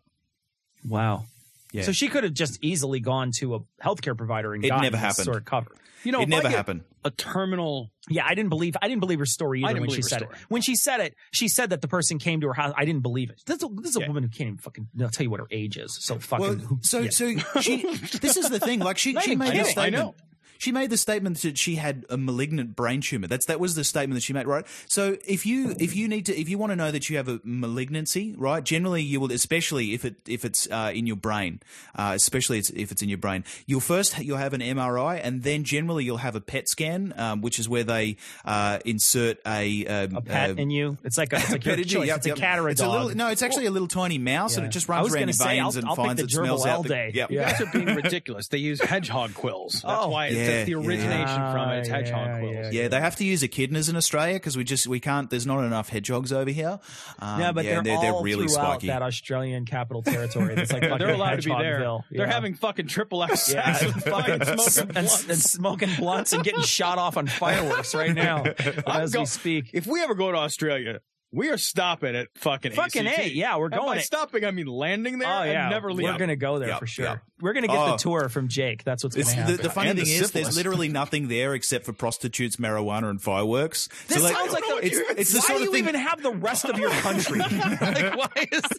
wow. 0.88 1.26
Yeah. 1.72 1.82
So 1.82 1.91
she 1.91 2.08
could 2.08 2.24
have 2.24 2.36
just 2.36 2.60
easily 2.62 3.00
gone 3.00 3.32
to 3.39 3.56
a 3.56 3.60
healthcare 3.84 4.16
provider 4.16 4.54
and 4.54 4.64
It 4.64 4.68
gotten 4.70 4.84
never 4.84 4.98
happened. 4.98 5.26
sort 5.26 5.38
of 5.38 5.46
cover. 5.46 5.72
You 6.04 6.12
know, 6.12 6.22
it 6.22 6.30
never 6.30 6.49
happened. 6.49 6.82
A 7.06 7.12
terminal. 7.12 7.91
Yeah, 8.10 8.26
I 8.26 8.36
didn't 8.36 8.49
believe 8.49 8.76
I 8.82 8.88
didn't 8.88 8.99
believe 9.01 9.20
her 9.20 9.26
story 9.26 9.64
either 9.64 9.80
when 9.80 9.89
she 9.89 10.01
said 10.01 10.22
it. 10.24 10.30
When 10.49 10.62
she 10.62 10.76
said 10.76 10.99
it, 10.99 11.16
she 11.32 11.47
said 11.47 11.70
that 11.72 11.82
the 11.82 11.88
person 11.88 12.20
came 12.20 12.41
to 12.41 12.47
her 12.47 12.54
house. 12.54 12.74
I 12.78 12.86
didn't 12.86 13.01
believe 13.04 13.30
it. 13.30 13.41
This 13.45 13.58
is 13.58 13.64
a, 13.64 13.68
this 13.82 13.89
is 13.91 13.97
a 13.97 14.01
Yeah. 14.01 14.08
woman 14.08 14.24
who 14.24 14.30
can't 14.30 14.47
even 14.47 14.58
fucking. 14.58 14.88
I'll 15.01 15.10
tell 15.10 15.24
you 15.24 15.30
what 15.30 15.39
her 15.39 15.47
age 15.51 15.78
is. 15.78 15.97
So 16.01 16.20
fucking. 16.20 16.60
Well, 16.60 16.80
so 16.82 16.99
yeah. 16.99 17.10
so 17.10 17.36
she. 17.62 17.84
This 18.22 18.38
is 18.38 18.49
the 18.49 18.60
thing. 18.60 18.80
Like 18.80 18.97
she, 18.97 19.18
she 19.20 19.36
made 19.36 19.47
kidding. 19.51 19.62
a 19.62 19.64
I 19.64 19.68
statement. 19.72 19.93
know. 19.93 20.16
She 20.64 20.72
made 20.72 20.89
the 20.89 20.97
statement 20.97 21.41
that 21.41 21.57
she 21.57 21.76
had 21.76 22.05
a 22.09 22.18
malignant 22.18 22.76
brain 22.76 23.01
tumor. 23.01 23.28
That's 23.28 23.45
that 23.47 23.59
was 23.59 23.76
the 23.76 23.84
statement 23.84 24.16
that 24.16 24.24
she 24.24 24.32
made, 24.32 24.47
right? 24.47 24.66
So 24.88 25.18
if 25.28 25.45
you 25.45 25.76
if 25.80 25.93
you 25.95 26.07
need 26.07 26.26
to 26.28 26.39
if 26.39 26.47
you 26.47 26.57
want 26.57 26.72
to 26.72 26.76
know 26.78 26.89
that 26.89 27.09
you 27.09 27.18
have 27.18 27.28
a 27.28 27.41
malignancy, 27.43 28.34
right? 28.38 28.64
Generally, 28.64 29.03
you 29.03 29.20
will, 29.20 29.32
especially 29.32 29.93
if 29.93 30.05
it 30.05 30.16
if 30.28 30.45
it's 30.45 30.68
uh, 30.72 30.91
in 30.93 31.05
your 31.07 31.16
brain, 31.18 31.59
uh, 31.95 32.14
especially 32.16 32.59
if 32.76 32.91
it's 32.91 33.01
in 33.01 33.09
your 33.09 33.18
brain, 33.18 33.43
you'll 33.66 33.80
first 33.82 34.18
you'll 34.20 34.38
have 34.38 34.53
an 34.53 34.61
MRI, 34.61 35.20
and 35.24 35.43
then 35.43 35.64
generally 35.64 36.03
you'll 36.05 36.18
have 36.18 36.36
a 36.36 36.41
PET 36.41 36.70
scan, 36.70 37.14
um, 37.18 37.41
which 37.41 37.59
is 37.59 37.68
where 37.68 37.84
they 37.84 38.16
uh, 38.45 38.80
insert 38.86 39.39
a 39.45 39.86
um, 39.88 40.16
A 40.18 40.22
pet 40.22 40.51
uh, 40.51 40.53
in 40.53 40.70
you. 40.70 40.97
It's 41.03 41.18
like 41.18 41.34
a, 41.34 41.38
it's 41.38 41.51
like 41.51 41.66
your 41.66 41.76
choice. 41.84 42.07
yep, 42.07 42.18
it's 42.18 42.26
a 42.28 42.30
yep. 42.30 42.38
cat 42.38 42.59
or 42.59 42.68
a 42.68 42.72
It's 42.72 42.82
dog. 42.82 42.91
little, 42.93 43.18
no, 43.18 43.28
it's 43.30 43.41
actually 43.41 43.66
a 43.66 43.72
little 43.72 43.88
tiny 43.88 44.18
mouse, 44.18 44.55
and 44.57 44.66
it 44.66 44.70
just 44.70 44.89
I 44.89 44.93
runs 44.95 45.05
was 45.05 45.14
around 45.14 45.22
gonna 45.24 45.30
your 45.32 45.34
say, 45.34 45.45
veins 45.59 45.76
I'll- 45.76 45.80
and 45.82 45.89
I'll 45.89 45.95
finds 45.95 46.22
the 46.22 46.26
it 46.28 46.32
smells 46.32 46.64
gerbil 46.66 46.70
out. 46.70 46.76
all 46.78 46.84
the- 46.84 46.89
day. 46.89 47.11
Yep. 47.14 47.32
You 47.32 47.39
guys 47.39 47.61
are 47.61 47.66
being 47.74 47.95
ridiculous. 47.95 48.47
They 48.47 48.57
use 48.59 48.80
hedgehog 48.82 49.34
quills. 49.34 49.74
That's 49.74 49.86
Oh. 49.86 50.09
why 50.09 50.28
it's, 50.28 50.38
Yeah, 50.54 50.58
that's 50.58 50.66
the 50.66 50.72
yeah. 50.72 50.88
origination 50.88 51.51
from 51.51 51.70
it. 51.70 51.80
It's 51.80 51.89
Ah, 51.89 51.93
hedgehog 51.93 52.28
yeah, 52.28 52.39
quills. 52.39 52.54
yeah, 52.74 52.82
Yeah, 52.82 52.88
they 52.88 52.99
have 52.99 53.16
to 53.18 53.26
use 53.26 53.41
echidnas 53.43 53.89
in 53.89 53.95
Australia 53.95 54.36
because 54.36 54.56
we 54.58 54.64
just 54.64 54.88
we 54.88 54.99
can't. 54.99 55.30
There's 55.30 55.45
not 55.45 55.64
enough 55.64 55.89
hedgehogs 55.89 56.32
over 56.32 56.49
here. 56.51 56.80
Um, 57.20 57.39
yeah, 57.39 57.51
but 57.51 57.64
they're, 57.66 57.82
they're, 57.84 57.95
all 57.95 58.01
they're 58.01 58.24
really 58.24 58.47
throughout 58.47 58.74
spiky. 58.82 58.88
that 58.88 59.01
Australian 59.01 59.66
capital 59.66 60.01
territory. 60.04 60.56
It's 60.56 60.72
like 60.72 60.82
they're 60.99 61.10
allowed 61.14 61.41
to 61.41 61.49
be 61.49 61.56
there. 61.56 61.80
Hedgehogville. 61.80 62.04
They're 62.12 62.28
having 62.28 62.54
fucking 62.56 62.88
triple 62.88 63.24
X 63.24 63.41
sex 63.43 63.82
Yeah. 63.84 63.91
and 63.93 64.01
smoking 64.04 64.34
and, 64.34 64.45
blunts. 64.45 65.28
and 65.30 65.38
smoking 65.39 65.89
blunts 65.97 66.34
and 66.34 66.43
getting 66.43 66.62
shot 66.62 66.97
off 66.97 67.18
on 67.18 67.28
fireworks 67.28 67.95
right 67.95 68.14
now 68.14 68.43
as 68.88 69.12
go- 69.14 69.22
we 69.22 69.26
speak. 69.26 69.70
If 69.74 69.88
we 69.88 70.01
ever 70.01 70.16
go 70.16 70.32
to 70.32 70.38
Australia, 70.38 70.99
we 71.34 71.50
are 71.50 71.58
stopping 71.58 72.16
at 72.16 72.28
fucking 72.36 72.72
Fucking 72.74 73.08
ACT. 73.08 73.20
A, 73.20 73.34
yeah, 73.34 73.58
we're 73.58 73.66
And 73.66 73.74
going 73.76 73.88
by 73.88 73.98
it. 73.98 74.04
stopping, 74.04 74.46
I 74.46 74.52
mean 74.52 74.68
landing 74.68 75.18
there 75.20 75.28
Oh 75.28 75.44
yeah, 75.44 75.64
and 75.64 75.72
never 75.72 75.92
leaving. 75.92 76.12
we're 76.14 76.18
gonna 76.20 76.36
go 76.36 76.60
there 76.60 76.70
Yep, 76.70 76.80
for 76.80 76.88
sure. 76.88 77.06
yep. 77.06 77.20
We're 77.42 77.54
gonna 77.54 77.68
get 77.68 77.76
Oh. 77.78 77.92
the 77.92 77.98
tour 77.98 78.30
from 78.30 78.48
Jake. 78.48 78.84
That's 78.84 79.04
what's 79.04 79.16
gonna 79.16 79.24
It's, 79.24 79.34
happen. 79.34 79.58
the, 79.58 79.64
the 79.64 79.70
funny 79.70 79.90
And 79.90 79.98
thing 80.00 80.06
the 80.06 80.12
is, 80.14 80.28
syphilis. 80.28 80.46
there's 80.48 80.56
literally 80.58 80.88
nothing 80.90 81.28
there 81.28 81.54
except 81.56 81.86
for 81.86 81.92
prostitutes, 81.94 82.58
marijuana, 82.58 83.10
and 83.10 83.22
fireworks. 83.22 83.90
this 84.08 84.18
So, 84.20 84.24
like, 84.24 84.36
sounds 84.36 84.54
like 84.54 84.64
the, 84.64 84.80
it's, 84.84 84.98
it's 85.20 85.34
the 85.34 85.40
why 85.40 85.46
sort 85.48 85.50
do 85.50 85.56
of 85.56 85.62
you 85.68 85.72
thing. 85.74 85.84
even 85.84 85.96
have 85.96 86.22
the 86.22 86.32
rest 86.32 86.66
of 86.66 86.78
your 86.78 86.90
country? 87.02 87.40
like, 87.40 88.16
why 88.16 88.30
is 88.52 88.62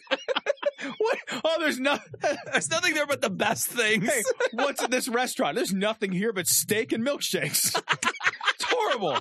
What? 0.97 1.17
Oh, 1.43 1.55
there's 1.59 1.79
no. 1.79 1.97
there's 2.51 2.69
nothing 2.69 2.93
there 2.93 3.07
but 3.07 3.21
the 3.21 3.29
best 3.29 3.67
things? 3.67 4.07
Hey, 4.07 4.21
what's 4.53 4.83
at 4.83 4.91
this 4.91 5.07
restaurant? 5.07 5.55
There's 5.55 5.73
nothing 5.73 6.11
here 6.11 6.31
but 6.31 6.47
steak 6.47 6.91
and 6.91 7.03
milkshakes. 7.05 7.75
it's 8.53 8.63
horrible. 8.63 9.17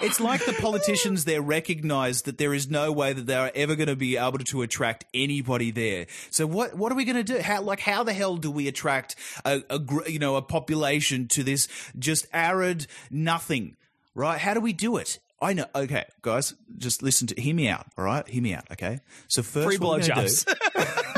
It's 0.00 0.20
like 0.20 0.44
the 0.44 0.52
politicians 0.60 1.24
there 1.24 1.42
recognize 1.42 2.22
that 2.22 2.38
there 2.38 2.54
is 2.54 2.70
no 2.70 2.92
way 2.92 3.12
that 3.12 3.26
they 3.26 3.34
are 3.34 3.52
ever 3.54 3.76
going 3.76 3.88
to 3.88 3.96
be 3.96 4.16
able 4.16 4.38
to 4.38 4.62
attract 4.62 5.04
anybody 5.12 5.70
there. 5.70 6.06
So 6.30 6.46
what 6.46 6.74
what 6.74 6.92
are 6.92 6.94
we 6.94 7.04
going 7.04 7.16
to 7.16 7.24
do? 7.24 7.40
How 7.40 7.62
like 7.62 7.80
how 7.80 8.02
the 8.04 8.12
hell 8.12 8.36
do 8.36 8.50
we 8.50 8.68
attract 8.68 9.16
a, 9.44 9.62
a 9.70 9.80
you 10.10 10.18
know 10.18 10.36
a 10.36 10.42
population 10.42 11.28
to 11.28 11.42
this 11.42 11.68
just 11.98 12.26
arid 12.32 12.86
nothing? 13.10 13.76
Right? 14.14 14.40
How 14.40 14.54
do 14.54 14.60
we 14.60 14.72
do 14.72 14.96
it? 14.96 15.18
I 15.40 15.52
know. 15.52 15.66
Okay, 15.74 16.04
guys, 16.22 16.54
just 16.78 17.02
listen 17.02 17.26
to 17.28 17.40
hear 17.40 17.54
me 17.54 17.68
out. 17.68 17.86
All 17.96 18.04
right, 18.04 18.26
hear 18.28 18.42
me 18.42 18.54
out. 18.54 18.64
Okay. 18.72 18.98
So 19.28 19.42
first, 19.42 19.66
Free 19.66 19.76
blowjobs. 19.78 20.44
do- 20.44 20.52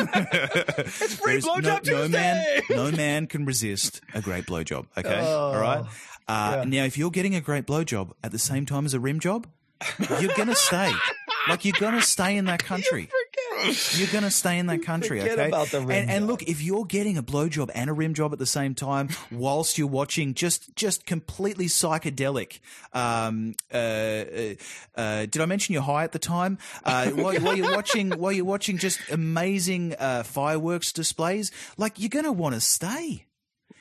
It's 0.04 1.14
free 1.16 1.40
blowjob 1.40 1.86
no, 1.86 2.02
no 2.02 2.08
man, 2.08 2.62
no 2.70 2.90
man 2.90 3.26
can 3.26 3.44
resist 3.44 4.00
a 4.14 4.20
great 4.20 4.46
blowjob. 4.46 4.86
Okay, 4.96 5.18
all 5.20 5.56
right. 5.58 5.84
Uh, 6.28 6.64
Now, 6.66 6.84
if 6.84 6.96
you're 6.98 7.10
getting 7.10 7.34
a 7.34 7.40
great 7.40 7.66
blowjob 7.66 8.12
at 8.22 8.30
the 8.32 8.38
same 8.38 8.66
time 8.66 8.84
as 8.86 8.94
a 8.94 9.00
rim 9.00 9.20
job, 9.20 9.46
you're 10.20 10.34
gonna 10.36 10.54
stay. 10.54 10.92
Like 11.48 11.64
you're 11.64 11.76
gonna 11.80 12.02
stay 12.02 12.36
in 12.36 12.44
that 12.46 12.62
country. 12.72 13.08
You're 13.92 14.08
gonna 14.12 14.30
stay 14.30 14.58
in 14.58 14.66
that 14.66 14.82
country. 14.84 15.20
forget 15.20 15.38
okay. 15.38 15.48
about 15.48 15.68
the 15.68 15.80
rim 15.80 15.90
and, 15.90 16.10
and 16.10 16.26
look, 16.26 16.42
if 16.42 16.62
you're 16.62 16.84
getting 16.84 17.16
a 17.16 17.22
blowjob 17.22 17.70
and 17.74 17.90
a 17.90 17.92
rim 17.92 18.14
job 18.14 18.32
at 18.32 18.38
the 18.38 18.46
same 18.46 18.74
time, 18.74 19.08
whilst 19.30 19.78
you're 19.78 19.86
watching 19.86 20.34
just 20.34 20.74
just 20.76 21.06
completely 21.06 21.66
psychedelic. 21.66 22.60
Um, 22.92 23.54
uh, 23.72 23.76
uh, 23.76 24.54
uh, 24.94 25.26
did 25.26 25.40
I 25.40 25.46
mention 25.46 25.72
you're 25.72 25.82
high 25.82 26.04
at 26.04 26.12
the 26.12 26.18
time? 26.18 26.58
Uh, 26.84 27.10
while, 27.10 27.38
while 27.40 27.56
you're 27.56 27.74
watching, 27.74 28.10
while 28.10 28.32
you're 28.32 28.44
watching 28.44 28.78
just 28.78 29.00
amazing 29.10 29.94
uh, 29.98 30.22
fireworks 30.22 30.92
displays, 30.92 31.50
like 31.76 31.98
you're 31.98 32.08
gonna 32.08 32.32
want 32.32 32.54
to 32.54 32.60
stay. 32.60 33.26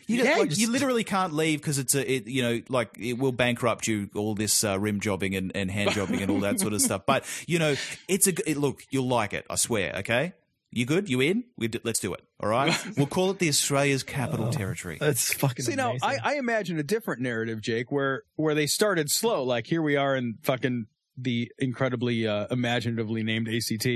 You, 0.10 0.24
Yeah, 0.24 0.38
like, 0.38 0.50
just- 0.50 0.60
you 0.60 0.72
literally 0.72 1.04
can't 1.04 1.34
leave 1.34 1.62
because 1.62 1.78
it's 1.78 1.94
a, 1.94 2.12
it, 2.12 2.28
you 2.28 2.42
know, 2.42 2.62
like 2.68 2.98
it 3.00 3.14
will 3.20 3.32
bankrupt 3.32 3.88
you. 3.88 4.10
All 4.16 4.34
this 4.34 4.64
uh, 4.64 4.80
rim 4.80 5.00
jobbing 5.00 5.36
and, 5.36 5.52
and 5.56 5.70
hand 5.70 5.92
jobbing 5.92 6.22
and 6.22 6.32
all 6.32 6.40
that 6.40 6.60
sort 6.60 6.74
of 6.74 6.82
stuff. 6.82 7.04
But 7.06 7.24
you 7.48 7.60
know, 7.60 7.76
it's 8.08 8.26
a 8.28 8.32
g- 8.32 8.44
it, 8.48 8.58
look. 8.58 8.82
You'll 8.90 9.08
like 9.08 9.34
it. 9.34 9.46
I 9.52 9.56
swear. 9.56 9.94
Okay, 9.98 10.34
you 10.72 10.86
good? 10.88 11.10
You 11.10 11.22
in? 11.22 11.44
We 11.58 11.68
d- 11.68 11.80
let's 11.84 12.00
do 12.00 12.14
it. 12.14 12.22
All 12.40 12.50
right. 12.50 12.76
we'll 12.98 13.06
call 13.06 13.30
it 13.30 13.38
the 13.40 13.50
Australia's 13.50 14.02
Capital 14.04 14.50
Territory. 14.50 14.98
That's 15.00 15.32
fucking. 15.34 15.64
See 15.66 15.76
now, 15.76 15.96
I, 16.02 16.18
I 16.24 16.36
imagine 16.38 16.80
a 16.80 16.84
different 16.84 17.22
narrative, 17.22 17.62
Jake, 17.62 17.92
where 17.92 18.24
where 18.36 18.56
they 18.56 18.66
started 18.66 19.12
slow. 19.12 19.44
Like 19.44 19.68
here 19.68 19.82
we 19.84 19.96
are 19.96 20.16
in 20.16 20.40
fucking 20.42 20.88
the 21.18 21.52
incredibly 21.60 22.26
uh, 22.28 22.48
imaginatively 22.50 23.22
named 23.24 23.48
ACT, 23.48 23.88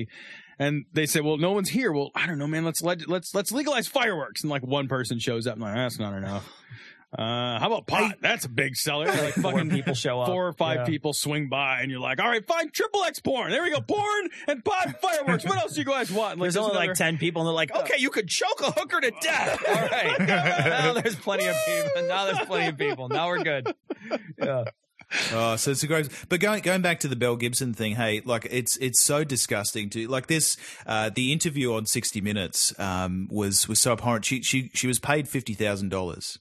and 0.59 0.85
they 0.93 1.05
say, 1.05 1.19
"Well, 1.21 1.37
no 1.37 1.51
one's 1.51 1.69
here." 1.69 1.91
Well, 1.91 2.11
I 2.15 2.27
don't 2.27 2.37
know, 2.37 2.47
man. 2.47 2.63
Let's 2.65 2.81
let 2.81 3.07
let's 3.07 3.33
let's 3.35 3.51
legalize 3.51 3.87
fireworks, 3.87 4.41
and 4.43 4.49
like 4.51 4.63
one 4.63 4.87
person 4.87 5.19
shows 5.19 5.47
up, 5.47 5.53
and 5.55 5.63
like 5.63 5.75
that's 5.75 5.99
not 5.99 6.13
enough. 6.15 6.49
Uh, 7.15 7.59
how 7.59 7.67
about 7.67 7.85
pot? 7.85 8.15
That's 8.21 8.43
a 8.45 8.49
big 8.49 8.75
seller. 8.75 9.05
Like 9.05 9.35
Four 9.35 9.51
fucking 9.51 9.69
people 9.69 9.93
show 9.93 10.19
up. 10.19 10.29
Four 10.29 10.47
or 10.47 10.53
five 10.53 10.77
Yeah. 10.77 10.85
people 10.85 11.13
swing 11.13 11.47
by, 11.47 11.81
and 11.81 11.91
you're 11.91 11.99
like, 11.99 12.19
"All 12.19 12.27
right, 12.27 12.43
fine, 12.43 12.71
triple 12.71 13.03
X 13.03 13.19
porn. 13.19 13.51
There 13.51 13.61
we 13.61 13.69
go, 13.69 13.81
porn 13.81 14.29
and 14.47 14.65
pot, 14.65 14.99
fireworks. 14.99 15.45
What 15.45 15.59
else 15.59 15.73
do 15.73 15.81
you 15.81 15.85
guys 15.85 16.11
want?" 16.11 16.39
Like, 16.39 16.45
There's 16.45 16.57
only 16.57 16.71
another- 16.71 16.87
like 16.87 16.97
ten 16.97 17.19
people, 17.19 17.43
and 17.43 17.47
they're 17.47 17.53
like, 17.53 17.75
"Okay, 17.75 17.97
you 17.99 18.09
could 18.09 18.27
choke 18.27 18.61
a 18.61 18.71
hooker 18.71 18.99
to 18.99 19.11
death." 19.21 19.63
All 19.67 19.73
right, 19.75 20.19
now 20.27 20.93
there's 20.93 21.15
plenty 21.15 21.45
of 21.45 21.55
people. 21.67 22.07
Now 22.07 22.25
there's 22.25 22.47
plenty 22.47 22.67
of 22.69 22.77
people. 22.79 23.09
Now 23.09 23.27
we're 23.27 23.43
good. 23.43 23.71
Yeah. 24.37 24.65
Oh, 25.32 25.55
so 25.55 25.72
it's 25.72 25.84
a 25.84 25.88
great. 25.88 26.09
But 26.30 26.39
going 26.39 26.61
going 26.61 26.82
back 26.82 26.99
to 27.01 27.07
the 27.07 27.16
Belle 27.16 27.36
Gibson 27.36 27.74
thing, 27.74 27.95
hey, 27.95 28.22
like 28.26 28.47
it's 28.49 28.78
it's 28.78 29.03
so 29.03 29.24
disgusting 29.24 29.89
to 29.91 30.07
like 30.07 30.28
this. 30.28 30.57
Uh, 30.86 31.09
the 31.14 31.32
interview 31.32 31.74
on 31.74 31.86
sixty 31.86 32.22
Minutes 32.22 32.78
um, 32.80 33.28
was 33.32 33.68
was 33.68 33.80
so 33.80 33.93
abhorrent. 33.93 34.26
She 34.26 34.41
she 34.41 34.70
she 34.74 34.88
was 34.88 34.99
paid 34.99 35.28
fifty 35.28 35.53
thousand 35.53 35.89
dollars. 35.89 36.39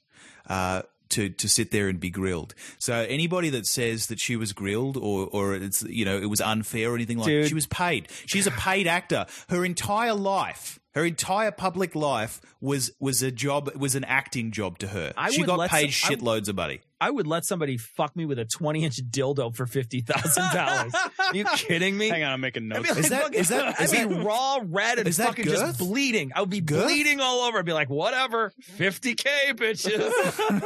Uh, 0.48 0.82
to, 1.10 1.28
to 1.28 1.48
sit 1.48 1.70
there 1.70 1.88
and 1.88 2.00
be 2.00 2.08
grilled. 2.10 2.54
So 2.78 2.94
anybody 2.94 3.50
that 3.50 3.66
says 3.66 4.06
that 4.06 4.18
she 4.18 4.34
was 4.34 4.52
grilled 4.52 4.96
or 4.96 5.26
or 5.26 5.54
it's 5.54 5.82
you 5.82 6.04
know 6.06 6.16
it 6.16 6.30
was 6.30 6.40
unfair 6.40 6.90
or 6.90 6.94
anything 6.94 7.18
like 7.18 7.26
Dude. 7.26 7.44
that, 7.44 7.48
she 7.48 7.54
was 7.54 7.66
paid. 7.66 8.08
She's 8.26 8.46
a 8.46 8.50
paid 8.50 8.86
actor. 8.86 9.26
Her 9.50 9.64
entire 9.64 10.14
life, 10.14 10.80
her 10.94 11.04
entire 11.04 11.50
public 11.50 11.94
life 11.94 12.40
was 12.60 12.92
was 13.00 13.22
a 13.22 13.30
job 13.30 13.70
was 13.76 13.94
an 13.94 14.04
acting 14.04 14.50
job 14.52 14.78
to 14.78 14.88
her. 14.88 15.12
I 15.16 15.30
she 15.30 15.40
would 15.40 15.46
got 15.46 15.58
let 15.58 15.70
paid 15.70 15.92
some- 15.92 16.12
I- 16.12 16.16
shitloads 16.16 16.48
of 16.48 16.56
money. 16.56 16.80
I 17.00 17.10
would 17.10 17.26
let 17.26 17.44
somebody 17.44 17.78
fuck 17.78 18.14
me 18.14 18.26
with 18.26 18.38
a 18.38 18.44
20 18.44 18.84
inch 18.84 19.00
dildo 19.10 19.52
for 19.56 19.66
fifty 19.66 20.02
thousand 20.02 20.54
dollars. 20.54 20.94
Are 21.18 21.34
you 21.34 21.44
kidding 21.46 21.98
me? 21.98 22.08
Hang 22.08 22.22
on, 22.22 22.30
I'm 22.32 22.40
making 22.40 22.68
notes. 22.68 22.88
like, 22.88 22.98
Is 22.98 23.08
that- 23.08 23.34
is 23.34 23.48
that- 23.48 23.80
is 23.80 23.92
I'd 23.92 24.08
be 24.08 24.14
that- 24.14 24.24
raw, 24.24 24.60
red, 24.64 25.00
and 25.00 25.08
is 25.08 25.16
that 25.16 25.28
fucking 25.28 25.46
girth? 25.46 25.58
just 25.58 25.78
bleeding. 25.80 26.30
I 26.36 26.40
would 26.40 26.50
be 26.50 26.60
Girth? 26.60 26.84
bleeding 26.84 27.18
all 27.20 27.40
over. 27.40 27.58
I'd 27.58 27.64
be 27.64 27.72
like, 27.72 27.90
whatever, 27.90 28.52
50K, 28.78 29.24
bitches. 29.54 30.12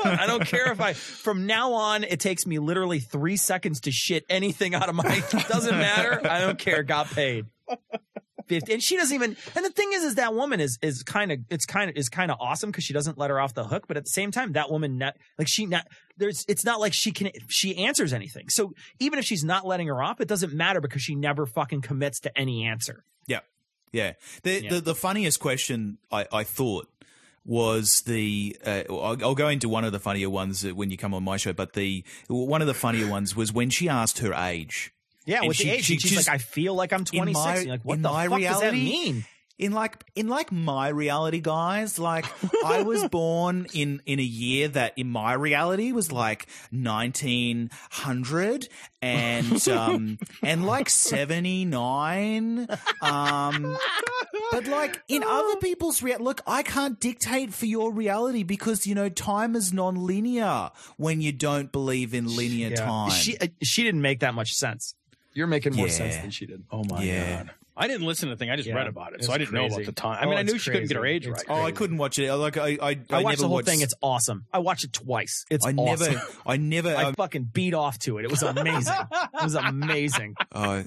I 0.04 0.26
don't 0.26 0.44
care 0.46 0.70
if 0.72 0.78
I, 0.80 0.92
from 0.92 1.46
now 1.46 1.72
on, 1.72 2.04
it 2.04 2.20
takes 2.20 2.44
me 2.46 2.58
literally 2.58 2.98
three 3.00 3.38
seconds 3.38 3.80
to 3.82 3.90
shit 3.90 4.24
anything 4.28 4.74
out 4.74 4.90
of 4.90 4.94
my, 4.94 5.22
doesn't 5.48 5.78
matter. 5.78 6.20
I 6.28 6.40
don't 6.40 6.58
care. 6.58 6.82
Got 6.82 7.06
paid. 7.12 7.46
50. 8.48 8.72
And 8.72 8.82
she 8.82 8.96
doesn't 8.96 9.14
even, 9.14 9.36
and 9.54 9.64
the 9.64 9.70
thing 9.70 9.90
is, 9.92 10.04
is 10.04 10.14
that 10.16 10.34
woman 10.34 10.60
is, 10.60 10.78
is 10.82 11.02
kind 11.02 11.32
of, 11.32 11.40
it's 11.50 11.66
kind 11.66 11.90
of, 11.90 11.96
is 11.96 12.08
kind 12.08 12.30
of 12.30 12.38
awesome 12.40 12.70
because 12.70 12.84
she 12.84 12.92
doesn't 12.92 13.18
let 13.18 13.30
her 13.30 13.40
off 13.40 13.54
the 13.54 13.64
hook. 13.64 13.84
But 13.88 13.96
at 13.96 14.04
the 14.04 14.10
same 14.10 14.30
time, 14.30 14.52
that 14.52 14.70
woman, 14.70 14.98
not, 14.98 15.16
like 15.38 15.48
she, 15.48 15.66
not, 15.66 15.86
there's, 16.16 16.44
it's 16.48 16.64
not 16.64 16.80
like 16.80 16.92
she 16.92 17.12
can, 17.12 17.30
she 17.48 17.76
answers 17.76 18.12
anything. 18.12 18.48
So 18.48 18.72
even 18.98 19.18
if 19.18 19.24
she's 19.24 19.44
not 19.44 19.66
letting 19.66 19.88
her 19.88 20.02
off, 20.02 20.20
it 20.20 20.28
doesn't 20.28 20.52
matter 20.52 20.80
because 20.80 21.02
she 21.02 21.14
never 21.14 21.46
fucking 21.46 21.82
commits 21.82 22.20
to 22.20 22.38
any 22.38 22.64
answer. 22.64 23.04
Yeah, 23.26 23.40
yeah. 23.92 24.12
The 24.42 24.62
Yeah. 24.62 24.70
the, 24.70 24.80
the 24.80 24.94
funniest 24.94 25.40
question 25.40 25.98
I, 26.10 26.26
I 26.32 26.44
thought 26.44 26.88
was 27.44 28.02
the 28.02 28.56
uh, 28.66 28.82
I'll, 28.90 29.16
I'll 29.22 29.34
go 29.36 29.48
into 29.48 29.68
one 29.68 29.84
of 29.84 29.92
the 29.92 30.00
funnier 30.00 30.28
ones 30.28 30.64
when 30.64 30.90
you 30.90 30.96
come 30.96 31.14
on 31.14 31.22
my 31.22 31.36
show, 31.36 31.52
but 31.52 31.74
the 31.74 32.04
one 32.26 32.60
of 32.60 32.66
the 32.66 32.74
funnier 32.74 33.08
ones 33.08 33.36
was 33.36 33.52
when 33.52 33.70
she 33.70 33.88
asked 33.88 34.18
her 34.18 34.34
age. 34.34 34.92
Yeah, 35.26 35.40
And 35.40 35.48
with 35.48 35.56
she- 35.58 35.64
the 35.64 35.70
age, 35.72 35.84
she 35.84 35.98
she's 35.98 36.12
just- 36.12 36.28
like, 36.28 36.34
I 36.34 36.38
feel 36.38 36.74
like 36.74 36.92
I'm 36.92 37.04
26. 37.04 37.34
my- 37.66 37.70
like, 37.72 37.80
what 37.82 37.94
in 37.96 38.02
the 38.02 38.08
my 38.10 38.28
fuck 38.28 38.40
does 38.40 38.60
that 38.60 38.72
reality, 38.72 38.84
mean? 38.84 39.24
In 39.58 39.72
like 39.72 40.04
in 40.14 40.28
like 40.28 40.52
my 40.52 40.88
reality, 40.88 41.40
guys, 41.40 41.98
like 41.98 42.26
I 42.62 42.82
was 42.82 43.04
born 43.10 43.66
in 43.72 44.02
in 44.04 44.20
a 44.20 44.22
year 44.22 44.68
that 44.68 44.92
in 44.98 45.08
my 45.10 45.32
reality 45.32 45.92
was 45.92 46.12
like 46.12 46.46
nineteen 46.70 47.70
hundred 47.90 48.68
and 49.00 49.66
um 49.70 50.18
and 50.42 50.66
like 50.66 50.90
seventy 50.90 51.64
nine. 51.64 52.66
Um 53.00 53.78
but 54.52 54.66
like 54.66 55.00
in 55.08 55.22
other 55.22 55.56
people's 55.56 56.02
reality 56.02 56.24
look, 56.24 56.42
I 56.46 56.62
can't 56.62 57.00
dictate 57.00 57.54
for 57.54 57.64
your 57.64 57.90
reality 57.94 58.42
because 58.42 58.86
you 58.86 58.94
know 58.94 59.08
time 59.08 59.56
is 59.56 59.72
non-linear 59.72 60.70
when 60.98 61.22
you 61.22 61.32
don't 61.32 61.72
believe 61.72 62.12
in 62.12 62.26
linear 62.36 62.76
time. 62.76 63.08
She 63.10 63.38
uh, 63.38 63.46
she 63.62 63.84
didn't 63.84 64.02
make 64.02 64.20
that 64.20 64.34
much 64.34 64.52
sense. 64.52 64.94
You're 65.36 65.46
making 65.46 65.74
more 65.76 65.86
Yeah. 65.86 65.92
sense 65.92 66.16
than 66.16 66.30
she 66.30 66.46
did. 66.46 66.64
Oh 66.70 66.82
my 66.88 67.02
Yeah. 67.02 67.44
god. 67.44 67.50
I 67.76 67.88
didn't 67.88 68.06
listen 68.06 68.28
to 68.28 68.34
the 68.34 68.38
thing. 68.38 68.50
I 68.50 68.56
just 68.56 68.68
Yeah, 68.68 68.74
read 68.76 68.86
about 68.86 69.12
it, 69.12 69.16
it's 69.18 69.26
so 69.26 69.32
I 69.32 69.38
didn't 69.38 69.52
know 69.52 69.66
about 69.66 69.84
the 69.84 69.92
time. 69.92 70.18
I 70.20 70.24
Oh, 70.24 70.28
mean, 70.30 70.38
I 70.38 70.40
it's 70.42 70.52
knew 70.52 70.58
she 70.58 70.70
couldn't 70.70 70.88
get 70.88 70.96
her 70.96 71.04
age 71.06 71.26
It's 71.26 71.44
right. 71.48 71.58
Oh, 71.58 71.62
I 71.62 71.72
couldn't 71.72 71.98
watch 71.98 72.18
it. 72.18 72.32
Like 72.34 72.56
I, 72.56 72.62
I, 72.62 72.68
I, 72.70 72.76
I, 72.80 72.88
watched 72.88 73.06
never 73.10 73.36
the 73.36 73.42
whole 73.48 73.54
watched- 73.56 73.68
thing. 73.68 73.80
It's 73.82 73.94
awesome. 74.02 74.46
I 74.52 74.58
watched 74.60 74.84
it 74.84 74.92
twice. 74.92 75.44
It's 75.50 75.66
I 75.66 75.72
awesome. 75.72 76.12
never, 76.14 76.26
I 76.46 76.56
never. 76.56 76.94
I 76.96 77.04
um, 77.04 77.14
fucking 77.14 77.44
beat 77.52 77.74
off 77.74 77.98
to 78.00 78.18
it. 78.18 78.24
It 78.24 78.30
was 78.30 78.42
amazing. 78.42 78.94
it 79.12 79.42
was 79.42 79.54
amazing. 79.54 80.34
Oh, 80.58 80.84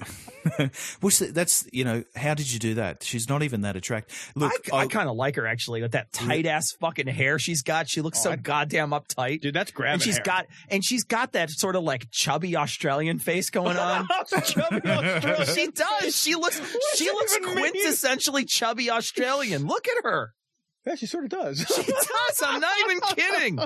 well, 1.00 1.10
see, 1.10 1.26
that's 1.26 1.68
you 1.72 1.84
know, 1.84 2.02
how 2.16 2.34
did 2.34 2.50
you 2.52 2.58
do 2.58 2.74
that? 2.74 3.04
She's 3.04 3.28
not 3.28 3.42
even 3.44 3.60
that 3.60 3.76
attractive. 3.76 4.32
Look, 4.34 4.52
I, 4.72 4.78
I 4.78 4.86
kind 4.88 5.08
of 5.08 5.14
like 5.14 5.36
her 5.36 5.46
actually 5.46 5.80
with 5.82 5.92
that 5.92 6.12
tight 6.12 6.46
ass 6.46 6.72
fucking 6.80 7.06
hair 7.06 7.38
she's 7.38 7.62
got. 7.62 7.88
She 7.88 8.00
looks 8.00 8.20
so 8.20 8.34
goddamn 8.36 8.90
uptight. 8.90 9.42
Dude, 9.42 9.54
that's 9.54 9.70
grabbing 9.70 9.94
and 9.94 10.02
she's 10.02 10.16
hair. 10.16 10.24
got 10.24 10.46
and 10.68 10.84
she's 10.84 11.04
got 11.04 11.32
that 11.32 11.50
sort 11.50 11.76
of 11.76 11.84
like 11.84 12.10
chubby 12.10 12.56
Australian 12.56 13.18
face 13.20 13.50
going 13.50 13.76
on. 13.76 14.08
Chubby 14.44 14.80
Australian 14.88 15.46
she 15.54 15.68
does. 15.68 16.16
She 16.20 16.34
looks 16.34 16.58
she 16.96 17.06
looks 17.10 17.36
even 17.36 17.54
mean? 17.54 17.72
quintessentially 17.74 18.48
chubby 18.48 18.90
Australian. 18.90 19.66
Look 19.66 19.86
at 19.88 20.02
her. 20.04 20.32
Yeah, 20.86 20.94
she 20.94 21.04
sort 21.04 21.24
of 21.24 21.30
does. 21.30 21.58
She 21.58 21.82
does. 21.92 22.42
I'm 22.42 22.58
not 22.58 22.72
even 22.86 23.00
kidding. 23.14 23.56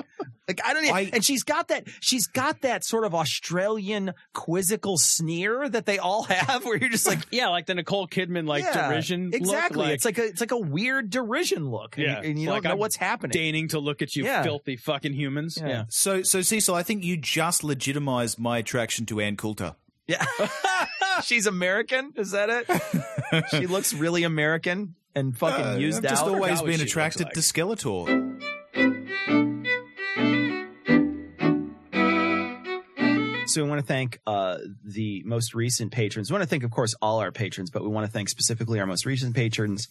Like 0.49 0.59
I 0.65 0.73
don't 0.73 0.83
even, 0.83 0.95
I- 0.95 1.09
and 1.13 1.23
she's 1.23 1.43
got 1.43 1.69
that 1.69 1.85
she's 2.01 2.27
got 2.27 2.59
that 2.61 2.83
sort 2.83 3.05
of 3.05 3.15
Australian 3.15 4.13
quizzical 4.33 4.97
sneer 4.97 5.69
that 5.69 5.85
they 5.85 5.97
all 5.97 6.23
have 6.23 6.65
where 6.65 6.75
you're 6.77 6.89
just 6.89 7.07
like 7.07 7.19
yeah, 7.31 7.47
like 7.47 7.67
the 7.67 7.73
Nicole 7.75 8.05
Kidman 8.09 8.45
like 8.47 8.65
Yeah, 8.65 8.89
derision. 8.89 9.27
look, 9.27 9.35
Exactly. 9.35 9.85
like 9.85 9.93
it's 9.93 10.03
like 10.03 10.17
a 10.17 10.25
it's 10.25 10.41
like 10.41 10.51
a 10.51 10.57
weird 10.57 11.09
derision 11.09 11.71
look. 11.71 11.95
and- 11.97 12.05
Yeah, 12.05 12.19
And, 12.21 12.37
you 12.37 12.49
like 12.49 12.63
don't 12.63 12.71
know 12.71 12.73
I'm 12.73 12.79
what's 12.79 12.97
happening. 12.97 13.31
deigning 13.31 13.69
to 13.69 13.79
look 13.79 14.01
at 14.01 14.13
you, 14.17 14.25
Yeah. 14.25 14.43
filthy 14.43 14.75
fucking 14.75 15.13
humans. 15.13 15.57
Yeah. 15.59 15.67
Yeah. 15.67 15.83
so, 15.87 16.21
so 16.21 16.41
Cecil, 16.41 16.75
I 16.75 16.83
think 16.83 17.05
you 17.05 17.15
just 17.15 17.63
legitimized 17.63 18.37
my 18.39 18.57
attraction 18.57 19.05
to 19.05 19.21
Ann 19.21 19.37
Coulter. 19.37 19.75
Yeah. 20.05 20.23
She's 21.23 21.47
American. 21.47 22.13
Is 22.15 22.31
that 22.31 22.49
it? 22.49 23.45
she 23.49 23.67
looks 23.67 23.93
really 23.93 24.23
American 24.23 24.95
and 25.15 25.37
fucking 25.37 25.65
Uh, 25.65 25.77
used 25.77 26.03
I've 26.05 26.11
just 26.11 26.23
out. 26.23 26.29
always 26.29 26.51
Forgot 26.59 26.63
what 26.63 26.71
been 26.71 26.81
attracted 26.81 27.27
looks 27.35 27.51
to 27.53 27.53
Skeletor. 27.53 28.35
So 33.47 33.63
we 33.63 33.69
want 33.69 33.79
to 33.79 33.85
thank 33.87 34.19
uh, 34.25 34.57
the 34.83 35.21
most 35.23 35.53
recent 35.53 35.91
patrons. 35.91 36.29
We 36.29 36.33
want 36.33 36.43
to 36.43 36.49
thank, 36.49 36.63
of 36.63 36.71
course, 36.71 36.95
all 37.01 37.19
our 37.19 37.31
patrons, 37.31 37.69
but 37.69 37.83
we 37.83 37.89
want 37.89 38.05
to 38.05 38.11
thank 38.11 38.27
specifically 38.27 38.79
our 38.79 38.87
most 38.87 39.05
recent 39.05 39.35
patrons, 39.35 39.87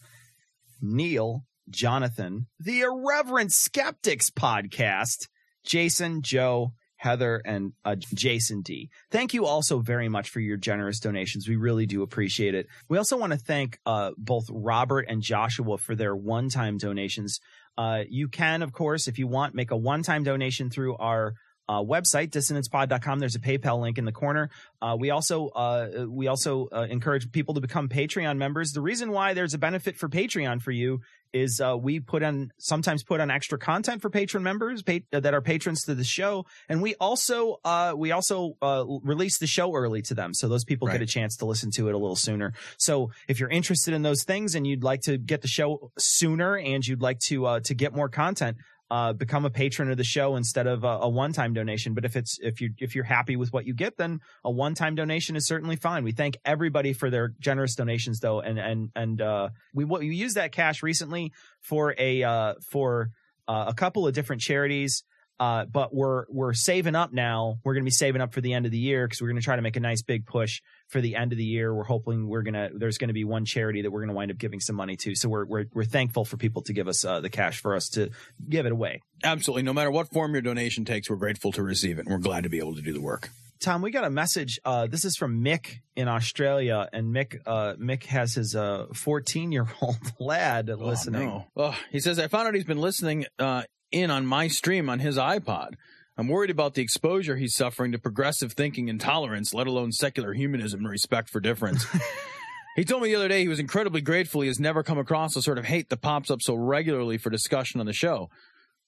Neil, 0.82 1.44
Jonathan, 1.70 2.46
the 2.58 2.80
Irreverent 2.80 3.52
Skeptics 3.52 4.28
podcast, 4.28 5.28
Jason, 5.64 6.20
Joe, 6.20 6.72
Heather, 7.04 7.42
and 7.44 7.74
uh, 7.84 7.96
Jason 8.14 8.62
D. 8.62 8.88
Thank 9.10 9.34
you 9.34 9.44
also 9.44 9.80
very 9.80 10.08
much 10.08 10.30
for 10.30 10.40
your 10.40 10.56
generous 10.56 10.98
donations. 11.00 11.46
We 11.46 11.56
really 11.56 11.84
do 11.84 12.02
appreciate 12.02 12.54
it. 12.54 12.66
We 12.88 12.96
also 12.96 13.18
want 13.18 13.32
to 13.34 13.38
thank 13.38 13.78
uh, 13.84 14.12
both 14.16 14.46
Robert 14.50 15.04
and 15.08 15.20
Joshua 15.20 15.76
for 15.76 15.94
their 15.94 16.16
one-time 16.16 16.78
donations. 16.78 17.40
Uh, 17.76 18.04
you 18.08 18.28
can, 18.28 18.62
of 18.62 18.72
course, 18.72 19.06
if 19.06 19.18
you 19.18 19.26
want, 19.26 19.54
make 19.54 19.70
a 19.70 19.76
one-time 19.76 20.24
donation 20.24 20.70
through 20.70 20.96
our 20.96 21.34
uh, 21.66 21.80
website 21.80 22.28
dissonancepod.com 22.28 23.18
there's 23.18 23.36
a 23.36 23.40
paypal 23.40 23.80
link 23.80 23.96
in 23.96 24.04
the 24.04 24.12
corner 24.12 24.50
uh, 24.82 24.94
we 24.98 25.08
also 25.08 25.48
uh, 25.48 26.04
we 26.06 26.26
also 26.28 26.68
uh, 26.70 26.86
encourage 26.90 27.32
people 27.32 27.54
to 27.54 27.60
become 27.62 27.88
patreon 27.88 28.36
members 28.36 28.72
the 28.72 28.82
reason 28.82 29.10
why 29.10 29.32
there's 29.32 29.54
a 29.54 29.58
benefit 29.58 29.96
for 29.96 30.06
patreon 30.06 30.60
for 30.60 30.72
you 30.72 31.00
is 31.34 31.60
uh, 31.60 31.76
we 31.76 32.00
put 32.00 32.22
on 32.22 32.52
sometimes 32.58 33.02
put 33.02 33.20
on 33.20 33.30
extra 33.30 33.58
content 33.58 34.00
for 34.00 34.08
patron 34.08 34.42
members 34.42 34.82
that 35.10 35.34
are 35.34 35.40
patrons 35.42 35.82
to 35.82 35.94
the 35.94 36.04
show. 36.04 36.46
And 36.68 36.80
we 36.80 36.94
also 36.94 37.58
uh, 37.64 37.92
we 37.96 38.12
also 38.12 38.56
uh, 38.62 38.84
release 39.02 39.38
the 39.38 39.46
show 39.46 39.74
early 39.74 40.00
to 40.02 40.14
them 40.14 40.32
so 40.32 40.48
those 40.48 40.64
people 40.64 40.88
get 40.88 41.02
a 41.02 41.06
chance 41.06 41.36
to 41.38 41.44
listen 41.44 41.70
to 41.72 41.88
it 41.88 41.94
a 41.94 41.98
little 41.98 42.16
sooner. 42.16 42.52
So 42.78 43.10
if 43.28 43.40
you're 43.40 43.50
interested 43.50 43.92
in 43.92 44.02
those 44.02 44.22
things 44.22 44.54
and 44.54 44.66
you'd 44.66 44.84
like 44.84 45.02
to 45.02 45.18
get 45.18 45.42
the 45.42 45.48
show 45.48 45.90
sooner 45.98 46.56
and 46.56 46.86
you'd 46.86 47.02
like 47.02 47.18
to 47.26 47.46
uh, 47.46 47.60
to 47.60 47.74
get 47.74 47.94
more 47.94 48.08
content 48.08 48.56
uh, 48.90 49.12
become 49.12 49.44
a 49.44 49.50
patron 49.50 49.90
of 49.90 49.96
the 49.96 50.04
show 50.04 50.36
instead 50.36 50.66
of 50.66 50.84
a, 50.84 50.98
a 51.02 51.08
one-time 51.08 51.54
donation. 51.54 51.94
But 51.94 52.04
if 52.04 52.16
it's 52.16 52.38
if 52.40 52.60
you 52.60 52.70
if 52.78 52.94
you're 52.94 53.04
happy 53.04 53.36
with 53.36 53.52
what 53.52 53.66
you 53.66 53.74
get, 53.74 53.96
then 53.96 54.20
a 54.44 54.50
one-time 54.50 54.94
donation 54.94 55.36
is 55.36 55.46
certainly 55.46 55.76
fine. 55.76 56.04
We 56.04 56.12
thank 56.12 56.36
everybody 56.44 56.92
for 56.92 57.10
their 57.10 57.32
generous 57.40 57.74
donations, 57.74 58.20
though, 58.20 58.40
and 58.40 58.58
and 58.58 58.90
and 58.94 59.20
uh, 59.20 59.48
we 59.72 59.84
we 59.84 60.14
used 60.14 60.36
that 60.36 60.52
cash 60.52 60.82
recently 60.82 61.32
for 61.60 61.94
a 61.98 62.22
uh, 62.22 62.54
for 62.70 63.10
uh, 63.48 63.64
a 63.68 63.74
couple 63.74 64.06
of 64.06 64.14
different 64.14 64.42
charities. 64.42 65.02
Uh, 65.44 65.66
but 65.66 65.94
we're 65.94 66.24
we're 66.30 66.54
saving 66.54 66.94
up 66.94 67.12
now. 67.12 67.58
We're 67.64 67.74
going 67.74 67.82
to 67.82 67.86
be 67.86 67.90
saving 67.90 68.22
up 68.22 68.32
for 68.32 68.40
the 68.40 68.54
end 68.54 68.64
of 68.64 68.72
the 68.72 68.78
year 68.78 69.06
because 69.06 69.20
we're 69.20 69.28
going 69.28 69.40
to 69.40 69.44
try 69.44 69.56
to 69.56 69.62
make 69.62 69.76
a 69.76 69.80
nice 69.80 70.00
big 70.00 70.24
push 70.24 70.62
for 70.88 71.02
the 71.02 71.16
end 71.16 71.32
of 71.32 71.38
the 71.38 71.44
year. 71.44 71.74
We're 71.74 71.84
hoping 71.84 72.28
we're 72.28 72.40
gonna 72.40 72.70
there's 72.74 72.96
going 72.96 73.08
to 73.08 73.14
be 73.14 73.24
one 73.24 73.44
charity 73.44 73.82
that 73.82 73.90
we're 73.90 74.00
going 74.00 74.08
to 74.08 74.14
wind 74.14 74.30
up 74.30 74.38
giving 74.38 74.60
some 74.60 74.74
money 74.74 74.96
to. 74.96 75.14
So 75.14 75.28
we're 75.28 75.44
we're 75.44 75.66
we're 75.74 75.84
thankful 75.84 76.24
for 76.24 76.38
people 76.38 76.62
to 76.62 76.72
give 76.72 76.88
us 76.88 77.04
uh, 77.04 77.20
the 77.20 77.28
cash 77.28 77.60
for 77.60 77.74
us 77.76 77.90
to 77.90 78.08
give 78.48 78.64
it 78.64 78.72
away. 78.72 79.02
Absolutely. 79.22 79.64
No 79.64 79.74
matter 79.74 79.90
what 79.90 80.10
form 80.14 80.32
your 80.32 80.40
donation 80.40 80.86
takes, 80.86 81.10
we're 81.10 81.16
grateful 81.16 81.52
to 81.52 81.62
receive 81.62 81.98
it. 81.98 82.06
and 82.06 82.10
We're 82.10 82.22
glad 82.22 82.44
to 82.44 82.48
be 82.48 82.58
able 82.58 82.76
to 82.76 82.82
do 82.82 82.94
the 82.94 83.02
work. 83.02 83.28
Tom, 83.60 83.82
we 83.82 83.90
got 83.90 84.04
a 84.04 84.10
message. 84.10 84.58
Uh, 84.64 84.86
this 84.86 85.04
is 85.04 85.14
from 85.14 85.44
Mick 85.44 85.80
in 85.94 86.08
Australia, 86.08 86.88
and 86.90 87.14
Mick 87.14 87.38
uh, 87.44 87.74
Mick 87.78 88.04
has 88.04 88.32
his 88.34 88.56
14 88.94 89.52
year 89.52 89.66
old 89.82 89.98
lad 90.18 90.68
listening. 90.68 91.28
Oh, 91.28 91.44
no. 91.54 91.64
Ugh. 91.64 91.74
he 91.90 92.00
says, 92.00 92.18
I 92.18 92.28
found 92.28 92.48
out 92.48 92.54
he's 92.54 92.64
been 92.64 92.80
listening 92.80 93.26
uh, 93.38 93.64
in 93.94 94.10
on 94.10 94.26
my 94.26 94.48
stream 94.48 94.90
on 94.90 94.98
his 94.98 95.16
iPod. 95.16 95.74
I'm 96.16 96.28
worried 96.28 96.50
about 96.50 96.74
the 96.74 96.82
exposure 96.82 97.36
he's 97.36 97.56
suffering 97.56 97.92
to 97.92 97.98
progressive 97.98 98.52
thinking 98.52 98.88
and 98.88 99.00
tolerance, 99.00 99.52
let 99.52 99.66
alone 99.66 99.92
secular 99.92 100.32
humanism 100.32 100.80
and 100.80 100.88
respect 100.88 101.28
for 101.28 101.40
difference. 101.40 101.84
he 102.76 102.84
told 102.84 103.02
me 103.02 103.08
the 103.08 103.16
other 103.16 103.28
day 103.28 103.40
he 103.40 103.48
was 103.48 103.58
incredibly 103.58 104.00
grateful 104.00 104.40
he 104.40 104.48
has 104.48 104.60
never 104.60 104.82
come 104.82 104.98
across 104.98 105.34
the 105.34 105.42
sort 105.42 105.58
of 105.58 105.64
hate 105.64 105.88
that 105.88 106.00
pops 106.00 106.30
up 106.30 106.40
so 106.40 106.54
regularly 106.54 107.18
for 107.18 107.30
discussion 107.30 107.80
on 107.80 107.86
the 107.86 107.92
show. 107.92 108.30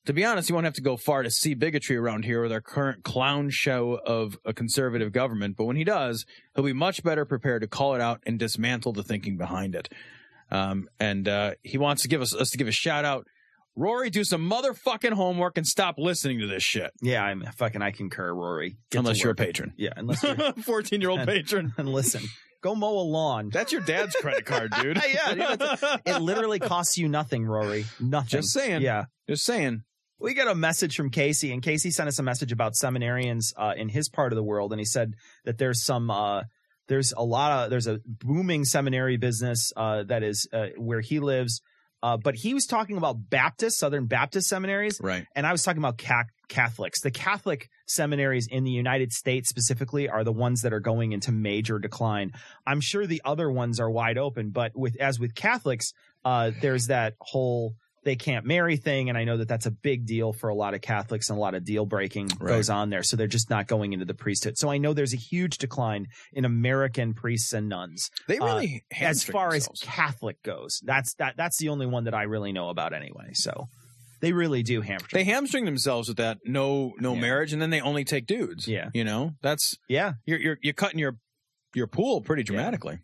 To 0.06 0.12
be 0.12 0.24
honest, 0.24 0.48
you 0.48 0.54
won't 0.54 0.66
have 0.66 0.74
to 0.74 0.82
go 0.82 0.96
far 0.96 1.24
to 1.24 1.30
see 1.30 1.54
bigotry 1.54 1.96
around 1.96 2.24
here 2.24 2.40
with 2.40 2.52
our 2.52 2.60
current 2.60 3.02
clown 3.02 3.50
show 3.50 3.98
of 4.06 4.38
a 4.44 4.52
conservative 4.52 5.10
government, 5.10 5.56
but 5.56 5.64
when 5.64 5.74
he 5.74 5.82
does, 5.82 6.24
he'll 6.54 6.64
be 6.64 6.72
much 6.72 7.02
better 7.02 7.24
prepared 7.24 7.62
to 7.62 7.66
call 7.66 7.96
it 7.96 8.00
out 8.00 8.22
and 8.24 8.38
dismantle 8.38 8.92
the 8.92 9.02
thinking 9.02 9.36
behind 9.36 9.74
it. 9.74 9.88
Um, 10.52 10.88
and 11.00 11.26
uh, 11.26 11.54
he 11.64 11.76
wants 11.76 12.02
to 12.02 12.08
give 12.08 12.22
us, 12.22 12.32
us 12.32 12.50
to 12.50 12.58
give 12.58 12.68
a 12.68 12.72
shout 12.72 13.04
out. 13.04 13.26
Rory, 13.76 14.08
do 14.10 14.24
some 14.24 14.48
motherfucking 14.50 15.12
homework 15.12 15.58
and 15.58 15.66
stop 15.66 15.96
listening 15.98 16.40
to 16.40 16.46
this 16.46 16.62
shit. 16.62 16.90
Yeah, 17.02 17.22
I'm 17.22 17.44
fucking. 17.58 17.82
I 17.82 17.90
concur, 17.90 18.32
Rory. 18.32 18.78
Get 18.90 19.00
unless 19.00 19.22
you're 19.22 19.32
a 19.32 19.36
patron. 19.36 19.74
Yeah, 19.76 19.90
unless 19.96 20.22
you're 20.22 20.36
14 20.64 21.00
year 21.00 21.10
old 21.10 21.26
patron. 21.26 21.74
and 21.76 21.88
listen, 21.88 22.22
go 22.62 22.74
mow 22.74 22.98
a 22.98 23.04
lawn. 23.04 23.50
That's 23.52 23.72
your 23.72 23.82
dad's 23.82 24.14
credit 24.16 24.46
card, 24.46 24.72
dude. 24.80 24.98
yeah, 25.12 25.34
dude, 25.34 25.58
that's- 25.58 26.00
it 26.06 26.22
literally 26.22 26.58
costs 26.58 26.96
you 26.96 27.06
nothing, 27.08 27.44
Rory. 27.44 27.84
Nothing. 28.00 28.28
Just 28.28 28.48
saying. 28.52 28.80
Yeah. 28.82 29.04
Just 29.28 29.44
saying. 29.44 29.82
We 30.18 30.32
got 30.32 30.48
a 30.48 30.54
message 30.54 30.96
from 30.96 31.10
Casey, 31.10 31.52
and 31.52 31.62
Casey 31.62 31.90
sent 31.90 32.08
us 32.08 32.18
a 32.18 32.22
message 32.22 32.50
about 32.52 32.72
seminarians 32.72 33.52
uh, 33.58 33.74
in 33.76 33.90
his 33.90 34.08
part 34.08 34.32
of 34.32 34.36
the 34.36 34.42
world, 34.42 34.72
and 34.72 34.80
he 34.80 34.86
said 34.86 35.12
that 35.44 35.58
there's 35.58 35.84
some, 35.84 36.10
uh, 36.10 36.44
there's 36.88 37.12
a 37.14 37.22
lot 37.22 37.64
of, 37.64 37.70
there's 37.70 37.86
a 37.86 38.00
booming 38.06 38.64
seminary 38.64 39.18
business 39.18 39.72
uh, 39.76 40.04
that 40.04 40.22
is 40.22 40.48
uh, 40.54 40.68
where 40.78 41.02
he 41.02 41.20
lives, 41.20 41.60
uh, 42.06 42.16
but 42.16 42.36
he 42.36 42.54
was 42.54 42.66
talking 42.66 42.96
about 42.96 43.16
Baptist, 43.30 43.78
Southern 43.78 44.06
Baptist 44.06 44.48
seminaries, 44.48 45.00
Right. 45.02 45.26
and 45.34 45.44
I 45.44 45.50
was 45.50 45.62
talking 45.64 45.78
about 45.82 45.98
ca- 45.98 46.30
Catholics. 46.48 47.00
The 47.00 47.10
Catholic 47.10 47.68
seminaries 47.86 48.46
in 48.46 48.62
the 48.62 48.70
United 48.70 49.12
States 49.12 49.48
specifically 49.48 50.08
are 50.08 50.22
the 50.22 50.32
ones 50.32 50.60
that 50.62 50.72
are 50.72 50.78
going 50.80 51.10
into 51.10 51.32
major 51.32 51.80
decline. 51.80 52.30
I'm 52.64 52.80
sure 52.80 53.06
the 53.08 53.22
other 53.24 53.50
ones 53.50 53.80
are 53.80 53.90
wide 53.90 54.18
open, 54.18 54.50
but 54.50 54.70
with 54.76 54.94
as 55.00 55.18
with 55.18 55.34
Catholics, 55.34 55.92
uh, 56.24 56.52
there's 56.62 56.86
that 56.86 57.14
whole 57.20 57.74
they 58.06 58.16
can't 58.16 58.46
marry 58.46 58.78
thing, 58.78 59.10
and 59.10 59.18
I 59.18 59.24
know 59.24 59.36
that 59.36 59.48
that's 59.48 59.66
a 59.66 59.70
big 59.70 60.06
deal 60.06 60.32
for 60.32 60.48
a 60.48 60.54
lot 60.54 60.72
of 60.72 60.80
Catholics, 60.80 61.28
and 61.28 61.36
a 61.36 61.40
lot 61.40 61.54
of 61.54 61.64
deal 61.64 61.84
breaking 61.84 62.28
Right. 62.40 62.48
goes 62.54 62.70
on 62.70 62.88
there. 62.88 63.02
So 63.02 63.16
they're 63.16 63.26
just 63.26 63.50
not 63.50 63.66
going 63.66 63.92
into 63.92 64.06
the 64.06 64.14
priesthood. 64.14 64.56
So 64.56 64.70
I 64.70 64.78
know 64.78 64.94
there's 64.94 65.12
a 65.12 65.18
huge 65.18 65.58
decline 65.58 66.06
in 66.32 66.44
American 66.46 67.12
priests 67.12 67.52
and 67.52 67.68
nuns. 67.68 68.10
They 68.28 68.38
Uh, 68.38 68.46
really 68.46 68.84
as 68.98 69.22
far 69.24 69.50
themselves. 69.50 69.82
as 69.82 69.88
Catholic 69.88 70.42
goes, 70.42 70.80
that's 70.84 71.12
that 71.16 71.36
that's 71.36 71.58
the 71.58 71.68
only 71.68 71.84
one 71.86 72.04
that 72.04 72.14
I 72.14 72.22
really 72.22 72.52
know 72.52 72.70
about 72.70 72.94
anyway. 72.94 73.30
So 73.34 73.66
they 74.20 74.32
really 74.32 74.62
do 74.62 74.80
hamstring. 74.80 75.18
they 75.24 75.30
hamstring 75.30 75.64
themselves 75.66 76.08
with 76.08 76.16
that 76.16 76.38
no 76.46 76.94
no 76.98 77.12
Yeah. 77.14 77.20
marriage 77.20 77.52
and 77.52 77.60
then 77.60 77.68
they 77.70 77.80
only 77.82 78.04
take 78.04 78.26
dudes. 78.26 78.66
Yeah. 78.66 78.88
You 78.94 79.04
know? 79.04 79.32
That's 79.42 79.74
yeah, 79.88 80.14
you're 80.24 80.38
you're 80.38 80.58
you're 80.62 80.74
cutting 80.74 80.98
your 80.98 81.18
your 81.74 81.86
pool 81.88 82.20
pretty 82.22 82.44
dramatically. 82.44 83.00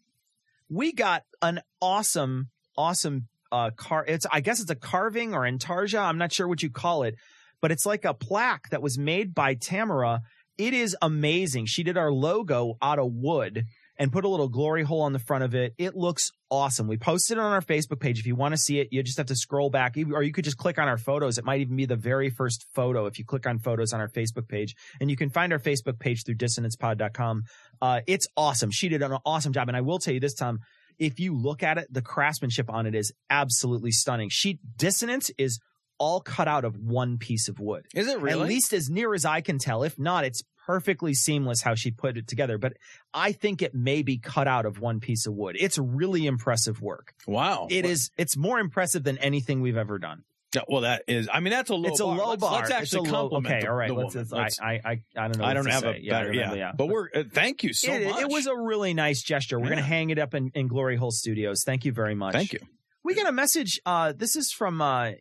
we 0.70 0.92
got 0.92 1.24
an 1.42 1.60
awesome, 1.82 2.48
awesome 2.78 3.28
uh 3.52 3.70
car. 3.70 4.04
It's 4.08 4.26
I 4.32 4.40
guess 4.40 4.60
it's 4.60 4.70
a 4.70 4.74
carving 4.74 5.34
or 5.34 5.42
intarsia. 5.42 6.00
I'm 6.00 6.18
not 6.18 6.32
sure 6.32 6.48
what 6.48 6.62
you 6.62 6.70
call 6.70 7.04
it, 7.04 7.14
but 7.60 7.70
it's 7.70 7.86
like 7.86 8.04
a 8.04 8.14
plaque 8.14 8.70
that 8.70 8.82
was 8.82 8.98
made 8.98 9.34
by 9.34 9.54
Tamara. 9.54 10.22
It 10.58 10.74
is 10.74 10.96
amazing. 11.00 11.66
She 11.66 11.82
did 11.82 11.96
our 11.96 12.12
logo 12.12 12.74
out 12.82 12.98
of 12.98 13.10
wood 13.12 13.66
and 13.98 14.12
put 14.12 14.24
a 14.24 14.28
little 14.28 14.48
glory 14.48 14.82
hole 14.82 15.02
on 15.02 15.12
the 15.12 15.18
front 15.18 15.44
of 15.44 15.54
it. 15.54 15.74
It 15.78 15.94
looks 15.94 16.30
awesome. 16.50 16.88
We 16.88 16.96
posted 16.96 17.38
it 17.38 17.40
on 17.40 17.52
our 17.52 17.60
Facebook 17.60 18.00
page. 18.00 18.18
If 18.18 18.26
you 18.26 18.34
want 18.34 18.52
to 18.52 18.58
see 18.58 18.80
it, 18.80 18.88
you 18.90 19.02
just 19.02 19.18
have 19.18 19.26
to 19.26 19.36
scroll 19.36 19.70
back, 19.70 19.96
or 19.96 20.22
you 20.22 20.32
could 20.32 20.44
just 20.44 20.56
click 20.56 20.78
on 20.78 20.88
our 20.88 20.98
photos. 20.98 21.38
It 21.38 21.44
might 21.44 21.60
even 21.60 21.76
be 21.76 21.86
the 21.86 21.96
very 21.96 22.30
first 22.30 22.66
photo 22.74 23.06
if 23.06 23.18
you 23.18 23.24
click 23.24 23.46
on 23.46 23.58
photos 23.58 23.92
on 23.92 24.00
our 24.00 24.08
Facebook 24.08 24.48
page. 24.48 24.74
And 25.00 25.10
you 25.10 25.16
can 25.16 25.30
find 25.30 25.52
our 25.52 25.58
Facebook 25.58 25.98
page 25.98 26.24
through 26.24 26.36
dissonancepod.com. 26.36 27.42
Uh, 27.80 28.00
it's 28.06 28.26
awesome. 28.36 28.70
She 28.70 28.88
did 28.88 29.02
an 29.02 29.16
awesome 29.24 29.52
job. 29.52 29.68
And 29.68 29.76
I 29.76 29.82
will 29.82 29.98
tell 29.98 30.14
you 30.14 30.20
this 30.20 30.34
time, 30.34 30.58
if 31.02 31.18
you 31.18 31.36
look 31.36 31.64
at 31.64 31.78
it, 31.78 31.92
the 31.92 32.00
craftsmanship 32.00 32.70
on 32.70 32.86
it 32.86 32.94
is 32.94 33.12
absolutely 33.28 33.90
stunning. 33.90 34.28
She 34.30 34.60
dissonance 34.76 35.32
is 35.36 35.58
all 35.98 36.20
cut 36.20 36.46
out 36.46 36.64
of 36.64 36.76
one 36.76 37.18
piece 37.18 37.48
of 37.48 37.58
wood. 37.58 37.86
Is 37.92 38.06
it 38.06 38.20
really? 38.20 38.40
At 38.40 38.48
least 38.48 38.72
as 38.72 38.88
near 38.88 39.12
as 39.12 39.24
I 39.24 39.40
can 39.40 39.58
tell. 39.58 39.82
If 39.82 39.98
not, 39.98 40.24
it's 40.24 40.42
perfectly 40.64 41.12
seamless 41.12 41.60
how 41.60 41.74
she 41.74 41.90
put 41.90 42.16
it 42.16 42.28
together. 42.28 42.56
But 42.56 42.74
I 43.12 43.32
think 43.32 43.62
it 43.62 43.74
may 43.74 44.02
be 44.02 44.18
cut 44.18 44.46
out 44.46 44.64
of 44.64 44.80
one 44.80 45.00
piece 45.00 45.26
of 45.26 45.34
wood. 45.34 45.56
It's 45.58 45.76
really 45.76 46.24
impressive 46.24 46.80
work. 46.80 47.14
Wow. 47.26 47.66
It 47.68 47.84
is. 47.84 48.10
It's 48.16 48.36
more 48.36 48.60
impressive 48.60 49.02
than 49.02 49.18
anything 49.18 49.60
we've 49.60 49.76
ever 49.76 49.98
done. 49.98 50.22
Yeah, 50.54 50.62
well, 50.68 50.82
that 50.82 51.04
is. 51.08 51.28
I 51.32 51.40
mean, 51.40 51.50
that's 51.50 51.70
a 51.70 51.74
low. 51.74 51.88
it's 51.88 52.00
a 52.00 52.04
bar. 52.04 52.16
low 52.16 52.28
let's, 52.30 52.40
bar. 52.40 52.52
Let's 52.60 52.70
actually 52.70 53.08
a 53.08 53.12
low- 53.12 53.20
compliment. 53.20 53.54
Okay, 53.54 53.60
the- 53.62 53.68
all 53.68 53.74
right. 53.74 53.90
Let's, 53.90 54.14
woman. 54.14 54.28
let's- 54.30 54.60
I, 54.60 54.80
I, 54.84 55.02
I, 55.16 55.28
don't 55.28 55.38
know. 55.38 55.44
I 55.44 55.54
don't 55.54 55.66
have 55.66 55.80
say. 55.80 55.96
a 55.96 55.98
Yeah, 55.98 56.12
better. 56.12 56.32
don't 56.32 56.58
Yeah, 56.58 56.72
but 56.76 56.86
we're. 56.86 57.08
Uh, 57.14 57.22
thank 57.32 57.62
you 57.62 57.72
so 57.72 57.92
it, 57.92 58.08
much. 58.08 58.20
it 58.20 58.28
was 58.28 58.46
a 58.46 58.56
really 58.56 58.92
nice 58.92 59.22
gesture. 59.22 59.58
We're 59.58 59.66
going 59.68 59.78
to 59.78 59.82
hang 59.82 60.10
it 60.10 60.18
up 60.18 60.34
in, 60.34 60.50
in 60.54 60.68
Glory 60.68 60.96
Hole 60.96 61.10
Studios. 61.10 61.62
Thank 61.64 61.84
you 61.84 61.92
very 61.92 62.14
much. 62.14 62.34
Thank 62.34 62.52
you. 62.52 62.60
We 63.04 63.14
got 63.14 63.26
a 63.28 63.32
message. 63.32 63.80
Uh, 63.86 64.12
this 64.12 64.36
is 64.36 64.52
from 64.52 64.80
uh, 64.80 65.12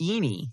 Eni. 0.00 0.44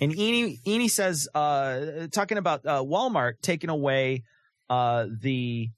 And 0.00 0.12
Eni, 0.12 0.58
Eni 0.66 0.88
says, 0.88 1.28
uh, 1.34 2.08
talking 2.12 2.38
about 2.38 2.64
uh, 2.66 2.82
Walmart 2.82 3.34
taking 3.42 3.70
away 3.70 4.22
uh, 4.70 5.06
the 5.20 5.70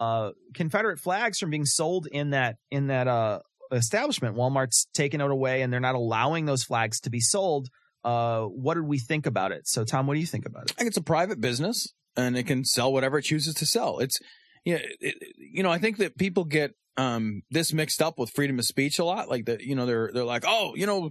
uh, 0.00 0.30
Confederate 0.54 0.98
flags 0.98 1.38
from 1.38 1.50
being 1.50 1.64
sold 1.64 2.06
in 2.10 2.30
that 2.30 2.56
in 2.70 2.88
that 2.88 3.08
uh, 3.08 3.40
establishment. 3.76 4.36
Walmart's 4.36 4.86
taken 4.94 5.20
it 5.20 5.30
away, 5.30 5.62
and 5.62 5.72
they're 5.72 5.80
not 5.80 5.94
allowing 5.94 6.46
those 6.46 6.64
flags 6.64 7.00
to 7.00 7.10
be 7.10 7.20
sold. 7.20 7.68
Uh, 8.04 8.42
what 8.42 8.74
did 8.74 8.84
we 8.84 8.98
think 8.98 9.26
about 9.26 9.52
it? 9.52 9.66
So, 9.66 9.84
Tom, 9.84 10.06
what 10.06 10.14
do 10.14 10.20
you 10.20 10.26
think 10.26 10.46
about 10.46 10.64
it? 10.64 10.72
I 10.72 10.74
think 10.74 10.88
it's 10.88 10.96
a 10.96 11.02
private 11.02 11.40
business 11.40 11.92
and 12.16 12.36
it 12.36 12.46
can 12.46 12.64
sell 12.64 12.92
whatever 12.92 13.18
it 13.18 13.22
chooses 13.22 13.54
to 13.54 13.66
sell. 13.66 13.98
It's, 13.98 14.18
yeah, 14.64 14.78
it, 15.00 15.14
you 15.38 15.62
know, 15.62 15.70
I 15.70 15.78
think 15.78 15.96
that 15.98 16.18
people 16.18 16.44
get 16.44 16.74
um, 16.96 17.42
this 17.50 17.72
mixed 17.72 18.02
up 18.02 18.18
with 18.18 18.30
freedom 18.30 18.58
of 18.58 18.64
speech 18.64 18.98
a 18.98 19.04
lot. 19.04 19.28
Like 19.28 19.46
that, 19.46 19.62
you 19.62 19.74
know, 19.74 19.86
they're 19.86 20.10
they're 20.12 20.24
like, 20.24 20.44
oh, 20.46 20.74
you 20.76 20.86
know, 20.86 21.10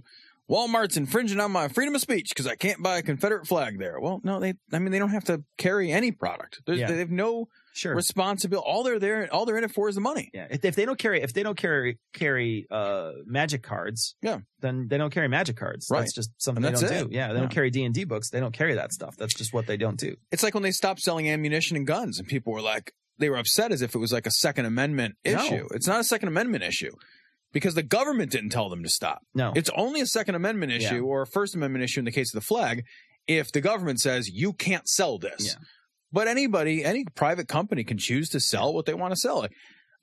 Walmart's 0.50 0.96
infringing 0.98 1.40
on 1.40 1.50
my 1.52 1.68
freedom 1.68 1.94
of 1.94 2.00
speech 2.02 2.28
because 2.28 2.46
I 2.46 2.54
can't 2.54 2.82
buy 2.82 2.98
a 2.98 3.02
Confederate 3.02 3.46
flag 3.46 3.78
there. 3.78 3.98
Well, 3.98 4.20
no, 4.22 4.40
they, 4.40 4.54
I 4.72 4.78
mean, 4.78 4.92
they 4.92 4.98
don't 4.98 5.10
have 5.10 5.24
to 5.24 5.42
carry 5.56 5.90
any 5.90 6.12
product. 6.12 6.60
Yeah. 6.66 6.86
They 6.86 6.98
have 6.98 7.10
no 7.10 7.48
Sure. 7.76 7.94
responsibility. 7.96 8.64
All 8.64 8.84
they're 8.84 9.00
there, 9.00 9.28
all 9.32 9.46
they're 9.46 9.56
in 9.58 9.64
it 9.64 9.72
for 9.72 9.88
is 9.88 9.96
the 9.96 10.00
money. 10.00 10.30
Yeah, 10.32 10.46
if, 10.48 10.64
if 10.64 10.76
they 10.76 10.84
don't 10.84 10.98
carry 10.98 11.22
if 11.22 11.32
they 11.32 11.42
don't 11.42 11.56
carry 11.58 11.98
carry 12.12 12.66
uh 12.70 13.10
magic 13.26 13.62
cards, 13.64 14.14
Yeah. 14.22 14.38
then 14.60 14.86
they 14.88 14.96
don't 14.96 15.10
carry 15.12 15.26
magic 15.28 15.56
cards. 15.56 15.88
Right. 15.90 16.00
That's 16.00 16.12
just 16.12 16.30
something 16.38 16.64
And 16.64 16.76
they 16.76 16.80
don't 16.80 16.90
it. 16.92 17.08
do. 17.10 17.14
Yeah, 17.16 17.28
they 17.28 17.34
Yeah. 17.34 17.40
don't 17.40 17.48
carry 17.50 17.70
D 17.70 17.82
and 17.84 17.92
D 17.94 18.04
books. 18.04 18.30
They 18.30 18.38
don't 18.38 18.52
carry 18.54 18.74
that 18.74 18.92
stuff. 18.92 19.16
That's 19.16 19.34
just 19.34 19.52
what 19.52 19.66
they 19.66 19.76
don't 19.76 19.98
do. 19.98 20.14
It's 20.30 20.42
like 20.44 20.54
when 20.54 20.62
they 20.62 20.70
stopped 20.70 21.00
selling 21.00 21.28
ammunition 21.28 21.76
and 21.76 21.84
guns, 21.86 22.20
and 22.20 22.28
people 22.28 22.52
were 22.52 22.62
like, 22.62 22.92
they 23.18 23.28
were 23.28 23.38
upset 23.38 23.72
as 23.72 23.82
if 23.82 23.94
it 23.94 23.98
was 23.98 24.12
like 24.12 24.26
a 24.26 24.30
Second 24.30 24.66
Amendment 24.66 25.16
issue. 25.24 25.36
No. 25.36 25.44
issue. 25.46 25.68
It's 25.72 25.88
not 25.88 25.98
a 26.00 26.04
Second 26.04 26.28
Amendment 26.28 26.62
issue 26.62 26.92
because 27.54 27.74
the 27.74 27.82
government 27.82 28.30
didn't 28.30 28.50
tell 28.50 28.68
them 28.68 28.82
to 28.82 28.88
stop. 28.90 29.22
No, 29.34 29.52
It's 29.56 29.70
only 29.74 30.02
a 30.02 30.06
Second 30.06 30.34
Amendment 30.34 30.72
issue 30.72 30.96
Yeah. 30.96 31.00
or 31.00 31.22
a 31.22 31.26
First 31.26 31.54
Amendment 31.54 31.82
issue 31.84 32.00
in 32.00 32.04
the 32.04 32.12
case 32.12 32.34
of 32.34 32.38
the 32.40 32.44
flag 32.46 32.84
if 33.26 33.50
the 33.52 33.62
government 33.62 34.00
says 34.02 34.28
you 34.28 34.52
can't 34.52 34.86
sell 34.86 35.18
this. 35.18 35.46
Yeah. 35.46 35.52
But 36.12 36.28
anybody, 36.28 36.84
any 36.84 37.04
private 37.14 37.48
company 37.48 37.82
can 37.82 37.96
choose 37.96 38.28
to 38.30 38.40
sell 38.40 38.74
what 38.74 38.84
they 38.84 38.92
want 38.94 39.12
to 39.14 39.16
sell. 39.16 39.46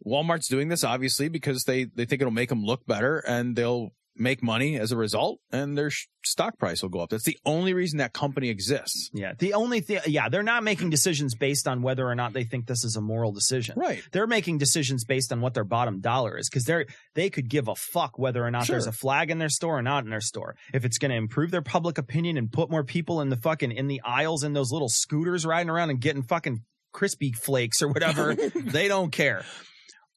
Walmart's 0.06 0.48
doing 0.48 0.68
this 0.70 0.84
obviously 0.84 1.30
because 1.30 1.64
they 1.66 1.84
they 1.84 2.06
think 2.06 2.22
it'll 2.22 2.32
make 2.32 2.50
them 2.50 2.64
look 2.64 2.86
better 2.88 3.20
and 3.20 3.56
they'll 3.56 3.92
make 4.16 4.44
money 4.44 4.78
as 4.78 4.92
a 4.92 4.98
result 4.98 5.40
and 5.52 5.78
their 5.78 5.90
sh- 5.90 6.08
stock 6.26 6.58
price 6.60 6.82
will 6.82 6.90
go 6.90 7.00
up. 7.00 7.10
That's 7.10 7.24
the 7.24 7.38
only 7.46 7.74
reason 7.74 8.00
that 8.00 8.12
company 8.14 8.50
exists. 8.50 9.10
yeah. 9.14 9.34
The 9.40 9.54
only 9.54 9.80
thing, 9.80 10.00
yeah, 10.06 10.28
they're 10.28 10.44
not 10.44 10.64
making 10.64 10.90
decisions 10.90 11.34
based 11.34 11.68
on 11.68 11.82
whether 11.82 12.06
or 12.08 12.14
not 12.14 12.34
they 12.34 12.44
think 12.44 12.68
this 12.68 12.84
is 12.84 12.96
a 12.98 13.02
moral 13.02 13.32
decision. 13.32 13.76
Right. 13.80 14.04
They're 14.12 14.28
making 14.28 14.58
decisions 14.58 15.06
based 15.06 15.32
on 15.32 15.40
what 15.40 15.54
their 15.54 15.64
bottom 15.64 16.02
dollar 16.02 16.38
is 16.38 16.50
because 16.50 16.66
they're 16.66 16.86
they 17.16 17.30
could 17.30 17.50
give 17.50 17.68
a 17.70 17.76
fuck 17.76 18.20
whether 18.20 18.46
or 18.46 18.52
not 18.52 18.66
Sure. 18.66 18.74
there's 18.74 18.88
a 18.88 18.92
flag 18.92 19.32
in 19.32 19.38
their 19.40 19.50
store 19.50 19.78
or 19.78 19.82
not 19.82 20.04
in 20.04 20.10
their 20.10 20.22
store. 20.22 20.56
If 20.74 20.84
it's 20.86 20.98
going 20.98 21.12
to 21.12 21.18
improve 21.18 21.52
their 21.52 21.62
public 21.62 21.98
opinion 21.98 22.38
and 22.38 22.52
put 22.52 22.70
more 22.70 22.84
people 22.84 23.22
in 23.22 23.30
the 23.30 23.38
fucking 23.38 23.72
in 23.72 23.88
the 23.88 24.02
aisles 24.04 24.44
in 24.44 24.52
those 24.54 24.72
little 24.72 24.90
scooters 24.90 25.46
riding 25.46 25.70
around 25.70 25.90
and 25.90 26.02
getting 26.02 26.24
fucking 26.24 26.64
crispy 26.92 27.32
flakes 27.32 27.82
or 27.82 27.88
whatever, 27.88 28.36
they 28.56 28.90
don't 28.90 29.12
care. 29.12 29.46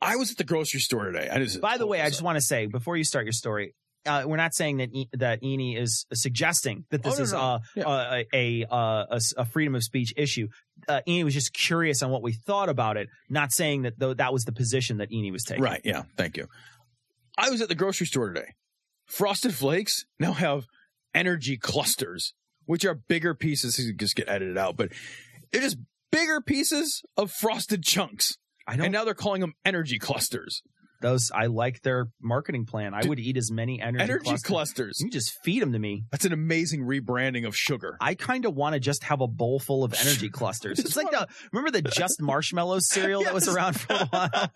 I 0.02 0.16
was 0.16 0.32
at 0.32 0.36
the 0.36 0.44
grocery 0.44 0.80
store 0.80 1.04
today. 1.10 1.30
I 1.32 1.38
just, 1.38 1.60
By 1.62 1.78
the 1.78 1.86
way, 1.86 2.02
I 2.02 2.08
just 2.10 2.20
want 2.20 2.36
to 2.36 2.42
say 2.42 2.66
before 2.66 2.96
you 2.96 3.04
start 3.04 3.24
your 3.24 3.32
story, 3.32 3.74
uh, 4.06 4.24
we're 4.26 4.36
not 4.36 4.54
saying 4.54 4.78
that 4.78 4.90
e- 4.92 5.08
that 5.12 5.42
Eni 5.42 5.76
is 5.78 6.06
suggesting 6.12 6.84
that 6.90 7.02
this 7.02 7.14
Oh, 7.14 7.18
no, 7.18 7.22
is 7.22 7.32
no. 7.32 7.38
uh, 7.38 7.58
Yeah. 7.76 7.82
uh, 7.84 8.22
a, 8.32 8.64
uh, 8.70 9.04
a 9.10 9.20
a 9.38 9.44
freedom 9.44 9.74
of 9.74 9.82
speech 9.84 10.12
issue. 10.16 10.48
Uh, 10.88 11.00
Eni 11.08 11.24
was 11.24 11.34
just 11.34 11.52
curious 11.54 12.02
on 12.02 12.10
what 12.10 12.22
we 12.22 12.32
thought 12.32 12.68
about 12.68 12.96
it, 12.96 13.08
not 13.28 13.52
saying 13.52 13.82
that 13.82 13.98
though 13.98 14.14
that 14.14 14.32
was 14.32 14.44
the 14.44 14.52
position 14.52 14.98
that 14.98 15.10
Eni 15.10 15.32
was 15.32 15.44
taking. 15.44 15.62
Right. 15.62 15.80
Yeah. 15.84 16.02
Thank 16.16 16.36
you. 16.36 16.48
I 17.38 17.50
was 17.50 17.60
at 17.60 17.68
the 17.68 17.74
grocery 17.74 18.06
store 18.06 18.32
today. 18.32 18.54
Frosted 19.06 19.54
Flakes 19.54 20.04
now 20.18 20.32
have 20.32 20.64
energy 21.14 21.56
clusters, 21.56 22.32
which 22.66 22.84
are 22.84 22.94
bigger 22.94 23.34
pieces. 23.34 23.76
These 23.76 23.92
just 23.96 24.16
get 24.16 24.28
edited 24.28 24.56
out, 24.58 24.76
but 24.76 24.90
they're 25.52 25.62
just 25.62 25.76
bigger 26.10 26.40
pieces 26.40 27.02
of 27.16 27.30
frosted 27.30 27.82
chunks. 27.82 28.36
I 28.66 28.76
don't. 28.76 28.86
And 28.86 28.92
now 28.92 29.04
they're 29.04 29.14
calling 29.14 29.40
them 29.42 29.54
energy 29.64 29.98
clusters. 29.98 30.62
Those 31.04 31.30
I 31.32 31.46
like 31.46 31.82
their 31.82 32.06
marketing 32.20 32.64
plan. 32.66 32.94
I 32.94 33.02
Dude, 33.02 33.10
would 33.10 33.18
eat 33.20 33.36
as 33.36 33.52
many 33.52 33.80
energy, 33.80 34.02
Energy 34.02 34.24
clusters. 34.24 34.42
clusters. 34.48 35.00
You 35.00 35.10
just 35.10 35.32
feed 35.44 35.62
them 35.62 35.72
to 35.72 35.78
me. 35.78 36.04
That's 36.10 36.24
an 36.24 36.32
amazing 36.32 36.80
rebranding 36.82 37.46
of 37.46 37.54
sugar. 37.56 37.96
I 38.00 38.14
kind 38.14 38.44
of 38.46 38.54
want 38.54 38.74
to 38.74 38.80
just 38.80 39.04
have 39.04 39.20
a 39.20 39.28
bowl 39.28 39.60
full 39.60 39.84
of 39.84 39.94
energy 40.00 40.28
clusters. 40.32 40.78
It's 40.80 40.96
like 40.96 41.12
wanna- 41.12 41.26
the 41.28 41.48
remember 41.52 41.70
the 41.70 41.82
Just 41.82 42.20
Marshmallows 42.20 42.88
cereal 42.88 43.22
that 43.24 43.34
was 43.34 43.46
around 43.48 43.74
for 43.78 43.92
a 43.92 44.06
while. 44.10 44.50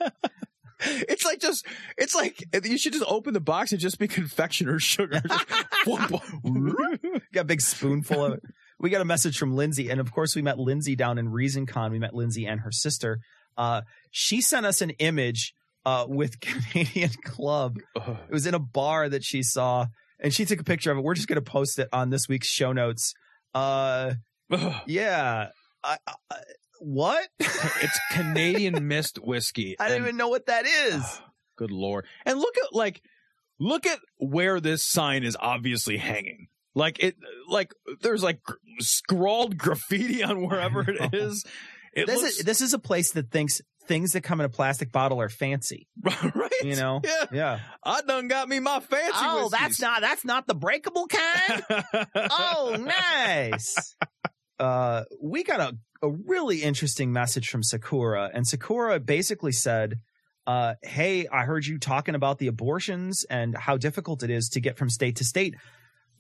It's 0.81 1.25
like 1.25 1.41
just, 1.41 1.67
it's 1.97 2.15
like 2.15 2.41
you 2.65 2.79
should 2.79 2.93
just 2.93 3.05
open 3.09 3.35
the 3.35 3.41
box 3.41 3.73
and 3.73 3.81
just 3.81 3.99
be 3.99 4.07
confectioner's 4.07 4.83
sugar. 4.85 5.21
Got 5.85 7.41
a 7.41 7.45
big 7.45 7.61
spoonful 7.61 8.25
of 8.25 8.33
it. 8.35 8.41
We 8.81 8.91
got 8.91 9.01
a 9.01 9.05
message 9.05 9.39
from 9.39 9.57
Lindsay, 9.57 9.91
and 9.91 10.01
of 10.01 10.13
course, 10.13 10.37
we 10.37 10.43
met 10.43 10.57
Lindsay 10.59 10.95
down 10.95 11.19
in 11.19 11.29
ReasonCon. 11.31 11.91
We 11.91 11.99
met 11.99 12.15
Lindsay 12.15 12.47
and 12.47 12.61
her 12.61 12.71
sister. 12.71 13.19
Uh, 13.57 13.83
she 14.13 14.41
sent 14.41 14.67
us 14.67 14.81
an 14.81 14.91
image 15.01 15.53
uh, 15.89 16.07
with 16.09 16.39
Canadian 16.73 17.11
Club. 17.25 17.77
It 17.97 18.31
was 18.31 18.47
in 18.47 18.55
a 18.55 18.59
bar 18.59 19.09
that 19.09 19.25
she 19.25 19.43
saw, 19.43 19.87
and 20.21 20.33
she 20.35 20.45
took 20.45 20.61
a 20.61 20.65
picture 20.65 20.91
of 20.91 20.99
it. 20.99 21.05
We're 21.05 21.15
just 21.15 21.29
going 21.29 21.43
to 21.43 21.51
post 21.51 21.79
it 21.79 21.89
on 21.93 22.11
this 22.11 22.29
week's 22.29 22.49
show 22.49 22.73
notes. 22.73 23.15
Uh, 23.55 24.15
yeah. 24.87 25.49
I, 25.85 25.97
I, 26.07 26.37
what? 26.81 27.27
it's 27.41 27.99
Canadian 28.13 28.87
mist 28.89 29.19
whiskey. 29.23 29.77
I 29.79 29.89
don't 29.89 29.97
And- 29.99 30.05
even 30.07 30.17
know 30.17 30.29
what 30.29 30.47
that 30.47 30.67
is. 30.67 31.21
Good 31.57 31.71
lord. 31.71 32.07
And 32.25 32.39
look 32.39 32.57
at 32.57 32.73
like 32.73 33.03
look 33.59 33.85
at 33.85 33.99
where 34.19 34.61
this 34.61 34.87
sign 34.87 35.25
is 35.25 35.37
obviously 35.41 35.97
hanging. 35.97 36.47
Like 36.75 37.03
it 37.03 37.17
like 37.49 37.73
there's 38.03 38.23
like 38.23 38.43
gr- 38.45 38.55
scrawled 38.79 39.59
graffiti 39.59 40.23
on 40.23 40.47
wherever 40.47 40.89
it 40.89 41.13
is. 41.15 41.45
It 41.95 42.07
This 42.07 42.23
looks 42.23 42.39
is 42.39 42.45
this 42.45 42.61
is 42.61 42.75
a 42.75 42.79
place 42.79 43.11
that 43.13 43.33
thinks 43.33 43.61
things 43.89 44.13
that 44.13 44.21
come 44.21 44.41
in 44.41 44.47
a 44.47 44.49
plastic 44.51 44.93
bottle 44.93 45.21
are 45.21 45.29
fancy. 45.29 45.89
right. 46.03 46.53
You 46.63 46.77
know? 46.77 47.01
Yeah. 47.03 47.25
Yeah. 47.33 47.61
I 47.83 48.03
done 48.03 48.29
got 48.29 48.49
me 48.49 48.61
my 48.61 48.81
fancy 48.81 49.13
Oh, 49.17 49.49
that's 49.51 49.81
not 49.81 50.01
that's 50.03 50.25
not 50.25 50.47
the 50.47 50.55
breakable 50.55 51.07
kind. 51.09 51.63
oh, 52.15 52.77
nice. 53.19 53.97
Uh, 54.61 55.05
we 55.21 55.43
got 55.43 55.61
a, 55.61 55.77
a 56.07 56.11
really 56.11 56.63
interesting 56.63 57.13
message 57.13 57.49
from 57.49 57.63
Sakura, 57.63 58.31
and 58.33 58.47
Sakura 58.47 59.01
basically 59.01 59.53
said, 59.53 59.97
uh, 60.47 60.75
Hey, 60.83 61.27
I 61.27 61.45
heard 61.45 61.65
you 61.67 61.79
talking 61.79 62.15
about 62.15 62.39
the 62.39 62.49
abortions 62.49 63.25
and 63.29 63.57
how 63.57 63.77
difficult 63.77 64.23
it 64.23 64.31
is 64.31 64.49
to 64.51 64.61
get 64.61 64.77
from 64.77 64.91
state 64.91 65.17
to 65.17 65.25
state. 65.25 65.55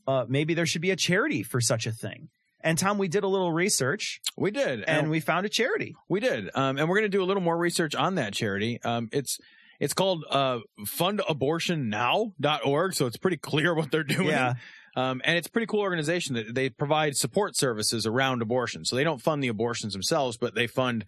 Uh, 0.06 0.24
maybe 0.28 0.54
there 0.54 0.66
should 0.66 0.80
be 0.82 0.90
a 0.90 0.96
charity 0.96 1.42
for 1.42 1.60
such 1.60 1.86
a 1.86 1.92
thing. 1.92 2.28
And 2.60 2.76
Tom, 2.76 2.98
we 2.98 3.08
did 3.08 3.24
a 3.24 3.28
little 3.28 3.52
research 3.52 4.20
we 4.36 4.50
did. 4.50 4.84
and 4.86 5.10
we 5.10 5.20
found 5.20 5.46
a 5.46 5.48
charity. 5.48 5.94
We 6.08 6.20
did, 6.20 6.50
um, 6.54 6.76
and 6.76 6.88
we're 6.88 6.96
going 6.96 7.10
to 7.10 7.16
do 7.16 7.22
a 7.22 7.26
little 7.26 7.42
more 7.42 7.56
research 7.56 7.94
on 7.94 8.16
that 8.16 8.32
charity. 8.32 8.80
Um, 8.82 9.08
it's 9.12 9.38
it's 9.80 9.94
called 9.94 10.24
uh, 10.28 10.58
fundabortionnow.org, 10.80 12.94
so 12.94 13.06
it's 13.06 13.16
pretty 13.16 13.36
clear 13.36 13.74
what 13.74 13.90
they're 13.90 14.04
doing. 14.04 14.28
Yeah. 14.28 14.54
Um, 14.96 15.22
and 15.24 15.38
it's 15.38 15.46
a 15.46 15.50
pretty 15.50 15.66
cool 15.66 15.80
organization 15.80 16.34
that 16.34 16.54
they 16.54 16.70
provide 16.70 17.16
support 17.16 17.56
services 17.56 18.04
around 18.04 18.42
abortion. 18.42 18.84
So 18.84 18.96
they 18.96 19.04
don't 19.04 19.22
fund 19.22 19.42
the 19.42 19.48
abortions 19.48 19.92
themselves, 19.92 20.36
but 20.36 20.56
they 20.56 20.66
fund 20.66 21.04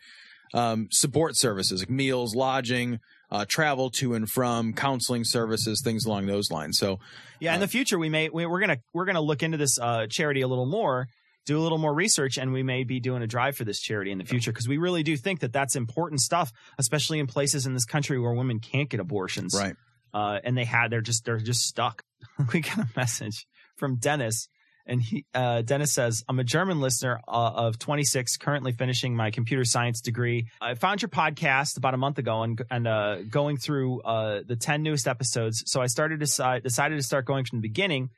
um, 0.54 0.88
support 0.92 1.36
services 1.36 1.80
like 1.80 1.90
meals, 1.90 2.36
lodging, 2.36 3.00
uh, 3.30 3.44
travel 3.48 3.90
to 3.90 4.14
and 4.14 4.30
from, 4.30 4.74
counseling 4.74 5.24
services, 5.24 5.80
things 5.82 6.04
along 6.04 6.26
those 6.26 6.50
lines. 6.50 6.78
So 6.78 7.00
Yeah, 7.40 7.54
in 7.54 7.60
the 7.60 7.68
future 7.68 7.98
we 7.98 8.08
may 8.08 8.28
we, 8.28 8.46
we're 8.46 8.60
gonna 8.60 8.78
we're 8.92 9.06
gonna 9.06 9.20
look 9.20 9.42
into 9.42 9.56
this 9.56 9.78
uh, 9.78 10.06
charity 10.08 10.42
a 10.42 10.48
little 10.48 10.66
more, 10.66 11.08
do 11.46 11.58
a 11.58 11.62
little 11.62 11.78
more 11.78 11.92
research, 11.94 12.38
and 12.38 12.52
we 12.52 12.62
may 12.62 12.84
be 12.84 13.00
doing 13.00 13.22
a 13.22 13.26
drive 13.26 13.56
for 13.56 13.64
this 13.64 13.80
charity 13.80 14.10
in 14.10 14.18
the 14.18 14.24
future 14.24 14.52
because 14.52 14.68
we 14.68 14.78
really 14.78 15.02
do 15.02 15.16
think 15.16 15.40
that 15.40 15.52
that's 15.52 15.74
important 15.76 16.20
stuff, 16.20 16.52
especially 16.78 17.18
in 17.18 17.26
places 17.26 17.66
in 17.66 17.74
this 17.74 17.84
country 17.84 18.18
where 18.18 18.32
women 18.32 18.60
can't 18.60 18.88
get 18.88 19.00
abortions. 19.00 19.54
Right. 19.58 19.74
Uh, 20.12 20.40
and 20.42 20.56
they 20.56 20.64
had 20.64 20.90
they're 20.90 21.00
just 21.00 21.24
they're 21.24 21.38
just 21.38 21.62
stuck. 21.66 22.02
we 22.52 22.60
got 22.60 22.78
a 22.78 22.88
message 22.96 23.46
from 23.76 23.96
Dennis, 23.96 24.48
And 24.86 25.02
he, 25.02 25.24
uh, 25.34 25.62
Dennis 25.62 25.92
says, 25.92 26.22
I'm 26.28 26.38
a 26.38 26.44
German 26.44 26.80
listener 26.80 27.20
uh, 27.26 27.52
of 27.54 27.78
26, 27.78 28.36
currently 28.36 28.72
finishing 28.72 29.16
my 29.16 29.30
computer 29.30 29.64
science 29.64 30.00
degree. 30.00 30.48
I 30.60 30.74
found 30.74 31.00
your 31.00 31.08
podcast 31.08 31.76
about 31.76 31.94
a 31.94 31.96
month 31.96 32.18
ago 32.18 32.42
and, 32.42 32.60
and 32.70 32.86
uh, 32.86 33.22
going 33.22 33.56
through 33.56 34.02
uh, 34.02 34.42
the 34.46 34.56
10 34.56 34.82
newest 34.82 35.08
episodes. 35.08 35.62
So 35.66 35.80
I 35.80 35.86
started 35.86 36.20
to 36.20 36.26
decide, 36.26 36.62
decided 36.62 36.96
to 36.96 37.02
start 37.02 37.24
going 37.24 37.44
from 37.44 37.58
the 37.58 37.68
beginning 37.68 38.10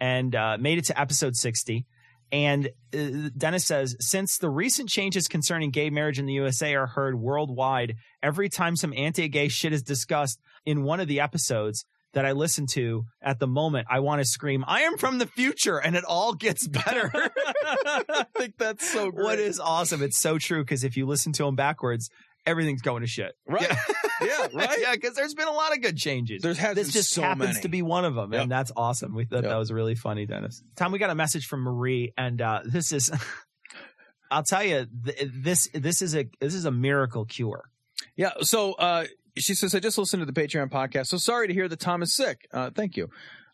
and 0.00 0.34
uh, 0.34 0.56
made 0.58 0.78
it 0.78 0.86
to 0.86 0.98
episode 0.98 1.36
60. 1.36 1.84
And 2.32 2.70
uh, 2.94 3.30
Dennis 3.36 3.66
says, 3.66 3.96
since 4.00 4.38
the 4.38 4.50
recent 4.50 4.88
changes 4.88 5.26
concerning 5.26 5.70
gay 5.70 5.90
marriage 5.90 6.18
in 6.18 6.26
the 6.26 6.34
USA 6.34 6.74
are 6.74 6.86
heard 6.86 7.18
worldwide, 7.18 7.96
every 8.22 8.48
time 8.48 8.76
some 8.76 8.92
anti 8.96 9.28
gay 9.28 9.48
shit 9.48 9.72
is 9.72 9.82
discussed 9.82 10.40
in 10.64 10.84
one 10.84 11.00
of 11.00 11.08
the 11.08 11.20
episodes, 11.20 11.84
that 12.12 12.26
I 12.26 12.32
listen 12.32 12.66
to 12.72 13.04
at 13.22 13.38
the 13.38 13.46
moment, 13.46 13.86
I 13.90 14.00
want 14.00 14.20
to 14.20 14.24
scream, 14.24 14.64
I 14.66 14.80
am 14.82 14.96
from 14.96 15.18
the 15.18 15.26
future, 15.26 15.78
and 15.78 15.94
it 15.94 16.04
all 16.04 16.34
gets 16.34 16.66
better. 16.66 17.10
I 17.14 18.26
think 18.36 18.58
that's 18.58 18.88
so 18.90 19.10
great. 19.10 19.24
what 19.24 19.38
is 19.38 19.60
awesome. 19.60 20.02
It's 20.02 20.20
so 20.20 20.38
true 20.38 20.62
because 20.62 20.82
if 20.82 20.96
you 20.96 21.06
listen 21.06 21.32
to 21.34 21.44
them 21.44 21.54
backwards, 21.54 22.10
everything's 22.46 22.82
going 22.82 23.02
to 23.02 23.06
shit. 23.06 23.32
right? 23.46 23.62
Yeah, 23.62 23.76
right. 24.54 24.78
yeah, 24.80 24.92
because 24.94 25.14
there's 25.14 25.34
been 25.34 25.48
a 25.48 25.52
lot 25.52 25.72
of 25.72 25.80
good 25.82 25.96
changes. 25.96 26.42
There 26.42 26.54
has 26.54 26.74
this 26.74 26.92
just 26.92 27.10
so 27.10 27.22
happens 27.22 27.50
many. 27.50 27.60
to 27.62 27.68
be 27.68 27.82
one 27.82 28.04
of 28.04 28.14
them, 28.14 28.32
Yep. 28.32 28.42
and 28.42 28.50
that's 28.52 28.72
awesome. 28.76 29.14
We 29.14 29.24
thought 29.24 29.42
Yep. 29.42 29.50
that 29.50 29.56
was 29.56 29.72
really 29.72 29.94
funny, 29.94 30.26
Dennis. 30.26 30.62
Tom, 30.76 30.92
we 30.92 30.98
got 30.98 31.10
a 31.10 31.14
message 31.14 31.46
from 31.46 31.60
Marie, 31.60 32.12
and 32.18 32.40
uh, 32.40 32.60
this 32.64 32.92
is, 32.92 33.10
I'll 34.30 34.44
tell 34.44 34.62
you, 34.64 34.86
th- 35.04 35.30
this 35.34 35.68
this 35.74 36.02
is 36.02 36.14
a 36.14 36.28
this 36.40 36.54
is 36.54 36.64
a 36.64 36.70
miracle 36.70 37.24
cure. 37.24 37.64
Yeah. 38.16 38.32
So 38.40 38.72
uh, 38.74 39.06
she 39.36 39.54
says, 39.54 39.74
I 39.74 39.80
just 39.80 39.98
listened 39.98 40.20
to 40.24 40.30
the 40.30 40.38
Patreon 40.40 40.70
podcast. 40.70 41.06
So 41.06 41.16
sorry 41.16 41.48
to 41.48 41.54
hear 41.54 41.68
that 41.68 41.80
Tom 41.80 42.02
is 42.02 42.14
sick. 42.14 42.46
Uh, 42.52 42.70
thank 42.74 42.96
you. 42.96 43.08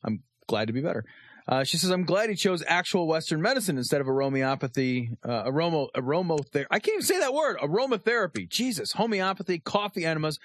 I'm 0.05 0.22
glad 0.48 0.66
to 0.66 0.72
be 0.72 0.80
better. 0.80 1.05
Uh, 1.48 1.62
she 1.62 1.77
says, 1.77 1.90
I'm 1.90 2.05
glad 2.05 2.28
he 2.28 2.35
chose 2.35 2.62
actual 2.66 3.06
Western 3.06 3.40
medicine 3.40 3.78
instead 3.78 4.01
of 4.01 4.09
aromeopathy, 4.09 5.10
uh, 5.24 5.43
aroma, 5.47 5.86
aromotherapy. 5.97 6.66
I 6.70 6.81
can't 6.81 6.94
even 6.94 7.02
say 7.02 7.20
that 7.20 7.32
word. 7.32 7.59
Aromatherapy. 7.59 8.48
Jesus. 8.48 8.93
Homeopathy, 8.93 9.60
coffee 9.60 10.05
enemas. 10.05 10.39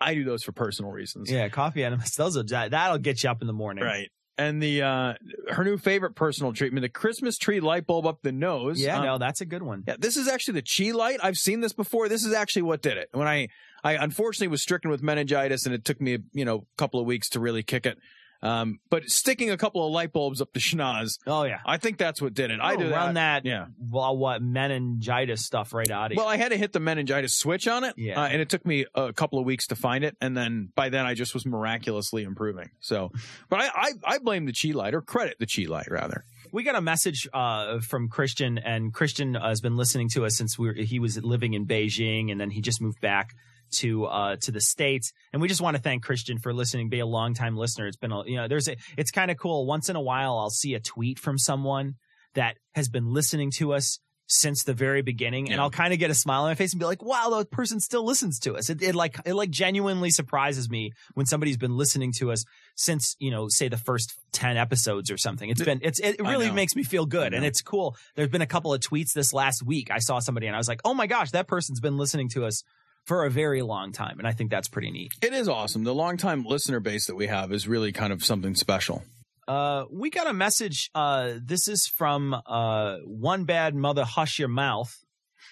I 0.00 0.14
do 0.14 0.24
those 0.24 0.42
for 0.42 0.52
personal 0.52 0.90
reasons. 0.90 1.30
Yeah, 1.30 1.48
coffee 1.50 1.84
enemas. 1.84 2.14
Those 2.16 2.36
are 2.36 2.42
that, 2.44 2.72
that'll 2.72 2.98
get 2.98 3.22
you 3.22 3.30
up 3.30 3.42
in 3.42 3.46
the 3.46 3.52
morning. 3.52 3.84
Right. 3.84 4.08
And 4.38 4.62
the 4.62 4.80
uh, 4.82 5.14
her 5.50 5.64
new 5.64 5.76
favorite 5.76 6.14
personal 6.14 6.54
treatment, 6.54 6.80
the 6.82 6.88
Christmas 6.88 7.36
tree 7.36 7.60
light 7.60 7.86
bulb 7.86 8.06
up 8.06 8.22
the 8.22 8.32
nose. 8.32 8.80
Yeah, 8.80 8.98
Um, 8.98 9.04
no, 9.04 9.18
that's 9.18 9.42
a 9.42 9.44
good 9.44 9.62
one. 9.62 9.84
Yeah, 9.86 9.96
this 9.98 10.16
is 10.16 10.28
actually 10.28 10.62
the 10.62 10.62
chi 10.62 10.92
light. 10.96 11.20
I've 11.22 11.36
seen 11.36 11.60
this 11.60 11.74
before. 11.74 12.08
This 12.08 12.24
is 12.24 12.32
actually 12.32 12.62
what 12.62 12.80
did 12.80 12.96
it. 12.96 13.10
When 13.12 13.28
I, 13.28 13.48
I 13.84 14.02
unfortunately 14.02 14.48
was 14.48 14.62
stricken 14.62 14.90
with 14.90 15.02
meningitis, 15.02 15.66
and 15.66 15.74
it 15.74 15.84
took 15.84 16.00
me, 16.00 16.18
you 16.32 16.46
know, 16.46 16.56
a 16.56 16.78
couple 16.78 16.98
of 16.98 17.04
weeks 17.04 17.28
to 17.30 17.40
really 17.40 17.62
kick 17.62 17.84
it. 17.84 17.98
Um, 18.42 18.78
but 18.88 19.10
sticking 19.10 19.50
a 19.50 19.56
couple 19.58 19.86
of 19.86 19.92
light 19.92 20.12
bulbs 20.12 20.40
up 20.40 20.52
the 20.54 20.60
schnoz, 20.60 21.18
Oh 21.26 21.44
yeah. 21.44 21.58
I 21.66 21.76
think 21.76 21.98
that's 21.98 22.22
what 22.22 22.32
did 22.32 22.50
it. 22.50 22.58
I 22.60 22.74
do 22.76 22.90
run 22.90 23.14
that. 23.14 23.44
Yeah. 23.44 23.66
Well, 23.78 24.16
what 24.16 24.40
meningitis 24.40 25.44
stuff 25.44 25.74
right 25.74 25.90
out 25.90 26.06
of 26.06 26.12
you. 26.12 26.16
Well, 26.16 26.28
I 26.28 26.36
had 26.36 26.50
to 26.52 26.56
hit 26.56 26.72
the 26.72 26.80
meningitis 26.80 27.34
switch 27.36 27.68
on 27.68 27.84
it, 27.84 27.94
Yeah. 27.98 28.20
uh, 28.22 28.26
and 28.28 28.40
it 28.40 28.48
took 28.48 28.64
me 28.64 28.86
a 28.94 29.12
couple 29.12 29.38
of 29.38 29.44
weeks 29.44 29.66
to 29.68 29.76
find 29.76 30.04
it, 30.04 30.16
and 30.20 30.36
then 30.36 30.70
by 30.74 30.88
then 30.88 31.04
I 31.06 31.14
just 31.14 31.34
was 31.34 31.44
miraculously 31.44 32.22
improving. 32.22 32.70
So, 32.80 33.12
but 33.50 33.60
I, 33.60 33.68
I, 33.74 33.90
I 34.04 34.18
blame 34.18 34.46
the 34.46 34.52
chi 34.54 34.70
light 34.76 34.94
or 34.94 35.02
credit 35.02 35.36
the 35.38 35.46
chi 35.46 35.70
light 35.70 35.90
rather. 35.90 36.24
we 36.52 36.62
got 36.62 36.76
a 36.76 36.80
message 36.80 37.28
uh, 37.34 37.80
from 37.80 38.08
Christian, 38.08 38.56
and 38.58 38.92
Christian 38.94 39.36
uh, 39.36 39.48
has 39.48 39.60
been 39.60 39.76
listening 39.76 40.08
to 40.14 40.24
us 40.24 40.36
since 40.36 40.58
we 40.58 40.66
were, 40.68 40.74
he 40.74 40.98
was 40.98 41.22
living 41.22 41.52
in 41.54 41.66
Beijing, 41.66 42.30
and 42.32 42.40
then 42.40 42.50
he 42.50 42.60
just 42.62 42.80
moved 42.80 43.00
back 43.02 43.34
to 43.72 44.06
uh, 44.06 44.36
to 44.36 44.50
the 44.50 44.60
states. 44.60 45.12
And 45.32 45.40
we 45.40 45.48
just 45.48 45.60
want 45.60 45.76
to 45.76 45.82
thank 45.82 46.02
Christian 46.02 46.38
for 46.38 46.52
listening, 46.52 46.88
be 46.88 47.00
a 47.00 47.06
longtime 47.06 47.56
listener. 47.56 47.86
It's 47.86 47.96
been 47.96 48.12
a, 48.12 48.24
you 48.26 48.36
know, 48.36 48.48
there's 48.48 48.68
a, 48.68 48.76
it's 48.96 49.10
kind 49.10 49.30
of 49.30 49.38
cool. 49.38 49.66
Once 49.66 49.88
in 49.88 49.96
a 49.96 50.00
while, 50.00 50.38
I'll 50.38 50.50
see 50.50 50.74
a 50.74 50.80
tweet 50.80 51.18
from 51.18 51.38
someone 51.38 51.94
that 52.34 52.56
has 52.74 52.88
been 52.88 53.12
listening 53.12 53.50
to 53.56 53.72
us 53.72 53.98
since 54.30 54.62
the 54.62 54.72
very 54.72 55.02
beginning, 55.02 55.50
and 55.50 55.60
I'll 55.60 55.70
kind 55.70 55.92
of 55.92 55.98
get 55.98 56.08
a 56.08 56.14
smile 56.14 56.42
on 56.42 56.50
my 56.50 56.54
face 56.54 56.72
and 56.72 56.78
be 56.78 56.86
like, 56.86 57.02
"Wow, 57.02 57.30
that 57.36 57.50
person 57.50 57.80
still 57.80 58.04
listens 58.04 58.38
to 58.40 58.56
us." 58.56 58.70
It, 58.70 58.80
it 58.80 58.94
like 58.94 59.16
it 59.24 59.34
like 59.34 59.50
genuinely 59.50 60.10
surprises 60.10 60.70
me 60.70 60.92
when 61.14 61.26
somebody's 61.26 61.56
been 61.56 61.76
listening 61.76 62.12
to 62.18 62.30
us 62.30 62.44
since 62.76 63.16
you 63.18 63.32
know, 63.32 63.48
say 63.48 63.68
the 63.68 63.76
first 63.76 64.14
ten 64.32 64.56
episodes 64.56 65.10
or 65.10 65.18
something. 65.18 65.50
It's 65.50 65.62
been 65.62 65.80
it's 65.82 65.98
it 65.98 66.20
really 66.20 66.50
makes 66.52 66.76
me 66.76 66.84
feel 66.84 67.06
good, 67.06 67.34
and 67.34 67.44
it's 67.44 67.60
cool. 67.60 67.96
There's 68.14 68.28
been 68.28 68.42
a 68.42 68.46
couple 68.46 68.72
of 68.72 68.80
tweets 68.80 69.12
this 69.12 69.32
last 69.32 69.64
week. 69.64 69.90
I 69.90 69.98
saw 69.98 70.20
somebody, 70.20 70.46
and 70.46 70.54
I 70.54 70.58
was 70.58 70.68
like, 70.68 70.80
"Oh 70.84 70.94
my 70.94 71.08
gosh, 71.08 71.32
that 71.32 71.48
person's 71.48 71.80
been 71.80 71.98
listening 71.98 72.28
to 72.30 72.44
us." 72.44 72.62
For 73.06 73.24
a 73.24 73.30
very 73.30 73.62
long 73.62 73.90
time, 73.92 74.18
and 74.18 74.28
I 74.28 74.32
think 74.32 74.50
that's 74.50 74.68
pretty 74.68 74.90
neat. 74.90 75.12
It 75.20 75.32
is 75.32 75.48
awesome. 75.48 75.82
The 75.84 75.94
longtime 75.94 76.44
listener 76.44 76.78
base 76.78 77.06
that 77.06 77.16
we 77.16 77.26
have 77.26 77.50
is 77.52 77.66
really 77.66 77.90
kind 77.92 78.12
of 78.12 78.24
something 78.24 78.54
special. 78.54 79.02
Uh, 79.48 79.84
we 79.90 80.10
got 80.10 80.28
a 80.28 80.32
message. 80.32 80.90
Uh, 80.94 81.32
this 81.42 81.66
is 81.66 81.86
from 81.88 82.40
uh, 82.46 82.98
one 83.04 83.44
bad 83.44 83.74
mother. 83.74 84.04
Hush 84.04 84.38
your 84.38 84.46
mouth, 84.48 84.96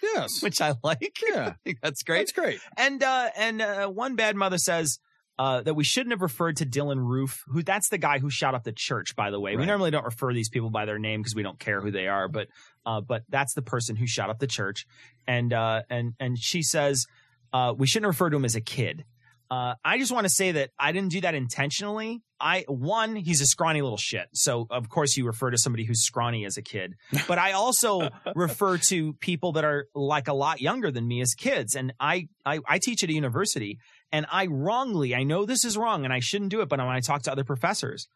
Yes. 0.03 0.31
which 0.43 0.61
I 0.61 0.75
like. 0.85 1.17
Yeah. 1.29 1.55
I 1.67 1.75
that's 1.83 2.05
great. 2.05 2.19
That's 2.19 2.33
great. 2.33 2.61
And 2.77 3.03
uh, 3.03 3.31
and 3.37 3.61
uh, 3.61 3.89
one 3.89 4.15
bad 4.15 4.37
mother 4.37 4.59
says 4.59 5.01
uh, 5.37 5.63
that 5.63 5.75
we 5.75 5.83
shouldn't 5.83 6.13
have 6.13 6.23
referred 6.23 6.59
to 6.59 6.67
Dylann 6.67 7.05
Roof, 7.05 7.43
who 7.49 7.65
that's 7.65 7.89
the 7.89 7.99
guy 7.99 8.19
who 8.21 8.31
shot 8.31 8.55
up 8.55 8.63
the 8.63 8.73
church. 8.73 9.17
By 9.17 9.31
the 9.31 9.41
way, 9.41 9.57
we 9.57 9.67
normally 9.67 9.91
don't 9.91 10.05
refer 10.05 10.33
these 10.33 10.49
people 10.49 10.71
by 10.71 10.85
their 10.85 10.99
name 11.01 11.21
because 11.23 11.35
we 11.35 11.43
don't 11.43 11.59
care 11.59 11.81
who 11.81 11.91
they 11.91 12.07
are, 12.07 12.29
but 12.29 12.47
uh, 12.87 13.01
but 13.01 13.25
that's 13.29 13.55
the 13.55 13.63
person 13.63 13.97
who 13.97 14.07
shot 14.07 14.31
up 14.31 14.39
the 14.39 14.47
church. 14.47 14.87
And 15.27 15.53
uh, 15.53 15.83
and 15.91 16.15
and 16.21 16.39
she 16.39 16.63
says 16.63 17.07
uh, 17.53 17.75
we 17.77 17.87
shouldn't 17.87 18.09
refer 18.09 18.31
to 18.31 18.37
him 18.37 18.45
as 18.45 18.57
a 18.57 18.61
kid. 18.61 19.05
Uh, 19.51 19.75
I 19.83 19.97
just 19.99 20.13
want 20.13 20.25
to 20.25 20.31
say 20.31 20.53
that 20.53 20.71
I 20.79 20.93
didn't 20.93 21.11
do 21.11 21.23
that 21.23 21.35
intentionally. 21.35 22.23
I 22.39 22.65
one, 22.69 23.17
he's 23.17 23.41
a 23.41 23.47
scrawny 23.47 23.81
little 23.81 23.97
shit. 23.97 24.29
So 24.35 24.67
of 24.71 24.89
course 24.91 25.17
you 25.17 25.27
refer 25.27 25.51
to 25.51 25.59
somebody 25.59 25.85
who's 25.85 26.03
scrawny 26.03 26.45
as 26.45 26.57
a 26.57 26.63
kid. 26.63 26.95
But 27.27 27.39
I 27.39 27.53
also 27.53 28.11
refer 28.35 28.79
to 28.89 29.15
people 29.15 29.53
that 29.53 29.65
are 29.65 29.87
like 29.95 30.29
a 30.29 30.35
lot 30.35 30.61
younger 30.61 30.91
than 30.91 31.09
me 31.09 31.21
as 31.21 31.35
kids. 31.35 31.75
And 31.75 31.95
I, 31.99 32.29
I 32.45 32.61
I 32.67 32.79
teach 32.79 33.03
at 33.03 33.09
a 33.11 33.13
university 33.13 33.79
and 34.13 34.27
I 34.31 34.47
wrongly, 34.47 35.15
I 35.15 35.25
know 35.25 35.47
this 35.47 35.65
is 35.65 35.77
wrong 35.77 36.05
and 36.05 36.13
I 36.13 36.21
shouldn't 36.21 36.51
do 36.51 36.61
it, 36.61 36.69
but 36.69 36.79
when 36.79 36.89
I 36.89 37.01
talk 37.01 37.23
to 37.23 37.33
other 37.33 37.45
professors, 37.45 38.07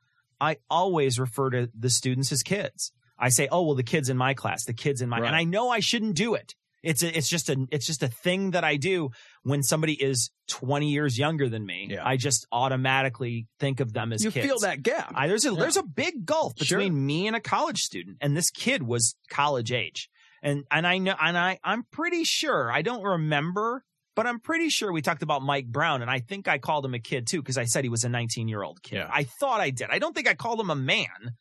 I 0.41 0.57
always 0.69 1.19
refer 1.19 1.51
to 1.51 1.71
the 1.79 1.91
students 1.91 2.31
as 2.33 2.43
kids. 2.43 2.93
I 3.19 3.29
say, 3.29 3.49
"Oh, 3.51 3.63
well 3.63 3.75
the 3.77 3.85
kids 3.85 4.09
in 4.09 4.17
my 4.17 4.35
class, 4.35 4.65
the 4.65 4.73
kids 4.73 5.01
in 5.01 5.09
my." 5.09 5.21
Right. 5.21 5.27
And 5.29 5.37
I 5.37 5.45
know 5.45 5.71
I 5.71 5.81
shouldn't 5.81 6.17
do 6.17 6.35
it. 6.35 6.55
It's 6.83 7.03
a, 7.05 7.17
it's 7.17 7.29
just 7.29 7.49
a 7.49 7.67
it's 7.71 7.87
just 7.87 8.03
a 8.03 8.09
thing 8.09 8.51
that 8.53 8.65
I 8.65 8.77
do 8.77 9.11
when 9.45 9.63
somebody 9.63 9.93
is 9.95 10.31
20 10.49 10.91
years 10.91 11.17
younger 11.19 11.49
than 11.49 11.65
me. 11.65 11.87
Yeah. 11.91 12.05
I 12.07 12.17
just 12.17 12.47
automatically 12.51 13.47
think 13.61 13.81
of 13.81 13.93
them 13.93 14.13
as 14.13 14.25
You 14.25 14.31
kids. 14.33 14.47
feel 14.47 14.59
that 14.61 14.83
gap. 14.83 15.13
I, 15.15 15.29
there's 15.29 15.45
a 15.45 15.53
Yeah. 15.53 15.61
there's 15.61 15.77
a 15.77 15.83
big 15.85 16.25
gulf 16.27 16.55
Sure. 16.61 16.79
between 16.79 17.07
me 17.07 17.27
and 17.29 17.37
a 17.37 17.41
college 17.41 17.81
student, 17.83 18.19
and 18.21 18.37
this 18.37 18.51
kid 18.51 18.83
was 18.83 19.15
college 19.31 19.71
age, 19.73 20.11
and 20.43 20.65
and 20.71 20.87
I 20.87 20.99
know, 20.99 21.15
and 21.21 21.39
I 21.39 21.59
I'm 21.63 21.85
pretty 21.93 22.25
sure 22.25 22.71
I 22.73 22.83
don't 22.83 23.03
remember, 23.05 23.85
but 24.17 24.27
I'm 24.27 24.41
pretty 24.41 24.69
sure 24.69 24.93
we 24.93 25.03
talked 25.03 25.23
about 25.23 25.43
Mike 25.43 25.67
Brown, 25.69 26.03
and 26.03 26.11
I 26.11 26.19
think 26.19 26.49
I 26.49 26.59
called 26.59 26.85
him 26.85 26.95
a 26.95 26.99
kid 26.99 27.29
too 27.29 27.41
because 27.43 27.59
I 27.59 27.65
said 27.65 27.85
he 27.85 27.91
was 27.91 28.03
a 28.05 28.09
19 28.09 28.49
year 28.49 28.63
old 28.65 28.83
kid. 28.83 28.97
Yeah. 28.97 29.11
I 29.13 29.23
thought 29.25 29.61
I 29.61 29.71
did. 29.71 29.87
I 29.91 30.01
don't 30.01 30.15
think 30.15 30.29
I 30.29 30.35
called 30.35 30.59
him 30.61 30.71
a 30.71 30.75
man. 30.77 31.37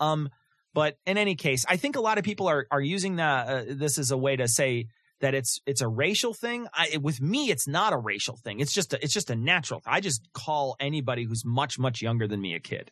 Um, 0.00 0.28
but 0.74 0.98
in 1.06 1.16
any 1.16 1.36
case, 1.36 1.64
I 1.68 1.76
think 1.76 1.96
a 1.96 2.00
lot 2.00 2.18
of 2.18 2.24
people 2.24 2.48
are 2.48 2.66
are 2.70 2.80
using 2.80 3.16
that 3.16 3.48
uh, 3.48 3.62
this 3.68 3.98
as 3.98 4.10
a 4.10 4.18
way 4.18 4.36
to 4.36 4.48
say 4.48 4.88
that 5.20 5.34
it's 5.34 5.60
it's 5.66 5.80
a 5.80 5.88
racial 5.88 6.34
thing. 6.34 6.66
I, 6.74 6.98
with 7.00 7.20
me, 7.20 7.50
it's 7.50 7.66
not 7.66 7.92
a 7.92 7.96
racial 7.96 8.36
thing. 8.36 8.60
It's 8.60 8.74
just 8.74 8.92
a, 8.92 9.02
it's 9.02 9.14
just 9.14 9.30
a 9.30 9.36
natural. 9.36 9.80
I 9.86 10.00
just 10.00 10.28
call 10.34 10.76
anybody 10.80 11.24
who's 11.24 11.44
much 11.44 11.78
much 11.78 12.02
younger 12.02 12.26
than 12.26 12.40
me 12.40 12.54
a 12.54 12.60
kid. 12.60 12.90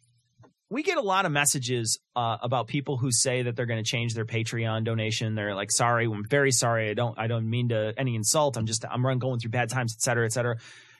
We 0.70 0.82
get 0.82 0.96
a 0.96 1.02
lot 1.02 1.26
of 1.26 1.32
messages 1.32 1.98
uh, 2.16 2.38
about 2.40 2.66
people 2.66 2.96
who 2.96 3.12
say 3.12 3.42
that 3.42 3.56
they're 3.56 3.66
going 3.66 3.84
to 3.84 3.90
change 3.90 4.14
their 4.14 4.24
Patreon 4.24 4.84
donation. 4.84 5.34
They're 5.34 5.54
like, 5.54 5.70
"Sorry, 5.70 6.06
I'm 6.06 6.24
very 6.24 6.52
sorry. 6.52 6.88
I 6.88 6.94
don't 6.94 7.18
I 7.18 7.26
don't 7.26 7.50
mean 7.50 7.68
to 7.70 7.92
any 7.98 8.14
insult. 8.14 8.56
I'm 8.56 8.66
just 8.66 8.84
I'm 8.88 9.02
going 9.18 9.38
through 9.40 9.50
bad 9.50 9.68
times, 9.68 9.94
et 9.94 10.00
cetera, 10.00 10.24
et 10.24 10.32
cetera." 10.32 10.56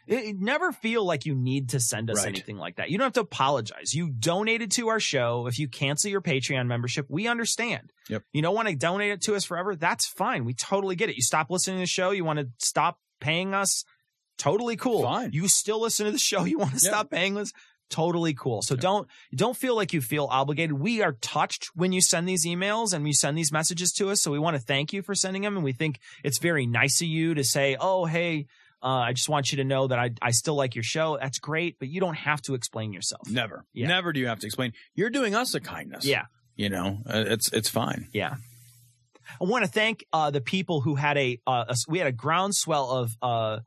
It, 0.07 0.25
it 0.25 0.37
never 0.41 0.73
feel 0.73 1.05
like 1.05 1.27
you 1.27 1.35
need 1.35 1.71
to 1.71 1.81
send 1.81 2.11
us 2.11 2.19
Right. 2.19 2.29
anything 2.29 2.57
like 2.59 2.77
that. 2.77 2.91
You 2.91 2.99
don't 2.99 3.07
have 3.07 3.13
to 3.15 3.21
apologize. 3.21 3.95
You 3.95 4.11
donated 4.11 4.71
to 4.73 4.89
our 4.89 5.01
show. 5.01 5.47
If 5.47 5.59
you 5.59 5.69
cancel 5.69 6.11
your 6.11 6.21
Patreon 6.21 6.67
membership, 6.67 7.07
we 7.09 7.29
understand. 7.29 7.93
Yep. 8.09 8.23
You 8.33 8.43
don't 8.43 8.55
want 8.55 8.69
to 8.69 8.75
donate 8.75 9.13
it 9.13 9.23
to 9.23 9.35
us 9.35 9.45
forever. 9.45 9.77
That's 9.77 10.07
fine. 10.07 10.45
We 10.45 10.55
totally 10.55 10.97
get 10.97 11.09
it. 11.09 11.17
You 11.17 11.23
stop 11.23 11.51
listening 11.51 11.77
to 11.77 11.81
the 11.83 11.87
show. 11.87 12.11
You 12.11 12.25
want 12.25 12.39
to 12.41 12.49
stop 12.59 12.99
paying 13.21 13.55
us. 13.55 13.85
Totally 14.39 14.77
cool. 14.77 15.03
Fine. 15.03 15.31
You 15.33 15.47
still 15.49 15.81
listen 15.81 16.07
to 16.07 16.13
the 16.13 16.19
show. 16.31 16.45
You 16.45 16.59
want 16.59 16.71
to 16.79 16.81
Yeah. 16.85 16.91
stop 16.91 17.11
paying 17.11 17.37
us. 17.39 17.53
Totally 17.91 18.33
cool. 18.33 18.63
So 18.63 18.75
don't 18.75 19.07
don't 19.35 19.55
feel 19.57 19.77
like 19.77 19.93
you 19.93 20.01
feel 20.01 20.25
obligated. 20.31 20.73
We 20.73 21.03
are 21.03 21.13
touched 21.21 21.69
when 21.75 21.93
you 21.93 22.01
send 22.01 22.27
these 22.27 22.47
emails 22.47 22.95
and 22.95 23.07
you 23.07 23.13
send 23.13 23.37
these 23.37 23.53
messages 23.53 23.93
to 23.93 24.09
us. 24.09 24.23
So 24.23 24.31
we 24.31 24.39
want 24.39 24.57
to 24.57 24.63
thank 24.63 24.95
you 24.95 25.03
for 25.03 25.15
sending 25.15 25.43
them, 25.43 25.57
and 25.57 25.65
we 25.65 25.75
think 25.75 26.01
it's 26.25 26.39
very 26.39 26.67
nice 26.67 27.03
of 27.03 27.09
you 27.09 27.35
to 27.35 27.45
say, 27.45 27.77
"Oh, 27.79 28.07
hey, 28.07 28.47
uh, 28.83 28.87
I 28.87 29.13
just 29.13 29.29
want 29.29 29.53
you 29.53 29.57
to 29.59 29.65
know 29.65 29.87
that 29.87 29.99
I 29.99 30.11
I 30.21 30.31
still 30.31 30.55
like 30.55 30.75
your 30.75 30.85
show. 30.85 31.19
That's 31.21 31.39
great, 31.39 31.79
but 31.79 31.89
you 31.89 32.01
don't 32.01 32.17
have 32.17 32.43
to 32.43 32.55
explain 32.55 32.93
yourself." 32.93 33.29
Never. 33.31 33.65
Yeah. 33.73 33.89
Never 33.89 34.13
do 34.13 34.21
you 34.21 34.27
have 34.27 34.41
to 34.41 34.47
explain. 34.47 34.73
You're 34.95 35.11
doing 35.11 35.35
us 35.35 35.55
a 35.55 35.61
kindness. 35.61 36.05
Yeah. 36.05 36.25
You 36.57 36.69
know, 36.69 36.99
uh, 37.07 37.25
it's 37.27 37.53
it's 37.53 37.69
fine. 37.69 38.09
Yeah. 38.13 38.35
I 39.41 39.45
want 39.45 39.65
to 39.65 39.71
thank 39.71 40.05
uh, 40.13 40.31
the 40.31 40.41
people 40.41 40.81
who 40.81 40.95
had 40.95 41.17
a, 41.17 41.41
uh, 41.47 41.65
a 41.69 41.77
we 41.89 41.99
had 41.99 42.07
a 42.07 42.13
groundswell 42.13 42.91
of 42.91 43.17
uh, 43.23 43.61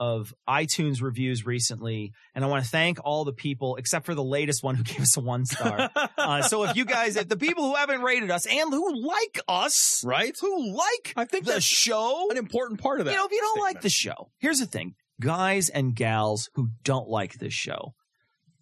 of 0.00 0.34
iTunes 0.48 1.02
reviews 1.02 1.44
recently, 1.46 2.12
and 2.34 2.42
I 2.44 2.48
want 2.48 2.64
to 2.64 2.70
thank 2.70 2.98
all 3.04 3.24
the 3.24 3.32
people 3.34 3.76
except 3.76 4.06
for 4.06 4.14
the 4.14 4.24
latest 4.24 4.64
one 4.64 4.74
who 4.74 4.82
gave 4.92 5.00
us 5.02 5.16
a 5.16 5.20
one 5.20 5.44
star. 5.44 5.90
uh, 6.18 6.42
so 6.42 6.64
if 6.64 6.74
you 6.74 6.84
guys, 6.86 7.16
if 7.16 7.28
the 7.28 7.36
people 7.36 7.64
who 7.64 7.74
haven't 7.76 8.00
rated 8.02 8.30
us 8.30 8.46
and 8.46 8.72
who 8.72 8.94
like 9.06 9.40
us, 9.46 10.02
Right? 10.04 10.34
who 10.40 10.72
like 10.74 11.12
I 11.16 11.26
think 11.26 11.44
the 11.44 11.60
show, 11.60 12.28
an 12.30 12.38
important 12.38 12.80
part 12.80 12.98
of 13.00 13.06
that. 13.06 13.12
you 13.12 13.18
know, 13.18 13.26
if 13.26 13.30
you 13.32 13.40
don't 13.40 13.60
like 13.60 13.82
the 13.82 13.90
show, 13.90 14.30
here's 14.38 14.58
the 14.58 14.66
thing, 14.66 14.94
guys 15.20 15.68
and 15.68 15.94
gals 15.94 16.48
who 16.54 16.70
don't 16.82 17.08
like 17.08 17.34
this 17.34 17.52
show, 17.54 17.92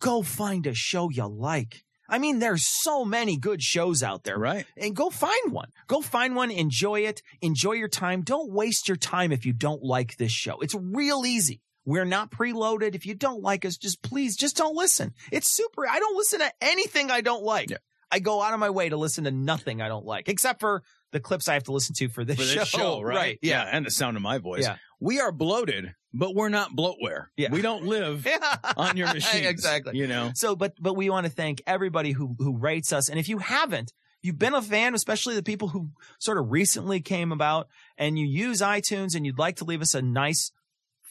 go 0.01 0.23
find 0.23 0.66
a 0.66 0.74
show 0.74 1.09
you 1.09 1.27
like. 1.27 1.85
I 2.09 2.18
mean, 2.18 2.39
there's 2.39 2.66
so 2.66 3.05
many 3.05 3.36
good 3.36 3.62
shows 3.62 4.02
out 4.02 4.24
there. 4.24 4.39
Right. 4.39 4.66
And 4.76 4.97
go 4.97 5.10
find 5.10 5.52
one. 5.52 5.70
Go 5.86 6.01
find 6.01 6.35
one, 6.35 6.51
enjoy 6.51 7.01
it, 7.01 7.22
enjoy 7.43 7.72
your 7.72 7.89
time. 7.89 8.22
Don't 8.22 8.51
waste 8.51 8.89
your 8.89 8.97
time 8.97 9.30
if 9.32 9.44
you 9.44 9.52
don't 9.52 9.82
like 9.82 10.16
this 10.16 10.32
show. 10.32 10.60
It's 10.60 10.74
real 10.74 11.26
easy. 11.26 11.60
We're 11.85 12.05
not 12.05 12.30
preloaded. 12.30 12.94
If 12.94 13.06
you 13.06 13.14
don't 13.14 13.43
like 13.43 13.64
us, 13.64 13.76
just 13.76 14.02
please, 14.02 14.36
just 14.36 14.56
don't 14.56 14.76
listen. 14.76 15.14
It's 15.32 15.55
super. 15.55 15.89
I 15.89 15.98
don't 15.98 16.16
listen 16.16 16.40
to 16.40 16.52
anything 16.60 17.10
I 17.10 17.20
don't 17.20 17.43
like. 17.43 17.70
Yeah. 17.70 17.78
I 18.10 18.18
go 18.20 18.43
out 18.43 18.55
of 18.55 18.60
my 18.60 18.70
way 18.70 18.89
to 18.89 18.97
listen 18.97 19.24
to 19.24 19.30
nothing 19.30 19.82
I 19.82 19.89
don't 19.89 20.05
like, 20.06 20.28
except 20.28 20.60
for 20.60 20.82
the 21.12 21.20
clips 21.20 21.48
I 21.48 21.55
have 21.55 21.64
to 21.64 21.72
listen 21.72 21.94
to 21.97 22.09
for 22.09 22.24
this, 22.24 22.36
For 22.36 22.59
this 22.59 22.68
show, 22.68 23.01
right? 23.02 23.39
Yeah. 23.43 23.66
And 23.70 23.86
the 23.86 23.90
sound 23.90 24.16
of 24.16 24.22
my 24.22 24.39
voice. 24.39 24.64
Yeah. 24.64 24.76
We 25.00 25.20
are 25.20 25.32
bloated, 25.32 25.94
but 26.12 26.34
we're 26.34 26.48
not 26.48 26.76
bloatware. 26.76 27.26
Yeah. 27.36 27.50
We 27.50 27.62
don't 27.62 27.84
live 27.84 28.26
on 28.76 28.96
your 28.96 29.06
machines. 29.14 29.46
exactly. 29.46 29.96
You 29.96 30.06
know? 30.06 30.32
So, 30.34 30.56
but 30.56 30.74
but 30.80 30.94
we 30.94 31.10
want 31.10 31.26
to 31.26 31.32
thank 31.32 31.62
everybody 31.66 32.12
who 32.12 32.34
who 32.38 32.56
rates 32.56 32.92
us, 32.92 33.08
and 33.08 33.18
if 33.18 33.28
you 33.28 33.38
haven't, 33.38 33.92
you've 34.22 34.38
been 34.38 34.54
a 34.54 34.62
fan, 34.62 34.94
especially 34.94 35.34
the 35.34 35.42
people 35.42 35.68
who 35.68 35.90
sort 36.18 36.38
of 36.38 36.50
recently 36.50 37.00
came 37.00 37.32
about, 37.32 37.68
and 37.96 38.18
you 38.18 38.26
use 38.26 38.60
iTunes, 38.60 39.14
and 39.14 39.24
you'd 39.24 39.38
like 39.38 39.56
to 39.56 39.64
leave 39.64 39.82
us 39.82 39.94
a 39.94 40.02
nice 40.02 40.50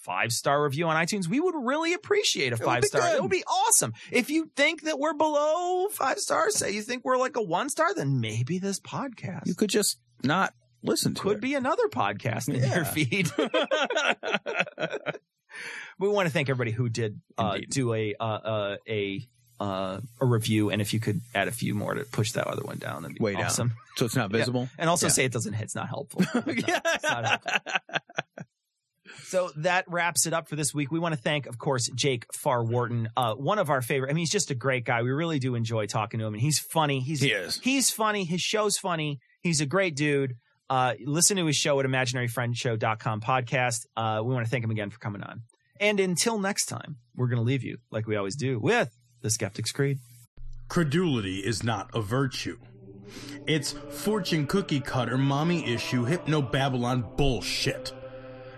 five 0.08 0.32
star 0.32 0.64
review 0.64 0.88
on 0.88 0.96
iTunes, 0.96 1.28
we 1.28 1.40
would 1.40 1.54
really 1.54 1.94
appreciate 1.94 2.54
a 2.54 2.58
five 2.58 2.86
star. 2.86 3.14
It 3.14 3.22
would 3.22 3.30
be 3.30 3.44
awesome. 3.44 3.94
If 4.10 4.30
you 4.30 4.50
think 4.56 4.84
that 4.84 4.98
we're 4.98 5.14
below 5.14 5.90
five 5.90 6.18
stars, 6.18 6.56
say 6.56 6.72
you 6.72 6.82
think 6.82 7.04
we're 7.04 7.18
like 7.18 7.36
a 7.36 7.42
one 7.42 7.70
star, 7.70 7.94
then 7.94 8.22
maybe 8.22 8.58
this 8.58 8.80
podcast 8.80 9.48
You 9.48 9.54
could 9.54 9.70
just 9.70 10.00
not 10.24 10.54
listen 10.88 11.14
to 11.16 11.22
could 11.22 11.38
it. 11.38 11.42
be 11.42 11.54
another 11.56 11.88
podcast 11.90 12.50
in 12.50 12.56
Yeah. 12.62 12.76
your 12.76 12.86
feed. 12.86 13.30
we 16.00 16.08
want 16.08 16.28
to 16.28 16.34
thank 16.34 16.50
everybody 16.50 16.72
who 16.72 16.90
did 16.90 17.20
uh, 17.38 17.58
do 17.70 17.94
a 17.94 18.16
uh, 18.20 18.24
uh, 18.24 18.76
a 18.88 19.28
uh, 19.60 20.00
a 20.22 20.26
review, 20.26 20.70
and 20.70 20.82
if 20.82 20.94
you 20.94 21.00
could 21.00 21.20
add 21.34 21.48
a 21.48 21.52
few 21.52 21.74
more 21.74 21.94
to 21.96 22.04
push 22.06 22.34
that 22.34 22.46
other 22.48 22.62
one 22.64 22.78
down, 22.78 23.02
that'd 23.02 23.18
be 23.18 23.24
Way 23.24 23.34
down. 23.36 23.50
so 23.50 23.70
it's 24.06 24.16
not 24.16 24.32
Yeah. 24.32 24.38
visible. 24.38 24.70
And 24.78 24.90
also 24.90 25.08
Yeah. 25.08 25.12
say 25.14 25.26
it 25.26 25.32
doesn't 25.32 25.54
hit; 25.54 25.64
it's 25.66 25.76
not 25.76 25.88
helpful. 25.90 26.22
It's 26.22 26.34
not- 26.68 26.82
it's 26.86 27.04
not 27.04 27.26
helpful. 27.26 27.52
So 29.24 29.50
that 29.58 29.86
wraps 29.90 30.26
it 30.26 30.34
up 30.34 30.48
for 30.48 30.56
this 30.56 30.74
week. 30.74 30.90
We 30.92 31.00
want 31.00 31.14
to 31.16 31.20
thank, 31.20 31.48
of 31.48 31.58
course, 31.58 31.90
Jake 31.96 32.26
Farr-Wharton, 32.34 33.10
uh, 33.18 33.34
one 33.34 33.58
of 33.60 33.70
our 33.70 33.82
favorite. 33.82 34.10
I 34.10 34.14
mean, 34.14 34.22
he's 34.22 34.30
just 34.32 34.52
a 34.52 34.56
great 34.56 34.86
guy. 34.86 35.02
We 35.02 35.12
really 35.12 35.40
do 35.40 35.56
enjoy 35.56 35.86
talking 35.88 36.20
to 36.20 36.26
him, 36.28 36.34
and 36.34 36.42
he's 36.42 36.60
funny. 36.60 37.00
He's 37.02 37.22
He 37.22 37.32
is. 37.32 37.60
He's 37.62 37.90
funny. 37.90 38.24
His 38.26 38.42
show's 38.42 38.78
funny. 38.78 39.20
He's 39.42 39.60
a 39.60 39.66
great 39.66 39.96
dude. 39.96 40.36
Uh, 40.70 40.94
listen 41.06 41.38
to 41.38 41.46
his 41.46 41.56
show 41.56 41.80
at 41.80 41.86
imaginaryfriendsshow.com 41.86 43.22
podcast. 43.22 43.86
Uh, 43.96 44.22
we 44.24 44.34
want 44.34 44.46
to 44.46 44.50
thank 44.50 44.64
him 44.64 44.72
again 44.72 44.90
for 44.90 45.00
coming 45.00 45.24
on. 45.24 45.44
And 45.80 46.00
until 46.00 46.40
next 46.40 46.66
time, 46.66 46.98
we're 47.16 47.28
going 47.28 47.38
to 47.38 47.44
leave 47.44 47.64
you 47.64 47.78
like 47.92 48.08
we 48.08 48.16
always 48.16 48.36
do 48.36 48.60
with 48.60 48.96
the 49.22 49.30
Skeptic's 49.30 49.72
Creed. 49.72 50.00
Credulity 50.68 51.40
is 51.40 51.64
not 51.64 51.90
a 51.94 52.02
virtue. 52.02 52.58
It's 53.46 53.72
fortune 53.72 54.48
cookie 54.48 54.82
cutter, 54.82 55.18
mommy 55.18 55.66
issue, 55.66 56.04
hypno 56.04 56.42
Babylon 56.42 57.06
bullshit. 57.16 57.94